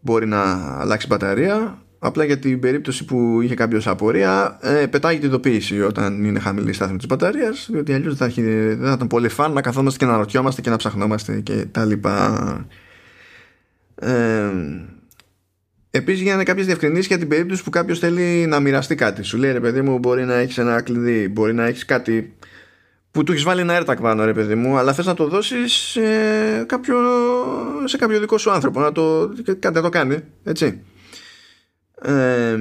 μπορεί 0.00 0.26
να 0.26 0.42
αλλάξει 0.80 1.06
μπαταρία. 1.06 1.78
Απλά 1.98 2.24
για 2.24 2.38
την 2.38 2.60
περίπτωση 2.60 3.04
που 3.04 3.40
είχε 3.40 3.54
κάποιος 3.54 3.86
απορία, 3.86 4.58
ε, 4.62 4.86
πετάγει 4.86 5.18
την 5.18 5.28
ειδοποίηση 5.28 5.80
όταν 5.80 6.24
είναι 6.24 6.38
χαμηλή 6.38 6.70
η 6.70 6.72
στάθμη 6.72 6.96
της 6.96 7.06
μπαταρίας, 7.06 7.68
διότι 7.70 7.92
αλλιώς 7.92 8.16
δεν, 8.16 8.32
δεν 8.78 8.86
θα 8.86 8.92
ήταν 8.92 9.06
πολύ 9.06 9.28
fun 9.28 9.52
να 9.52 9.60
καθόμαστε 9.60 10.04
και 10.04 10.10
να 10.10 10.16
ρωτιόμαστε 10.16 10.60
και 10.60 10.70
να 10.70 10.76
ψαχνόμαστε 10.76 11.40
και 11.40 11.66
τα 11.70 11.84
λοιπά. 11.84 12.66
Ε, 13.94 14.50
Επίσης, 15.96 16.22
γίνανε 16.22 16.42
κάποιες 16.42 16.66
διευκρινήσεις 16.66 17.06
για 17.06 17.18
την 17.18 17.28
περίπτωση 17.28 17.62
που 17.62 17.70
κάποιος 17.70 17.98
θέλει 17.98 18.46
να 18.46 18.60
μοιραστεί 18.60 18.94
κάτι. 18.94 19.22
Σου 19.22 19.36
λέει 19.36 19.52
ρε 19.52 19.60
παιδί 19.60 19.82
μου, 19.82 19.98
μπορεί 19.98 20.24
να 20.24 20.34
έχεις 20.34 20.58
ένα 20.58 20.80
κλειδί, 20.80 21.28
μπορεί 21.28 21.54
να 21.54 21.64
έχεις 21.64 21.84
κάτι 21.84 22.36
που 23.10 23.22
του 23.22 23.32
έχεις 23.32 23.44
βάλει 23.44 23.60
ένα 23.60 23.80
AirTag 23.80 23.96
πάνω, 24.00 24.24
ρε 24.24 24.32
παιδί 24.32 24.54
μου, 24.54 24.76
αλλά 24.76 24.92
θες 24.92 25.06
να 25.06 25.14
το 25.14 25.28
δώσεις 25.28 25.72
σε 25.72 26.00
κάποιο, 26.66 26.96
σε 27.84 27.96
κάποιο 27.96 28.20
δικό 28.20 28.38
σου 28.38 28.50
άνθρωπο. 28.50 28.80
Να 28.80 28.92
το, 28.92 29.32
κάτι 29.58 29.74
να 29.74 29.82
το 29.82 29.88
κάνει, 29.88 30.18
έτσι. 30.44 30.82
Ε, 32.02 32.56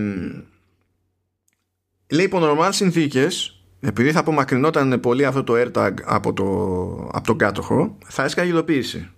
λέει 2.10 2.26
υπό 2.26 2.40
normal 2.42 2.70
συνθήκες, 2.72 3.64
επειδή 3.80 4.12
θα 4.12 4.20
απομακρυνόταν 4.20 5.00
πολύ 5.00 5.26
αυτό 5.26 5.44
το 5.44 5.54
AirTag 5.58 5.94
από, 6.04 6.34
το, 6.34 6.44
από 7.14 7.26
τον 7.26 7.38
κάτοχο, 7.38 7.98
θα 8.06 8.24
έσκαγε 8.24 8.50
ειδοποίηση 8.50 9.10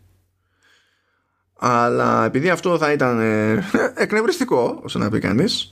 αλλά 1.57 2.25
επειδή 2.25 2.49
αυτό 2.49 2.77
θα 2.77 2.91
ήταν 2.91 3.19
ε, 3.19 3.63
εκνευριστικό 4.03 4.79
όσο 4.83 4.99
να 4.99 5.09
πει 5.09 5.19
κανείς, 5.19 5.71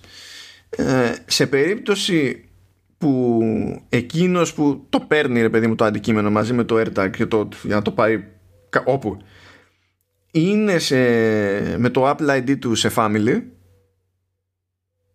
ε, 0.70 1.14
σε 1.26 1.48
περίπτωση 1.48 2.50
που 2.98 3.42
εκείνος 3.90 4.54
που 4.54 4.86
το 4.90 5.00
παίρνει 5.00 5.42
ρε 5.42 5.50
παιδί 5.50 5.68
μου 5.68 5.76
το 5.76 5.86
αντικείμενο 5.86 6.32
μαζί 6.32 6.54
με 6.54 6.64
το 6.64 6.76
AirTag 6.80 7.10
και 7.12 7.26
το, 7.26 7.48
για 7.64 7.76
να 7.76 7.82
το 7.82 7.92
πάει 7.92 8.24
όπου 8.86 9.18
είναι 10.32 10.80
σε, 10.80 10.98
με 11.78 11.90
το 11.90 12.10
Apple 12.10 12.30
ID 12.30 12.58
του 12.60 12.76
σε 12.76 12.92
family 12.96 13.42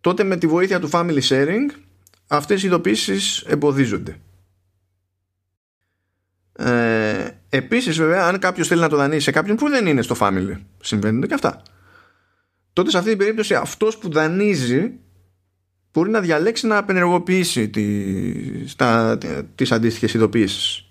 τότε 0.01 0.23
με 0.23 0.37
τη 0.37 0.47
βοήθεια 0.47 0.79
του 0.79 0.89
family 0.91 1.21
sharing 1.21 1.69
αυτές 2.27 2.63
οι 2.63 2.65
ειδοποίησεις 2.65 3.41
εμποδίζονται. 3.41 4.19
Ε, 6.53 7.29
Επίσης, 7.49 7.97
βέβαια, 7.97 8.25
αν 8.25 8.39
κάποιος 8.39 8.67
θέλει 8.67 8.81
να 8.81 8.89
το 8.89 8.95
δανείσει 8.95 9.21
σε 9.21 9.31
κάποιον 9.31 9.55
που 9.55 9.69
δεν 9.69 9.87
είναι 9.87 10.01
στο 10.01 10.15
family, 10.19 10.57
συμβαίνουν 10.81 11.21
και 11.21 11.33
αυτά. 11.33 11.61
Τότε 12.73 12.89
σε 12.89 12.97
αυτή 12.97 13.09
την 13.09 13.17
περίπτωση 13.17 13.55
αυτός 13.55 13.97
που 13.97 14.11
δανείζει 14.11 14.99
μπορεί 15.93 16.09
να 16.09 16.19
διαλέξει 16.19 16.67
να 16.67 16.77
απενεργοποιήσει 16.77 17.69
τις, 17.69 18.75
τα, 18.75 19.17
τις 19.55 19.71
αντίστοιχες 19.71 20.13
ειδοποίησεις. 20.13 20.85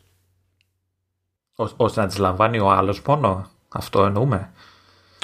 ώστε 1.76 2.00
να 2.00 2.06
τις 2.06 2.18
λαμβάνει 2.18 2.58
ο 2.58 2.70
άλλος 2.70 3.02
μόνο. 3.06 3.50
Αυτό 3.68 4.04
εννοούμε. 4.04 4.52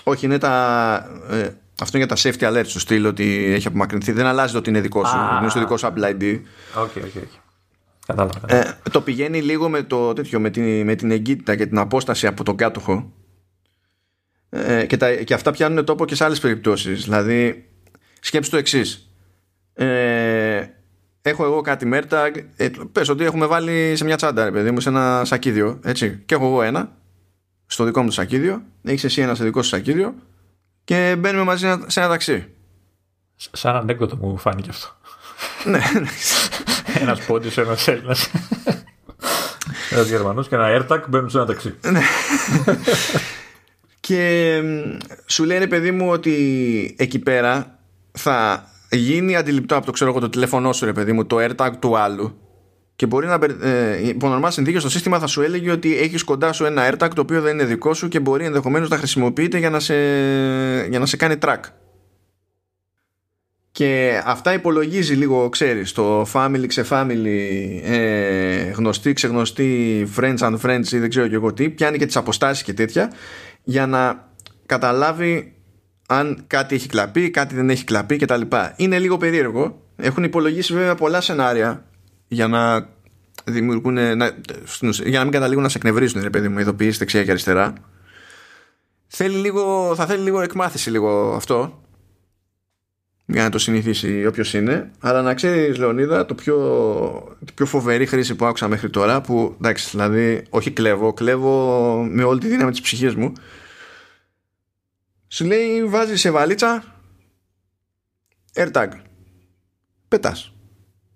Όχι, 0.05 0.27
είναι 0.27 0.39
τα, 0.39 0.95
ε, 1.31 1.51
αυτό 1.81 1.99
είναι 1.99 2.07
για 2.07 2.17
τα 2.17 2.17
safety 2.17 2.53
alerts 2.53 2.69
σου 2.69 2.79
στείλω 2.79 3.09
ότι 3.09 3.53
έχει 3.53 3.67
απομακρυνθεί. 3.67 4.13
Δεν 4.13 4.27
αλλάζει 4.27 4.53
το 4.53 4.59
ότι 4.59 4.71
είναι 4.71 4.81
δικός 4.81 5.09
σου. 5.09 5.17
είναι 5.41 5.49
στο 5.49 5.59
δικό 5.59 5.77
σου 5.77 5.87
Apple 5.87 6.03
ID. 6.03 6.23
Okay, 6.23 6.41
okay, 6.77 7.03
okay. 7.03 7.44
Ε, 8.47 8.63
το 8.91 9.01
πηγαίνει 9.01 9.43
λίγο 9.43 9.69
με, 9.69 9.83
το, 9.83 10.13
τέτοιο, 10.13 10.41
με, 10.41 10.51
την, 10.51 10.85
με 10.85 10.95
την 10.95 11.11
εγκύτητα 11.11 11.57
και 11.57 11.67
την 11.67 11.79
απόσταση 11.79 12.27
από 12.27 12.45
τον 12.45 12.57
κάτοχο. 12.57 13.13
Ε, 14.49 14.87
και, 14.87 14.97
τα, 14.97 15.15
και 15.15 15.35
αυτά 15.35 15.51
πιάνουν 15.51 15.85
τόπο 15.85 16.05
και 16.05 16.15
σε 16.15 16.25
άλλες 16.25 16.41
περιπτώσεις. 16.41 17.05
Δηλαδή 17.05 17.69
σκέψου 18.21 18.51
το 18.51 18.57
εξής. 18.57 19.09
Ε, 19.75 20.67
έχω 21.23 21.45
εγώ 21.45 21.61
κάτι 21.61 21.89
AirTag 21.93 22.31
ε, 22.57 22.71
πες 22.93 23.09
ότι 23.09 23.25
έχουμε 23.25 23.47
βάλει 23.47 23.97
σε 23.97 24.05
μια 24.05 24.17
τσάντα 24.17 24.45
ρε 24.45 24.51
παιδί 24.51 24.71
μου 24.71 24.81
σε 24.81 24.89
ένα 24.89 25.23
σακίδιο 25.25 25.81
έτσι, 25.85 26.23
και 26.27 26.35
έχω 26.35 26.47
εγώ 26.47 26.63
ένα 26.63 26.97
στο 27.67 27.85
δικό 27.85 28.01
μου 28.01 28.07
το 28.07 28.13
σακίδιο. 28.13 28.63
Έχεις 28.83 29.05
εσύ 29.05 29.21
ένα 29.23 29.35
στο 29.35 29.45
δικό 29.45 29.63
σου 29.63 29.69
σακίδιο. 29.69 30.15
Και 30.85 31.17
μπαίνουμε 31.19 31.45
μαζί 31.45 31.67
σε 31.87 32.01
ένα 32.01 32.09
ταξί. 32.09 32.49
Σαν 33.37 33.77
ανέκδοτο 33.77 34.17
μου 34.17 34.37
φάνηκε 34.37 34.71
αυτό 34.71 34.97
ναι, 35.65 35.79
ναι. 35.79 36.09
ένας 37.01 37.21
πόντι, 37.21 37.49
ένας 37.57 37.89
Έλληνας. 37.89 38.31
ένας 39.91 40.09
Γερμανός 40.09 40.49
και 40.49 40.55
ένα 40.55 40.67
AirTag 40.69 41.01
μπαίνουν 41.09 41.31
σε 41.31 41.37
ένα 41.37 41.47
ταξί. 41.47 41.75
Ναι. 41.91 42.01
και 44.01 44.61
σου 45.27 45.45
λένε 45.45 45.67
παιδί 45.67 45.91
μου 45.91 46.11
ότι 46.11 46.95
εκεί 46.99 47.19
πέρα 47.19 47.79
θα 48.13 48.69
γίνει 48.91 49.37
αντιληπτό 49.37 49.77
από 49.77 49.87
το 49.87 49.93
ξέρω 49.93 50.11
εγώ 50.11 50.21
το 50.21 50.29
τηλέφωνό 50.29 50.73
σου 50.73 50.85
ρε 50.85 50.93
παιδί 50.93 51.13
μου 51.13 51.27
το 51.27 51.37
AirTag 51.41 51.71
του 51.79 51.99
άλλου 51.99 52.39
και 52.97 53.07
μπορεί 53.07 53.27
να 53.27 53.39
ε, 53.61 54.09
υπό 54.09 54.29
νορμάλ 54.29 54.53
συνθήκες 54.53 54.83
το 54.83 54.91
σύστημα 54.91 55.19
θα 55.19 55.27
σου 55.27 55.43
έλεγε 55.43 55.71
ότι 55.71 55.99
έχεις 55.99 56.25
κοντά 56.25 56.53
σου 56.53 56.65
ένα 56.65 56.91
AirTag 56.91 57.09
το 57.15 57.21
οποίο 57.21 57.41
δεν 57.41 57.53
είναι 57.53 57.65
δικό 57.65 57.95
σου 57.95 58.09
και 58.09 58.21
μπορεί 58.21 58.45
ενδεχομένως 58.45 58.89
να 58.89 58.97
χρησιμοποιείται 58.97 59.59
για 59.59 59.71
να 59.71 59.81
σε, 59.81 59.95
για 60.89 60.99
να 60.99 61.07
σε 61.07 61.17
κάνει 61.17 61.35
track 61.43 61.61
και 63.75 64.23
αυτά 64.25 64.53
υπολογίζει 64.53 65.15
λίγο 65.15 65.49
ξέρεις 65.49 65.93
το 65.93 66.27
family 66.33 66.65
ξεφάμιλι 66.67 67.81
ε, 67.85 68.71
γνωστή 68.71 69.13
ξεγνωστή 69.13 70.09
friends 70.17 70.39
and 70.39 70.57
friends 70.63 70.87
ή 70.93 70.99
δεν 70.99 71.09
ξέρω 71.09 71.29
και 71.29 71.35
εγώ 71.35 71.53
τι 71.53 71.71
πιάνει 71.71 71.99
και 71.99 72.07
τις 72.07 72.17
αποστάσεις 72.17 72.65
και 72.65 72.73
τέτοια 72.73 73.13
για 73.63 73.87
να 73.87 74.29
καταλάβει 74.67 75.55
αν 76.09 76.45
κάτι 76.47 76.75
έχει 76.75 76.89
κλαπεί 76.89 77.31
κάτι 77.31 77.55
δεν 77.55 77.71
έχει 77.71 77.85
κλαπεί 77.85 78.17
κτλ 78.17 78.41
είναι 78.77 78.99
λίγο 78.99 79.17
περίεργο. 79.17 79.83
Έχουν 79.97 80.25
υπολογίσει 80.25 80.75
βέβαια 80.75 80.95
πολλά 80.95 81.21
σενάρια 81.21 81.85
για 82.29 82.49
να 82.49 82.89
δημιουργούν 83.45 83.95
να, 83.95 84.31
για 85.05 85.19
να 85.19 85.23
μην 85.23 85.33
καταλήγουν 85.33 85.63
να 85.63 85.69
σε 85.69 85.79
εκνευρίζουν 85.79 86.23
ρε 86.23 86.31
παιδί 86.31 86.49
μου 86.49 86.59
ειδοποιήσεις 86.59 86.99
δεξιά 86.99 87.25
και 87.25 87.31
αριστερά. 87.31 87.73
Θέλει 89.07 89.37
λίγο, 89.37 89.95
θα 89.97 90.07
θέλει 90.07 90.23
λίγο 90.23 90.41
εκμάθηση 90.41 90.91
λίγο 90.91 91.35
αυτό 91.37 91.84
για 93.27 93.43
να 93.43 93.51
το 93.51 93.59
συνηθίσει 93.59 94.27
όποιος 94.27 94.55
είναι. 94.55 94.91
Αλλά 95.01 95.23
να 95.23 95.35
ξέρεις, 95.35 95.79
Λεωνίδα, 95.79 96.27
το 96.27 96.35
πιο, 96.35 96.57
το 97.45 97.53
πιο 97.55 97.67
φοβερή 97.67 98.07
χρήση 98.07 98.35
που 98.35 98.45
άκουσα 98.45 98.69
μέχρι 98.69 98.91
τώρα, 98.91 99.21
που 99.21 99.55
εντάξει, 99.59 99.89
δηλαδή, 99.91 100.47
όχι 100.51 100.71
κλέβω, 100.71 101.13
κλέβω 101.13 102.03
με 102.11 102.23
όλη 102.23 102.41
τη 102.41 102.49
δύναμη 102.49 102.71
της 102.71 102.81
ψυχής 102.81 103.15
μου. 103.15 103.33
Σου 105.29 105.45
λέει, 105.45 105.85
βάζεις 105.85 106.21
σε 106.21 106.31
βαλίτσα 106.31 106.85
AirTag. 108.55 108.89
Πετάς. 110.09 110.55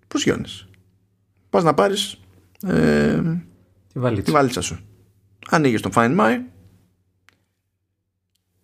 Πώς 0.07 0.23
γιώνεις; 0.23 0.67
Πας 1.49 1.63
να 1.63 1.73
πάρεις 1.73 2.19
ε, 2.67 3.21
τη, 3.93 3.99
βαλίτσα. 3.99 4.23
τη 4.23 4.31
βαλίτσα 4.31 4.61
σου. 4.61 4.79
Ανοίγεις 5.49 5.81
το 5.81 5.89
Find 5.93 6.19
My 6.19 6.39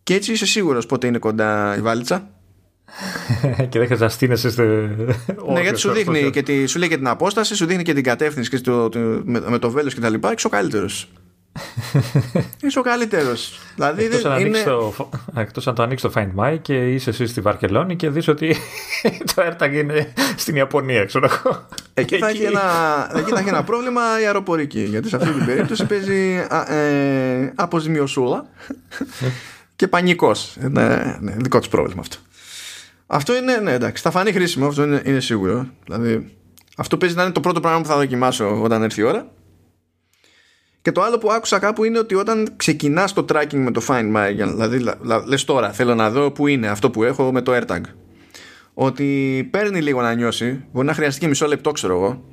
και 0.03 0.13
έτσι 0.13 0.31
είσαι 0.31 0.45
σίγουρος 0.45 0.85
πότε 0.85 1.07
είναι 1.07 1.17
κοντά 1.17 1.77
η 1.77 1.81
βαλίτσα 1.81 2.34
και 3.69 3.79
δεν 3.79 3.87
χρειάζεται 3.87 4.27
να 4.27 5.53
Ναι, 5.53 5.61
γιατί 5.61 5.79
σου 5.79 5.91
δείχνει 5.91 6.29
και 6.29 6.43
τη, 6.43 6.65
σου 6.65 6.79
λέει 6.79 6.89
και 6.89 6.97
την 6.97 7.07
απόσταση, 7.07 7.55
σου 7.55 7.65
δείχνει 7.65 7.83
και 7.83 7.93
την 7.93 8.03
κατεύθυνση 8.03 8.49
και 8.49 8.59
το, 8.59 8.89
με, 9.23 9.41
με, 9.47 9.59
το 9.59 9.69
βέλος 9.69 9.93
και 9.93 9.99
τα 9.99 10.09
λοιπά. 10.09 10.33
Και 10.33 10.47
ο 10.47 10.49
καλύτερος. 10.49 11.09
είσαι 12.63 12.79
ο 12.79 12.81
καλύτερος. 12.81 13.59
Δηλαδή 13.75 14.03
εκτός, 14.03 14.21
δεν 14.21 14.31
αν 14.31 14.45
είναι... 14.45 14.63
το, 14.63 15.09
εκτός 15.35 15.67
αν 15.67 15.75
το 15.75 15.83
ανοίξεις 15.83 16.11
το 16.11 16.21
Find 16.21 16.43
My 16.43 16.57
και 16.61 16.93
είσαι 16.93 17.09
εσύ 17.09 17.25
στη 17.25 17.41
Βαρκελόνη 17.41 17.95
και 17.95 18.09
δεις 18.09 18.27
ότι 18.27 18.55
το 19.35 19.43
AirTag 19.47 19.71
είναι 19.73 20.13
στην 20.35 20.55
Ιαπωνία, 20.55 21.05
ξέρω 21.05 21.29
εγώ. 21.31 21.67
Εκεί 21.93 22.17
θα, 22.17 22.27
έχει 22.27 22.43
ένα, 22.43 22.61
εκεί 23.15 23.31
θα 23.31 23.39
έχει 23.39 23.49
ένα 23.49 23.63
πρόβλημα 23.63 24.01
η 24.21 24.25
αεροπορική. 24.25 24.83
Γιατί 24.83 25.09
σε 25.09 25.15
αυτή 25.15 25.31
την 25.31 25.45
περίπτωση 25.45 25.85
παίζει 25.85 26.45
ε, 26.67 27.51
αποζημιωσούλα 27.55 28.45
και 29.75 29.87
πανικός. 29.87 30.57
Ναι, 30.59 31.17
ναι, 31.19 31.35
δικό 31.37 31.59
του 31.59 31.69
πρόβλημα 31.69 32.01
αυτό. 32.01 32.17
Αυτό 33.07 33.35
είναι, 33.35 33.57
ναι, 33.57 33.71
εντάξει, 33.71 34.03
θα 34.03 34.11
φανεί 34.11 34.31
χρήσιμο, 34.31 34.67
αυτό 34.67 34.83
είναι, 34.83 35.01
είναι 35.05 35.19
σίγουρο. 35.19 35.67
Δηλαδή, 35.85 36.37
αυτό 36.77 36.97
παίζει 36.97 37.15
να 37.15 37.23
είναι 37.23 37.31
το 37.31 37.39
πρώτο 37.39 37.59
πράγμα 37.59 37.81
που 37.81 37.87
θα 37.87 37.95
δοκιμάσω 37.95 38.61
όταν 38.61 38.83
έρθει 38.83 39.01
η 39.01 39.03
ώρα. 39.03 39.31
Και 40.81 40.91
το 40.91 41.01
άλλο 41.01 41.17
που 41.17 41.31
άκουσα 41.31 41.59
κάπου 41.59 41.83
είναι 41.83 41.99
ότι 41.99 42.15
όταν 42.15 42.53
ξεκινάς 42.55 43.13
το 43.13 43.25
tracking 43.29 43.53
με 43.57 43.71
το 43.71 43.81
Find 43.87 44.15
My, 44.15 44.31
δηλαδή 44.35 44.83
λες 45.27 45.43
τώρα 45.43 45.71
θέλω 45.71 45.95
να 45.95 46.09
δω 46.09 46.31
που 46.31 46.47
είναι 46.47 46.67
αυτό 46.67 46.89
που 46.89 47.03
έχω 47.03 47.31
με 47.31 47.41
το 47.41 47.51
AirTag, 47.55 47.81
ότι 48.73 49.47
παίρνει 49.51 49.81
λίγο 49.81 50.01
να 50.01 50.13
νιώσει, 50.13 50.65
μπορεί 50.71 50.87
να 50.87 50.93
χρειαστεί 50.93 51.19
και 51.19 51.27
μισό 51.27 51.47
λεπτό 51.47 51.71
ξέρω 51.71 51.95
εγώ, 51.95 52.23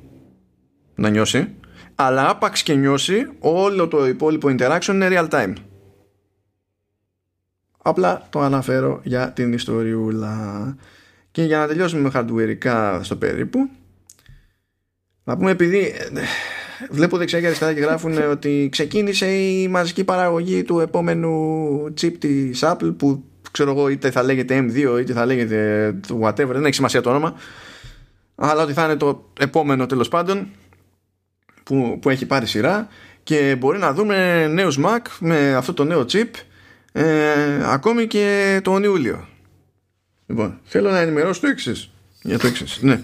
να 0.95 1.09
νιώσει, 1.09 1.55
αλλά 1.95 2.29
άπαξ 2.29 2.63
και 2.63 2.73
νιώσει 2.73 3.27
όλο 3.39 3.87
το 3.87 4.07
υπόλοιπο 4.07 4.55
interaction 4.57 4.87
είναι 4.87 5.07
real 5.11 5.29
time. 5.29 5.53
Απλά 7.85 8.27
το 8.29 8.39
αναφέρω 8.39 8.99
για 9.03 9.31
την 9.31 9.53
ιστοριούλα. 9.53 10.75
Και 11.31 11.43
για 11.43 11.57
να 11.57 11.67
τελειώσουμε 11.67 12.01
με 12.01 12.11
hardware 12.13 12.99
στο 13.01 13.15
περίπου, 13.15 13.69
να 15.23 15.37
πούμε 15.37 15.51
επειδή 15.51 15.77
ε, 15.77 16.21
βλέπω 16.89 17.17
δεξιά 17.17 17.39
και 17.39 17.45
αριστερά 17.45 17.73
και 17.73 17.79
γράφουν 17.79 18.17
ότι 18.31 18.67
ξεκίνησε 18.71 19.35
η 19.35 19.67
μαζική 19.67 20.03
παραγωγή 20.03 20.63
του 20.63 20.79
επόμενου 20.79 21.83
chip 22.01 22.13
της 22.19 22.59
Apple 22.63 22.93
που 22.97 23.23
ξέρω 23.51 23.71
εγώ 23.71 23.87
είτε 23.87 24.11
θα 24.11 24.23
λέγεται 24.23 24.65
M2 24.67 24.99
είτε 24.99 25.13
θα 25.13 25.25
λέγεται 25.25 25.89
whatever, 26.21 26.47
δεν 26.51 26.65
έχει 26.65 26.73
σημασία 26.73 27.01
το 27.01 27.09
όνομα 27.09 27.35
αλλά 28.35 28.63
ότι 28.63 28.73
θα 28.73 28.83
είναι 28.83 28.95
το 28.95 29.29
επόμενο 29.39 29.85
τέλος 29.85 30.07
πάντων 30.07 30.47
που, 31.63 31.99
που 32.01 32.09
έχει 32.09 32.25
πάρει 32.25 32.45
σειρά 32.45 32.87
και 33.23 33.55
μπορεί 33.59 33.79
να 33.79 33.93
δούμε 33.93 34.47
νέους 34.47 34.79
Mac 34.83 34.99
με 35.19 35.55
αυτό 35.55 35.73
το 35.73 35.83
νέο 35.83 36.05
chip 36.11 36.29
ε, 36.95 37.61
ακόμη 37.63 38.07
και 38.07 38.59
τον 38.63 38.83
Ιούλιο. 38.83 39.27
Λοιπόν, 40.25 40.59
θέλω 40.63 40.89
να 40.89 40.99
ενημερώσω 40.99 41.41
το 41.41 41.47
εξής. 41.47 41.89
Για 42.21 42.39
το 42.39 42.47
εξής. 42.47 42.79
ναι. 42.81 43.01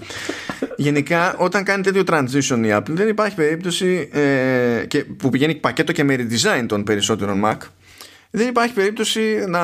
Γενικά, 0.78 1.36
όταν 1.38 1.64
κάνει 1.64 1.84
τέτοιο 1.84 2.03
transition 2.07 2.61
η 2.64 2.70
Apple, 2.72 2.90
δεν 2.90 3.07
υπάρχει 3.07 3.36
περίπτωση 3.36 4.10
ε, 4.11 4.86
και, 4.88 5.03
που 5.03 5.30
πηγαίνει 5.30 5.56
πακέτο 5.56 5.91
και 5.91 6.03
με 6.03 6.16
redesign 6.16 6.66
των 6.68 6.84
περισσότερων 6.84 7.41
Mac. 7.45 7.57
Δεν 8.32 8.48
υπάρχει 8.48 8.74
περίπτωση 8.74 9.45
να 9.48 9.61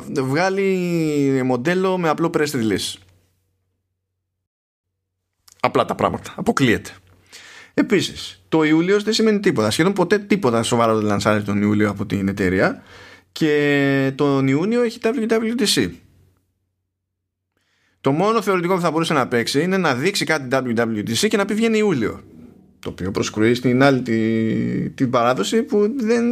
βγάλει 0.00 1.40
μοντέλο 1.44 1.98
με 1.98 2.08
απλό 2.08 2.30
press 2.34 2.50
release. 2.50 2.94
Απλά 5.60 5.84
τα 5.84 5.94
πράγματα. 5.94 6.32
Αποκλείεται. 6.36 6.90
Επίσης, 7.74 8.42
το 8.48 8.62
Ιούλιος 8.62 9.02
δεν 9.02 9.12
σημαίνει 9.12 9.40
τίποτα. 9.40 9.70
Σχεδόν 9.70 9.92
ποτέ 9.92 10.18
τίποτα 10.18 10.62
σοβαρό 10.62 10.96
δεν 10.96 11.04
λανσάρει 11.04 11.42
τον 11.42 11.62
Ιούλιο 11.62 11.90
από 11.90 12.06
την 12.06 12.28
εταιρεία 12.28 12.82
και 13.34 14.12
τον 14.14 14.48
Ιούνιο 14.48 14.82
έχει 14.82 14.98
WWDC. 15.02 15.90
Το 18.00 18.12
μόνο 18.12 18.42
θεωρητικό 18.42 18.74
που 18.74 18.80
θα 18.80 18.90
μπορούσε 18.90 19.12
να 19.12 19.28
παίξει 19.28 19.62
είναι 19.62 19.76
να 19.76 19.94
δείξει 19.94 20.24
κάτι 20.24 20.48
WWDC 20.50 21.28
και 21.28 21.36
να 21.36 21.44
πει 21.44 21.54
βγαίνει 21.54 21.78
Ιούλιο. 21.78 22.20
Το 22.78 22.90
οποίο 22.90 23.10
προσκρούει 23.10 23.54
στην 23.54 23.82
άλλη 23.82 24.02
την, 24.02 24.94
την 24.94 25.10
παράδοση 25.10 25.62
που 25.62 25.94
δεν 25.96 26.24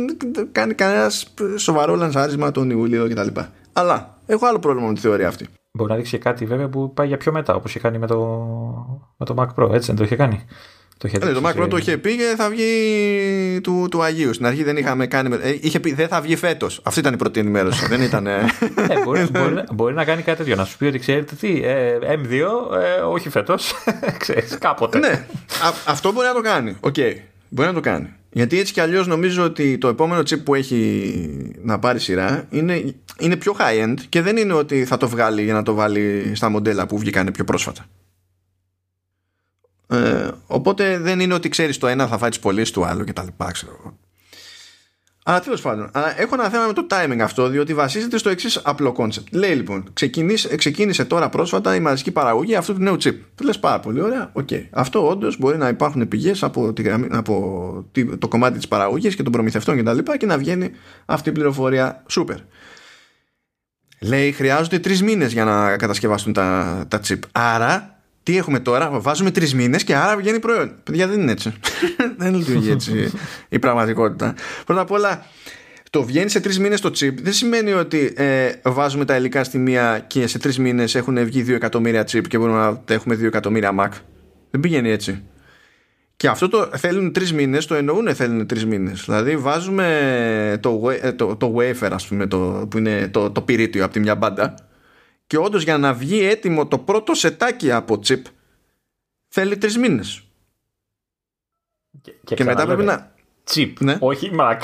κάνει 0.53 0.74
κανένα 0.74 1.11
σοβαρό 1.57 1.95
λανσάρισμα 1.95 2.51
τον 2.51 2.70
Ιούλιο 2.70 3.09
κτλ. 3.09 3.41
Αλλά 3.73 4.19
έχω 4.27 4.47
άλλο 4.47 4.59
πρόβλημα 4.59 4.89
με 4.89 4.95
τη 4.95 5.01
θεωρία 5.01 5.29
αυτή. 5.29 5.47
Μπορεί 5.73 5.91
να 5.91 5.97
δείξει 5.97 6.19
κάτι 6.19 6.45
βέβαια 6.45 6.69
που 6.69 6.93
πάει 6.93 7.07
για 7.07 7.16
πιο 7.16 7.33
μετά, 7.33 7.55
όπως 7.55 7.70
είχε 7.70 7.81
κάνει 7.81 7.99
με 7.99 8.07
το, 8.07 8.19
με 9.16 9.27
το 9.27 9.35
Mac 9.39 9.62
Pro, 9.62 9.73
έτσι 9.73 9.87
δεν 9.87 9.97
το 9.97 10.05
είχε 10.05 10.16
κάνει. 10.16 10.45
Το, 11.03 11.09
είχε 11.09 11.16
ε, 11.16 11.33
το 11.33 11.41
Mac 11.45 11.62
Pro 11.62 11.69
το 11.70 11.77
είχε 11.77 11.97
πει 11.97 12.16
και 12.16 12.35
θα 12.37 12.49
βγει 12.49 13.61
του, 13.62 13.87
του 13.91 14.03
Αγίου. 14.03 14.33
Στην 14.33 14.47
αρχή 14.47 14.62
δεν 14.62 14.77
είχαμε 14.77 15.07
κάνει. 15.07 15.37
Ε, 15.43 15.57
είχε 15.61 15.81
πει 15.81 15.93
δεν 15.93 16.09
θα 16.09 16.20
βγει 16.20 16.37
φέτος. 16.37 16.81
Αυτή 16.83 17.01
ήταν 17.01 17.15
η 17.15 17.16
πρώτη 17.16 17.41
ενημέρωση. 17.41 17.87
δεν 17.87 18.03
ήταν. 18.03 18.27
ε, 18.27 18.45
μπορεί, 19.05 19.27
μπορεί, 19.33 19.65
μπορεί, 19.73 19.95
να 19.95 20.05
κάνει 20.05 20.23
κάτι 20.23 20.39
τέτοιο. 20.39 20.57
Να 20.57 20.65
σου 20.65 20.77
πει 20.77 20.85
ότι 20.85 20.99
ξέρετε 20.99 21.35
τι, 21.35 21.62
ε, 21.65 21.99
M2, 22.03 22.33
ε, 22.99 23.01
όχι 23.01 23.29
φέτος. 23.29 23.73
Ξέρεις, 24.19 24.59
κάποτε. 24.59 24.99
ναι, 24.99 25.09
α, 25.09 25.73
αυτό 25.87 26.12
μπορεί 26.12 26.27
να 26.27 26.35
το 26.35 26.41
κάνει. 26.41 26.77
OK. 26.81 26.94
Okay. 26.97 27.15
Μπορεί 27.49 27.69
να 27.69 27.74
το 27.74 27.81
κάνει. 27.81 28.09
Γιατί 28.31 28.59
έτσι 28.59 28.73
κι 28.73 28.81
αλλιώς 28.81 29.07
νομίζω 29.07 29.45
ότι 29.45 29.79
το 29.79 29.89
επόμενο 29.89 30.20
chip 30.20 30.45
που 30.45 30.55
έχει 30.55 31.55
να 31.62 31.79
πάρει 31.79 32.01
σειρά 32.01 32.47
είναι, 32.51 32.95
είναι 33.19 33.37
πιο 33.37 33.57
high-end 33.59 33.95
και 34.09 34.23
δεν 34.23 34.37
είναι 34.37 34.53
ότι 34.53 34.85
θα 34.85 34.97
το 34.97 35.09
βγάλει 35.09 35.43
για 35.43 35.55
να 35.55 35.62
το 35.62 35.74
βάλει 35.74 36.33
στα 36.35 36.49
μοντέλα 36.49 36.87
που 36.87 36.99
βγήκαν 36.99 37.31
πιο 37.33 37.45
πρόσφατα. 37.45 37.87
Ε, 39.86 40.28
οπότε 40.46 40.98
δεν 40.98 41.20
είναι 41.20 41.34
ότι 41.34 41.48
ξέρεις 41.48 41.78
το 41.78 41.86
ένα 41.86 42.06
θα 42.06 42.18
φάει 42.18 42.28
τις 42.28 42.38
πωλήσεις 42.38 42.70
του 42.70 42.84
άλλου 42.84 43.04
και 43.04 43.12
τα 43.12 43.22
λοιπά, 43.22 43.50
ξέρω 43.50 43.98
Αλλά 45.24 45.40
τέλος 45.40 45.60
πάντων, 45.60 45.90
έχω 46.16 46.34
ένα 46.34 46.48
θέμα 46.48 46.66
με 46.66 46.72
το 46.72 46.86
timing 46.90 47.18
αυτό, 47.20 47.48
διότι 47.48 47.74
βασίζεται 47.74 48.18
στο 48.18 48.28
εξής 48.28 48.56
απλό 48.56 48.94
concept. 48.98 49.30
Λέει 49.30 49.54
λοιπόν, 49.54 49.90
ξεκίνησε, 49.92 50.56
ξεκίνησε 50.56 51.04
τώρα 51.04 51.28
πρόσφατα 51.28 51.74
η 51.74 51.80
μαζική 51.80 52.10
παραγωγή 52.10 52.54
αυτού 52.54 52.72
του 52.72 52.80
νέου 52.80 52.96
chip. 53.04 53.14
Λες 53.42 53.59
πάρα 53.59 53.80
πολύ 53.80 54.00
ωραία, 54.00 54.30
OK. 54.32 54.48
Okay. 54.50 54.66
Αυτό 54.70 55.09
όντως 55.09 55.38
μπορεί 55.38 55.56
να 55.56 55.68
υπάρχουν 55.68 56.09
πηγές 56.09 56.42
από, 56.42 56.72
από 57.10 57.86
το 58.18 58.28
κομμάτι 58.28 58.56
της 58.56 58.68
παραγωγής 58.68 59.16
και 59.16 59.22
των 59.22 59.32
προμηθευτών 59.32 59.78
κτλ. 59.78 59.98
Και, 59.98 60.16
και 60.16 60.26
να 60.26 60.38
βγαίνει 60.38 60.70
αυτή 61.06 61.28
η 61.28 61.32
πληροφορία. 61.32 62.02
Σούπερ. 62.06 62.36
Λέει, 64.00 64.32
χρειάζονται 64.32 64.78
τρεις 64.78 65.02
μήνες 65.02 65.32
για 65.32 65.44
να 65.44 65.76
κατασκευάσουν 65.76 66.32
τα, 66.32 66.84
τα 66.88 67.00
chip. 67.06 67.18
Άρα 67.32 67.91
τι 68.23 68.36
έχουμε 68.36 68.61
τώρα, 68.61 68.90
βάζουμε 68.90 69.31
τρεις 69.31 69.55
μήνες 69.55 69.85
και 69.85 69.94
άρα 69.94 70.16
βγαίνει 70.16 70.39
προϊόν. 70.39 70.74
Παιδιά 70.82 71.07
δεν 71.07 71.20
είναι 71.20 71.32
έτσι. 71.32 71.53
δεν 72.19 72.35
λειτουργεί 72.35 72.70
έτσι 72.70 73.12
η 73.49 73.59
πραγματικότητα. 73.59 74.35
Πρώτα 74.66 74.81
απ' 74.81 74.90
όλα, 74.90 75.27
το 75.90 76.05
βγαίνει 76.05 76.31
σε 76.31 76.40
τρεις 76.40 76.59
μήνες 76.59 76.81
το 76.81 76.89
chip 76.89 77.15
δεν 77.23 77.32
σημαίνει 77.32 77.73
ότι 77.73 78.12
ε, 78.16 78.53
βάζουμε 78.62 79.05
τα 79.05 79.16
υλικά 79.16 79.44
στη 79.44 79.59
μία 79.59 80.05
και 80.07 80.27
σε 80.27 80.39
τρεις 80.39 80.59
μήνες 80.59 80.94
έχουν 80.94 81.24
βγει 81.24 81.44
2 81.49 81.49
εκατομμύρια 81.49 82.03
chip 82.03 82.27
και 82.28 82.39
μπορούμε 82.39 82.59
να 82.59 82.94
έχουμε 82.94 83.15
2 83.15 83.23
εκατομμύρια 83.23 83.74
Mac. 83.78 83.90
Δεν 84.51 84.61
πηγαίνει 84.61 84.90
έτσι. 84.90 85.23
Και 86.16 86.28
αυτό 86.28 86.49
το 86.49 86.70
θέλουν 86.77 87.12
τρεις 87.12 87.32
μήνες, 87.32 87.66
το 87.66 87.74
εννοούν 87.74 88.15
θέλουν 88.15 88.47
τρεις 88.47 88.66
μήνες. 88.66 89.03
Δηλαδή 89.05 89.36
βάζουμε 89.36 90.59
το, 90.61 90.90
ε, 91.03 91.12
το, 91.12 91.36
το 91.36 91.55
wafer, 91.57 91.90
ας 91.90 92.07
πούμε, 92.07 92.27
το, 92.27 92.66
που 92.70 92.78
είναι 92.78 93.09
το, 93.09 93.31
το 93.31 93.40
πυρίτιο 93.40 93.85
από 93.85 93.93
τη 93.93 94.01
μια 94.01 94.15
μπάντα 94.15 94.55
και 95.32 95.38
όντως 95.38 95.62
για 95.62 95.78
να 95.78 95.94
βγει 95.94 96.24
έτοιμο 96.24 96.66
το 96.66 96.78
πρώτο 96.78 97.14
σετάκι 97.14 97.72
από 97.72 97.98
chip 98.06 98.22
θέλει 99.28 99.59
τρεις 99.59 99.78
μήνες. 99.78 100.22
Και, 102.02 102.12
και, 102.24 102.34
και 102.34 102.44
μετά 102.44 102.66
πρέπει 102.66 102.82
να. 102.82 103.14
Chip, 103.50 103.72
ναι. 103.78 103.96
όχι 104.00 104.30
Mac. 104.38 104.59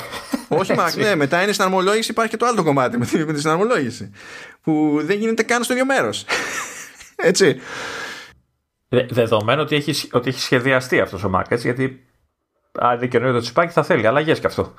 Όχι 0.47 0.73
Mac, 0.77 0.93
ναι. 0.95 1.15
Μετά 1.15 1.43
είναι 1.43 1.51
συναρμολόγηση, 1.51 2.11
υπάρχει 2.11 2.31
και 2.31 2.37
το 2.37 2.45
άλλο 2.45 2.63
κομμάτι 2.63 2.97
με 2.97 3.05
τη, 3.05 3.25
με 3.25 3.33
τη 3.33 3.39
συναρμολόγηση. 3.39 4.11
Που 4.61 4.99
δεν 5.03 5.17
γίνεται 5.19 5.43
καν 5.43 5.63
στο 5.63 5.73
ίδιο 5.73 5.85
μέρος. 5.85 6.25
έτσι. 7.29 7.59
δεδομένου 8.89 9.61
ότι 9.61 9.75
έχει, 9.75 10.09
ότι 10.11 10.29
έχει 10.29 10.39
σχεδιαστεί 10.39 10.99
αυτός 10.99 11.23
ο 11.23 11.31
Mac, 11.35 11.43
έτσι, 11.47 11.67
γιατί 11.67 12.05
αν 12.71 12.99
δικαιολογεί 12.99 13.33
το 13.33 13.39
τσιπάκι 13.39 13.71
θα 13.71 13.83
θέλει 13.83 14.07
αλλαγές 14.07 14.39
και 14.39 14.47
αυτό 14.47 14.73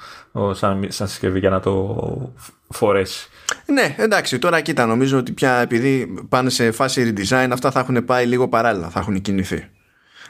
σαν, 0.52 0.86
σαν 0.88 1.08
συσκευή 1.08 1.38
για 1.38 1.50
να 1.50 1.60
το 1.60 2.34
φορέσει. 2.68 3.28
Ναι, 3.66 3.94
εντάξει, 3.98 4.38
τώρα 4.38 4.60
κοίτα, 4.60 4.86
νομίζω 4.86 5.18
ότι 5.18 5.32
πια 5.32 5.54
επειδή 5.54 6.14
πάνε 6.28 6.50
σε 6.50 6.70
φάση 6.70 7.12
redesign, 7.16 7.48
αυτά 7.52 7.70
θα 7.70 7.80
έχουν 7.80 8.04
πάει 8.04 8.26
λίγο 8.26 8.48
παράλληλα, 8.48 8.88
θα 8.88 9.00
έχουν 9.00 9.20
κινηθεί. 9.20 9.68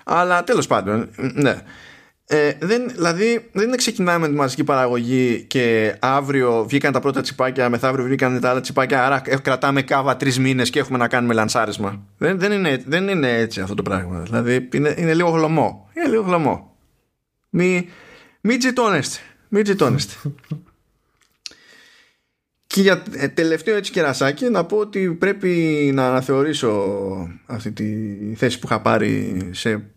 Αλλά 0.05 0.45
τέλος 0.45 0.67
πάντων, 0.67 1.09
ναι. 1.17 1.63
Ε, 2.33 2.53
δεν, 2.61 2.89
δηλαδή 2.95 3.49
δεν 3.53 3.77
ξεκινάμε 3.77 4.19
με 4.19 4.29
τη 4.33 4.39
μαζική 4.39 4.65
παραγωγή 4.65 5.45
και 5.49 5.95
αύριο 5.99 6.65
βγήκαν 6.69 6.93
τα 6.93 7.01
πρώτα 7.01 7.21
τσιπάκια, 7.21 7.69
μεθαύριο 7.69 8.05
βγήκαν 8.05 8.41
τα 8.41 8.51
άλλα 8.51 8.61
τσιπάκια, 8.61 9.07
άρα 9.07 9.23
κρατάμε 9.43 9.83
κάβα 9.83 10.17
τρεις 10.17 10.39
μήνες 10.39 10.71
και 10.71 10.79
έχουμε 10.79 10.99
να 10.99 11.09
κάνουμε 11.09 11.35
λανσάρισμα. 11.35 12.03
Δεν, 12.19 12.39
δεν, 12.39 12.53
είναι, 12.53 12.83
δεν 12.87 13.09
είναι 13.09 13.39
έτσι 13.39 13.61
αυτό 13.61 13.75
το 13.75 13.83
πράγμα. 13.83 14.19
Δηλαδή 14.19 14.69
είναι, 14.73 14.95
είναι 14.99 15.15
λίγο 15.15 15.31
χλωμό. 15.31 15.89
Είναι 15.97 16.09
λίγο 16.09 16.23
χλωμό. 16.23 16.77
Μην 17.51 17.89
μη 18.41 18.57
τζιτώνεστε. 18.57 19.19
Μην 19.49 19.65
τζιτώνεστε. 19.65 20.15
Και 22.73 22.81
για 22.81 23.03
ε, 23.13 23.29
τελευταίο 23.29 23.77
έτσι 23.77 23.93
κερασάκι 23.93 24.45
να 24.45 24.65
πω 24.65 24.77
ότι 24.77 25.11
πρέπει 25.11 25.49
να 25.95 26.09
αναθεωρήσω 26.09 26.71
αυτή 27.47 27.73
τη 27.73 27.85
θέση 28.35 28.59
που 28.59 28.67
είχα 28.67 28.81
πάρει 28.81 29.41
σε 29.51 29.91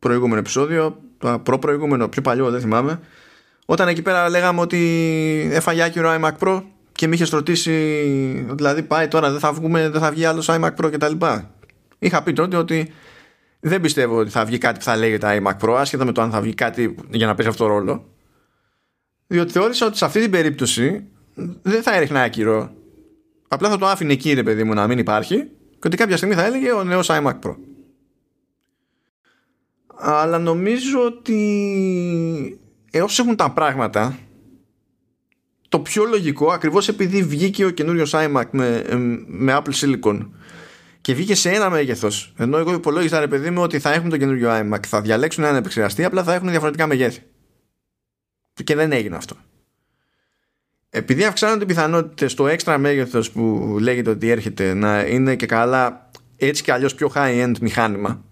προηγούμενο 0.00 0.38
επεισόδιο, 0.38 1.00
το 1.18 1.38
προ-προηγούμενο, 1.38 2.08
πιο 2.08 2.22
παλιό 2.22 2.50
δεν 2.50 2.60
θυμάμαι, 2.60 3.00
όταν 3.66 3.88
εκεί 3.88 4.02
πέρα 4.02 4.28
λέγαμε 4.28 4.60
ότι 4.60 4.78
έφαγε 5.52 5.82
άκυρο 5.82 6.18
iMac 6.20 6.32
Pro 6.38 6.62
και 6.92 7.08
με 7.08 7.14
είχες 7.14 7.30
ρωτήσει, 7.30 7.72
δηλαδή 8.50 8.82
πάει 8.82 9.08
τώρα, 9.08 9.30
δεν 9.30 9.40
θα, 9.40 9.52
βγούμε, 9.52 9.88
δεν 9.88 10.00
θα 10.00 10.10
βγει 10.10 10.24
άλλος 10.24 10.48
iMac 10.50 10.74
Pro 10.76 10.90
κτλ. 10.92 11.26
Είχα 11.98 12.22
πει 12.22 12.32
τότε 12.32 12.56
ότι 12.56 12.92
δεν 13.60 13.80
πιστεύω 13.80 14.16
ότι 14.18 14.30
θα 14.30 14.44
βγει 14.44 14.58
κάτι 14.58 14.78
που 14.78 14.84
θα 14.84 14.96
λέγεται 14.96 15.42
iMac 15.42 15.66
Pro, 15.66 15.74
άσχετα 15.78 16.04
με 16.04 16.12
το 16.12 16.22
αν 16.22 16.30
θα 16.30 16.40
βγει 16.40 16.54
κάτι 16.54 16.94
για 17.10 17.26
να 17.26 17.34
παίζει 17.34 17.50
αυτό 17.50 17.64
το 17.64 17.70
ρόλο. 17.70 18.06
Διότι 19.26 19.52
θεώρησα 19.52 19.86
ότι 19.86 19.96
σε 19.96 20.04
αυτή 20.04 20.20
την 20.20 20.30
περίπτωση 20.30 21.06
δεν 21.62 21.82
θα 21.82 21.94
έριχνα 21.94 22.22
άκυρο. 22.22 22.72
Απλά 23.48 23.68
θα 23.68 23.78
το 23.78 23.86
άφηνε 23.86 24.12
εκεί, 24.12 24.32
ρε 24.32 24.42
παιδί 24.42 24.64
μου, 24.64 24.74
να 24.74 24.86
μην 24.86 24.98
υπάρχει 24.98 25.36
και 25.82 25.86
ότι 25.88 25.96
κάποια 25.96 26.16
στιγμή 26.16 26.34
θα 26.34 26.44
έλεγε 26.44 26.72
ο 26.72 26.84
νέος 26.84 27.08
iMac 27.10 27.38
Pro. 27.42 27.56
Αλλά 29.96 30.38
νομίζω 30.38 31.04
ότι 31.04 32.60
έως 32.90 33.18
έχουν 33.18 33.36
τα 33.36 33.50
πράγματα 33.50 34.18
το 35.68 35.80
πιο 35.80 36.04
λογικό 36.04 36.52
ακριβώς 36.52 36.88
επειδή 36.88 37.22
βγήκε 37.22 37.64
ο 37.64 37.70
καινούριος 37.70 38.12
iMac 38.14 38.44
με, 38.50 38.84
με 39.26 39.60
Apple 39.62 39.72
Silicon 39.72 40.28
και 41.00 41.14
βγήκε 41.14 41.34
σε 41.34 41.50
ένα 41.50 41.70
μέγεθος. 41.70 42.34
Ενώ 42.36 42.58
εγώ 42.58 42.72
υπολόγιζα 42.72 43.20
ρε 43.20 43.28
παιδί 43.28 43.50
μου 43.50 43.62
ότι 43.62 43.78
θα 43.78 43.92
έχουν 43.92 44.10
το 44.10 44.16
καινούριο 44.16 44.50
iMac, 44.52 44.86
θα 44.86 45.00
διαλέξουν 45.00 45.44
έναν 45.44 45.56
επεξεργαστή, 45.56 46.04
απλά 46.04 46.22
θα 46.22 46.34
έχουν 46.34 46.48
διαφορετικά 46.48 46.86
μεγέθη. 46.86 47.22
Και 48.64 48.74
δεν 48.74 48.92
έγινε 48.92 49.16
αυτό. 49.16 49.36
Επειδή 50.94 51.24
αυξάνονται 51.24 51.64
οι 51.64 51.66
πιθανότητες 51.66 52.32
στο 52.32 52.46
έξτρα 52.46 52.78
μέγεθος 52.78 53.30
που 53.30 53.76
λέγεται 53.80 54.10
ότι 54.10 54.28
έρχεται 54.28 54.74
να 54.74 55.00
είναι 55.00 55.36
και 55.36 55.46
καλά 55.46 56.10
έτσι 56.36 56.62
και 56.62 56.72
αλλιώς 56.72 56.94
πιο 56.94 57.12
high-end 57.14 57.54
μηχάνημα, 57.60 58.24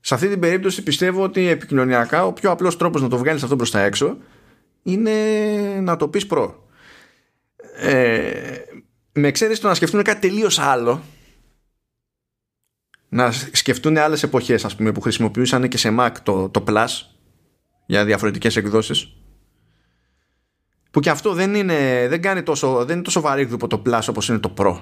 σε 0.00 0.14
αυτή 0.14 0.28
την 0.28 0.40
περίπτωση 0.40 0.82
πιστεύω 0.82 1.22
ότι 1.22 1.48
επικοινωνιακά 1.48 2.24
ο 2.26 2.32
πιο 2.32 2.50
απλός 2.50 2.76
τρόπος 2.76 3.02
να 3.02 3.08
το 3.08 3.18
βγάλεις 3.18 3.42
αυτό 3.42 3.56
προς 3.56 3.70
τα 3.70 3.80
έξω 3.80 4.16
είναι 4.82 5.12
να 5.80 5.96
το 5.96 6.08
πεις 6.08 6.26
προ. 6.26 6.68
Ε, 7.76 8.58
με 9.12 9.28
εξαίρεση 9.28 9.60
το 9.60 9.68
να 9.68 9.74
σκεφτούν 9.74 10.02
κάτι 10.02 10.28
τελείως 10.28 10.58
άλλο 10.58 11.02
να 13.08 13.32
σκεφτούν 13.32 13.96
άλλες 13.96 14.22
εποχές, 14.22 14.64
ας 14.64 14.76
πούμε, 14.76 14.92
που 14.92 15.00
χρησιμοποιούσαν 15.00 15.68
και 15.68 15.76
σε 15.76 15.94
Mac 15.98 16.10
το, 16.22 16.48
το 16.48 16.64
Plus 16.68 16.88
για 17.86 18.04
διαφορετικές 18.04 18.56
εκδόσεις. 18.56 19.16
Που 20.92 21.00
και 21.00 21.10
αυτό 21.10 21.32
δεν 21.32 21.54
είναι, 21.54 22.06
δεν 22.08 22.22
κάνει 22.22 22.42
τόσο, 22.42 22.84
δεν 22.84 22.94
είναι 22.94 23.04
τόσο 23.04 23.20
βαρύγδουπο 23.20 23.66
το 23.66 23.82
Plus 23.86 24.00
όπως 24.08 24.28
είναι 24.28 24.38
το 24.38 24.54
Pro. 24.56 24.76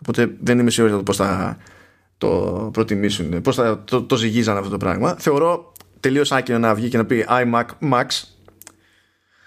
Οπότε 0.00 0.36
δεν 0.40 0.58
είμαι 0.58 0.70
σίγουρος 0.70 1.02
πώς 1.02 1.16
θα 1.16 1.56
το 2.18 2.28
προτιμήσουν, 2.72 3.40
πώς 3.40 3.56
θα 3.56 3.84
το, 3.84 4.02
το 4.02 4.16
ζυγίζαν 4.16 4.56
αυτό 4.56 4.70
το 4.70 4.76
πράγμα. 4.76 5.16
Θεωρώ 5.18 5.72
τελείως 6.00 6.32
άκυρο 6.32 6.58
να 6.58 6.74
βγει 6.74 6.88
και 6.88 6.96
να 6.96 7.04
πει 7.04 7.26
iMac 7.28 7.64
Max. 7.92 8.06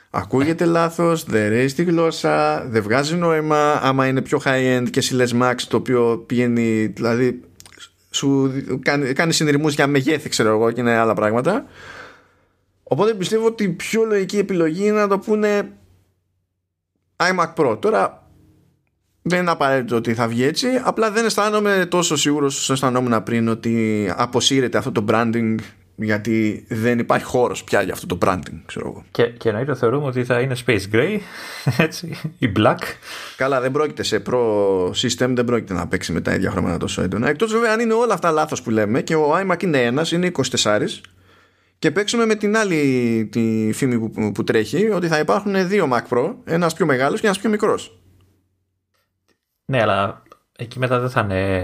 Ακούγεται 0.09 0.65
λάθος, 0.65 1.23
δεν 1.23 1.49
ρέει 1.49 1.65
τη 1.65 1.83
γλώσσα, 1.83 2.65
δεν 2.69 2.83
βγάζει 2.83 3.15
νόημα. 3.15 3.71
Άμα 3.73 4.07
είναι 4.07 4.21
πιο 4.21 4.41
high 4.43 4.79
end 4.79 4.89
και 4.89 4.99
εσύ 4.99 5.15
Max, 5.41 5.55
το 5.67 5.77
οποίο 5.77 6.23
πηγαίνει, 6.27 6.85
δηλαδή 6.85 7.41
σου 8.09 8.51
κάνει, 8.81 9.13
κάνει 9.13 9.33
συνειρμούς 9.33 9.73
για 9.73 9.87
μεγέθη 9.87 10.29
ξέρω 10.29 10.49
εγώ 10.49 10.71
και 10.71 10.81
είναι 10.81 10.95
άλλα 10.95 11.13
πράγματα 11.13 11.65
οπότε 12.87 13.13
πιστεύω 13.13 13.45
ότι 13.45 13.63
η 13.63 13.69
πιο 13.69 14.03
λογική 14.03 14.37
επιλογή 14.37 14.87
είναι 14.87 14.99
να 14.99 15.07
το 15.07 15.19
πούνε 15.19 15.71
iMac 17.15 17.53
Pro 17.55 17.77
τώρα 17.81 18.27
δεν 19.21 19.39
είναι 19.39 19.51
απαραίτητο 19.51 19.95
ότι 19.95 20.13
θα 20.13 20.27
βγει 20.27 20.43
έτσι 20.43 20.67
απλά 20.83 21.11
δεν 21.11 21.25
αισθάνομαι 21.25 21.87
τόσο 21.89 22.15
σίγουρος 22.15 22.57
όσο 22.59 22.73
αισθανόμουν 22.73 23.23
πριν 23.23 23.47
ότι 23.47 24.13
αποσύρεται 24.15 24.77
αυτό 24.77 24.91
το 24.91 25.05
branding 25.09 25.55
γιατί 25.99 26.65
δεν 26.69 26.99
υπάρχει 26.99 27.25
χώρος 27.25 27.63
πια 27.63 27.81
για 27.81 27.93
αυτό 27.93 28.07
το 28.07 28.17
branding, 28.21 28.61
ξέρω 28.65 28.87
εγώ. 28.87 29.03
Και, 29.11 29.23
και 29.23 29.49
εννοείται 29.49 29.75
θεωρούμε 29.75 30.05
ότι 30.05 30.23
θα 30.23 30.39
είναι 30.39 30.55
Space 30.65 30.93
Gray, 30.93 31.17
έτσι, 31.85 32.19
ή 32.37 32.51
Black. 32.57 32.77
Καλά, 33.37 33.61
δεν 33.61 33.71
πρόκειται 33.71 34.03
σε 34.03 34.21
Pro 34.29 34.39
System, 34.87 35.29
δεν 35.33 35.45
πρόκειται 35.45 35.73
να 35.73 35.87
παίξει 35.87 36.11
με 36.11 36.21
τα 36.21 36.33
ίδια 36.33 36.51
χρώματα 36.51 36.77
τόσο 36.77 37.01
έντονα. 37.01 37.29
Εκτός 37.29 37.51
βέβαια 37.51 37.73
αν 37.73 37.79
είναι 37.79 37.93
όλα 37.93 38.13
αυτά 38.13 38.31
λάθος 38.31 38.61
που 38.61 38.69
λέμε 38.69 39.01
και 39.01 39.15
ο 39.15 39.35
iMac 39.43 39.63
είναι 39.63 39.83
ένας, 39.83 40.11
είναι 40.11 40.31
24 40.51 40.79
και 41.79 41.91
παίξουμε 41.91 42.25
με 42.25 42.35
την 42.35 42.57
άλλη 42.57 43.27
τη 43.31 43.71
φήμη 43.73 44.09
που, 44.09 44.31
που 44.31 44.43
τρέχει 44.43 44.89
ότι 44.89 45.07
θα 45.07 45.19
υπάρχουν 45.19 45.67
δύο 45.67 45.89
Mac 45.91 46.07
Pro, 46.09 46.35
ένας 46.43 46.73
πιο 46.73 46.85
μεγάλος 46.85 47.19
και 47.19 47.25
ένας 47.25 47.39
πιο 47.39 47.49
μικρός. 47.49 47.99
Ναι, 49.65 49.81
αλλά 49.81 50.23
εκεί 50.57 50.79
μετά 50.79 50.99
δεν 50.99 51.09
θα 51.09 51.21
είναι 51.21 51.55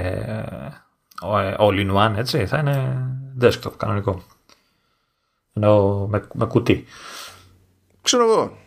ε, 1.21 1.55
all 1.57 1.87
in 1.87 1.95
one, 1.95 2.13
έτσι. 2.17 2.45
Θα 2.45 2.57
είναι 2.57 3.07
desktop 3.41 3.71
κανονικό. 3.77 4.23
Ενώ 5.53 6.05
με, 6.07 6.27
με 6.33 6.45
κουτί. 6.45 6.85
Ξέρω 8.01 8.23
εγώ. 8.23 8.57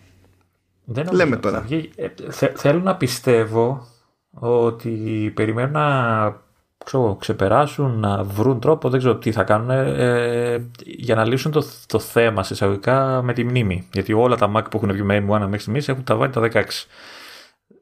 Δεν 0.85 1.09
Λέμε 1.13 1.37
τώρα. 1.37 1.67
Ε, 1.97 2.09
θέλω 2.55 2.81
να 2.81 2.97
πιστεύω 2.97 3.87
ότι 4.31 5.33
περιμένουν 5.35 5.73
να 5.73 6.45
ξέρω, 6.87 7.17
ξεπεράσουν, 7.21 7.99
να 7.99 8.23
βρουν 8.23 8.61
τρόπο, 8.61 8.89
δεν 8.89 8.99
ξέρω 8.99 9.17
τι 9.17 9.33
θα 9.33 9.43
κάνουν, 9.43 9.71
ε, 9.71 10.71
για 10.85 11.15
να 11.15 11.25
λύσουν 11.25 11.53
το, 11.53 11.65
το 11.87 11.99
θέμα 11.99 12.43
σε 12.43 12.53
εισαγωγικά 12.53 13.23
με 13.23 13.33
τη 13.33 13.45
μνήμη. 13.45 13.89
Γιατί 13.93 14.13
όλα 14.13 14.37
τα 14.37 14.53
Mac 14.57 14.71
που 14.71 14.77
έχουν 14.77 14.93
βγει 14.93 15.03
με 15.03 15.17
M1 15.19 15.39
μέχρι 15.39 15.59
στιγμής 15.59 15.89
έχουν 15.89 16.05
τα 16.05 16.17
βάλει 16.17 16.33
τα 16.33 16.41
16. 16.53 16.63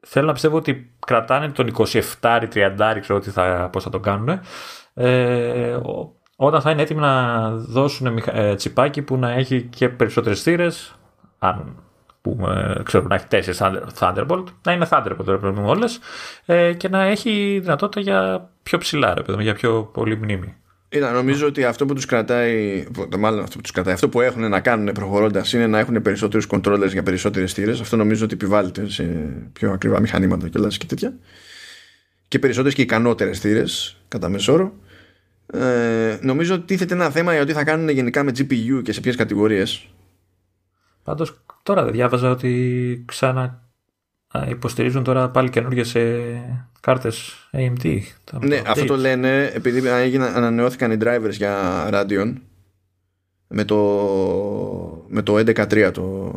Θέλω 0.01 0.25
να 0.25 0.33
πιστεύω 0.33 0.57
ότι 0.57 0.91
κρατάνε 1.05 1.49
τον 1.49 1.73
27-30, 2.21 2.97
ξέρω 3.01 3.19
τι 3.19 3.29
θα, 3.29 3.69
πώς 3.71 3.83
θα 3.83 3.89
το 3.89 3.99
κάνουν. 3.99 4.39
Ε, 4.93 5.79
όταν 6.35 6.61
θα 6.61 6.71
είναι 6.71 6.81
έτοιμοι 6.81 6.99
να 6.99 7.49
δώσουν 7.49 8.23
ε, 8.25 8.55
τσιπάκι 8.55 9.01
που 9.01 9.17
να 9.17 9.31
έχει 9.31 9.61
και 9.61 9.89
περισσότερες 9.89 10.41
θύρες, 10.41 10.95
αν 11.39 11.84
πούμε, 12.25 12.81
ξέρω, 12.83 13.07
να 13.07 13.15
έχει 13.15 13.27
τέσσερις 13.27 13.61
Thunderbolt, 13.99 14.43
να 14.63 14.71
είναι 14.71 14.87
Thunderbolt 14.89 15.25
ρε 15.25 15.37
παιδί 15.37 15.61
όλες, 15.63 15.99
ε, 16.45 16.73
και 16.73 16.89
να 16.89 17.03
έχει 17.03 17.59
δυνατότητα 17.61 18.01
για 18.01 18.49
πιο 18.63 18.77
ψηλά, 18.77 19.13
ρε 19.13 19.21
παιδί, 19.21 19.43
για 19.43 19.53
πιο 19.53 19.89
πολύ 19.93 20.17
μνήμη. 20.17 20.55
Είδα, 20.89 21.11
νομίζω 21.11 21.47
ότι 21.47 21.63
αυτό 21.63 21.85
που 21.85 21.93
τους 21.93 22.05
κρατάει, 22.05 22.85
μάλλον 23.17 23.39
αυτό 23.39 23.55
που 23.55 23.61
τους 23.61 23.71
κρατάει, 23.71 23.93
αυτό 23.93 24.09
που 24.09 24.21
έχουν 24.21 24.49
να 24.49 24.59
κάνουν 24.59 24.93
προχωρώντας 24.93 25.53
είναι 25.53 25.67
να 25.67 25.79
έχουν 25.79 26.01
περισσότερους 26.01 26.47
controllers 26.49 26.91
για 26.91 27.03
περισσότερες 27.03 27.53
θύρες. 27.53 27.79
Αυτό 27.79 27.95
νομίζω 27.95 28.23
ότι 28.25 28.33
επιβάλλεται 28.33 28.89
σε 28.89 29.03
πιο 29.53 29.71
ακριβά 29.71 29.99
μηχανήματα 29.99 30.49
και 30.49 30.77
και 30.77 30.85
τέτοια. 30.85 31.13
Και 32.27 32.39
περισσότερες 32.39 32.75
και 32.75 32.81
ικανότερες 32.81 33.39
θύρες, 33.39 34.01
κατά 34.07 34.29
μεσόρο. 34.29 34.73
Ε, 35.53 36.17
νομίζω 36.21 36.53
ότι 36.53 36.65
τίθεται 36.65 36.93
ένα 36.93 37.09
θέμα 37.09 37.33
για 37.33 37.41
ότι 37.41 37.53
θα 37.53 37.63
κάνουν 37.63 37.89
γενικά 37.89 38.23
με 38.23 38.31
GPU 38.37 38.81
και 38.83 38.91
σε 38.91 39.01
ποιες 39.01 39.15
κατηγορίες. 39.15 39.87
Πάντως 41.05 41.41
τώρα 41.63 41.83
δεν 41.83 41.91
διάβαζα 41.91 42.29
ότι 42.29 43.03
ξανά 43.05 43.69
υποστηρίζουν 44.49 45.03
τώρα 45.03 45.29
πάλι 45.29 45.49
καινούργιες 45.49 45.95
κάρτες 46.79 47.47
AMD. 47.51 48.01
Ναι, 48.39 48.61
αυτό 48.67 48.85
το 48.85 48.97
λένε 48.97 49.51
επειδή 49.53 49.87
έγιναν, 49.87 50.35
ανανεώθηκαν 50.35 50.91
οι 50.91 50.97
drivers 51.01 51.31
για 51.31 51.87
Radeon 51.93 52.33
με 53.47 53.63
το, 53.63 53.77
με 55.07 55.21
το 55.21 55.35
11.3 55.35 55.91
το, 55.93 56.31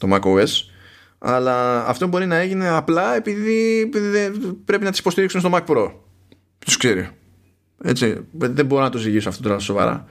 το 0.00 0.08
macOS 0.10 0.46
αλλά 1.18 1.86
αυτό 1.86 2.06
μπορεί 2.06 2.26
να 2.26 2.36
έγινε 2.36 2.68
απλά 2.68 3.14
επειδή, 3.16 3.80
επειδή 3.80 4.38
πρέπει 4.64 4.84
να 4.84 4.90
τις 4.90 4.98
υποστηρίξουν 4.98 5.40
στο 5.40 5.50
Mac 5.52 5.64
Pro. 5.66 5.92
Τους 6.58 6.76
ξέρει. 6.76 7.08
Έτσι, 7.82 8.26
δεν 8.32 8.66
μπορώ 8.66 8.82
να 8.82 8.90
το 8.90 8.98
ζυγίσω 8.98 9.28
αυτό 9.28 9.42
τώρα 9.42 9.58
σοβαρά. 9.58 10.06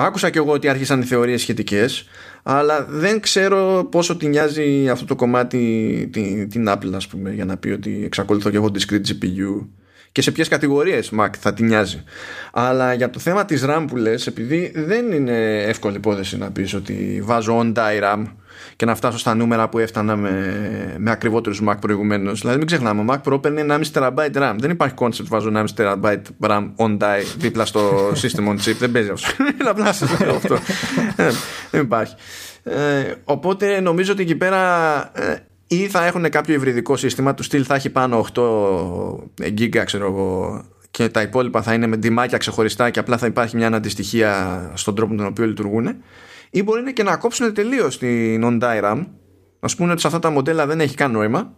Άκουσα 0.00 0.30
και 0.30 0.38
εγώ 0.38 0.52
ότι 0.52 0.68
άρχισαν 0.68 1.00
οι 1.00 1.04
θεωρίες 1.04 1.40
σχετικές 1.40 2.08
αλλά 2.42 2.84
δεν 2.84 3.20
ξέρω 3.20 3.88
πόσο 3.90 4.16
τη 4.16 4.26
νοιάζει 4.26 4.88
αυτό 4.88 5.04
το 5.04 5.16
κομμάτι 5.16 6.08
την, 6.12 6.48
την 6.48 6.68
Apple 6.68 6.92
ας 6.94 7.06
πούμε 7.06 7.32
για 7.32 7.44
να 7.44 7.56
πει 7.56 7.68
ότι 7.68 8.02
εξακολουθώ 8.04 8.50
και 8.50 8.56
εγώ 8.56 8.70
discrete 8.74 9.08
GPU 9.08 9.66
και 10.12 10.22
σε 10.22 10.30
ποιες 10.30 10.48
κατηγορίες 10.48 11.12
Mac 11.18 11.28
θα 11.38 11.52
την 11.52 11.66
νοιάζει. 11.66 12.02
Αλλά 12.52 12.94
για 12.94 13.10
το 13.10 13.18
θέμα 13.18 13.44
της 13.44 13.64
RAM 13.66 13.84
που 13.88 13.96
λες, 13.96 14.26
επειδή 14.26 14.72
δεν 14.74 15.12
είναι 15.12 15.62
εύκολη 15.62 15.96
υπόθεση 15.96 16.38
να 16.38 16.50
πεις 16.50 16.74
ότι 16.74 17.20
βάζω 17.24 17.58
on-die 17.60 18.02
RAM 18.02 18.24
και 18.76 18.84
να 18.84 18.94
φτάσω 18.94 19.18
στα 19.18 19.34
νούμερα 19.34 19.68
που 19.68 19.78
έφτανα 19.78 20.16
με, 20.16 20.94
με 20.98 21.10
ακριβότερους 21.10 21.62
Mac 21.68 21.74
προηγουμένως. 21.80 22.40
Δηλαδή, 22.40 22.58
μην 22.58 22.66
ξεχνάμε, 22.66 23.00
ο 23.00 23.04
Mac 23.08 23.32
Pro 23.32 23.42
παίρνει 23.42 23.62
1,5 23.68 23.80
TB 23.92 24.30
RAM. 24.32 24.54
Δεν 24.58 24.70
υπάρχει 24.70 24.94
concept 24.98 25.26
βάζω 25.28 25.50
1,5 25.54 25.64
TB 25.76 26.16
RAM 26.40 26.70
on-die 26.76 27.24
δίπλα 27.38 27.64
στο 27.64 27.90
system 28.22 28.48
on 28.48 28.54
chip. 28.54 28.76
δεν 28.78 28.92
παίζει 28.92 29.10
αυτό. 29.10 29.28
Είναι 29.60 29.70
απλά 29.70 29.88
αυτό. 29.88 30.58
Ε, 31.16 31.30
δεν 31.70 31.80
υπάρχει. 31.80 32.14
Ε, 32.62 33.14
οπότε 33.24 33.80
νομίζω 33.80 34.12
ότι 34.12 34.22
εκεί 34.22 34.34
πέρα 34.34 35.00
ε, 35.14 35.36
ή 35.66 35.86
θα 35.86 36.06
έχουν 36.06 36.30
κάποιο 36.30 36.54
υβριδικό 36.54 36.96
σύστημα 36.96 37.34
του 37.34 37.42
στυλ 37.42 37.64
θα 37.66 37.74
έχει 37.74 37.90
πάνω 37.90 38.26
8 38.34 39.46
γίγκα 39.54 39.84
ξέρω 39.84 40.06
εγώ 40.06 40.62
και 40.90 41.08
τα 41.08 41.22
υπόλοιπα 41.22 41.62
θα 41.62 41.74
είναι 41.74 41.86
με 41.86 41.96
ντυμάκια 41.96 42.38
ξεχωριστά 42.38 42.90
και 42.90 42.98
απλά 42.98 43.18
θα 43.18 43.26
υπάρχει 43.26 43.56
μια 43.56 43.68
αντιστοιχία 43.68 44.70
στον 44.74 44.94
τρόπο 44.94 45.12
με 45.12 45.18
τον 45.18 45.26
οποίο 45.26 45.46
λειτουργούν 45.46 45.96
ή 46.50 46.62
μπορεί 46.62 46.92
και 46.92 47.02
να 47.02 47.16
κόψουν 47.16 47.54
τελείως 47.54 47.98
την 47.98 48.42
on-die 48.44 48.84
RAM 48.84 49.04
να 49.60 49.68
πούμε 49.76 49.92
ότι 49.92 50.00
σε 50.00 50.06
αυτά 50.06 50.18
τα 50.18 50.30
μοντέλα 50.30 50.66
δεν 50.66 50.80
έχει 50.80 50.94
καν 50.94 51.10
νόημα 51.10 51.52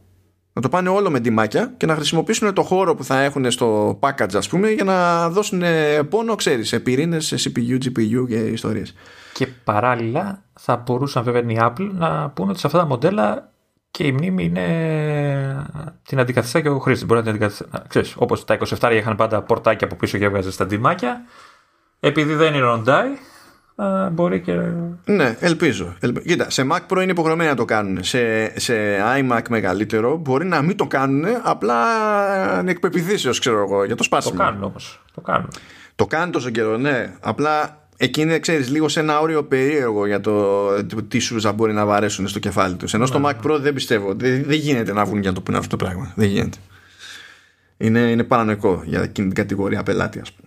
να 0.53 0.63
το 0.63 0.69
πάνε 0.69 0.89
όλο 0.89 1.11
με 1.11 1.21
ντυμάκια 1.21 1.75
και 1.77 1.87
να 1.87 1.95
χρησιμοποιήσουν 1.95 2.55
το 2.55 2.63
χώρο 2.63 2.95
που 2.95 3.05
θα 3.05 3.21
έχουν 3.21 3.51
στο 3.51 3.99
package 4.03 4.35
ας 4.35 4.49
πούμε 4.49 4.71
για 4.71 4.85
να 4.85 5.29
δώσουν 5.29 5.63
πόνο 6.09 6.35
ξέρεις 6.35 6.69
σε 6.69 6.81
πυρήνες, 6.81 7.27
σε 7.27 7.53
CPU, 7.55 7.79
GPU 7.85 8.29
και 8.29 8.37
ιστορίες 8.37 8.95
και 9.33 9.47
παράλληλα 9.65 10.43
θα 10.53 10.77
μπορούσαν 10.77 11.23
βέβαια 11.23 11.43
η 11.43 11.57
Apple 11.61 11.91
να 11.93 12.31
πούνε 12.31 12.51
ότι 12.51 12.61
σε 12.61 12.67
αυτά 12.67 12.79
τα 12.79 12.87
μοντέλα 12.87 13.51
και 13.91 14.07
η 14.07 14.13
μνήμη 14.13 14.45
είναι 14.45 15.67
την 16.03 16.19
αντικαθιστά 16.19 16.61
και 16.61 16.69
ο 16.69 16.79
χρήστη. 16.79 17.05
Μπορεί 17.05 17.19
να 17.19 17.25
την 17.25 17.35
αντικαθιστά. 17.35 17.85
Ξέρεις, 17.89 18.15
όπως 18.17 18.45
τα 18.45 18.59
27 18.81 18.91
είχαν 18.93 19.17
πάντα 19.17 19.43
πορτάκια 19.43 19.87
από 19.87 19.97
πίσω 19.97 20.19
και 20.19 20.25
έβγαζε 20.25 20.51
στα 20.51 20.67
ντυμάκια. 20.67 21.25
Επειδή 22.01 22.35
δεν 22.35 22.55
είναι 22.55 22.63
ροντάι, 22.63 23.09
μπορεί 24.13 24.41
και. 24.41 24.53
Ναι, 25.05 25.37
ελπίζω. 25.41 25.95
Ελπίζω. 26.01 26.27
Κοίτα, 26.27 26.51
σε 26.51 26.67
Mac 26.73 26.79
Pro 26.89 27.03
είναι 27.03 27.11
υποχρεωμένοι 27.11 27.49
να 27.51 27.57
το 27.57 27.65
κάνουν. 27.65 28.05
Σε, 28.05 28.53
σε 28.61 28.75
iMac 29.19 29.43
μεγαλύτερο 29.49 30.17
μπορεί 30.17 30.47
να 30.47 30.63
μην 30.63 30.77
το 30.77 30.87
κάνουν, 30.87 31.25
απλά 31.43 31.77
εκπεπιθήσεω, 32.67 33.33
ξέρω 33.33 33.63
εγώ, 33.63 33.85
για 33.85 33.95
το 33.95 34.03
σπάσιμο. 34.03 34.37
Το 34.37 34.43
κάνουν 34.43 34.63
όμως. 34.63 35.03
Το 35.15 35.21
κάνουν. 35.21 35.49
Το 35.95 36.07
κάνουν 36.07 36.31
τόσο 36.31 36.51
καιρό, 36.51 36.77
ναι. 36.77 37.13
Απλά 37.21 37.79
εκεί 37.97 38.21
είναι, 38.21 38.39
ξέρεις, 38.39 38.71
λίγο 38.71 38.89
σε 38.89 39.01
ένα 39.01 39.21
όριο 39.21 39.45
περίεργο 39.45 40.07
για 40.07 40.21
το 40.21 40.67
τι 41.09 41.19
σούζα 41.19 41.53
μπορεί 41.53 41.73
να 41.73 41.87
βαρέσουν 41.87 42.29
στο 42.29 42.39
κεφάλι 42.39 42.75
τους. 42.75 42.95
Ενώ 42.95 43.07
στο 43.07 43.19
ναι, 43.19 43.29
Mac 43.29 43.35
ναι. 43.45 43.53
Pro 43.53 43.59
δεν 43.61 43.75
πιστεύω. 43.75 44.15
Δεν, 44.15 44.45
δεν 44.45 44.57
γίνεται 44.59 44.93
να 44.93 45.05
βγουν 45.05 45.21
για 45.21 45.29
να 45.29 45.35
το 45.35 45.41
πούνε 45.41 45.57
αυτό 45.59 45.77
το 45.77 45.85
πράγμα. 45.85 46.13
Δεν 46.17 46.29
γίνεται. 46.29 46.59
Είναι, 47.77 48.01
είναι 48.01 48.25
παρανοϊκό 48.25 48.83
για 48.85 49.03
εκείνη 49.03 49.27
την 49.27 49.37
κατηγορία 49.37 49.83
πελάτη, 49.83 50.21
ας 50.21 50.33
πούμε. 50.33 50.40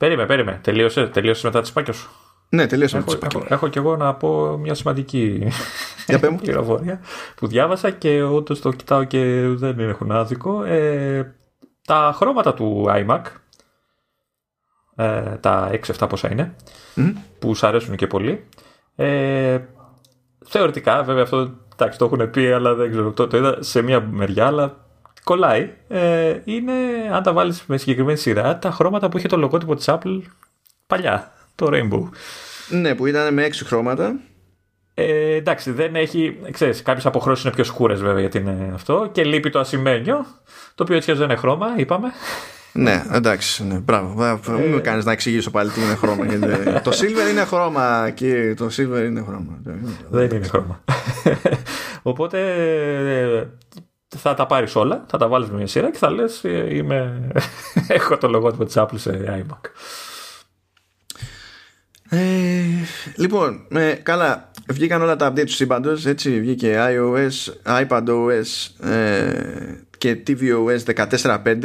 Περίμε, 0.00 0.26
περίμε. 0.26 0.60
Τελείωσε, 0.62 1.06
τελείωσε 1.06 1.46
μετά 1.46 1.60
τις 1.60 1.72
πάκια 1.72 1.92
σου. 1.92 2.10
Ναι, 2.48 2.66
τελείωσε 2.66 2.96
έχω, 2.96 3.10
μετά 3.12 3.26
έχω, 3.32 3.44
έχω 3.48 3.68
και 3.68 3.78
εγώ 3.78 3.96
να 3.96 4.14
πω 4.14 4.56
μια 4.58 4.74
σημαντική 4.74 5.48
πληροφορία 6.42 7.00
που 7.36 7.46
διάβασα 7.46 7.90
και 7.90 8.22
όντως 8.22 8.60
το 8.60 8.70
κοιτάω 8.70 9.04
και 9.04 9.42
δεν 9.46 9.78
έχουν 9.78 10.10
άδικο. 10.12 10.64
Ε, 10.64 11.34
τα 11.86 12.12
χρώματα 12.16 12.54
του 12.54 12.86
iMac, 12.88 13.20
ε, 14.96 15.36
τα 15.36 15.70
6-7 15.98 16.06
πόσα 16.08 16.30
είναι, 16.32 16.54
που 17.38 17.54
σου 17.54 17.66
αρέσουν 17.66 17.96
και 17.96 18.06
πολύ, 18.06 18.44
ε, 18.94 19.58
θεωρητικά, 20.44 21.02
βέβαια 21.02 21.22
αυτό 21.22 21.50
εντάξει, 21.72 21.98
το 21.98 22.04
έχουν 22.04 22.30
πει, 22.30 22.46
αλλά 22.46 22.74
δεν 22.74 22.90
ξέρω, 22.90 23.10
το, 23.10 23.26
το 23.26 23.36
είδα 23.36 23.56
σε 23.62 23.82
μια 23.82 24.00
μεριά, 24.00 24.46
αλλά 24.46 24.76
κολλάει 25.24 25.70
ε, 25.88 26.38
είναι, 26.44 26.72
αν 27.12 27.22
τα 27.22 27.32
βάλεις 27.32 27.64
με 27.66 27.76
συγκεκριμένη 27.76 28.18
σειρά, 28.18 28.58
τα 28.58 28.70
χρώματα 28.70 29.08
που 29.08 29.18
είχε 29.18 29.28
το 29.28 29.36
λογότυπο 29.36 29.74
της 29.74 29.84
Apple 29.88 30.20
παλιά, 30.86 31.32
το 31.54 31.68
Rainbow. 31.70 32.08
Ναι, 32.68 32.94
που 32.94 33.06
ήταν 33.06 33.34
με 33.34 33.44
έξι 33.44 33.64
χρώματα. 33.64 34.20
Ε, 34.94 35.34
εντάξει, 35.34 35.70
δεν 35.70 35.96
έχει. 35.96 36.38
Ξέρεις, 36.50 36.82
κάποιες 36.82 37.06
αποχρώσεις 37.06 37.44
είναι 37.44 37.54
πιο 37.54 37.64
σκούρες 37.64 38.00
βέβαια 38.00 38.20
γιατί 38.20 38.38
είναι 38.38 38.70
αυτό. 38.74 39.08
Και 39.12 39.24
λείπει 39.24 39.50
το 39.50 39.58
ασημένιο, 39.58 40.26
το 40.74 40.82
οποίο 40.82 40.96
έτσι 40.96 41.12
δεν 41.12 41.24
είναι 41.24 41.36
χρώμα, 41.36 41.66
είπαμε. 41.76 42.12
Ναι, 42.72 43.02
εντάξει, 43.12 43.66
ναι, 43.66 43.74
μπράβο. 43.74 44.40
Μην 44.48 44.72
με 44.72 44.80
κάνεις 44.80 45.04
να 45.04 45.12
εξηγήσω 45.12 45.50
πάλι 45.50 45.70
τι 45.70 45.80
είναι 45.80 45.94
χρώμα. 45.94 46.26
το 46.86 46.90
silver 46.90 47.30
είναι 47.30 47.44
χρώμα 47.44 48.10
και 48.14 48.54
το 48.56 48.66
silver 48.66 49.04
είναι 49.04 49.24
χρώμα. 49.26 49.58
Δεν 50.10 50.30
είναι 50.30 50.46
χρώμα. 50.46 50.84
Οπότε 52.02 52.38
θα 54.16 54.34
τα 54.34 54.46
πάρεις 54.46 54.76
όλα, 54.76 55.04
θα 55.08 55.18
τα 55.18 55.28
βάλεις 55.28 55.48
με 55.48 55.56
μια 55.56 55.66
σειρά 55.66 55.90
και 55.90 55.98
θα 55.98 56.10
λες: 56.10 56.44
ε, 56.44 56.74
είμαι... 56.74 57.30
Έχω 57.88 58.18
το 58.18 58.28
λογότυπο 58.28 58.64
της 58.64 58.74
Apple 58.78 58.98
σε 58.98 59.44
iMac. 59.46 59.70
Ε, 62.12 62.18
λοιπόν, 63.16 63.66
ε, 63.68 63.92
καλά, 63.92 64.50
βγήκαν 64.68 65.02
όλα 65.02 65.16
τα 65.16 65.32
updates 65.32 65.46
του 65.46 65.52
σύμπαντος. 65.52 66.06
Έτσι, 66.06 66.40
βγήκε 66.40 66.76
iOS, 66.78 67.52
iPadOS 67.82 68.86
ε, 68.88 69.32
και 69.98 70.22
tvOS 70.26 70.94
14.5. 70.94 71.56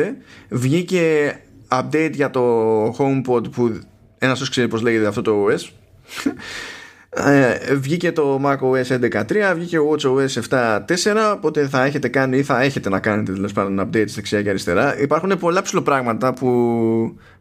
Βγήκε 0.50 1.36
update 1.70 2.12
για 2.14 2.30
το 2.30 2.86
HomePod 2.88 3.52
που 3.52 3.80
ένας 4.18 4.38
σου 4.38 4.50
ξέρει 4.50 4.68
πώς 4.68 4.82
λέγεται 4.82 5.08
αυτό 5.08 5.22
το 5.22 5.46
OS. 5.50 5.70
Ε, 7.18 7.76
βγήκε 7.76 8.12
το 8.12 8.42
macOS 8.46 9.12
11.3, 9.12 9.54
βγήκε 9.56 9.78
ο 9.78 9.92
watchOS 9.92 10.28
7.4, 10.50 11.34
οπότε 11.34 11.68
θα 11.68 11.84
έχετε 11.84 12.08
κάνει 12.08 12.38
ή 12.38 12.44
θα 12.44 12.62
έχετε 12.62 12.90
να 12.90 13.00
κάνετε 13.00 13.34
τέλος 13.34 13.54
πάντων 13.54 13.80
updates 13.80 14.08
δεξιά 14.08 14.42
και 14.42 14.50
αριστερά. 14.50 15.00
Υπάρχουν 15.00 15.38
πολλά 15.40 15.64
πράγματα 15.84 16.34
που 16.34 16.50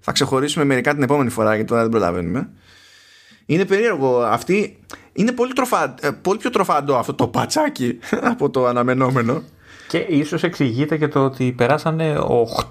θα 0.01 0.12
ξεχωρίσουμε 0.12 0.64
μερικά 0.64 0.94
την 0.94 1.02
επόμενη 1.02 1.30
φορά 1.30 1.55
γιατί 1.55 1.68
τώρα 1.68 1.82
δεν 1.82 1.90
προλαβαίνουμε. 1.90 2.48
Είναι 3.46 3.64
περίεργο. 3.64 4.22
Αυτή 4.22 4.78
είναι 5.12 5.32
πολύ, 5.32 5.52
τροφα, 5.52 5.94
ε, 6.01 6.10
πολύ 6.10 6.38
πιο 6.38 6.51
τροφαντό 6.51 6.96
αυτό 6.96 7.14
το 7.14 7.28
πατσάκι 7.28 7.98
από 8.32 8.51
το 8.51 8.66
αναμενόμενο. 8.66 9.42
Και 9.88 9.98
ίσως 9.98 10.42
εξηγείται 10.42 10.96
και 10.96 11.09
το 11.09 11.24
ότι 11.24 11.52
περάσανε 11.52 12.16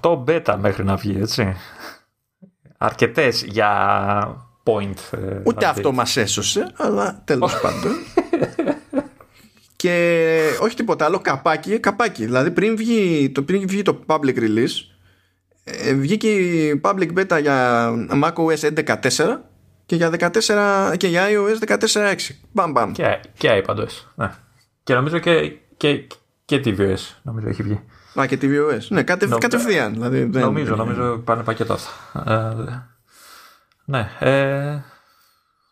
8 0.02 0.18
μπέτα 0.18 0.56
μέχρι 0.56 0.84
να 0.84 0.96
βγει, 0.96 1.16
έτσι. 1.20 1.56
Αρκετές 2.78 3.44
για 3.44 3.70
point. 4.64 5.18
Ε, 5.18 5.40
Ούτε 5.44 5.66
αυτό 5.66 5.92
μας 5.92 6.16
έσωσε, 6.16 6.72
αλλά 6.76 7.22
τέλος 7.24 7.60
πάντων. 7.60 7.92
και 9.84 10.56
όχι 10.60 10.76
τίποτα 10.76 11.04
άλλο, 11.04 11.18
καπάκι, 11.18 11.78
καπάκι. 11.78 12.24
Δηλαδή 12.24 12.50
πριν 12.50 12.76
βγει 12.76 13.30
το, 13.34 13.42
πριν 13.42 13.68
βγει 13.68 13.82
το 13.82 14.00
public 14.06 14.38
release, 14.38 14.94
ε, 15.64 15.94
βγήκε 15.94 16.28
η 16.28 16.80
public 16.84 17.08
beta 17.18 17.40
για 17.40 17.88
macOS 18.22 18.72
11.4 18.74 19.38
και 19.86 19.96
για, 19.96 20.10
14, 20.18 20.94
και 20.96 21.06
για 21.06 21.22
iOS 21.28 21.76
14.6. 21.78 22.14
Μπαμ, 22.52 22.72
μπαμ. 22.72 22.92
Και, 22.92 23.20
και 23.38 23.64
iPadOS. 23.66 24.04
Ναι. 24.14 24.30
Και 24.82 24.94
νομίζω 24.94 25.18
και, 25.18 25.52
και, 25.76 26.06
και 26.44 26.62
tvOS 26.64 27.16
νομίζω 27.22 27.48
έχει 27.48 27.62
βγει. 27.62 27.80
Α, 28.20 28.26
και 28.26 28.38
tvOS. 28.40 28.86
Ναι, 28.88 29.02
κατε, 29.02 29.26
Νομ... 29.26 29.38
κατευθείαν. 29.38 29.92
Δηλαδή, 29.92 30.24
δεν... 30.24 30.42
Νομίζω, 30.42 30.76
νομίζω 30.76 31.18
πάνε 31.18 31.42
πακέτο 31.42 31.72
αυτά. 31.72 32.93
Ε, 33.86 33.90
ναι. 33.90 34.08
Ε, 34.18 34.82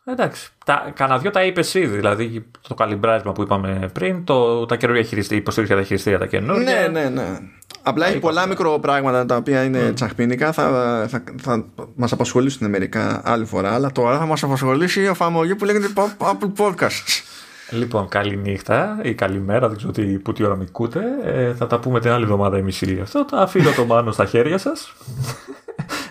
εντάξει. 0.05 0.48
Τα, 0.64 0.93
κανένα 0.94 1.18
δυο 1.18 1.30
τα 1.30 1.44
είπες 1.44 1.74
ήδη. 1.74 1.97
Δηλαδή 1.97 2.51
το 2.68 2.74
καλυμπράσμα 2.74 3.32
που 3.32 3.43
είπαμε 3.43 3.90
πριν, 3.93 4.24
το, 4.24 4.66
τα 4.66 4.76
καινούργια 4.76 5.05
χειριστή, 5.05 5.36
υποστήριξη 5.36 5.74
για 5.74 5.82
τα 5.82 5.89
χειριστήρια 5.89 6.18
τα 6.18 6.26
καινούργια. 6.26 6.89
Ναι, 6.89 7.01
ναι, 7.01 7.09
ναι. 7.09 7.39
Απλά 7.82 8.06
έχει 8.06 8.18
πολλά 8.18 8.47
μικρό 8.47 8.78
πράγματα 8.78 9.26
τα 9.26 9.36
οποία 9.36 9.64
είναι 9.64 9.89
mm. 9.89 9.94
τσαχπίνικα. 9.94 10.52
Θα, 10.52 10.68
θα, 11.09 11.22
θα 11.43 11.64
μας 11.94 12.12
απασχολήσουν 12.12 12.70
μερικά 12.70 13.22
άλλη 13.24 13.44
φορά. 13.44 13.74
Αλλά 13.74 13.93
τώρα 13.93 14.18
θα 14.18 14.26
μας 14.26 14.43
απασχολήσει 14.43 15.01
η 15.01 15.06
εφαρμογή 15.06 15.55
που 15.55 15.64
λέγεται 15.64 15.86
Apple 16.18 16.52
Podcasts. 16.56 17.22
Λοιπόν, 17.70 18.09
καληνύχτα 18.09 18.98
ή 19.02 19.14
καλημέρα, 19.14 19.68
δεν 19.68 19.76
ξέρω 19.76 19.93
τι, 19.93 20.02
που 20.02 20.32
τι 20.32 20.44
ώρα 20.44 20.56
με 20.56 20.64
ακούτε. 20.68 21.02
Ε, 21.24 21.55
θα 21.55 21.66
τα 21.66 21.78
πούμε 21.78 22.01
την 22.01 22.10
άλλη 22.10 22.22
εβδομάδα 22.22 22.59
η 22.59 22.62
μισή 22.62 22.98
αυτό. 23.02 23.24
Τα 23.24 23.39
αφήνω 23.39 23.70
το 23.70 23.84
μάνο 23.84 24.12
στα 24.12 24.24
χέρια 24.24 24.59
σας. 24.59 24.93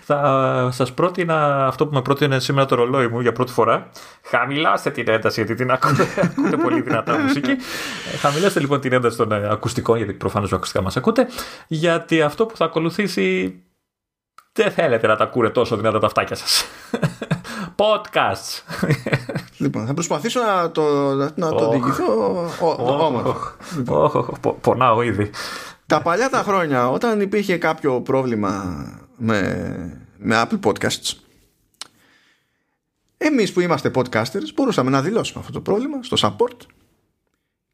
Θα 0.03 0.69
σας 0.71 0.93
πρότεινα 0.93 1.67
αυτό 1.67 1.87
που 1.87 1.93
με 1.93 2.01
πρότεινε 2.01 2.39
σήμερα 2.39 2.65
το 2.65 2.75
ρολόι 2.75 3.07
μου 3.07 3.19
για 3.19 3.31
πρώτη 3.31 3.51
φορά. 3.51 3.89
Χαμηλάστε 4.23 4.91
την 4.91 5.09
ένταση, 5.09 5.43
γιατί 5.43 5.55
την 5.55 5.71
ακούτε, 5.71 6.07
ακούτε 6.23 6.57
πολύ 6.57 6.81
δυνατά 6.81 7.17
μουσική. 7.17 7.51
Ε, 8.13 8.17
χαμηλάστε 8.17 8.59
λοιπόν 8.59 8.81
την 8.81 8.93
ένταση 8.93 9.17
των 9.17 9.31
ε, 9.31 9.47
ακουστικών, 9.51 9.97
γιατί 9.97 10.13
προφανώς 10.13 10.53
ακουστικά 10.53 10.83
μας 10.83 10.97
ακούτε. 10.97 11.27
Γιατί 11.67 12.21
αυτό 12.21 12.45
που 12.45 12.57
θα 12.57 12.65
ακολουθήσει 12.65 13.55
δεν 14.53 14.71
θέλετε 14.71 15.07
να 15.07 15.15
τα 15.15 15.23
ακούτε 15.23 15.49
τόσο 15.49 15.75
δυνατά 15.75 15.99
τα 15.99 16.05
αυτάκια 16.05 16.35
σας. 16.35 16.65
Podcasts. 17.81 18.77
Λοιπόν, 19.57 19.85
θα 19.85 19.93
προσπαθήσω 19.93 20.39
να 20.41 20.71
το, 20.71 21.13
να 21.35 21.49
το 21.49 21.69
διηγηθώ 21.69 22.49
όμορφα. 22.77 23.55
Πονάω 24.61 25.01
ήδη. 25.01 25.29
Τα 25.85 26.01
παλιά 26.01 26.29
τα 26.29 26.37
χρόνια, 26.37 26.89
όταν 26.89 27.21
υπήρχε 27.21 27.57
κάποιο 27.57 28.01
πρόβλημα 28.01 28.83
με, 29.21 30.07
με 30.17 30.43
Apple 30.43 30.59
Podcasts, 30.69 31.13
εμείς 33.17 33.51
που 33.51 33.59
είμαστε 33.59 33.91
podcasters 33.95 34.53
μπορούσαμε 34.55 34.89
να 34.89 35.01
δηλώσουμε 35.01 35.39
αυτό 35.39 35.51
το 35.51 35.61
πρόβλημα 35.61 36.03
στο 36.03 36.17
support 36.19 36.57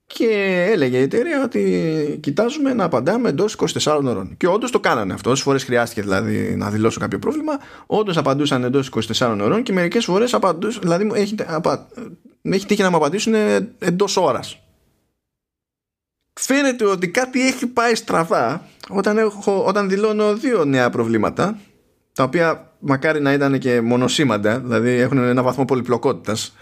και 0.08 0.66
έλεγε 0.72 0.98
η 0.98 1.02
εταιρεία 1.02 1.44
ότι 1.44 2.20
κοιτάζουμε 2.22 2.74
να 2.74 2.84
απαντάμε 2.84 3.30
εντός 3.30 3.58
24 3.84 4.00
ώρων. 4.06 4.38
Και 4.38 4.48
όντως 4.48 4.72
το 4.72 4.80
κάνανε 4.80 5.14
αυτό. 5.14 5.30
Όσες 5.30 5.44
φορές 5.44 5.64
χρειάστηκε 5.64 6.02
δηλαδή 6.02 6.56
να 6.56 6.70
δηλώσω 6.70 7.00
κάποιο 7.00 7.20
πρόβλημα, 7.20 7.54
όντως 7.86 8.18
απαντούσαν 8.18 8.64
εντός 8.64 8.92
24 9.18 9.38
ώρων 9.42 9.64
και 9.64 9.74
μερικές 9.74 10.06
φορές 10.06 10.34
απαντούσαν. 10.34 10.82
Δηλαδή 10.82 11.12
έχει, 11.14 11.36
απα, 11.46 11.88
έχει 12.42 12.66
τύχει 12.66 12.82
να 12.82 12.90
μου 12.90 12.96
απαντήσουν 12.96 13.34
εντός 13.80 14.18
ώρας. 14.18 14.67
Φαίνεται 16.40 16.86
ότι 16.86 17.08
κάτι 17.08 17.48
έχει 17.48 17.68
πάει 17.68 17.96
στραβά 17.96 18.68
όταν, 18.90 19.18
έχω, 19.18 19.64
όταν 19.66 19.90
δηλώνω 19.90 20.36
δύο 20.36 20.66
νέα 20.66 20.90
προβλήματα 20.90 21.60
τα 22.14 22.24
οποία 22.24 22.72
μακάρι 22.80 23.22
να 23.22 23.34
ήταν 23.34 23.60
και 23.60 23.82
μονοσήμαντα 23.82 24.60
δηλαδή 24.60 24.90
έχουν 24.90 25.18
ένα 25.18 25.44
βαθμό 25.44 25.66
πολυπλοκότητας 25.66 26.56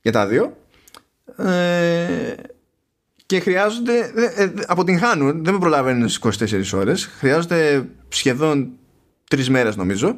για 0.00 0.12
τα 0.12 0.26
δύο. 0.26 0.56
Ε, 1.36 2.34
και 3.26 3.40
χρειάζονται 3.40 4.12
ε, 4.36 4.52
αποτυγχάνουν 4.66 5.44
δεν 5.44 5.54
με 5.54 5.60
προλαβαίνουν 5.60 6.08
στις 6.08 6.72
24 6.72 6.78
ώρες 6.78 7.06
χρειάζονται 7.06 7.88
σχεδόν 8.08 8.70
τρεις 9.30 9.50
μέρες 9.50 9.76
νομίζω 9.76 10.16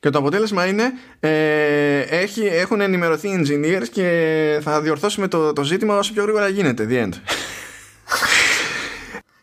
και 0.00 0.10
το 0.10 0.18
αποτέλεσμα 0.18 0.66
είναι 0.66 0.92
ε, 1.20 2.00
έχει, 2.00 2.46
έχουν 2.46 2.80
ενημερωθεί 2.80 3.28
engineers 3.42 3.88
και 3.92 4.58
θα 4.62 4.80
διορθώσουμε 4.80 5.28
το, 5.28 5.52
το 5.52 5.62
ζήτημα 5.62 5.98
όσο 5.98 6.12
πιο 6.12 6.22
γρήγορα 6.22 6.48
γίνεται 6.48 6.86
the 6.90 7.04
end 7.04 7.12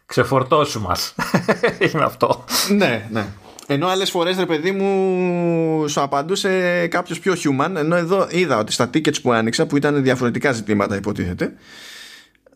ξεφορτώσου 0.05 0.81
μας 0.81 1.15
είναι 1.93 2.03
αυτό 2.03 2.45
ναι 2.77 3.07
ναι 3.11 3.25
ενώ 3.67 3.87
άλλες 3.87 4.09
φορές, 4.09 4.37
ρε 4.37 4.45
παιδί 4.45 4.71
μου, 4.71 5.87
σου 5.87 6.01
απαντούσε 6.01 6.87
κάποιος 6.87 7.19
πιο 7.19 7.33
human. 7.33 7.75
Ενώ 7.75 7.95
εδώ 7.95 8.27
είδα 8.31 8.57
ότι 8.57 8.71
στα 8.71 8.89
tickets 8.93 9.21
που 9.21 9.31
άνοιξα, 9.31 9.65
που 9.65 9.77
ήταν 9.77 10.03
διαφορετικά 10.03 10.51
ζητήματα, 10.51 10.95
υποτίθεται, 10.95 11.53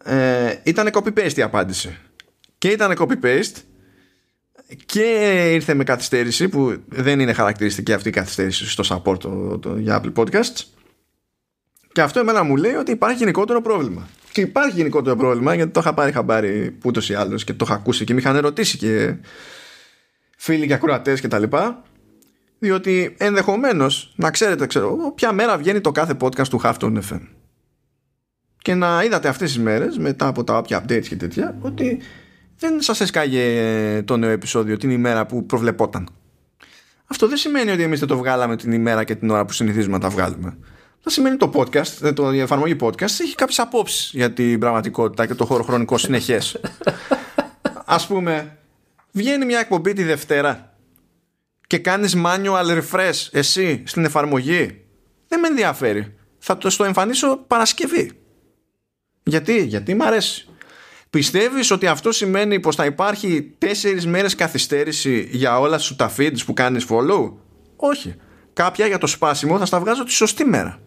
ε, 0.03 0.55
ήταν 0.63 0.89
copy-paste 0.93 1.35
η 1.35 1.41
απάντηση. 1.41 1.97
Και 2.57 2.67
ήταν 2.67 2.95
copy-paste 2.99 3.55
και 4.85 5.49
ήρθε 5.53 5.73
με 5.73 5.83
καθυστέρηση 5.83 6.49
που 6.49 6.75
δεν 6.87 7.19
είναι 7.19 7.33
χαρακτηριστική 7.33 7.93
αυτή 7.93 8.09
η 8.09 8.11
καθυστέρηση 8.11 8.69
στο 8.69 8.83
support 8.87 9.19
το, 9.19 9.59
το, 9.59 9.77
για 9.77 10.01
Apple 10.03 10.13
Podcasts. 10.13 10.63
Και 11.91 12.01
αυτό 12.01 12.19
εμένα 12.19 12.43
μου 12.43 12.55
λέει 12.55 12.73
ότι 12.73 12.91
υπάρχει 12.91 13.17
γενικότερο 13.17 13.61
πρόβλημα. 13.61 14.07
Και 14.31 14.41
υπάρχει 14.41 14.75
γενικότερο 14.75 15.15
πρόβλημα 15.15 15.55
γιατί 15.55 15.71
το 15.71 15.79
είχα 15.79 15.93
πάρει 15.93 16.11
χαμπάρι 16.11 16.77
ούτως 16.83 17.09
ή 17.09 17.13
άλλως 17.13 17.43
και 17.43 17.53
το 17.53 17.65
είχα 17.67 17.75
ακούσει 17.77 18.03
και 18.03 18.13
με 18.13 18.19
είχαν 18.19 18.35
ερωτήσει 18.35 18.77
και 18.77 19.15
φίλοι 20.37 20.67
και 20.67 20.73
ακροατές 20.73 21.21
και 21.21 21.27
τα 21.27 21.39
λοιπά. 21.39 21.83
Διότι 22.59 23.15
ενδεχομένως 23.17 24.13
να 24.15 24.31
ξέρετε, 24.31 24.65
ξέρω, 24.65 25.11
ποια 25.15 25.31
μέρα 25.31 25.57
βγαίνει 25.57 25.81
το 25.81 25.91
κάθε 25.91 26.17
podcast 26.21 26.47
του 26.47 26.61
Halftone 26.63 26.99
FM. 27.09 27.21
Και 28.61 28.73
να 28.73 29.03
είδατε 29.03 29.27
αυτές 29.27 29.51
τις 29.51 29.59
μέρες 29.59 29.97
μετά 29.97 30.27
από 30.27 30.43
τα 30.43 30.57
όποια 30.57 30.83
updates 30.83 31.07
και 31.07 31.15
τέτοια 31.15 31.57
ότι 31.61 31.99
δεν 32.59 32.81
σας 32.81 33.01
έσκαγε 33.01 34.01
το 34.05 34.17
νέο 34.17 34.29
επεισόδιο 34.29 34.77
την 34.77 34.89
ημέρα 34.89 35.25
που 35.25 35.45
προβλεπόταν. 35.45 36.09
Αυτό 37.07 37.27
δεν 37.27 37.37
σημαίνει 37.37 37.71
ότι 37.71 37.83
εμείς 37.83 37.99
δεν 37.99 38.07
το 38.07 38.17
βγάλαμε 38.17 38.55
την 38.55 38.71
ημέρα 38.71 39.03
και 39.03 39.15
την 39.15 39.29
ώρα 39.29 39.45
που 39.45 39.53
συνηθίζουμε 39.53 39.93
να 39.93 39.99
τα 39.99 40.09
βγάλουμε. 40.09 40.57
Θα 41.01 41.09
σημαίνει 41.09 41.37
το 41.37 41.51
podcast, 41.55 42.13
το, 42.13 42.33
η 42.33 42.39
εφαρμογή 42.39 42.75
podcast 42.79 43.01
έχει 43.01 43.35
κάποιες 43.35 43.59
απόψεις 43.59 44.11
για 44.13 44.33
την 44.33 44.59
πραγματικότητα 44.59 45.25
και 45.25 45.35
το 45.35 45.45
χώρο 45.45 45.63
χρονικό 45.63 45.97
συνεχές. 45.97 46.61
Α 47.85 48.05
πούμε, 48.07 48.57
βγαίνει 49.11 49.45
μια 49.45 49.59
εκπομπή 49.59 49.93
τη 49.93 50.03
Δευτέρα 50.03 50.77
και 51.67 51.77
κάνεις 51.77 52.15
manual 52.25 52.81
refresh 52.81 53.27
εσύ 53.31 53.83
στην 53.85 54.05
εφαρμογή. 54.05 54.85
Δεν 55.27 55.39
με 55.39 55.47
ενδιαφέρει. 55.47 56.15
Θα 56.39 56.57
το 56.57 56.69
στο 56.69 56.83
εμφανίσω 56.83 57.37
Παρασκευή. 57.47 58.11
Γιατί, 59.23 59.63
γιατί 59.63 59.95
μ' 59.95 60.01
αρέσει. 60.01 60.48
Πιστεύεις 61.09 61.71
ότι 61.71 61.87
αυτό 61.87 62.11
σημαίνει 62.11 62.59
πως 62.59 62.75
θα 62.75 62.85
υπάρχει 62.85 63.55
τέσσερις 63.57 64.07
μέρες 64.07 64.35
καθυστέρηση 64.35 65.27
για 65.31 65.59
όλα 65.59 65.77
σου 65.77 65.95
τα 65.95 66.11
feeds 66.17 66.37
που 66.45 66.53
κάνεις 66.53 66.85
follow? 66.89 67.33
Όχι. 67.75 68.15
Κάποια 68.53 68.87
για 68.87 68.97
το 68.97 69.07
σπάσιμο 69.07 69.57
θα 69.57 69.65
στα 69.65 69.79
βγάζω 69.79 70.03
τη 70.03 70.11
σωστή 70.11 70.45
μέρα 70.45 70.79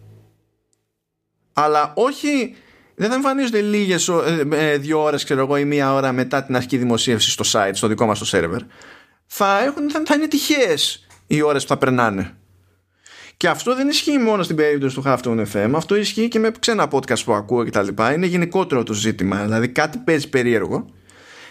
αλλά 1.53 1.93
όχι 1.95 2.55
δεν 2.95 3.09
θα 3.09 3.15
εμφανίζονται 3.15 3.61
λίγες 3.61 4.07
ε, 4.07 4.47
ε, 4.51 4.77
δύο 4.77 5.03
ώρες, 5.03 5.23
ξέρω 5.23 5.41
εγώ, 5.41 5.57
ή 5.57 5.65
μία 5.65 5.93
ώρα 5.93 6.11
μετά 6.11 6.43
την 6.43 6.55
αρχική 6.55 6.77
δημοσίευση 6.77 7.29
στο 7.29 7.43
site, 7.51 7.71
στο 7.73 7.87
δικό 7.87 8.05
μας 8.05 8.19
το 8.19 8.29
server. 8.31 8.59
Θα, 9.25 9.63
έχουν, 9.63 9.91
θα, 9.91 10.01
θα 10.05 10.15
είναι 10.15 10.27
τυχαίες 10.27 11.05
οι 11.27 11.41
ώρες 11.41 11.61
που 11.61 11.67
θα 11.67 11.77
περνάνε. 11.77 12.37
Και 13.43 13.49
αυτό 13.49 13.75
δεν 13.75 13.87
ισχύει 13.87 14.17
μόνο 14.17 14.43
στην 14.43 14.55
περίπτωση 14.55 14.95
του 14.95 15.03
Halftone 15.05 15.45
FM, 15.53 15.71
αυτό 15.75 15.95
ισχύει 15.95 16.27
και 16.27 16.39
με 16.39 16.51
ξένα 16.59 16.87
podcast 16.91 17.23
που 17.25 17.33
ακούω 17.33 17.65
κτλ. 17.65 17.87
Είναι 18.13 18.25
γενικότερο 18.25 18.83
το 18.83 18.93
ζήτημα. 18.93 19.43
Δηλαδή 19.43 19.67
κάτι 19.67 19.97
παίζει 19.97 20.29
περίεργο. 20.29 20.85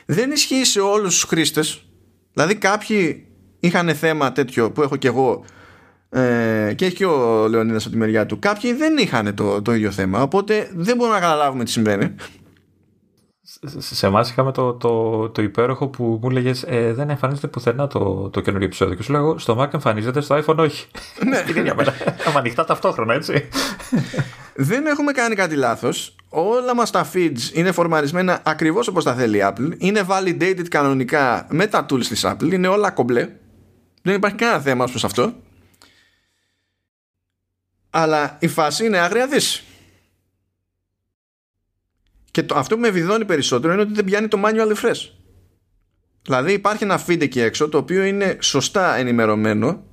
Δεν 0.06 0.30
ισχύει 0.30 0.64
σε 0.64 0.80
όλους 0.80 1.14
τους 1.14 1.22
χρήστες. 1.22 1.86
Δηλαδή 2.32 2.54
κάποιοι 2.54 3.26
είχαν 3.60 3.94
θέμα 3.94 4.32
τέτοιο 4.32 4.70
που 4.70 4.82
έχω 4.82 4.96
και 4.96 5.08
εγώ 5.08 5.44
ε, 6.10 6.72
και 6.76 6.84
έχει 6.84 6.94
και 6.94 7.06
ο 7.06 7.48
Λεωνίδας 7.48 7.82
από 7.82 7.92
τη 7.92 7.98
μεριά 7.98 8.26
του. 8.26 8.38
Κάποιοι 8.38 8.72
δεν 8.72 8.96
είχαν 8.96 9.34
το, 9.34 9.62
το 9.62 9.74
ίδιο 9.74 9.90
θέμα, 9.90 10.22
οπότε 10.22 10.70
δεν 10.74 10.96
μπορούμε 10.96 11.16
να 11.16 11.22
καταλάβουμε 11.22 11.64
τι 11.64 11.70
συμβαίνει. 11.70 12.14
Σε 13.66 14.06
εμάς 14.06 14.30
είχαμε 14.30 14.52
το, 14.52 14.72
το, 14.72 15.28
το 15.28 15.42
υπέροχο 15.42 15.88
που 15.88 16.18
μου 16.22 16.30
έλεγε 16.30 16.52
ε, 16.66 16.92
Δεν 16.92 17.10
εμφανίζεται 17.10 17.46
πουθενά 17.46 17.86
το, 17.86 18.30
το 18.30 18.40
καινούριο 18.40 18.66
επεισόδιο. 18.66 18.94
Και 18.94 19.02
σου 19.02 19.12
λέγω 19.12 19.38
Στο 19.38 19.60
Mac 19.60 19.74
εμφανίζεται, 19.74 20.20
στο 20.20 20.36
iPhone 20.36 20.56
όχι. 20.56 20.86
Ναι. 21.24 21.36
Στην 21.46 21.56
ίδια 21.56 21.74
μέρα. 21.74 21.94
ανοιχτά 22.36 22.64
ταυτόχρονα, 22.64 23.14
έτσι. 23.14 23.48
Δεν 24.54 24.86
έχουμε 24.86 25.12
κάνει 25.12 25.34
κάτι 25.34 25.54
λάθος. 25.54 26.16
Όλα 26.28 26.74
μας 26.74 26.90
τα 26.90 27.10
feeds 27.12 27.38
είναι 27.52 27.72
φορμαρισμένα 27.72 28.40
ακριβώς 28.44 28.88
όπως 28.88 29.04
τα 29.04 29.14
θέλει 29.14 29.38
η 29.38 29.42
Apple. 29.44 29.70
Είναι 29.78 30.06
validated 30.08 30.68
κανονικά 30.68 31.46
με 31.50 31.66
τα 31.66 31.86
tools 31.90 32.04
της 32.04 32.24
Apple. 32.26 32.52
Είναι 32.52 32.68
όλα 32.68 32.90
κομπλέ. 32.90 33.28
Δεν 34.02 34.14
υπάρχει 34.14 34.36
κανένα 34.36 34.60
θέμα 34.60 34.84
ως 34.84 34.90
προς 34.90 35.04
αυτό. 35.04 35.32
Αλλά 37.90 38.36
η 38.40 38.48
φάση 38.48 38.86
είναι 38.86 38.98
άγρια 38.98 39.26
δύση. 39.26 39.64
Και 42.32 42.42
το, 42.42 42.54
αυτό 42.54 42.74
που 42.74 42.80
με 42.80 42.90
βιδώνει 42.90 43.24
περισσότερο 43.24 43.72
είναι 43.72 43.82
ότι 43.82 43.92
δεν 43.92 44.04
πιάνει 44.04 44.28
το 44.28 44.40
manual 44.44 44.74
refresh. 44.74 45.08
Δηλαδή 46.22 46.52
υπάρχει 46.52 46.84
ένα 46.84 47.04
feed 47.06 47.20
εκεί 47.20 47.40
έξω 47.40 47.68
το 47.68 47.78
οποίο 47.78 48.02
είναι 48.04 48.36
σωστά 48.40 48.96
ενημερωμένο. 48.96 49.84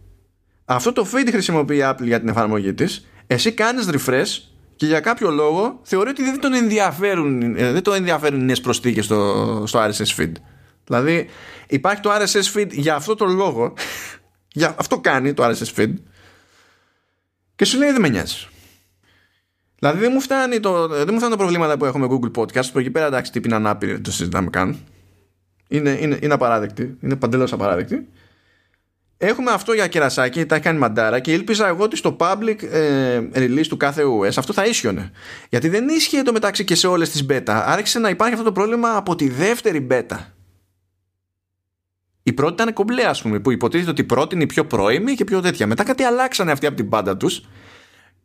Αυτό 0.66 0.94
το 0.94 1.08
feed 1.14 1.28
χρησιμοποιεί 1.32 1.78
η 1.78 1.82
Apple 1.84 2.04
για 2.04 2.20
την 2.20 2.30
εφαρμογή 2.30 2.74
της. 2.74 3.08
Εσύ 3.28 3.52
κάνεις 3.52 3.90
refresh 3.92 4.50
και 4.76 4.86
για 4.86 5.00
κάποιο 5.00 5.30
λόγο 5.32 5.80
θεωρεί 5.84 6.10
ότι 6.10 6.24
δεν 6.24 6.40
τον 6.40 6.54
ενδιαφέρουν, 6.54 7.56
ε, 7.58 7.72
δεν 7.72 7.82
τον 7.82 7.94
ενδιαφέρουν 7.94 8.40
οι 8.40 8.44
νέες 8.44 8.62
προσθήκες 8.62 9.06
στο, 9.06 9.64
στο 9.68 9.80
RSS 9.80 10.22
feed. 10.22 10.32
Δηλαδή 10.86 11.30
υπάρχει 11.68 12.02
το 12.02 12.10
RSS 12.12 12.58
feed 12.58 12.70
για 12.72 12.96
αυτό 12.96 13.16
το 13.16 13.26
λόγο. 13.26 13.74
για 14.60 14.76
αυτό 14.80 15.00
κάνει 15.00 15.34
το 15.34 15.46
RSS 15.46 15.80
feed 15.80 15.94
και 17.56 17.66
σου 17.66 17.78
λέει 17.78 17.92
δεν 17.92 18.02
με 18.02 18.10
νοιάζει. 18.10 18.48
Δηλαδή 19.80 20.00
δεν 20.00 20.12
μου 20.14 20.22
φτάνει 20.22 20.60
το, 20.60 20.88
δεν 20.88 21.08
μου 21.12 21.18
φτάνει 21.18 21.32
τα 21.32 21.38
προβλήματα 21.38 21.78
που 21.78 21.86
έχουμε 21.86 22.08
Google 22.10 22.32
Podcast 22.42 22.72
που 22.72 22.80
εκεί 22.80 22.90
πέρα 22.90 23.06
εντάξει 23.06 23.32
τύποι 23.32 23.48
είναι 23.48 23.56
ανάπηροι 23.56 23.92
δεν 23.92 24.04
το 24.04 24.12
συζητάμε 24.12 24.50
καν. 24.50 24.78
Είναι, 25.68 25.98
είναι, 26.02 26.20
είναι 26.22 26.34
απαράδεκτη. 26.34 26.98
Είναι 27.02 27.16
παντελώς 27.16 27.54
απαράδεκτη. 27.54 28.08
Έχουμε 29.22 29.52
αυτό 29.52 29.74
για 29.74 29.88
κερασάκι, 29.88 30.46
τα 30.46 30.56
έχει 30.56 30.64
κάνει 30.64 30.80
μαντάρα 30.80 31.20
και 31.20 31.32
ήλπιζα 31.34 31.68
εγώ 31.68 31.84
ότι 31.84 31.96
στο 31.96 32.16
public 32.20 32.64
ε, 32.72 33.22
release 33.34 33.68
του 33.68 33.78
κάθε 33.78 34.04
OS 34.04 34.34
αυτό 34.38 34.54
θα 34.54 34.66
ίσιονε. 34.66 35.12
Γιατί 35.50 35.70
δεν 35.70 35.88
ίσχυε 35.88 36.22
το 36.22 36.32
μεταξύ 36.32 36.64
και 36.64 36.76
σε 36.76 36.88
όλες 36.88 37.10
τις 37.10 37.26
beta. 37.30 37.64
Άρχισε 37.66 38.00
να 38.00 38.10
υπάρχει 38.10 38.34
αυτό 38.34 38.46
το 38.46 38.52
πρόβλημα 38.52 38.96
από 38.96 39.16
τη 39.16 39.30
δεύτερη 39.30 39.88
beta. 39.92 40.18
Η 42.24 42.34
πρώτη 42.34 42.54
ήταν 42.54 42.74
κομπλέ, 42.74 43.04
ας 43.04 43.22
πούμε, 43.22 43.40
που 43.40 43.52
υποτίθεται 43.52 43.90
ότι 43.90 44.02
η 44.02 44.04
πρώτη 44.04 44.36
είναι 44.36 44.44
η 44.44 44.48
πιο 44.48 44.66
πρώιμη 44.66 45.16
και 45.16 45.24
πιο 45.24 45.42
τέτοια. 45.42 45.68
Μετά 45.68 45.84
κάτι 45.84 46.04
αλλάξανε 46.04 46.52
αυτοί 46.52 46.66
από 46.66 46.76
την 46.76 46.90
πάντα 46.90 47.18
τους. 47.18 47.42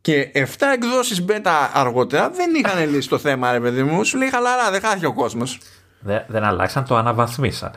Και 0.05 0.31
7 0.33 0.39
εκδόσεις 0.73 1.25
beta 1.27 1.69
αργότερα 1.73 2.29
δεν 2.29 2.53
είχαν 2.55 2.89
λύσει 2.89 3.09
το 3.09 3.17
θέμα, 3.17 3.51
ρε 3.51 3.59
παιδί 3.59 3.83
μου. 3.83 4.03
Σου 4.03 4.17
λέει 4.17 4.29
χαλαρά, 4.29 4.71
δεν 4.71 4.81
χάθηκε 4.81 5.05
ο 5.05 5.13
κόσμος. 5.13 5.59
Δεν, 5.99 6.23
δεν 6.27 6.43
αλλάξαν, 6.43 6.85
το 6.85 6.95
αναβαθμίσαν. 6.95 7.71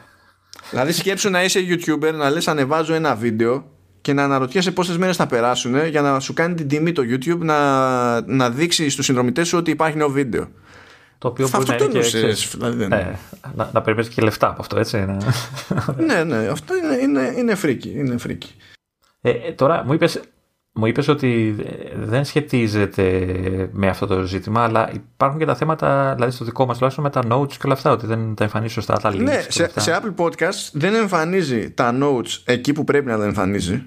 Δηλαδή, 0.71 0.93
σκέψου 0.93 1.31
να 1.31 1.45
είσαι 1.45 1.61
YouTuber, 1.69 2.13
να 2.15 2.31
λες 2.31 2.49
ανεβάζω 2.49 2.95
ένα 2.95 3.15
βίντεο 3.15 3.65
και 4.01 4.13
να 4.13 4.25
αναρωτιέσαι 4.25 4.71
πόσες 4.71 4.97
μέρες 4.97 5.17
θα 5.17 5.27
περάσουν 5.27 5.87
για 5.87 6.01
να 6.01 6.21
σου 6.21 6.33
κάνει 6.35 6.55
την 6.55 6.69
τιμή 6.69 6.93
το 6.93 7.03
YouTube 7.03 7.39
να, 7.39 8.21
να 8.21 8.51
δείξει 8.51 8.89
στους 8.89 9.05
συνδρομητές 9.05 9.49
σου 9.49 9.59
ότι 9.59 9.71
υπάρχει 9.71 9.97
νέο 9.97 10.09
βίντεο. 10.09 10.49
Το 11.19 11.29
οποίο 11.29 11.49
μπορεί 11.49 11.69
να 11.69 11.75
είναι 11.75 11.87
και, 11.87 12.01
δηλαδή 12.57 12.83
ε, 12.83 13.13
να, 13.55 13.71
να 13.73 13.83
περιμένεις 13.83 14.15
και 14.15 14.23
λεφτά 14.23 14.49
από 14.49 14.61
αυτό, 14.61 14.79
έτσι. 14.79 15.05
ναι, 16.07 16.25
ναι, 16.25 16.37
αυτό 16.37 16.75
είναι, 16.77 16.97
είναι, 17.03 17.35
είναι 17.37 17.55
φρίκι. 17.55 17.93
Είναι 17.97 18.19
φρίκι. 18.19 18.55
Ε, 19.21 19.31
ε, 19.31 19.53
τώρα 19.53 19.85
μου 19.85 19.93
είπες, 19.93 20.21
μου 20.79 20.87
είπες 20.87 21.09
ότι 21.09 21.57
δεν 21.97 22.25
σχετίζεται 22.25 23.37
με 23.73 23.89
αυτό 23.89 24.07
το 24.07 24.23
ζήτημα, 24.23 24.65
αλλά 24.65 24.91
υπάρχουν 24.93 25.39
και 25.39 25.45
τα 25.45 25.55
θέματα, 25.55 26.13
δηλαδή 26.15 26.33
στο 26.33 26.45
δικό 26.45 26.67
μας 26.67 26.77
τουλάχιστον 26.77 27.05
με 27.05 27.11
τα 27.11 27.23
notes 27.31 27.53
και 27.53 27.63
όλα 27.65 27.75
αυτά, 27.75 27.91
ότι 27.91 28.07
δεν 28.07 28.35
τα 28.35 28.45
εμφανίζει 28.45 28.73
σωστά 28.73 28.99
τα 28.99 29.13
links. 29.13 29.23
Ναι, 29.23 29.45
σε, 29.49 29.71
σε 29.77 30.01
Apple 30.03 30.25
Podcast 30.25 30.71
δεν 30.73 30.95
εμφανίζει 30.95 31.71
τα 31.71 31.99
notes 32.03 32.41
εκεί 32.45 32.73
που 32.73 32.85
πρέπει 32.85 33.07
να 33.07 33.19
τα 33.19 33.25
εμφανίζει. 33.25 33.83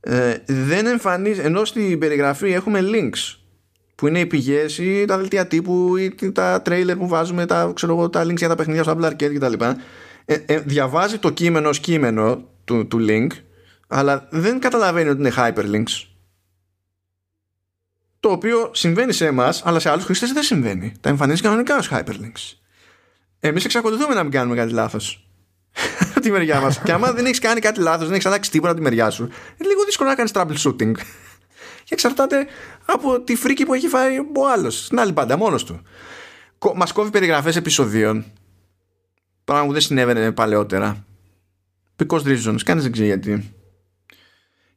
Ε, 0.00 0.36
δεν 0.46 0.86
εμφανίζει, 0.86 1.40
ενώ 1.40 1.64
στην 1.64 1.98
περιγραφή 1.98 2.52
έχουμε 2.52 2.80
links 2.82 3.36
που 3.94 4.06
είναι 4.06 4.20
οι 4.20 4.26
πηγές 4.26 4.78
ή 4.78 5.04
τα 5.04 5.18
δελτία 5.18 5.46
τύπου 5.46 5.96
ή 5.96 6.32
τα 6.32 6.62
τρέιλερ 6.62 6.96
που 6.96 7.08
βάζουμε, 7.08 7.46
τα, 7.46 7.72
ξέρω 7.74 7.92
εγώ, 7.92 8.10
τα 8.10 8.24
links 8.24 8.36
για 8.36 8.48
τα 8.48 8.54
παιχνίδια 8.54 8.82
στο 8.82 8.96
Apple 8.98 9.04
Arcade 9.04 9.34
κτλ. 9.34 9.64
Ε, 10.24 10.34
ε, 10.46 10.60
διαβάζει 10.60 11.18
το 11.18 11.30
κείμενο 11.30 11.68
ως 11.68 11.80
κείμενο 11.80 12.44
του, 12.64 12.86
του 12.86 13.06
link, 13.08 13.26
αλλά 13.92 14.26
δεν 14.30 14.60
καταλαβαίνει 14.60 15.08
ότι 15.08 15.20
είναι 15.20 15.32
hyperlinks. 15.36 16.06
Το 18.20 18.30
οποίο 18.30 18.70
συμβαίνει 18.74 19.12
σε 19.12 19.26
εμάς, 19.26 19.62
αλλά 19.64 19.78
σε 19.78 19.90
άλλους 19.90 20.04
χρήστες 20.04 20.32
δεν 20.32 20.42
συμβαίνει. 20.42 20.92
Τα 21.00 21.08
εμφανίζεις 21.08 21.40
κανονικά 21.40 21.76
ως 21.76 21.90
hyperlinks. 21.92 22.56
Εμείς 23.40 23.64
εξακολουθούμε 23.64 24.14
να 24.14 24.22
μην 24.22 24.32
κάνουμε 24.32 24.56
κάτι 24.56 24.72
λάθος. 24.72 25.26
τη 26.22 26.30
μεριά 26.30 26.60
μας. 26.60 26.78
και 26.78 26.92
άμα 26.92 27.12
δεν 27.12 27.24
έχεις 27.24 27.38
κάνει 27.38 27.60
κάτι 27.60 27.80
λάθος, 27.80 28.04
δεν 28.04 28.12
έχεις 28.12 28.26
αλλάξει 28.26 28.50
τίποτα 28.50 28.70
από 28.72 28.80
τη 28.80 28.84
μεριά 28.84 29.10
σου, 29.10 29.22
είναι 29.22 29.68
λίγο 29.68 29.84
δύσκολο 29.84 30.08
να 30.08 30.14
κάνεις 30.14 30.32
troubleshooting 30.34 30.92
και 31.84 31.94
εξαρτάται 31.94 32.46
από 32.84 33.20
τη 33.20 33.36
φρίκη 33.36 33.64
που 33.64 33.74
έχει 33.74 33.88
φάει 33.88 34.18
ο 34.18 34.48
άλλος. 34.52 34.84
Στην 34.84 34.98
άλλη 35.00 35.12
πάντα, 35.12 35.36
μόνος 35.36 35.64
του. 35.64 35.82
Μας 36.74 36.92
κόβει 36.92 37.10
περιγραφές 37.10 37.56
επεισοδίων. 37.56 38.24
Πράγμα 39.44 39.66
που 39.66 39.72
δεν 39.72 39.80
συνέβαινε 39.80 40.32
παλαιότερα. 40.32 41.04
Because 41.96 42.22
reasons. 42.22 42.62
Κανείς 42.64 42.82
δεν 42.82 42.92
ξέρει 42.92 43.06
γιατί. 43.06 43.54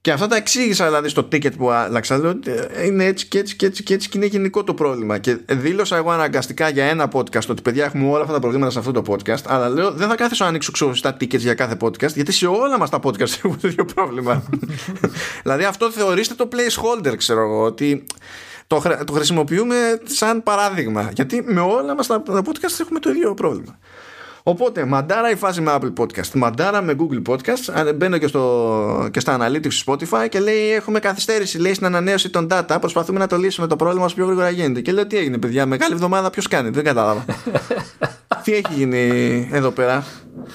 Και 0.06 0.12
αυτά 0.12 0.28
τα 0.28 0.36
εξήγησα 0.36 0.86
δηλαδή 0.86 1.10
στο 1.10 1.28
ticket 1.32 1.58
που 1.58 1.72
άλλαξα. 1.72 2.18
Λέω 2.18 2.40
είναι 2.86 3.06
έτσι 3.06 3.28
και 3.28 3.40
έτσι 3.40 3.56
και 3.56 3.66
έτσι 3.66 3.84
και 3.84 3.94
έτσι 3.94 4.10
και 4.10 4.18
είναι 4.18 4.28
γενικό 4.28 4.64
το 4.64 4.74
πρόβλημα. 4.74 5.18
Και 5.18 5.38
δήλωσα 5.50 5.96
εγώ 5.96 6.10
αναγκαστικά 6.10 6.70
για 6.70 6.86
ένα 6.86 7.10
podcast 7.14 7.48
ότι 7.50 7.62
παιδιά 7.62 7.86
έχουμε 7.86 8.10
όλα 8.10 8.22
αυτά 8.22 8.34
τα 8.34 8.40
προβλήματα 8.40 8.72
σε 8.72 8.80
αυτό 8.80 8.92
το 8.92 9.04
podcast. 9.08 9.44
Αλλά 9.46 9.70
λέω 9.70 9.92
δεν 9.92 10.08
θα 10.08 10.16
κάθεσαι 10.16 10.44
να 10.44 10.50
ανοίξω 10.50 10.72
ξεχωριστά 10.72 11.18
tickets 11.20 11.40
για 11.40 11.54
κάθε 11.54 11.78
podcast 11.82 12.14
γιατί 12.14 12.32
σε 12.32 12.48
όλα 12.48 12.78
μας 12.78 12.90
τα 12.90 13.00
podcast 13.04 13.20
έχουμε 13.38 13.58
το 13.62 13.68
ίδιο 13.68 13.86
πρόβλημα. 13.86 14.44
δηλαδή 15.44 15.64
αυτό 15.64 15.92
θεωρήστε 15.92 16.34
το 16.34 16.50
placeholder, 16.52 17.18
ξέρω 17.18 17.42
εγώ. 17.42 17.64
Ότι 17.64 18.06
το, 18.68 18.84
το 19.06 19.14
χρησιμοποιούμε 19.14 19.76
σαν 20.04 20.44
παράδειγμα. 20.44 21.12
Γιατί 21.14 21.44
με 21.46 21.62
όλα 21.62 21.96
μας 21.96 22.08
τα, 22.08 22.22
τα 22.22 22.42
podcast 22.46 22.80
έχουμε 22.80 23.00
το 23.00 23.10
ίδιο 23.10 23.34
πρόβλημα. 23.34 23.80
Οπότε, 24.48 24.86
μαντάρα 24.86 25.32
η 25.32 25.36
φάση 25.36 25.62
με 25.62 25.78
Apple 25.80 25.94
Podcast, 25.98 26.32
μαντάρα 26.34 26.82
με 26.82 26.96
Google 27.00 27.32
Podcast. 27.32 27.94
Μπαίνω 27.96 28.18
και, 28.18 28.28
στο, 28.28 29.10
και 29.12 29.20
στα 29.20 29.38
analytics 29.40 29.84
Spotify 29.86 30.30
και 30.30 30.40
λέει: 30.40 30.72
Έχουμε 30.72 31.00
καθυστέρηση, 31.00 31.60
λέει 31.60 31.74
στην 31.74 31.86
ανανέωση 31.86 32.30
των 32.30 32.48
data. 32.52 32.78
Προσπαθούμε 32.80 33.20
να 33.20 33.28
το 33.28 33.38
λύσουμε 33.38 33.68
το 33.68 33.76
πρόβλημα 33.76 34.06
όσο 34.06 34.16
πιο 34.16 34.26
γρήγορα 34.26 34.50
γίνεται. 34.50 34.82
Και 34.82 34.92
λέω: 34.92 35.08
Τι 35.08 35.18
έγινε, 35.18 35.38
παιδιά, 35.38 35.66
μεγάλη 35.66 35.94
εβδομάδα, 35.94 36.30
ποιος 36.30 36.48
κάνει, 36.48 36.70
δεν 36.70 36.84
κατάλαβα. 36.84 37.26
Τι 38.44 38.54
έχει 38.54 38.74
γίνει 38.76 39.00
εδώ 39.52 39.72
πέρα; 39.72 40.06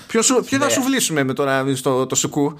Ποιος 0.06 0.26
θα 0.26 0.58
ναι. 0.58 0.68
σου 0.68 0.82
βλύσουμε 0.82 1.24
με 1.24 1.32
τώρα 1.32 1.64
στο 1.74 2.06
το 2.06 2.14
σουκού; 2.14 2.58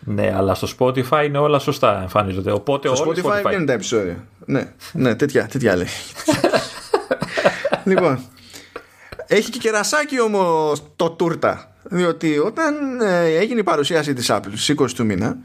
Ναι, 0.00 0.34
αλλά 0.36 0.54
στο 0.54 0.68
Spotify 0.78 1.24
είναι 1.24 1.38
όλα 1.38 1.58
σωστά 1.58 2.00
εμφανίζονται. 2.00 2.52
Οπότε 2.52 2.96
στο 2.96 3.06
Spotify, 3.08 3.42
Spotify 3.42 3.52
είναι 3.52 3.64
τα 3.64 3.72
επεισόδια. 3.72 4.26
Ναι, 4.46 4.72
ναι 4.92 5.14
τέτοια, 5.14 5.46
τέτοια 5.46 5.76
λέει. 5.76 5.86
λοιπόν, 7.84 8.18
έχει 9.32 9.50
και 9.50 9.58
κερασάκι 9.58 10.20
όμως 10.20 10.82
το 10.96 11.10
τούρτα. 11.10 11.76
Διότι 11.82 12.38
όταν 12.38 13.00
ε, 13.00 13.24
έγινε 13.24 13.60
η 13.60 13.62
παρουσίαση 13.62 14.12
της 14.12 14.30
Apple 14.30 14.52
στις 14.54 14.74
20 14.78 14.90
του 14.90 15.04
μήνα 15.04 15.36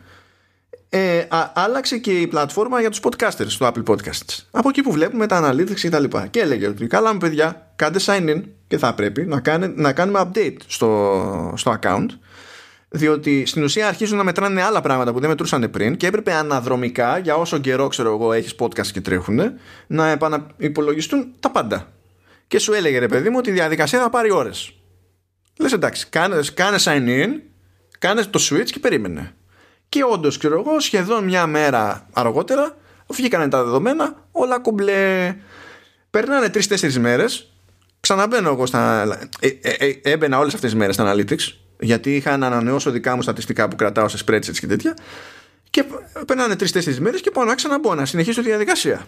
ε, 0.90 1.20
α, 1.30 1.52
άλλαξε 1.56 1.98
και 1.98 2.12
η 2.12 2.28
πλατφόρμα 2.28 2.80
για 2.80 2.90
τους 2.90 3.00
podcasters 3.04 3.48
του 3.58 3.66
Apple 3.66 3.84
Podcasts. 3.84 4.46
Από 4.52 4.70
εκεί 4.70 4.82
που 4.82 4.92
βλέπουμε 4.92 5.28
τα 5.28 5.52
analytics 5.52 5.80
και 5.80 5.90
τα 5.90 6.00
λοιπά. 6.00 6.28
Και 6.28 6.40
έλεγε 6.40 6.68
ότι 6.68 6.88
καλά 6.88 7.14
μου 7.14 7.18
παιδιά 7.20 7.72
κάντε 7.76 8.00
sign 8.06 8.30
in 8.30 8.42
και 8.68 8.78
θα 8.78 8.94
πρέπει 8.94 9.26
να, 9.26 9.40
κάνε, 9.40 9.74
να 9.76 9.94
κάνουμε 9.94 10.22
update 10.24 10.58
στο, 10.68 11.54
στο 11.58 11.80
account 11.82 12.08
διότι 12.90 13.46
στην 13.46 13.64
ουσία 13.64 13.88
αρχίζουν 13.88 14.18
να 14.18 14.24
μετράνε 14.24 14.62
άλλα 14.62 14.82
πράγματα 14.82 15.14
που 15.14 15.20
δεν 15.20 15.30
μετρούσαν 15.30 15.70
πριν 15.72 15.98
και 15.98 16.08
έπρεπε 16.08 16.34
αναδρομικά 16.34 17.18
για 17.18 17.36
όσο 17.36 17.58
καιρό 17.58 17.88
ξέρω 17.88 18.14
εγώ 18.14 18.34
έχεις 18.34 18.56
podcast 18.60 18.88
και 18.88 19.02
τρέχουν 19.02 19.40
να 19.88 20.08
επαναυπολογιστούν 20.10 21.34
τα 21.40 21.52
πάντα 21.52 21.88
και 22.48 22.60
σου 22.60 22.74
έλεγε 22.74 23.00
ρε 23.00 23.08
παιδί 23.08 23.30
μου 23.30 23.36
ότι 23.38 23.50
η 23.50 23.54
διαδικασία 23.54 24.00
θα 24.00 24.10
πάρει 24.10 24.32
ώρες. 24.32 24.74
Λες 25.60 25.74
εντάξει 25.74 26.08
κάνε, 26.10 26.40
κάνε 26.54 26.78
sign 26.80 27.08
in 27.08 27.30
κάνε 28.00 28.24
το 28.24 28.40
switch 28.50 28.70
και 28.70 28.80
περίμενε. 28.80 29.36
Και 29.90 30.04
όντως 30.12 30.38
ξέρω 30.38 30.60
εγώ 30.60 30.80
σχεδόν 30.80 31.24
μια 31.24 31.48
μέρα 31.48 32.08
αργότερα 32.14 32.78
βγήκαν 33.08 33.50
τα 33.50 33.64
δεδομένα 33.64 34.28
όλα 34.32 34.60
κουμπλέ. 34.60 35.36
Περνάνε 36.10 36.50
τρει-τέσσερι 36.50 37.00
μέρες. 37.00 37.52
Ξαναμπαίνω 38.00 38.50
εγώ 38.50 38.66
στα 38.66 39.04
ε, 39.40 39.48
ε, 39.48 39.72
ε, 39.72 40.00
έμπαινα 40.02 40.40
όλες 40.40 40.54
αυτές 40.54 40.70
τις 40.70 40.80
μέρες 40.80 40.96
στα 40.96 41.14
analytics 41.14 41.54
γιατί 41.80 42.16
είχα 42.16 42.38
να 42.38 42.48
ανανεώσω 42.48 42.92
δικά 42.92 43.16
μου 43.16 43.22
στατιστικά 43.22 43.68
που 43.68 43.76
κρατάω 43.76 44.08
σε 44.08 44.24
spreadsheets 44.26 44.58
και 44.60 44.68
τέτοια. 44.68 44.98
Και 45.70 45.84
περνάνε 46.26 46.56
τρει-τέσσερι 46.56 47.00
μέρες 47.00 47.22
και 47.22 47.32
πάω 47.32 47.46
να 47.46 47.56
ξαναμπω 47.56 47.96
να 47.96 48.06
συνεχίσω 48.06 48.42
τη 48.42 48.48
διαδικασία 48.48 49.06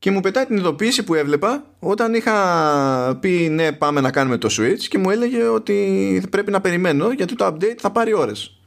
και 0.00 0.10
μου 0.10 0.20
πετάει 0.20 0.46
την 0.46 0.56
ειδοποίηση 0.56 1.02
που 1.02 1.14
έβλεπα 1.14 1.64
όταν 1.78 2.14
είχα 2.14 3.18
πει 3.20 3.48
ναι 3.50 3.72
πάμε 3.72 4.00
να 4.00 4.10
κάνουμε 4.10 4.38
το 4.38 4.48
switch 4.50 4.80
και 4.88 4.98
μου 4.98 5.10
έλεγε 5.10 5.42
ότι 5.42 6.22
πρέπει 6.30 6.50
να 6.50 6.60
περιμένω 6.60 7.12
γιατί 7.12 7.34
το 7.34 7.46
update 7.46 7.76
θα 7.78 7.90
πάρει 7.90 8.12
ώρες. 8.12 8.60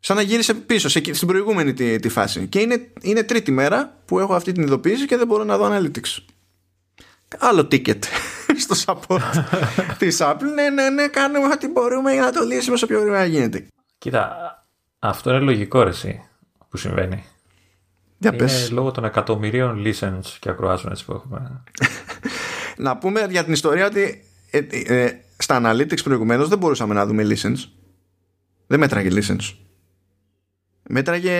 Σαν 0.00 0.16
να 0.16 0.22
γύρισε 0.22 0.54
πίσω 0.54 0.88
στην 0.88 1.26
προηγούμενη 1.26 1.72
τη, 1.72 1.98
τη 1.98 2.08
φάση. 2.08 2.46
Και 2.46 2.60
είναι, 2.60 2.88
είναι 3.00 3.22
τρίτη 3.22 3.50
μέρα 3.50 3.96
που 4.04 4.18
έχω 4.18 4.34
αυτή 4.34 4.52
την 4.52 4.62
ειδοποίηση 4.62 5.06
και 5.06 5.16
δεν 5.16 5.26
μπορώ 5.26 5.44
να 5.44 5.56
δω 5.56 5.70
analytics. 5.72 6.24
Άλλο 7.38 7.68
ticket 7.70 7.98
στο 8.64 8.76
support 8.84 9.44
της 9.98 10.18
Apple. 10.20 10.52
Ναι, 10.54 10.68
ναι, 10.68 10.88
ναι, 10.88 11.08
κάνουμε 11.08 11.46
ό,τι 11.52 11.68
μπορούμε 11.68 12.12
για 12.12 12.22
να 12.22 12.32
το 12.32 12.44
λύσουμε 12.44 12.74
όσο 12.74 12.86
πιο 12.86 12.98
γρήγορα 12.98 13.24
γίνεται. 13.24 13.66
Κοίτα, 13.98 14.36
αυτό 14.98 15.30
είναι 15.30 15.38
λογικό 15.38 15.82
ρε, 15.82 15.90
που 16.68 16.76
συμβαίνει. 16.76 17.24
Για 18.30 18.46
είναι 18.46 18.68
λόγω 18.70 18.90
των 18.90 19.04
εκατομμυρίων 19.04 19.82
listens 19.84 20.36
και 20.38 20.50
acroations 20.58 20.98
που 21.06 21.12
έχουμε. 21.12 21.62
να 22.76 22.96
πούμε 22.96 23.26
για 23.30 23.44
την 23.44 23.52
ιστορία 23.52 23.86
ότι 23.86 24.24
ε, 24.50 24.58
ε, 24.84 25.20
στα 25.36 25.60
analytics 25.64 26.02
προηγουμένως 26.04 26.48
δεν 26.48 26.58
μπορούσαμε 26.58 26.94
να 26.94 27.06
δούμε 27.06 27.26
listens. 27.26 27.68
Δεν 28.66 28.78
μέτραγε 28.78 29.08
listens. 29.12 29.54
Μέτραγε 30.88 31.32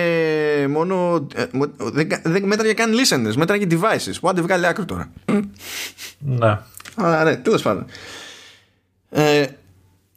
μόνο. 0.67 1.27
Ε, 1.35 1.45
δεν, 1.77 2.07
δεν 2.23 2.43
μέτραγε 2.43 2.73
καν 2.73 2.91
listeners, 2.93 3.35
μέτραγε 3.35 3.67
devices. 3.69 4.13
Που 4.19 4.29
άντε 4.29 4.41
βγάλει 4.41 4.67
άκρη 4.67 4.85
τώρα. 4.85 5.11
Ναι. 6.19 6.59
Αλλά 6.95 7.23
ναι, 7.23 7.35
τέλος 7.35 7.61
πάντων. 7.61 7.85
Ε, 9.09 9.45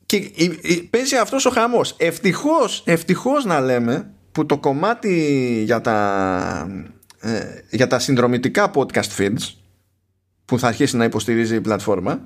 και 0.06 0.30
παίζει 0.90 1.16
αυτός 1.16 1.46
ο 1.46 1.50
χαμός 1.50 1.94
ευτυχώς, 1.98 2.82
ευτυχώς 2.86 3.44
να 3.44 3.60
λέμε 3.60 4.10
που 4.38 4.46
το 4.46 4.58
κομμάτι 4.58 5.62
για 5.64 5.80
τα, 5.80 6.68
ε, 7.20 7.40
για 7.70 7.86
τα 7.86 7.98
συνδρομητικά 7.98 8.70
podcast 8.74 9.16
feeds 9.16 9.54
που 10.44 10.58
θα 10.58 10.66
αρχίσει 10.66 10.96
να 10.96 11.04
υποστηρίζει 11.04 11.54
η 11.54 11.60
πλατφόρμα 11.60 12.20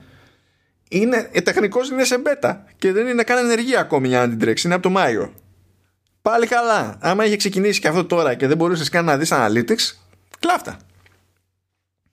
είναι, 0.88 1.28
ε, 1.32 1.40
τεχνικός 1.40 1.90
είναι 1.90 2.04
σε 2.04 2.22
beta 2.24 2.56
και 2.78 2.92
δεν 2.92 3.06
είναι 3.06 3.22
καν 3.22 3.38
ενεργή 3.38 3.76
ακόμη 3.76 4.08
για 4.08 4.18
να 4.18 4.28
την 4.28 4.38
τρέξει, 4.38 4.66
είναι 4.66 4.74
από 4.74 4.82
το 4.82 4.90
Μάιο. 4.90 5.32
Πάλι 6.22 6.46
καλά. 6.46 6.98
Άμα 7.00 7.24
είχε 7.24 7.36
ξεκινήσει 7.36 7.80
και 7.80 7.88
αυτό 7.88 8.04
τώρα 8.04 8.34
και 8.34 8.46
δεν 8.46 8.56
μπορούσες 8.56 8.88
καν 8.88 9.04
να 9.04 9.16
δεις 9.16 9.30
analytics, 9.32 9.96
κλάφτα. 10.38 10.76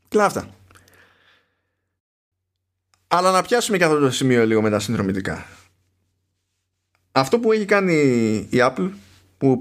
Κλάφτα. 0.08 0.50
Αλλά 3.08 3.32
να 3.32 3.42
πιάσουμε 3.42 3.78
και 3.78 3.84
αυτό 3.84 4.00
το 4.00 4.12
σημείο 4.12 4.46
λίγο 4.46 4.62
με 4.62 4.70
τα 4.70 4.80
συνδρομητικά. 4.80 5.46
Αυτό 7.12 7.40
που 7.40 7.52
έχει 7.52 7.66
κάνει 7.66 7.94
η 8.50 8.58
Apple 8.58 8.90
που 9.40 9.60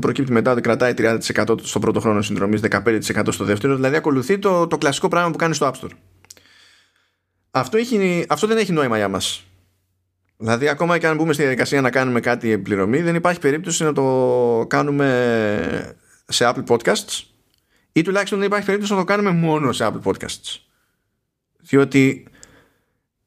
προκύπτει 0.00 0.32
μετά 0.32 0.52
ότι 0.52 0.60
κρατάει 0.60 0.92
30% 0.96 1.18
στο 1.62 1.78
πρώτο 1.78 2.00
χρόνο 2.00 2.22
συνδρομής, 2.22 2.60
15% 2.70 3.26
στο 3.28 3.44
δεύτερο, 3.44 3.74
δηλαδή 3.74 3.96
ακολουθεί 3.96 4.38
το, 4.38 4.66
το 4.66 4.78
κλασικό 4.78 5.08
πράγμα 5.08 5.30
που 5.30 5.36
κάνει 5.36 5.54
στο 5.54 5.70
App 5.72 5.84
Store. 5.84 5.90
Αυτό, 7.50 7.76
έχει, 7.76 8.24
αυτό 8.28 8.46
δεν 8.46 8.56
έχει 8.56 8.72
νόημα 8.72 8.96
για 8.96 9.08
μας. 9.08 9.44
Δηλαδή, 10.36 10.68
ακόμα 10.68 10.98
και 10.98 11.06
αν 11.06 11.16
μπούμε 11.16 11.32
στη 11.32 11.42
διαδικασία 11.42 11.80
να 11.80 11.90
κάνουμε 11.90 12.20
κάτι 12.20 12.50
επιπληρωμή, 12.50 13.02
δεν 13.02 13.14
υπάρχει 13.14 13.40
περίπτωση 13.40 13.84
να 13.84 13.92
το 13.92 14.66
κάνουμε 14.68 15.96
σε 16.28 16.52
Apple 16.54 16.64
Podcasts 16.66 17.22
ή 17.92 18.02
τουλάχιστον 18.02 18.38
δεν 18.38 18.46
υπάρχει 18.46 18.66
περίπτωση 18.66 18.92
να 18.92 18.98
το 18.98 19.04
κάνουμε 19.04 19.30
μόνο 19.30 19.72
σε 19.72 19.90
Apple 19.92 20.12
Podcasts. 20.12 20.56
Διότι 21.60 22.26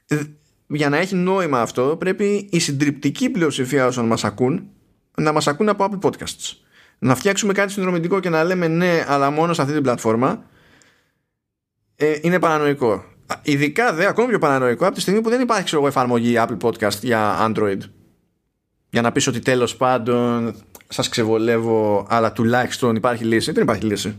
ε, 0.07 0.19
για 0.67 0.89
να 0.89 0.97
έχει 0.97 1.15
νόημα 1.15 1.61
αυτό 1.61 1.95
πρέπει 1.99 2.47
η 2.51 2.59
συντριπτική 2.59 3.29
πλειοψηφία 3.29 3.85
όσων 3.85 4.05
μας 4.05 4.23
ακούν 4.23 4.69
να 5.17 5.31
μας 5.31 5.47
ακούνε 5.47 5.69
από 5.69 5.87
Apple 5.89 6.05
Podcasts. 6.05 6.55
Να 6.99 7.15
φτιάξουμε 7.15 7.53
κάτι 7.53 7.71
συνδρομητικό 7.71 8.19
και 8.19 8.29
να 8.29 8.43
λέμε 8.43 8.67
ναι, 8.67 9.05
αλλά 9.07 9.29
μόνο 9.29 9.53
σε 9.53 9.61
αυτή 9.61 9.73
την 9.73 9.83
πλατφόρμα 9.83 10.43
ε, 11.95 12.17
είναι 12.21 12.39
παρανοϊκό. 12.39 13.03
Ειδικά 13.41 13.93
δε, 13.93 14.07
ακόμη 14.07 14.27
πιο 14.27 14.39
παρανοϊκό 14.39 14.85
από 14.85 14.95
τη 14.95 15.01
στιγμή 15.01 15.21
που 15.21 15.29
δεν 15.29 15.41
υπάρχει 15.41 15.63
ξέρω, 15.63 15.87
εφαρμογή 15.87 16.35
Apple 16.37 16.57
Podcast 16.61 16.99
για 17.01 17.37
Android. 17.39 17.79
Για 18.89 19.01
να 19.01 19.11
πεις 19.11 19.27
ότι 19.27 19.39
τέλος 19.39 19.75
πάντων 19.75 20.55
σας 20.87 21.09
ξεβολεύω, 21.09 22.05
αλλά 22.09 22.31
τουλάχιστον 22.31 22.95
υπάρχει 22.95 23.23
λύση. 23.23 23.51
Δεν 23.51 23.63
υπάρχει 23.63 23.85
λύση. 23.85 24.15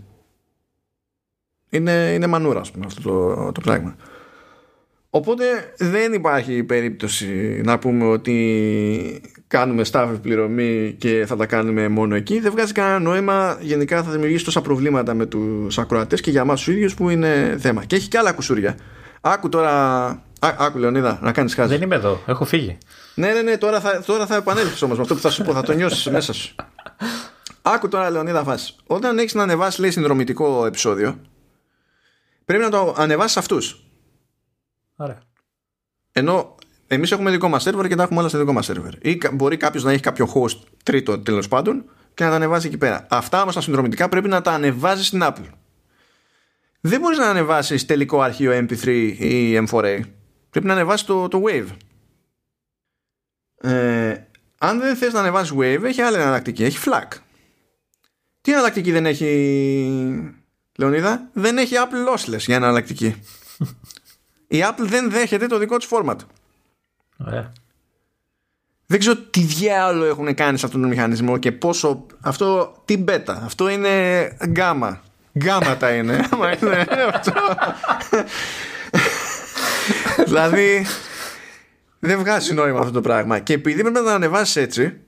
Είναι, 1.70 2.12
είναι 2.14 2.26
μανούρα, 2.26 2.60
ας 2.60 2.70
πούμε, 2.70 2.86
αυτό 2.86 3.02
το, 3.02 3.52
το 3.52 3.60
πράγμα. 3.60 3.96
Οπότε 5.14 5.44
δεν 5.76 6.12
υπάρχει 6.12 6.62
περίπτωση 6.62 7.60
να 7.64 7.78
πούμε 7.78 8.04
ότι 8.04 9.20
κάνουμε 9.46 9.82
staff 9.92 10.08
πληρωμή 10.22 10.94
και 10.98 11.24
θα 11.26 11.36
τα 11.36 11.46
κάνουμε 11.46 11.88
μόνο 11.88 12.14
εκεί. 12.14 12.40
Δεν 12.40 12.50
βγάζει 12.50 12.72
κανένα 12.72 12.98
νόημα. 12.98 13.58
Γενικά 13.60 14.02
θα 14.02 14.10
δημιουργήσει 14.10 14.44
τόσα 14.44 14.60
προβλήματα 14.60 15.14
με 15.14 15.26
τους 15.26 15.78
ακροατές 15.78 16.20
και 16.20 16.30
για 16.30 16.40
εμά 16.40 16.54
τους 16.54 16.68
ίδιους 16.68 16.94
που 16.94 17.08
είναι 17.08 17.56
θέμα. 17.58 17.84
Και 17.84 17.96
έχει 17.96 18.08
και 18.08 18.18
άλλα 18.18 18.32
κουσούρια. 18.32 18.76
Άκου 19.20 19.48
τώρα. 19.48 19.70
Ά, 20.40 20.54
άκου 20.58 20.78
Λεωνίδα, 20.78 21.18
να 21.22 21.32
κάνεις 21.32 21.54
χάζι. 21.54 21.72
Δεν 21.72 21.82
είμαι 21.82 21.94
εδώ, 21.94 22.22
έχω 22.26 22.44
φύγει. 22.44 22.78
Ναι, 23.14 23.32
ναι, 23.32 23.42
ναι, 23.42 23.56
τώρα 23.56 23.80
θα, 23.80 24.02
τώρα 24.06 24.26
θα 24.26 24.36
επανέλθεις 24.36 24.82
όμως 24.82 24.96
με 24.96 25.02
αυτό 25.02 25.14
που 25.14 25.20
θα 25.20 25.30
σου 25.30 25.44
πω, 25.44 25.52
θα 25.52 25.62
το 25.62 25.72
νιώσεις 25.72 26.06
μέσα 26.10 26.32
σου. 26.32 26.54
Άκου 27.62 27.88
τώρα, 27.88 28.10
Λεωνίδα, 28.10 28.44
φάση. 28.44 28.74
Όταν 28.86 29.18
έχεις 29.18 29.34
να 29.34 29.42
ανεβάσεις, 29.42 29.78
λέει, 29.78 29.90
συνδρομητικό 29.90 30.66
επεισόδιο, 30.66 31.20
πρέπει 32.44 32.62
να 32.62 32.70
το 32.70 32.94
ανεβάσεις 32.98 33.36
αυτούς. 33.36 33.86
Ωραία. 35.02 35.18
Ενώ 36.12 36.54
εμείς 36.86 37.12
έχουμε 37.12 37.30
δικό 37.30 37.48
μας 37.48 37.62
σερβερ 37.62 37.88
και 37.88 37.94
τα 37.94 38.02
έχουμε 38.02 38.20
όλα 38.20 38.28
σε 38.28 38.38
δικό 38.38 38.52
μας 38.52 38.64
σερβερ. 38.64 39.06
Ή 39.06 39.20
μπορεί 39.32 39.56
κάποιος 39.56 39.84
να 39.84 39.92
έχει 39.92 40.02
κάποιο 40.02 40.32
host 40.34 40.58
τρίτο 40.84 41.18
τέλος 41.18 41.48
πάντων 41.48 41.84
και 42.14 42.24
να 42.24 42.30
τα 42.30 42.36
ανεβάζει 42.36 42.66
εκεί 42.66 42.78
πέρα. 42.78 43.06
Αυτά 43.10 43.42
όμως 43.42 43.54
τα 43.54 43.60
συνδρομητικά 43.60 44.08
πρέπει 44.08 44.28
να 44.28 44.42
τα 44.42 44.52
ανεβάζει 44.52 45.04
στην 45.04 45.20
Apple. 45.22 45.48
Δεν 46.80 47.00
μπορείς 47.00 47.18
να 47.18 47.28
ανεβάσεις 47.28 47.86
τελικό 47.86 48.20
αρχείο 48.20 48.66
MP3 48.68 48.86
ή 49.18 49.58
M4A. 49.66 50.00
Πρέπει 50.50 50.66
να 50.66 50.72
ανεβάσεις 50.72 51.06
το, 51.06 51.28
το 51.28 51.42
Wave. 51.46 51.66
Ε, 53.70 54.14
αν 54.58 54.78
δεν 54.78 54.96
θες 54.96 55.12
να 55.12 55.20
ανεβάσεις 55.20 55.54
Wave, 55.56 55.82
έχει 55.82 56.00
άλλη 56.00 56.16
εναλλακτική. 56.16 56.64
Έχει 56.64 56.78
FLAC. 56.84 57.18
Τι 58.40 58.52
εναλλακτική 58.52 58.92
δεν 58.92 59.06
έχει, 59.06 60.34
Λεωνίδα; 60.78 61.28
Δεν 61.32 61.58
έχει 61.58 61.74
Apple 61.76 62.12
Lossless 62.12 62.38
για 62.38 62.56
εναλλακτική. 62.56 63.22
Η 64.52 64.64
Apple 64.68 64.84
δεν 64.84 65.10
δέχεται 65.10 65.46
το 65.46 65.58
δικό 65.58 65.76
της 65.76 65.88
format. 65.90 66.16
Ωραία. 67.16 67.52
δεν 68.86 68.98
ξέρω 68.98 69.16
τι 69.16 69.40
διάλογο 69.40 70.04
έχουν 70.04 70.34
κάνει 70.34 70.58
σε 70.58 70.66
αυτόν 70.66 70.80
τον 70.80 70.90
μηχανισμό 70.90 71.38
και 71.38 71.52
πόσο. 71.52 72.06
Αυτό 72.20 72.74
τι 72.84 72.96
μπέτα. 72.96 73.42
Αυτό 73.44 73.68
είναι 73.68 74.36
γκάμα. 74.46 75.02
Γκάμα 75.38 75.76
τα 75.76 75.90
είναι. 75.90 76.12
είναι 76.60 76.86
αυτό. 77.14 77.32
δηλαδή. 80.24 80.86
Δεν 81.98 82.18
βγάζει 82.18 82.54
νόημα 82.54 82.78
αυτό 82.78 82.92
το 82.92 83.00
πράγμα. 83.00 83.38
Και 83.38 83.52
επειδή 83.52 83.80
πρέπει 83.80 83.96
να 83.96 84.02
το 84.02 84.10
ανεβάσεις 84.10 84.56
έτσι, 84.56 85.00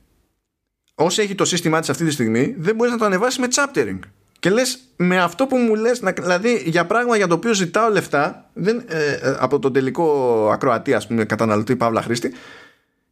όσο 0.95 1.23
έχει 1.23 1.35
το 1.35 1.45
σύστημά 1.45 1.81
της 1.81 1.91
αυτή 1.91 2.05
τη 2.05 2.11
στιγμή, 2.11 2.55
δεν 2.59 2.75
μπορείς 2.75 2.93
να 2.93 2.99
το 2.99 3.05
ανεβάσεις 3.05 3.39
με 3.39 3.47
chaptering. 3.55 3.99
Και 4.45 4.51
λες, 4.51 4.79
με 4.97 5.21
αυτό 5.21 5.47
που 5.47 5.57
μου 5.57 5.75
λες, 5.75 6.01
δηλαδή 6.21 6.63
για 6.67 6.87
πράγμα 6.87 7.17
για 7.17 7.27
το 7.27 7.35
οποίο 7.35 7.55
ζητάω 7.55 7.91
λεφτά 7.91 8.51
δεν, 8.53 8.85
ε, 8.89 9.13
ε, 9.13 9.37
από 9.39 9.59
τον 9.59 9.73
τελικό 9.73 10.49
ακροατή, 10.53 10.95
ας 10.95 11.07
πούμε, 11.07 11.25
καταναλωτή 11.25 11.77
Παύλα 11.77 12.03
Χρήστη, 12.03 12.35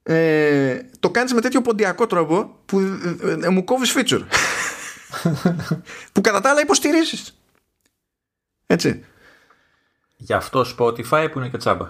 ε, 0.03 0.79
το 1.01 1.11
κάνεις 1.11 1.33
με 1.33 1.41
τέτοιο 1.41 1.63
ποντιακό 1.63 2.07
τρόπο 2.07 2.59
που 2.65 2.81
ε, 2.81 3.47
ε, 3.47 3.49
μου 3.49 3.65
κόβεις 3.65 3.95
feature. 3.97 4.23
Που 6.13 6.21
κατά 6.21 6.41
τα 6.41 6.51
άλλα 6.51 6.61
υποστηρίζεις. 6.61 7.39
Έτσι. 8.67 9.05
Γι' 10.17 10.33
αυτό 10.33 10.65
Spotify 10.79 11.29
που 11.33 11.39
είναι 11.39 11.49
και 11.49 11.57
τσάμπα. 11.57 11.89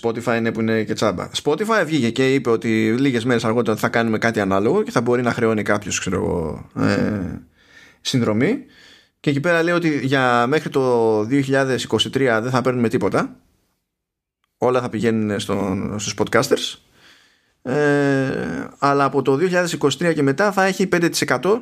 Spotify 0.00 0.36
είναι 0.36 0.52
που 0.52 0.60
είναι 0.60 0.84
και 0.84 0.94
τσάμπα. 0.94 1.30
Spotify 1.42 1.82
βγήκε 1.84 2.10
και 2.10 2.34
είπε 2.34 2.50
ότι 2.50 2.96
λίγες 2.98 3.24
μέρες 3.24 3.44
αργότερα 3.44 3.76
θα 3.76 3.88
κάνουμε 3.88 4.18
κάτι 4.18 4.40
ανάλογο 4.40 4.82
και 4.82 4.90
θα 4.90 5.00
μπορεί 5.00 5.22
να 5.22 5.32
χρεώνει 5.32 5.62
κάποιος 5.62 6.00
ξέρω 6.00 6.16
εγώ 6.16 6.68
ε, 6.86 7.50
συνδρομή 8.02 8.64
και 9.20 9.30
εκεί 9.30 9.40
πέρα 9.40 9.62
λέει 9.62 9.74
ότι 9.74 10.06
για 10.06 10.46
μέχρι 10.46 10.68
το 10.68 11.18
2023 11.20 11.28
δεν 12.12 12.50
θα 12.50 12.60
παίρνουμε 12.60 12.88
τίποτα. 12.88 13.36
Όλα 14.58 14.80
θα 14.80 14.88
πηγαίνουν 14.88 15.40
στον, 15.40 15.98
στους 15.98 16.14
podcasters. 16.16 16.78
Ε, 17.62 18.68
αλλά 18.78 19.04
από 19.04 19.22
το 19.22 19.38
2023 20.00 20.14
και 20.14 20.22
μετά 20.22 20.52
θα 20.52 20.64
έχει 20.64 20.88
5% 20.92 21.60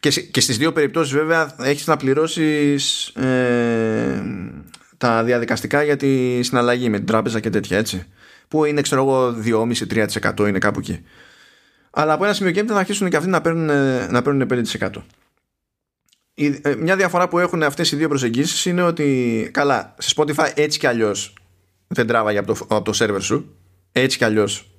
και, 0.00 0.10
και 0.20 0.40
στις 0.40 0.58
δύο 0.58 0.72
περιπτώσεις 0.72 1.12
βέβαια 1.12 1.54
έχεις 1.58 1.86
να 1.86 1.96
πληρώσεις 1.96 3.06
ε, 3.08 4.22
τα 4.98 5.24
διαδικαστικά 5.24 5.82
για 5.82 5.96
τη 5.96 6.42
συναλλαγή 6.42 6.88
με 6.88 6.96
την 6.96 7.06
τράπεζα 7.06 7.40
και 7.40 7.50
τέτοια 7.50 7.78
έτσι. 7.78 8.04
Που 8.48 8.64
είναι 8.64 8.80
ξέρω 8.80 9.02
εγώ 9.02 9.34
2,5-3% 9.44 10.48
είναι 10.48 10.58
κάπου 10.58 10.78
εκεί. 10.78 11.04
Αλλά 11.90 12.12
από 12.12 12.24
ένα 12.24 12.32
σημείο 12.32 12.52
και 12.52 12.64
θα 12.64 12.76
αρχίσουν 12.76 13.10
και 13.10 13.16
αυτοί 13.16 13.28
να 13.28 13.40
παίρνουν, 13.40 13.66
να 14.10 14.22
παίρνουν 14.22 14.48
5% 14.50 14.80
ε, 14.80 14.90
μια 16.78 16.96
διαφορά 16.96 17.28
που 17.28 17.38
έχουν 17.38 17.62
αυτές 17.62 17.92
οι 17.92 17.96
δύο 17.96 18.08
προσεγγίσεις 18.08 18.64
είναι 18.64 18.82
ότι 18.82 19.48
καλά 19.52 19.94
σε 19.98 20.14
Spotify 20.16 20.52
έτσι 20.54 20.78
κι 20.78 20.86
αλλιώς 20.86 21.34
δεν 21.86 22.06
τράβαγε 22.06 22.38
από 22.38 22.54
το, 22.54 22.66
από 22.68 22.84
το 22.84 22.92
σερβερ 22.92 23.22
σου. 23.22 23.56
Έτσι 23.92 24.18
κι 24.18 24.24
αλλιώς 24.24 24.70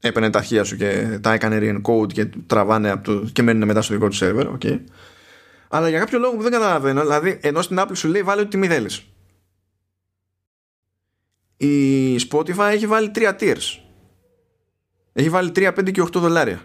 έπαιρνε 0.00 0.30
τα 0.30 0.38
αρχεία 0.38 0.64
σου 0.64 0.76
και 0.76 1.18
τα 1.22 1.32
έκανε 1.32 1.58
re-encode 1.62 2.12
και 2.12 2.24
τραβάνε 2.24 2.90
από 2.90 3.04
το, 3.04 3.26
και 3.32 3.42
μένουν 3.42 3.66
μετά 3.66 3.82
στο 3.82 3.94
δικό 3.94 4.08
του 4.08 4.16
σερβερ 4.16 4.46
okay. 4.46 4.80
αλλά 5.68 5.88
για 5.88 5.98
κάποιο 5.98 6.18
λόγο 6.18 6.36
που 6.36 6.42
δεν 6.42 6.52
καταλαβαίνω 6.52 7.00
δηλαδή 7.00 7.38
ενώ 7.42 7.62
στην 7.62 7.76
Apple 7.80 7.94
σου 7.94 8.08
λέει 8.08 8.22
βάλει 8.22 8.40
ό,τι 8.40 8.50
τιμή 8.50 8.66
θέλεις. 8.66 9.04
Η 11.56 12.14
Spotify 12.30 12.68
έχει 12.70 12.86
βάλει 12.86 13.10
τρία 13.10 13.36
tiers. 13.40 13.78
Έχει 15.12 15.28
βάλει 15.28 15.52
3, 15.54 15.68
5 15.68 15.92
και 15.92 16.02
8 16.02 16.12
δολάρια. 16.12 16.62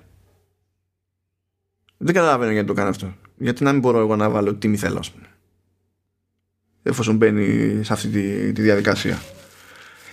Δεν 1.97 2.13
καταλαβαίνω 2.13 2.51
γιατί 2.51 2.67
το 2.67 2.73
κάνει 2.73 2.89
αυτό 2.89 3.13
γιατί 3.37 3.63
να 3.63 3.71
μην 3.71 3.81
μπορώ 3.81 3.99
εγώ 3.99 4.15
να 4.15 4.29
βάλω 4.29 4.49
ό,τι 4.49 4.59
τιμή 4.59 4.77
θέλω 4.77 4.99
ας 4.99 5.11
πούμε. 5.11 5.25
Εφόσον 6.83 7.15
μπαίνει 7.15 7.79
σε 7.83 7.93
αυτή 7.93 8.07
τη, 8.07 8.53
τη 8.53 8.61
διαδικασία. 8.61 9.21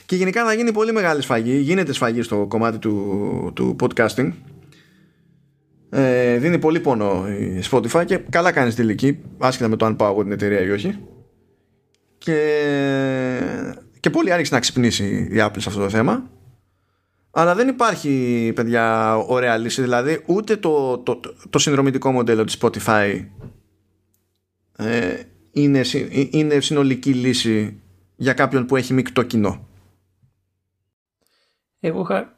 Και 0.07 0.17
γενικά 0.17 0.45
θα 0.45 0.53
γίνει 0.55 0.73
πολύ 0.73 0.93
μεγάλη 0.93 1.23
σφαγή 1.23 1.57
γίνεται 1.57 1.93
σφαγή 1.93 2.23
στο 2.23 2.47
κομμάτι 2.49 2.79
του, 2.79 3.53
του 3.55 3.77
podcasting. 3.81 4.33
Ε, 5.91 6.39
δίνει 6.39 6.59
πολύ 6.59 6.81
πόνο 6.81 7.29
η 7.29 7.63
Spotify 7.71 8.05
και 8.07 8.17
καλά 8.17 8.53
κάνεις 8.53 8.75
τη 8.75 8.83
λυκή 8.83 9.19
άσχετα 9.39 9.69
με 9.69 9.77
το 9.77 9.87
αν 9.87 9.97
πάω 9.97 10.13
εγώ 10.13 10.23
την 10.23 10.33
εταιρεία 10.33 10.61
ή 10.61 10.71
όχι. 10.71 10.99
Και, 12.19 12.39
και 14.01 14.11
πολύ 14.11 14.33
άρχισε 14.33 14.55
να 14.55 14.61
ξυπνήσει 14.61 15.29
η 15.31 15.37
Apple 15.37 15.57
σε 15.59 15.69
αυτό 15.69 15.81
το 15.81 15.91
θέμα 15.91 16.31
αλλά 17.35 17.55
δεν 17.55 17.69
υπάρχει 17.69 18.53
παιδιά 18.55 19.17
ωραία 19.17 19.57
λύση 19.57 19.83
δηλαδή 19.83 20.23
ούτε 20.27 20.57
το, 20.57 20.99
το, 20.99 21.17
το, 21.17 21.35
το 21.51 21.59
συνδρομητικό 21.59 22.13
μοντέλο 22.13 22.45
της 22.45 22.59
Spotify 22.61 23.25
ε, 24.77 25.15
είναι, 25.53 25.81
είναι 26.31 26.61
συνολική 26.61 27.13
λύση 27.13 27.81
για 28.17 28.33
κάποιον 28.33 28.67
που 28.67 28.77
έχει 28.77 28.93
μεικτό 28.93 29.23
κοινό 29.23 29.67
εγώ 31.85 32.01
είχα... 32.01 32.37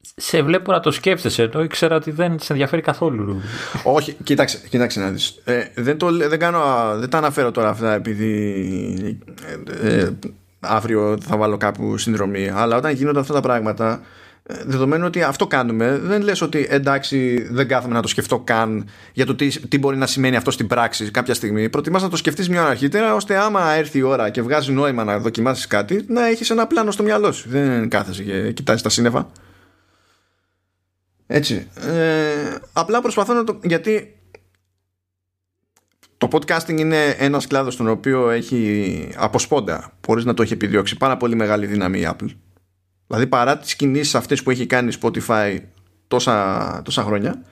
σε 0.00 0.42
βλέπω 0.42 0.72
να 0.72 0.80
το 0.80 0.90
σκέφτεσαι 0.90 1.42
ενώ 1.42 1.62
ήξερα 1.62 1.96
ότι 1.96 2.10
δεν 2.10 2.38
σε 2.38 2.52
ενδιαφέρει 2.52 2.82
καθόλου. 2.82 3.40
Όχι, 3.84 4.12
κοίταξε, 4.12 4.68
κοίταξε 4.68 5.00
να 5.00 5.10
δεις. 5.10 5.42
Ε, 5.44 5.64
δεν, 5.74 5.98
το, 5.98 6.12
δεν, 6.12 6.38
κάνω, 6.38 6.60
δεν 6.98 7.10
τα 7.10 7.18
αναφέρω 7.18 7.50
τώρα 7.50 7.68
αυτά 7.68 7.92
επειδή 7.92 9.20
ε, 9.80 9.88
ε, 9.88 10.10
αύριο 10.60 11.18
θα 11.20 11.36
βάλω 11.36 11.56
κάπου 11.56 11.98
συνδρομή. 11.98 12.48
Αλλά 12.48 12.76
όταν 12.76 12.92
γίνονται 12.92 13.20
αυτά 13.20 13.34
τα 13.34 13.40
πράγματα 13.40 14.00
δεδομένου 14.46 15.06
ότι 15.06 15.22
αυτό 15.22 15.46
κάνουμε, 15.46 15.98
δεν 15.98 16.22
λες 16.22 16.40
ότι 16.40 16.66
εντάξει 16.70 17.46
δεν 17.50 17.68
κάθομαι 17.68 17.94
να 17.94 18.02
το 18.02 18.08
σκεφτώ 18.08 18.38
καν 18.38 18.88
για 19.12 19.26
το 19.26 19.34
τι, 19.34 19.68
τι 19.68 19.78
μπορεί 19.78 19.96
να 19.96 20.06
σημαίνει 20.06 20.36
αυτό 20.36 20.50
στην 20.50 20.66
πράξη 20.66 21.10
κάποια 21.10 21.34
στιγμή. 21.34 21.68
Προτιμάς 21.68 22.02
να 22.02 22.08
το 22.08 22.16
σκεφτείς 22.16 22.48
μια 22.48 22.60
ώρα 22.60 22.70
αρχίτερα, 22.70 23.14
ώστε 23.14 23.36
άμα 23.36 23.70
έρθει 23.70 23.98
η 23.98 24.02
ώρα 24.02 24.30
και 24.30 24.42
βγάζει 24.42 24.72
νόημα 24.72 25.04
να 25.04 25.18
δοκιμάσεις 25.18 25.66
κάτι, 25.66 26.04
να 26.08 26.26
έχεις 26.26 26.50
ένα 26.50 26.66
πλάνο 26.66 26.90
στο 26.90 27.02
μυαλό 27.02 27.32
σου. 27.32 27.48
Δεν 27.48 27.88
κάθεσαι 27.88 28.22
και 28.22 28.52
κοιτάζεις 28.52 28.82
τα 28.82 28.88
σύννεφα. 28.88 29.30
Έτσι. 31.26 31.68
Ε, 31.74 32.54
απλά 32.72 33.00
προσπαθώ 33.00 33.34
να 33.34 33.44
το... 33.44 33.60
Γιατί 33.62 34.16
το 36.18 36.28
podcasting 36.32 36.78
είναι 36.78 37.14
ένας 37.18 37.46
κλάδος 37.46 37.74
στον 37.74 37.88
οποίο 37.88 38.30
έχει 38.30 39.08
από 39.16 39.38
σπόντα, 39.38 39.92
χωρίς 40.06 40.24
να 40.24 40.34
το 40.34 40.42
έχει 40.42 40.52
επιδιώξει, 40.52 40.96
πάρα 40.96 41.16
πολύ 41.16 41.34
μεγάλη 41.34 41.66
δύναμη 41.66 42.00
η 42.00 42.08
Apple 42.10 42.30
Δηλαδή 43.06 43.26
παρά 43.26 43.58
τις 43.58 43.76
κινήσεις 43.76 44.14
αυτές 44.14 44.42
που 44.42 44.50
έχει 44.50 44.66
κάνει 44.66 44.92
Spotify 45.02 45.58
τόσα, 46.08 46.80
τόσα 46.84 47.02
χρόνια 47.02 47.42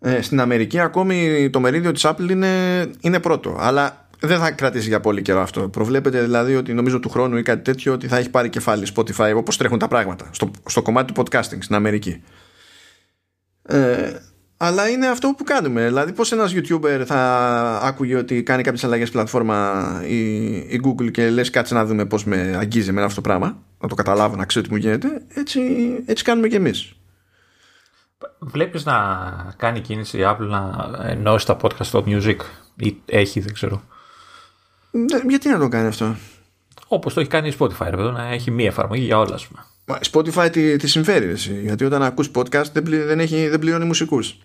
ε, 0.00 0.22
στην 0.22 0.40
Αμερική 0.40 0.80
ακόμη 0.80 1.50
το 1.50 1.60
μερίδιο 1.60 1.92
της 1.92 2.06
Apple 2.06 2.30
είναι, 2.30 2.84
είναι 3.00 3.20
πρώτο. 3.20 3.56
Αλλά 3.58 4.08
δεν 4.20 4.38
θα 4.38 4.50
κρατήσει 4.50 4.88
για 4.88 5.00
πολύ 5.00 5.22
καιρό 5.22 5.40
αυτό. 5.40 5.68
Προβλέπετε 5.68 6.22
δηλαδή 6.22 6.56
ότι 6.56 6.72
νομίζω 6.72 7.00
του 7.00 7.08
χρόνου 7.08 7.36
ή 7.36 7.42
κάτι 7.42 7.62
τέτοιο 7.62 7.92
ότι 7.92 8.08
θα 8.08 8.16
έχει 8.16 8.30
πάρει 8.30 8.48
κεφάλι 8.48 8.86
Spotify 8.94 9.32
όπως 9.36 9.56
τρέχουν 9.56 9.78
τα 9.78 9.88
πράγματα 9.88 10.28
στο, 10.30 10.50
στο 10.66 10.82
κομμάτι 10.82 11.12
του 11.12 11.22
podcasting 11.22 11.58
στην 11.60 11.74
Αμερική. 11.74 12.22
Ε, 13.62 14.12
αλλά 14.60 14.88
είναι 14.88 15.06
αυτό 15.06 15.34
που 15.36 15.44
κάνουμε. 15.44 15.84
Δηλαδή, 15.84 16.12
πώς 16.12 16.32
ένας 16.32 16.54
YouTuber 16.54 17.02
θα 17.06 17.20
άκουγε 17.82 18.16
ότι 18.16 18.42
κάνει 18.42 18.62
κάποιες 18.62 18.84
αλλαγές 18.84 19.10
πλατφόρμα 19.10 20.00
η, 20.06 20.46
η 20.56 20.80
Google 20.84 21.10
και 21.10 21.30
λες, 21.30 21.50
κάτσε 21.50 21.74
να 21.74 21.84
δούμε 21.84 22.04
πώς 22.04 22.24
με 22.24 22.56
αγγίζει 22.58 22.92
με 22.92 23.02
αυτό 23.02 23.14
το 23.14 23.20
πράγμα, 23.20 23.58
να 23.80 23.88
το 23.88 23.94
καταλάβω, 23.94 24.36
να 24.36 24.44
ξέρω 24.44 24.64
τι 24.66 24.72
μου 24.72 24.78
γίνεται. 24.78 25.22
Έτσι, 25.34 25.60
έτσι 26.06 26.24
κάνουμε 26.24 26.48
κι 26.48 26.54
εμείς. 26.54 26.92
Βλέπεις 28.38 28.84
να 28.84 28.94
κάνει 29.56 29.80
κίνηση 29.80 30.18
η 30.18 30.22
Apple 30.24 30.46
να 30.48 30.88
ενώσει 31.02 31.46
τα 31.46 31.56
podcast 31.62 31.84
στο 31.84 32.04
music 32.06 32.36
ή 32.76 32.96
έχει, 33.06 33.40
δεν 33.40 33.52
ξέρω. 33.52 33.82
γιατί 35.28 35.48
να 35.48 35.58
το 35.58 35.68
κάνει 35.68 35.86
αυτό; 35.86 36.16
Όπως 36.88 37.14
το 37.14 37.20
έχει 37.20 37.28
κάνει 37.28 37.48
η 37.48 37.54
Spotify, 37.58 37.88
ρε, 37.90 38.10
να 38.10 38.28
έχει 38.28 38.50
μία 38.50 38.66
εφαρμογή 38.66 39.04
για 39.04 39.18
όλα, 39.18 39.34
ας 39.34 39.46
πούμε. 39.46 39.64
Spotify 40.12 40.48
τι, 40.52 40.76
τι 40.76 40.88
συμφέρει 40.88 41.26
εσύ, 41.26 41.60
γιατί 41.62 41.84
όταν 41.84 42.02
ακούς 42.02 42.30
podcast 42.34 42.70
δεν, 42.72 42.82
πλη, 42.82 42.96
δεν, 42.96 43.20
έχει, 43.20 43.48
δεν 43.48 43.58
πληρώνει 43.58 43.84
μουσικούς. 43.84 44.38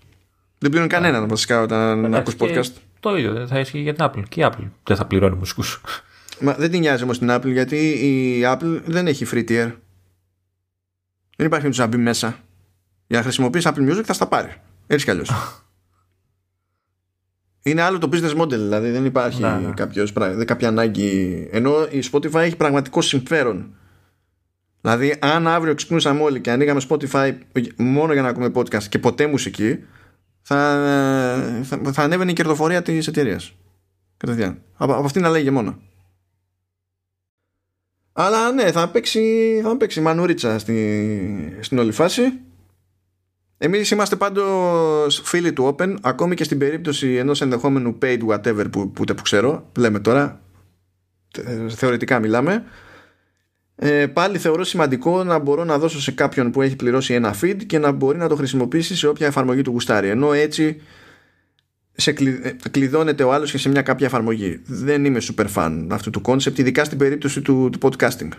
Δεν 0.64 0.72
πληρώνει 0.72 0.91
κανέναν 0.94 1.27
βασικά 1.27 1.61
όταν 1.61 2.15
ακούς 2.15 2.35
podcast. 2.40 2.72
Το 2.99 3.18
ίδιο 3.18 3.34
δεν 3.34 3.48
θα 3.48 3.60
ισχύει 3.60 3.80
για 3.80 3.94
την 3.94 4.06
Apple. 4.07 4.23
Και 4.30 4.41
η 4.41 4.45
Apple 4.48 4.69
δεν 4.84 4.98
θα 4.98 5.06
πληρώνει 5.06 5.35
μουσικούς. 5.35 5.81
Μα 6.40 6.53
δεν 6.53 6.72
την 6.72 6.80
νοιάζει 6.80 7.03
όμως 7.03 7.19
την 7.19 7.27
Apple 7.31 7.52
γιατί 7.52 7.76
η 7.90 8.41
Apple 8.45 8.81
δεν 8.85 9.07
έχει 9.07 9.27
free 9.31 9.49
tier. 9.49 9.72
Δεν 11.35 11.45
υπάρχει 11.45 11.69
να 11.69 11.88
μπει 11.88 11.98
μέσα. 11.98 12.40
Για 13.07 13.18
να 13.18 13.23
χρησιμοποιήσει 13.23 13.69
Apple 13.73 13.91
Music 13.91 14.02
θα 14.03 14.14
στα 14.14 14.27
πάρει. 14.27 14.53
Έτσι 14.88 15.06
κι 15.06 15.11
αλλιώς. 15.11 15.31
Είναι 17.64 17.81
άλλο 17.81 17.98
το 17.98 18.10
business 18.11 18.41
model, 18.41 18.48
δηλαδή 18.48 18.90
δεν 18.90 19.06
υπάρχει 19.06 19.41
να, 19.41 19.60
ναι. 19.60 19.72
κάποιος, 19.76 20.14
κάποια 20.45 20.68
ανάγκη. 20.68 21.48
Ενώ 21.52 21.84
η 21.90 22.03
Spotify 22.11 22.34
έχει 22.34 22.56
πραγματικό 22.56 23.02
συμφέρον 23.02 23.76
Δηλαδή, 24.81 25.15
αν 25.19 25.48
αύριο 25.48 25.76
ξυπνούσαμε 25.76 26.22
όλοι 26.22 26.41
και 26.41 26.52
ανοίγαμε 26.52 26.81
Spotify 26.90 27.34
μόνο 27.77 28.14
για 28.14 28.22
να 28.22 28.27
ακούμε 28.27 28.52
podcast 28.56 28.84
και 28.84 28.99
ποτέ 28.99 29.27
μουσική, 29.27 29.80
θα, 30.43 31.61
θα, 31.63 31.79
θα 31.93 32.03
ανέβαινε 32.03 32.31
η 32.31 32.33
κερδοφορία 32.33 32.81
της 32.81 33.07
εταιρείας. 33.07 33.53
Κατευθείαν. 34.17 34.61
Από, 34.73 34.93
από 34.93 35.05
αυτήν 35.05 35.25
λέγε 35.25 35.51
μόνο. 35.51 35.79
Αλλά 38.13 38.51
ναι, 38.51 38.71
θα 38.71 38.89
παίξει, 38.89 39.59
θα 39.63 39.77
παίξει 39.77 40.01
μανουρίτσα 40.01 40.59
στη, 40.59 41.57
στην 41.59 41.77
όλη 41.77 41.91
φάση. 41.91 42.39
Εμείς 43.57 43.91
είμαστε 43.91 44.15
πάντως 44.15 45.21
φίλοι 45.23 45.53
του 45.53 45.75
Open, 45.75 45.95
ακόμη 46.01 46.35
και 46.35 46.43
στην 46.43 46.57
περίπτωση 46.57 47.15
ενός 47.15 47.41
ενδεχόμενου 47.41 47.97
paid 48.01 48.19
whatever 48.27 48.65
που, 48.71 48.91
που, 48.91 49.03
που 49.03 49.21
ξέρω, 49.21 49.69
λέμε 49.77 49.99
τώρα, 49.99 50.41
θεωρητικά 51.69 52.19
μιλάμε, 52.19 52.63
ε, 53.75 54.07
πάλι 54.07 54.37
θεωρώ 54.37 54.63
σημαντικό 54.63 55.23
να 55.23 55.39
μπορώ 55.39 55.63
να 55.63 55.77
δώσω 55.77 56.01
σε 56.01 56.11
κάποιον 56.11 56.51
που 56.51 56.61
έχει 56.61 56.75
πληρώσει 56.75 57.13
ένα 57.13 57.35
feed 57.41 57.57
και 57.65 57.79
να 57.79 57.91
μπορεί 57.91 58.17
να 58.17 58.27
το 58.27 58.35
χρησιμοποιήσει 58.35 58.95
σε 58.95 59.07
όποια 59.07 59.27
εφαρμογή 59.27 59.61
του 59.61 59.71
γουστάρει. 59.71 60.09
Ενώ 60.09 60.33
έτσι 60.33 60.81
σε 61.95 62.09
ε, 62.09 62.69
κλειδώνεται 62.71 63.23
ο 63.23 63.33
άλλος 63.33 63.51
και 63.51 63.57
σε 63.57 63.69
μια 63.69 63.81
κάποια 63.81 64.05
εφαρμογή. 64.05 64.61
Δεν 64.65 65.05
είμαι 65.05 65.19
super 65.21 65.45
fan 65.55 65.87
αυτού 65.89 66.09
του 66.09 66.21
concept, 66.25 66.57
ειδικά 66.59 66.83
στην 66.83 66.97
περίπτωση 66.97 67.41
του, 67.41 67.69
του 67.71 67.79
podcasting. 67.81 68.29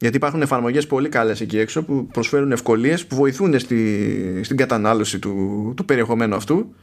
Γιατί 0.00 0.16
υπάρχουν 0.16 0.42
εφαρμογές 0.42 0.86
πολύ 0.86 1.08
καλές 1.08 1.40
εκεί 1.40 1.58
έξω 1.58 1.84
που 1.84 2.06
προσφέρουν 2.06 2.52
ευκολίες 2.52 3.06
που 3.06 3.16
βοηθούν 3.16 3.58
στη, 3.58 4.40
στην 4.44 4.56
κατανάλωση 4.56 5.18
του, 5.18 5.72
του 5.76 5.84
περιεχομένου 5.84 6.34
αυτού. 6.34 6.74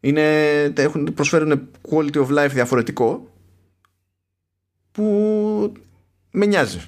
Είναι, 0.00 0.62
έχουν, 0.62 1.14
προσφέρουν 1.14 1.68
quality 1.90 2.26
of 2.26 2.26
life 2.26 2.50
διαφορετικό 2.50 3.32
που 4.92 5.04
με 6.30 6.46
νοιάζει. 6.46 6.80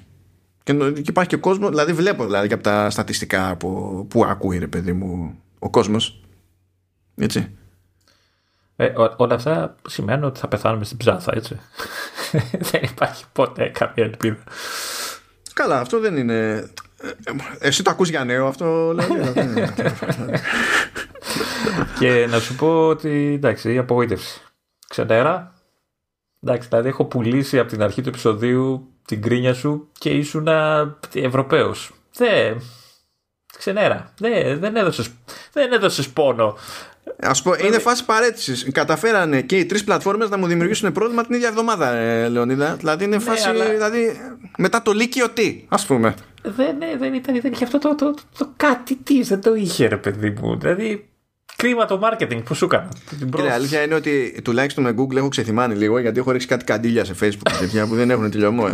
Και, 0.63 0.73
και 0.73 1.09
υπάρχει 1.09 1.29
και 1.29 1.37
κόσμος, 1.37 1.69
δηλαδή 1.69 1.93
βλέπω 1.93 2.25
δηλαδή 2.25 2.47
και 2.47 2.53
από 2.53 2.63
τα 2.63 2.89
στατιστικά 2.89 3.55
που, 3.55 4.05
που 4.09 4.25
ακούει 4.25 4.57
ρε 4.57 4.67
παιδί 4.67 4.93
μου 4.93 5.39
ο 5.59 5.69
κόσμος. 5.69 6.21
Έτσι. 7.15 7.55
Ε, 8.75 8.93
όλα 9.17 9.35
αυτά 9.35 9.75
σημαίνουν 9.87 10.23
ότι 10.23 10.39
θα 10.39 10.47
πεθάνουμε 10.47 10.85
στην 10.85 10.97
ψάθα, 10.97 11.31
έτσι. 11.35 11.59
δεν 12.71 12.81
υπάρχει 12.83 13.23
ποτέ 13.31 13.69
καμία 13.73 14.03
ελπίδα. 14.03 14.43
Καλά, 15.53 15.79
αυτό 15.79 15.99
δεν 15.99 16.17
είναι. 16.17 16.69
Ε, 16.97 17.31
εσύ 17.59 17.83
το 17.83 17.89
ακούς 17.89 18.09
για 18.09 18.23
νέο 18.23 18.47
αυτό 18.47 18.93
λέει. 18.93 19.07
και 21.99 22.27
να 22.29 22.39
σου 22.39 22.55
πω 22.55 22.87
ότι 22.87 23.33
εντάξει, 23.33 23.73
η 23.73 23.77
απογοήτευση. 23.77 24.41
Ξενέρα. 24.87 25.53
Εντάξει, 26.47 26.67
δηλαδή 26.67 26.87
έχω 26.87 27.05
πουλήσει 27.05 27.59
από 27.59 27.69
την 27.69 27.81
αρχή 27.81 28.01
του 28.01 28.09
επεισοδίου 28.09 28.87
την 29.05 29.21
κρίνια 29.21 29.53
σου 29.53 29.89
και 29.97 30.09
ήσουν 30.09 30.47
Ευρωπαίος. 31.13 31.91
Δεν. 32.15 32.61
Ξενέρα. 33.57 34.13
Δεν, 34.19 34.59
δεν 34.59 34.75
έδωσες, 34.75 35.09
δεν 35.53 35.71
έδωσες 35.71 36.09
πόνο. 36.09 36.57
Α 37.19 37.31
πω, 37.43 37.49
είναι 37.49 37.61
δηλαδή- 37.61 37.81
φάση 37.81 38.05
παρέτησης. 38.05 38.71
Καταφέρανε 38.71 39.41
και 39.41 39.57
οι 39.57 39.65
τρεις 39.65 39.83
πλατφόρμες 39.83 40.29
να 40.29 40.37
μου 40.37 40.47
δημιουργήσουν 40.47 40.91
πρόβλημα 40.91 41.25
την 41.25 41.35
ίδια 41.35 41.47
εβδομάδα, 41.47 41.91
ε, 41.91 42.27
Λεωνίδα. 42.27 42.75
Δηλαδή 42.75 43.03
είναι 43.03 43.15
ναι, 43.15 43.21
φάση. 43.21 43.51
Δηλαδή, 43.51 44.19
μετά 44.57 44.81
το 44.81 44.91
Λύκειο 44.91 45.29
τι, 45.29 45.65
ας 45.67 45.85
πούμε. 45.85 46.15
Δεν, 46.43 46.77
ναι, 46.77 46.95
δεν 46.97 47.13
ήταν, 47.13 47.41
δεν 47.41 47.51
είχε 47.51 47.63
αυτό 47.63 47.79
το, 47.79 47.95
το, 47.95 48.13
το, 48.37 48.49
κάτι 48.55 48.95
τι, 48.95 49.23
δεν 49.23 49.41
το 49.41 49.55
είχε, 49.55 49.87
ρε 49.87 49.97
παιδί 49.97 50.29
μου. 50.29 50.57
Δηλαδή, 50.57 51.09
κρίμα 51.55 51.85
το 51.85 51.99
marketing 52.03 52.41
που 52.43 52.53
σου 52.53 52.65
έκανα. 52.65 52.89
Η 53.45 53.49
αλήθεια 53.49 53.83
είναι 53.83 53.95
ότι 53.95 54.41
τουλάχιστον 54.43 54.83
με 54.83 54.93
Google 54.97 55.15
έχω 55.15 55.27
ξεθυμάνει 55.27 55.75
λίγο 55.75 55.99
γιατί 55.99 56.19
έχω 56.19 56.31
ρίξει 56.31 56.47
κάτι 56.47 56.63
καντήλια 56.63 57.05
σε 57.05 57.15
Facebook 57.21 57.51
τέτοια 57.59 57.87
που 57.87 57.95
δεν 57.95 58.09
έχουν 58.09 58.31
τελειωμό. 58.31 58.67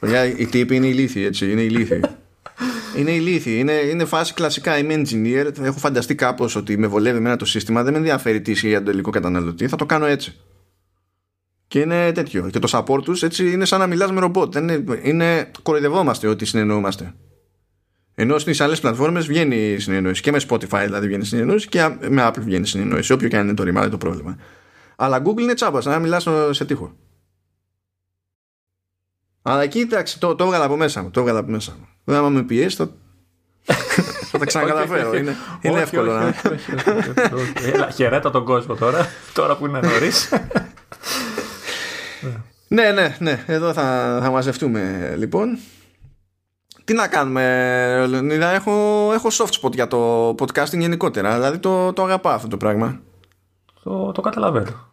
Ε. 0.00 0.34
Οι 0.36 0.46
τύποι 0.46 0.76
είναι 0.76 0.86
ηλίθιοι, 0.86 1.24
έτσι. 1.26 1.50
Είναι 1.50 1.60
ηλίθιοι. 1.60 2.00
Είναι 2.96 3.10
ηλίθιοι. 3.10 3.56
Είναι, 3.58 3.72
είναι 3.72 4.04
φάση 4.04 4.34
κλασικά. 4.34 4.78
Είμαι 4.78 4.94
engineer. 4.94 5.50
Έχω 5.60 5.78
φανταστεί 5.78 6.14
κάπως 6.14 6.56
ότι 6.56 6.78
με 6.78 6.86
βολεύει 6.86 7.18
εμένα 7.18 7.36
το 7.36 7.44
σύστημα. 7.44 7.82
Δεν 7.82 7.92
με 7.92 7.98
ενδιαφέρει 7.98 8.40
τι 8.40 8.50
ισχύει 8.50 8.68
για 8.68 8.76
τον 8.76 8.86
τελικό 8.86 9.10
καταναλωτή. 9.10 9.68
Θα 9.68 9.76
το 9.76 9.86
κάνω 9.86 10.06
έτσι. 10.06 10.36
Και 11.68 11.80
είναι 11.80 12.12
τέτοιο. 12.12 12.48
Και 12.52 12.58
το 12.58 12.68
support 12.70 13.02
τους 13.02 13.22
έτσι 13.22 13.52
είναι 13.52 13.64
σαν 13.64 13.78
να 13.78 13.86
μιλάς 13.86 14.12
με 14.12 14.20
ρομπότ. 14.20 14.54
Είναι, 14.54 14.84
είναι 15.02 15.50
κοροϊδευόμαστε 15.62 16.26
ότι 16.26 16.44
συνεννοούμαστε. 16.44 17.14
Ενώ 18.14 18.38
στις 18.38 18.60
άλλες 18.60 18.80
πλατφόρμες 18.80 19.26
βγαίνει 19.26 19.56
η 19.56 19.78
συνεννόηση. 19.78 20.22
Και 20.22 20.30
με 20.30 20.40
Spotify 20.48 20.82
δηλαδή 20.84 21.06
βγαίνει 21.06 21.22
η 21.22 21.26
συνεννόηση 21.26 21.68
και 21.68 21.96
με 22.08 22.28
Apple 22.28 22.40
βγαίνει 22.40 22.62
η 22.62 22.66
συνεννόηση. 22.66 23.12
Όποιο 23.12 23.28
και 23.28 23.36
αν 23.36 23.44
είναι 23.44 23.54
το 23.54 23.62
ρημάδι 23.62 23.90
το 23.90 23.98
πρόβλημα. 23.98 24.38
Αλλά 24.96 25.22
Google 25.24 25.40
είναι 25.40 25.54
τσάπα, 25.54 25.80
σαν 25.80 25.92
να 25.92 25.98
μιλά 25.98 26.20
σε 26.50 26.64
τείχο. 26.64 26.96
Αλλά 29.42 29.62
εκεί 29.62 29.78
εντάξει, 29.78 30.18
το, 30.20 30.34
το 30.34 30.44
έβγαλα 30.44 30.64
από 30.64 30.76
μέσα 30.76 31.02
μου. 31.02 31.10
Το 31.10 31.20
έβγαλα 31.20 31.38
από 31.38 31.50
μέσα 31.50 31.76
μου. 31.78 31.88
Δεν 32.04 32.16
άμα 32.16 32.28
με 32.28 32.42
πιέσεις, 32.42 32.74
θα, 32.74 32.90
θα 34.30 34.38
τα 34.38 34.44
ξανακαταφέρω. 34.44 35.14
είναι, 35.16 35.36
είναι 35.60 35.80
εύκολο 35.80 36.12
να. 36.12 36.34
Χαιρέτα 37.94 38.30
τον 38.30 38.44
κόσμο 38.44 38.74
τώρα, 38.74 39.08
τώρα 39.32 39.56
που 39.56 39.66
είναι 39.66 39.80
νωρίς. 39.80 40.28
ναι, 42.68 42.92
ναι, 42.92 43.16
ναι. 43.18 43.44
Εδώ 43.46 43.72
θα, 43.72 44.18
θα 44.22 44.30
μαζευτούμε 44.30 45.14
λοιπόν. 45.18 45.58
Τι 46.84 46.94
να 46.94 47.08
κάνουμε, 47.08 48.06
Λεωνίδα, 48.08 48.48
έχω, 48.50 48.72
έχω 49.14 49.28
soft 49.32 49.60
spot 49.60 49.72
για 49.74 49.86
το 49.86 50.28
podcasting 50.28 50.78
γενικότερα. 50.78 51.34
Δηλαδή 51.34 51.58
το, 51.58 51.92
το 51.92 52.02
αγαπάω 52.02 52.34
αυτό 52.34 52.48
το 52.48 52.56
πράγμα. 52.56 53.00
Το, 53.82 54.12
το 54.12 54.20
καταλαβαίνω. 54.20 54.92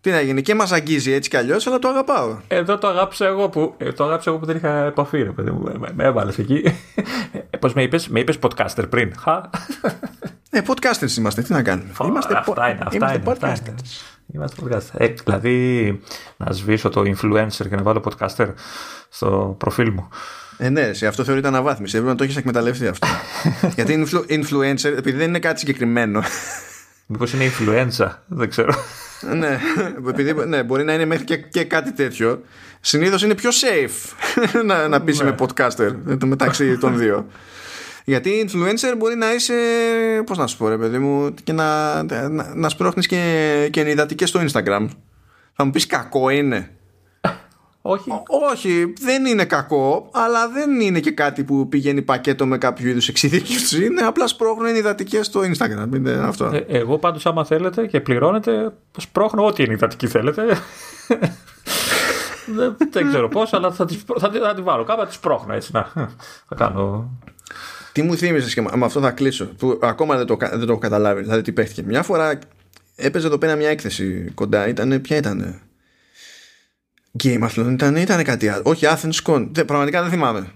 Τι 0.00 0.10
να 0.10 0.20
γίνει, 0.20 0.42
και 0.42 0.54
μας 0.54 0.72
αγγίζει 0.72 1.12
έτσι 1.12 1.30
κι 1.30 1.36
αλλιώς, 1.36 1.66
αλλά 1.66 1.78
το 1.78 1.88
αγαπάω. 1.88 2.36
Εδώ 2.48 2.78
το 2.78 2.86
αγάπησα 2.86 3.26
εγώ 3.26 3.48
που, 3.48 3.74
ε, 3.76 3.92
το 3.92 4.04
αγάπησα 4.04 4.30
εγώ 4.30 4.38
που 4.38 4.46
δεν 4.46 4.56
είχα 4.56 4.84
επαφή, 4.84 5.22
ρε 5.22 5.30
παιδί 5.30 5.50
μου. 5.50 5.62
Με, 5.78 5.88
με 5.94 6.04
έβαλες 6.04 6.38
εκεί. 6.38 6.62
Ε, 7.50 7.56
Πώς 7.56 7.72
με 7.72 7.82
είπες, 7.82 8.08
με 8.08 8.20
είπες 8.20 8.38
podcaster 8.40 8.84
πριν. 8.88 9.12
Ε, 10.50 10.60
podcasters 10.66 11.16
είμαστε, 11.16 11.42
τι 11.42 11.52
να 11.52 11.62
κάνουμε. 11.62 11.92
Είμαστε, 12.04 12.36
αυτά 12.36 12.68
είναι, 12.70 12.78
αυτά 12.82 12.96
είμαστε 12.96 13.16
είναι, 13.16 13.36
podcasters. 13.40 14.14
Είμαστε 14.34 14.62
podcaster. 14.62 14.94
Ε, 15.00 15.06
δηλαδή, 15.24 16.00
να 16.36 16.52
σβήσω 16.52 16.88
το 16.88 17.00
influencer 17.00 17.68
και 17.68 17.76
να 17.76 17.82
βάλω 17.82 18.02
podcaster 18.04 18.48
στο 19.08 19.54
προφίλ 19.58 19.92
μου. 19.92 20.08
Ε, 20.58 20.68
ναι, 20.68 20.92
σε 20.92 21.06
αυτό 21.06 21.24
θεωρείται 21.24 21.48
αναβάθμιση. 21.48 21.96
Έπρεπε 21.96 22.12
να 22.12 22.18
το 22.18 22.24
έχεις 22.24 22.36
εκμεταλλευτεί 22.36 22.86
αυτό. 22.86 23.06
Γιατί 23.76 24.06
influencer, 24.28 24.92
επειδή 24.96 25.16
δεν 25.16 25.28
είναι 25.28 25.38
κάτι 25.38 25.58
συγκεκριμένο. 25.58 26.22
Μήπως 27.06 27.32
είναι 27.32 27.44
influenza, 27.44 28.10
δεν 28.26 28.48
ξέρω 28.48 28.74
ναι, 29.20 29.58
επειδή, 30.08 30.34
ναι, 30.46 30.62
μπορεί 30.62 30.84
να 30.84 30.92
είναι 30.92 31.04
μέχρι 31.04 31.24
και, 31.24 31.36
και 31.36 31.64
κάτι 31.64 31.92
τέτοιο. 31.92 32.42
Συνήθως 32.80 33.22
είναι 33.22 33.34
πιο 33.34 33.50
safe 33.50 34.12
να, 34.66 34.88
να 34.88 35.00
πεις 35.00 35.22
με 35.22 35.34
podcaster 35.38 35.94
μεταξύ 36.24 36.78
των 36.78 36.98
δύο. 36.98 37.26
Γιατί 38.04 38.48
influencer 38.48 38.94
μπορεί 38.96 39.16
να 39.16 39.34
είσαι, 39.34 39.54
πώς 40.26 40.38
να 40.38 40.46
σου 40.46 40.56
πω 40.56 40.68
ρε 40.68 40.78
παιδί 40.78 40.98
μου, 40.98 41.34
και 41.44 41.52
να, 41.52 42.02
να, 42.02 42.54
να 42.54 42.68
σπρώχνεις 42.68 43.06
και, 43.06 43.68
και 43.72 43.80
ενυδατικές 43.80 44.28
στο 44.28 44.40
Instagram. 44.40 44.88
Θα 45.52 45.64
μου 45.64 45.70
πεις 45.70 45.86
κακό 45.86 46.30
είναι. 46.30 46.70
Όχι. 47.86 48.10
όχι, 48.52 48.92
δεν 49.00 49.26
είναι 49.26 49.44
κακό, 49.44 50.08
αλλά 50.12 50.48
δεν 50.48 50.80
είναι 50.80 51.00
και 51.00 51.10
κάτι 51.10 51.44
που 51.44 51.68
πηγαίνει 51.68 52.02
πακέτο 52.02 52.46
με 52.46 52.58
κάποιο 52.58 52.88
είδους 52.88 53.08
εξειδίκευση. 53.08 53.84
Είναι 53.84 54.02
απλά 54.02 54.26
σπρώχνουν 54.26 54.66
ενυδατικέ 54.66 55.22
στο 55.22 55.40
Instagram. 55.40 55.96
Είναι 55.96 56.12
αυτό. 56.12 56.44
Ε, 56.44 56.64
εγώ 56.68 56.98
πάντως, 56.98 57.26
άμα 57.26 57.44
θέλετε 57.44 57.86
και 57.86 58.00
πληρώνετε, 58.00 58.72
σπρώχνω 58.98 59.46
ό,τι 59.46 59.62
ενυδατική 59.62 60.06
θέλετε. 60.06 60.42
δεν, 62.56 62.76
δεν 62.90 63.08
ξέρω 63.08 63.28
πώς, 63.28 63.52
αλλά 63.52 63.72
θα 63.72 63.84
τη 63.84 63.94
θα, 63.94 64.30
θα, 64.30 64.54
θα 64.54 64.62
βάλω 64.62 64.84
κάπου, 64.84 65.00
θα 65.00 65.06
τη 65.06 65.14
σπρώχνω 65.14 65.54
έτσι. 65.54 65.70
Να, 65.72 65.92
θα 66.48 66.54
κάνω. 66.56 67.10
Τι 67.92 68.02
μου 68.02 68.16
θύμισες 68.16 68.54
και 68.54 68.60
με 68.60 68.84
αυτό 68.84 69.00
θα 69.00 69.10
κλείσω. 69.10 69.44
Που 69.44 69.78
ακόμα 69.82 70.16
δεν 70.16 70.26
το, 70.26 70.36
δεν 70.40 70.58
το 70.58 70.66
έχω 70.68 70.78
καταλάβει. 70.78 71.22
Δηλαδή 71.22 71.42
τι 71.42 71.52
παίχτηκε. 71.52 71.82
Μια 71.82 72.02
φορά 72.02 72.38
έπαιζε 72.96 73.26
εδώ 73.26 73.38
πέρα 73.38 73.54
μια 73.54 73.68
έκθεση 73.68 74.30
κοντά. 74.34 74.68
Ήταν, 74.68 75.00
ποια 75.00 75.16
ήταν. 75.16 75.60
Game 77.24 77.42
of 77.42 77.48
Thrones 77.48 77.72
ήταν, 77.72 77.96
ήταν 77.96 78.24
κάτι 78.24 78.48
άλλο. 78.48 78.62
Όχι, 78.64 78.86
Athens 78.88 79.22
Con. 79.22 79.48
Δεν, 79.52 79.64
πραγματικά 79.64 80.02
δεν 80.02 80.10
θυμάμαι. 80.10 80.46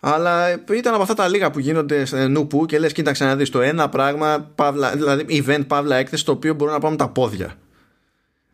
Αλλά 0.00 0.50
ήταν 0.72 0.92
από 0.94 1.02
αυτά 1.02 1.14
τα 1.14 1.28
λίγα 1.28 1.50
που 1.50 1.58
γίνονται 1.58 2.04
σε 2.04 2.26
νουπού 2.26 2.66
και 2.66 2.78
λες: 2.78 2.92
Κοίταξε 2.92 3.24
να 3.24 3.36
δεις 3.36 3.50
το 3.50 3.60
ένα 3.60 3.88
πράγμα, 3.88 4.50
παύλα, 4.54 4.90
δηλαδή 4.90 5.44
event, 5.46 5.64
παύλα 5.66 5.96
έκθεση, 5.96 6.24
το 6.24 6.32
οποίο 6.32 6.54
μπορώ 6.54 6.72
να 6.72 6.78
πάω 6.78 6.90
με 6.90 6.96
τα 6.96 7.08
πόδια. 7.08 7.54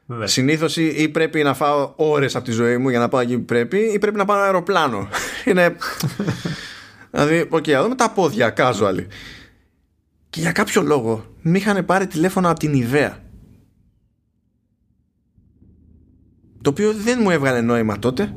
Ναι. 0.07 0.27
Συνήθως 0.27 0.77
ή 0.77 1.09
πρέπει 1.09 1.43
να 1.43 1.55
φάω 1.55 1.93
ώρες 1.97 2.37
από 2.37 2.45
τη 2.45 2.51
ζωή 2.51 2.77
μου 2.77 2.89
για 2.89 2.99
να 2.99 3.09
πάω 3.09 3.21
εκεί 3.21 3.39
που 3.39 3.45
πρέπει, 3.45 3.79
ή 3.79 3.99
πρέπει 3.99 4.17
να 4.17 4.25
πάω 4.25 4.37
ένα 4.37 4.47
αεροπλάνο. 4.47 5.09
Είναι. 5.45 5.77
δηλαδή, 7.11 7.47
OK, 7.49 7.65
okay, 7.65 7.69
εδώ 7.69 7.89
με 7.89 7.95
τα 7.95 8.11
πόδια, 8.11 8.55
casual. 8.57 9.05
Και 10.31 10.41
για 10.41 10.53
κάποιο 10.53 10.83
λόγο 10.83 11.35
με 11.43 11.59
είχαν 11.59 11.85
πάρει 11.85 12.07
τηλέφωνο 12.07 12.51
από 12.51 12.59
την 12.59 12.73
ιδέα. 12.73 13.23
Το 16.69 16.75
οποίο 16.75 16.93
δεν 16.93 17.19
μου 17.23 17.31
έβγαλε 17.31 17.61
νόημα 17.61 17.99
τότε. 17.99 18.35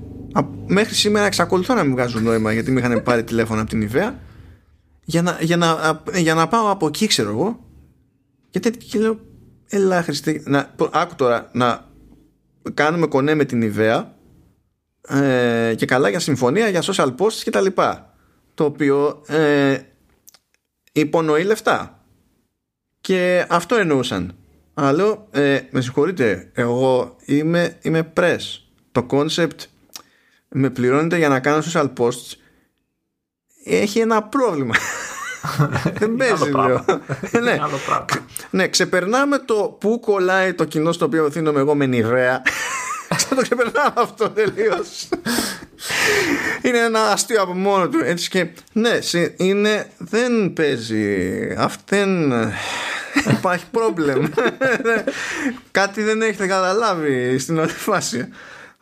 Μέχρι 0.67 0.95
σήμερα 0.95 1.25
εξακολουθώ 1.25 1.73
να 1.73 1.83
μην 1.83 1.91
βγάζω 1.91 2.19
νόημα 2.19 2.53
γιατί 2.53 2.71
με 2.71 2.79
είχαν 2.79 3.03
πάρει 3.03 3.23
τηλέφωνο 3.23 3.61
από 3.61 3.69
την 3.69 3.81
Ιβαία 3.81 4.19
για 5.03 5.21
να, 5.21 5.37
για 5.41 5.57
να, 5.57 6.01
για 6.13 6.33
να 6.33 6.47
πάω 6.47 6.69
από 6.69 6.87
εκεί, 6.87 7.07
ξέρω 7.07 7.29
εγώ. 7.29 7.59
Γιατί 8.49 8.71
και 8.71 8.99
λέω, 8.99 9.19
έλα 9.67 10.03
Χριστί, 10.03 10.43
να, 10.45 10.75
άκου 10.91 11.15
τώρα, 11.15 11.49
να 11.53 11.85
κάνουμε 12.73 13.07
κονέ 13.07 13.35
με 13.35 13.45
την 13.45 13.61
Ιβαία 13.61 14.15
ε, 15.07 15.73
και 15.77 15.85
καλά 15.85 16.09
για 16.09 16.19
συμφωνία, 16.19 16.67
για 16.67 16.81
social 16.83 17.15
posts 17.17 17.41
και 17.43 17.49
τα 17.49 17.61
λοιπά. 17.61 18.13
Το 18.53 18.63
οποίο 18.63 19.21
ε, 19.27 19.77
υπονοεί 20.91 21.43
λεφτά. 21.43 22.05
Και 23.01 23.45
αυτό 23.49 23.75
εννοούσαν. 23.75 24.35
Αλλά 24.83 25.27
ε, 25.31 25.59
με 25.69 25.81
συγχωρείτε, 25.81 26.49
εγώ 26.53 27.15
είμαι, 27.25 27.77
είμαι 27.81 28.13
press. 28.17 28.39
Το 28.91 29.05
concept 29.09 29.65
με 30.47 30.69
πληρώνεται 30.69 31.17
για 31.17 31.29
να 31.29 31.39
κάνω 31.39 31.63
social 31.73 31.89
posts 31.97 32.33
έχει 33.63 33.99
ένα 33.99 34.23
πρόβλημα. 34.23 34.75
Δεν 35.99 36.15
παίζει 36.15 36.51
ναι. 37.41 37.57
ναι, 38.49 38.67
ξεπερνάμε 38.67 39.37
το 39.37 39.77
πού 39.79 39.99
κολλάει 39.99 40.53
το 40.53 40.65
κοινό 40.65 40.91
στο 40.91 41.05
οποίο 41.05 41.25
οθύνομαι 41.25 41.59
εγώ 41.59 41.75
με 41.75 41.85
νηβαία. 41.85 42.41
το 43.29 43.41
ξεπερνάμε 43.41 43.93
αυτό 43.95 44.29
τελείως. 44.29 45.09
είναι 46.61 46.77
ένα 46.77 47.11
αστείο 47.11 47.41
από 47.41 47.53
μόνο 47.53 47.89
του. 47.89 47.99
Έτσι 48.03 48.29
και 48.29 48.47
ναι, 48.73 48.99
είναι, 49.37 49.89
δεν 49.97 50.53
παίζει. 50.53 51.47
Δεν 51.85 52.33
υπάρχει 53.37 53.65
πρόβλημα. 53.71 54.29
Κάτι 55.71 56.03
δεν 56.03 56.21
έχετε 56.21 56.47
καταλάβει 56.47 57.37
στην 57.39 57.57
όλη 57.57 57.71
φάση. 57.71 58.27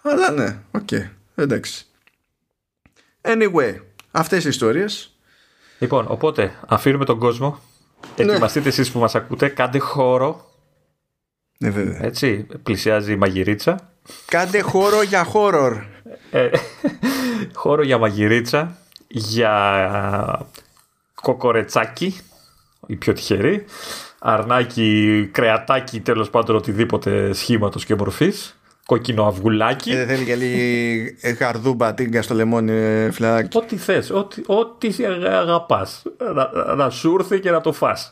Αλλά 0.01 0.31
ναι, 0.31 0.57
OK. 0.72 0.88
Okay, 0.91 1.10
εντάξει. 1.35 1.85
Anyway, 3.22 3.76
αυτές 4.11 4.45
οι 4.45 4.49
ιστορίες. 4.49 5.14
Λοιπόν, 5.80 6.06
οπότε 6.10 6.56
αφήνουμε 6.68 7.06
τον 7.06 7.19
κόσμο. 7.19 7.60
Ναι. 8.18 8.31
Ετοιμαστείτε 8.31 8.69
εσείς 8.69 8.91
που 8.91 8.99
μας 8.99 9.15
ακούτε. 9.15 9.47
Κάντε 9.47 9.80
χώρο. 9.80 10.51
Ναι, 11.57 11.69
βέβαια. 11.69 12.03
Έτσι, 12.03 12.47
πλησιάζει 12.64 13.11
η 13.11 13.15
μαγειρίτσα. 13.15 13.91
Κάντε 14.26 14.60
χώρο 14.60 15.01
για 15.01 15.23
χόρορ. 15.23 15.84
Ε, 16.31 16.49
χώρο 17.53 17.84
για 17.84 17.97
μαγειρίτσα, 17.97 18.77
για 19.07 20.47
κοκορετσάκι, 21.22 22.19
η 22.88 22.95
πιο 22.95 23.14
τυχερή, 23.14 23.65
αρνάκι, 24.20 25.30
κρεατάκι, 25.32 26.00
τέλος 26.00 26.30
πάντων 26.30 26.56
οτιδήποτε 26.56 27.34
σχήματος 27.34 27.86
και 27.86 27.96
μορφής 27.96 28.60
κόκκινο 28.90 29.28
αυγουλάκι. 29.28 29.96
Δεν 29.96 30.08
θέλει 30.08 30.26
και 30.26 30.36
λίγη 30.36 31.16
γαρδούμπα 31.40 31.94
τίγκα 31.94 32.22
στο 32.22 32.34
λεμόνι, 32.34 32.72
ε, 32.72 33.12
φιλαράκι. 33.12 33.58
Ό,τι 33.58 33.78
θες, 33.78 34.10
ό,τι, 34.10 34.41
ό,τι 34.46 34.94
αγαπάς. 35.26 36.04
Να, 36.36 36.76
να 36.76 36.90
σου 36.90 37.16
έρθει 37.20 37.40
και 37.40 37.52
να 37.52 37.62
το 37.62 37.74
φας. 37.74 38.10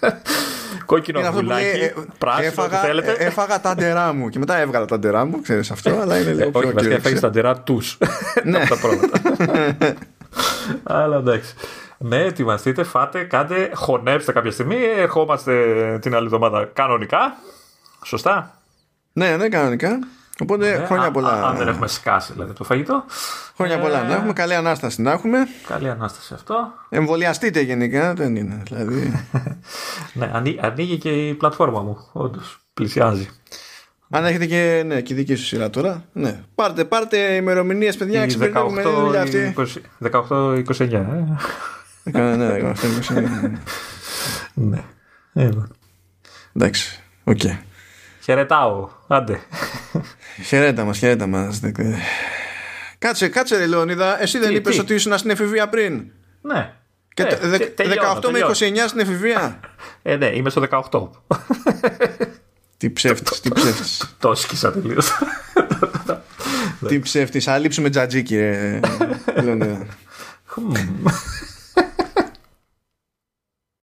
Κόκκινο 0.86 1.20
αυγουλάκι, 1.20 1.64
ε, 1.64 1.92
πράσινο, 2.18 2.46
έφαγα, 2.46 2.78
θέλετε. 2.78 3.10
Ε, 3.10 3.24
έφαγα 3.24 3.60
τα 3.60 3.74
ντερά 3.74 4.12
μου 4.12 4.28
και 4.28 4.38
μετά 4.38 4.58
έβγαλα 4.58 4.84
τα 4.84 4.98
ντερά 4.98 5.24
μου, 5.24 5.40
ξέρεις 5.40 5.70
αυτό, 5.70 5.90
αλλά 6.00 6.18
είναι 6.18 6.32
λίγο 6.32 6.50
πιο 6.50 6.72
Όχι, 6.76 6.88
έφαγες 6.88 7.20
τα 7.20 7.30
ντερά 7.30 7.60
τους. 7.60 7.98
Ναι. 8.44 8.58
τα 8.68 8.76
πρώτα. 8.78 9.08
Αλλά 10.98 11.16
εντάξει. 11.16 11.54
Ναι, 12.02 12.16
ετοιμαστείτε, 12.16 12.82
φάτε, 12.82 13.24
κάντε, 13.24 13.70
χωνέψτε 13.74 14.32
κάποια 14.32 14.50
στιγμή. 14.50 14.76
Ερχόμαστε 14.96 15.98
την 15.98 16.14
άλλη 16.14 16.24
εβδομάδα 16.24 16.70
κανονικά. 16.72 17.36
Σωστά; 18.04 18.60
Ναι, 19.12 19.36
ναι, 19.36 19.48
κανονικά. 19.48 19.98
Οπότε 20.42 20.78
ναι, 20.78 20.84
χρόνια 20.84 21.10
πολλά. 21.10 21.46
Αν 21.46 21.56
δεν 21.56 21.68
έχουμε 21.68 21.86
σκάσει 21.88 22.32
δηλαδή 22.32 22.52
το 22.52 22.64
φαγητό. 22.64 23.04
Χρόνια 23.56 23.74
ε, 23.74 23.78
πολλά 23.78 24.02
να 24.02 24.14
έχουμε. 24.14 24.32
Καλή 24.32 24.54
ανάσταση 24.54 25.02
να 25.02 25.12
έχουμε. 25.12 25.38
Καλή 25.66 25.90
ανάσταση 25.90 26.34
αυτό. 26.34 26.72
Εμβολιαστείτε 26.88 27.60
γενικά, 27.60 28.14
δεν 28.14 28.36
είναι. 28.36 28.62
Δηλαδή. 28.64 29.26
ναι, 30.12 30.30
ανοίγει 30.60 30.98
και 30.98 31.28
η 31.28 31.34
πλατφόρμα 31.34 31.82
μου. 31.82 32.08
Όντως. 32.12 32.60
Πλησιάζει. 32.74 33.28
Αν 34.10 34.24
έχετε 34.24 34.46
και, 34.46 34.82
ναι, 34.86 35.00
και 35.00 35.14
δική 35.14 35.34
σου 35.34 35.44
σειρά 35.44 35.70
τώρα. 35.70 36.04
Ναι. 36.12 36.40
Πάρτε, 36.54 36.84
πάρτε 36.84 37.34
ημερομηνίες, 37.34 37.96
παιδιά. 37.96 38.22
Εξυπηρετούμε 38.22 38.82
τη 38.82 38.88
δουλειά 38.88 39.22
αυτή. 39.22 39.54
18-29. 40.12 40.92
Ε. 40.92 41.24
ναι, 42.02 42.74
18-29. 43.12 43.50
ναι. 44.54 44.84
Εντάξει. 46.52 47.02
OK. 47.24 47.38
Okay. 47.42 47.58
Χαιρετάω. 48.20 48.88
Άντε. 49.06 49.40
Χαιρέτα 50.44 50.84
μας, 50.84 50.98
χαιρέτα 50.98 51.26
μας. 51.26 51.60
Κάτσε, 52.98 53.28
κάτσε 53.28 53.56
ρε 53.56 53.66
Λεωνίδα, 53.66 54.22
εσύ 54.22 54.38
δεν 54.38 54.54
είπες 54.54 54.78
ότι 54.78 54.94
ήσουν 54.94 55.18
στην 55.18 55.30
εφηβεία 55.30 55.68
πριν. 55.68 56.10
Ναι. 56.40 56.72
Και 57.14 57.22
ε, 57.22 57.38
18 58.22 58.30
με 58.30 58.38
29 58.46 58.52
στην 58.86 59.00
εφηβεία. 59.00 59.60
Ε, 60.02 60.16
ναι, 60.16 60.26
είμαι 60.26 60.50
στο 60.50 60.62
18. 60.90 61.36
τι 62.76 62.90
ψεύτης, 62.90 63.40
τι 63.40 63.50
ψεύτης. 63.52 64.14
Το 64.18 64.34
σκίσα 64.34 64.72
τελείως. 64.72 65.18
τι 66.88 66.98
ψεύτης, 67.00 67.44
θα 67.44 67.58
λείψουμε 67.58 67.90
τζατζίκι 67.90 68.36
ρε 68.36 68.80
Λεωνίδα. 69.44 69.86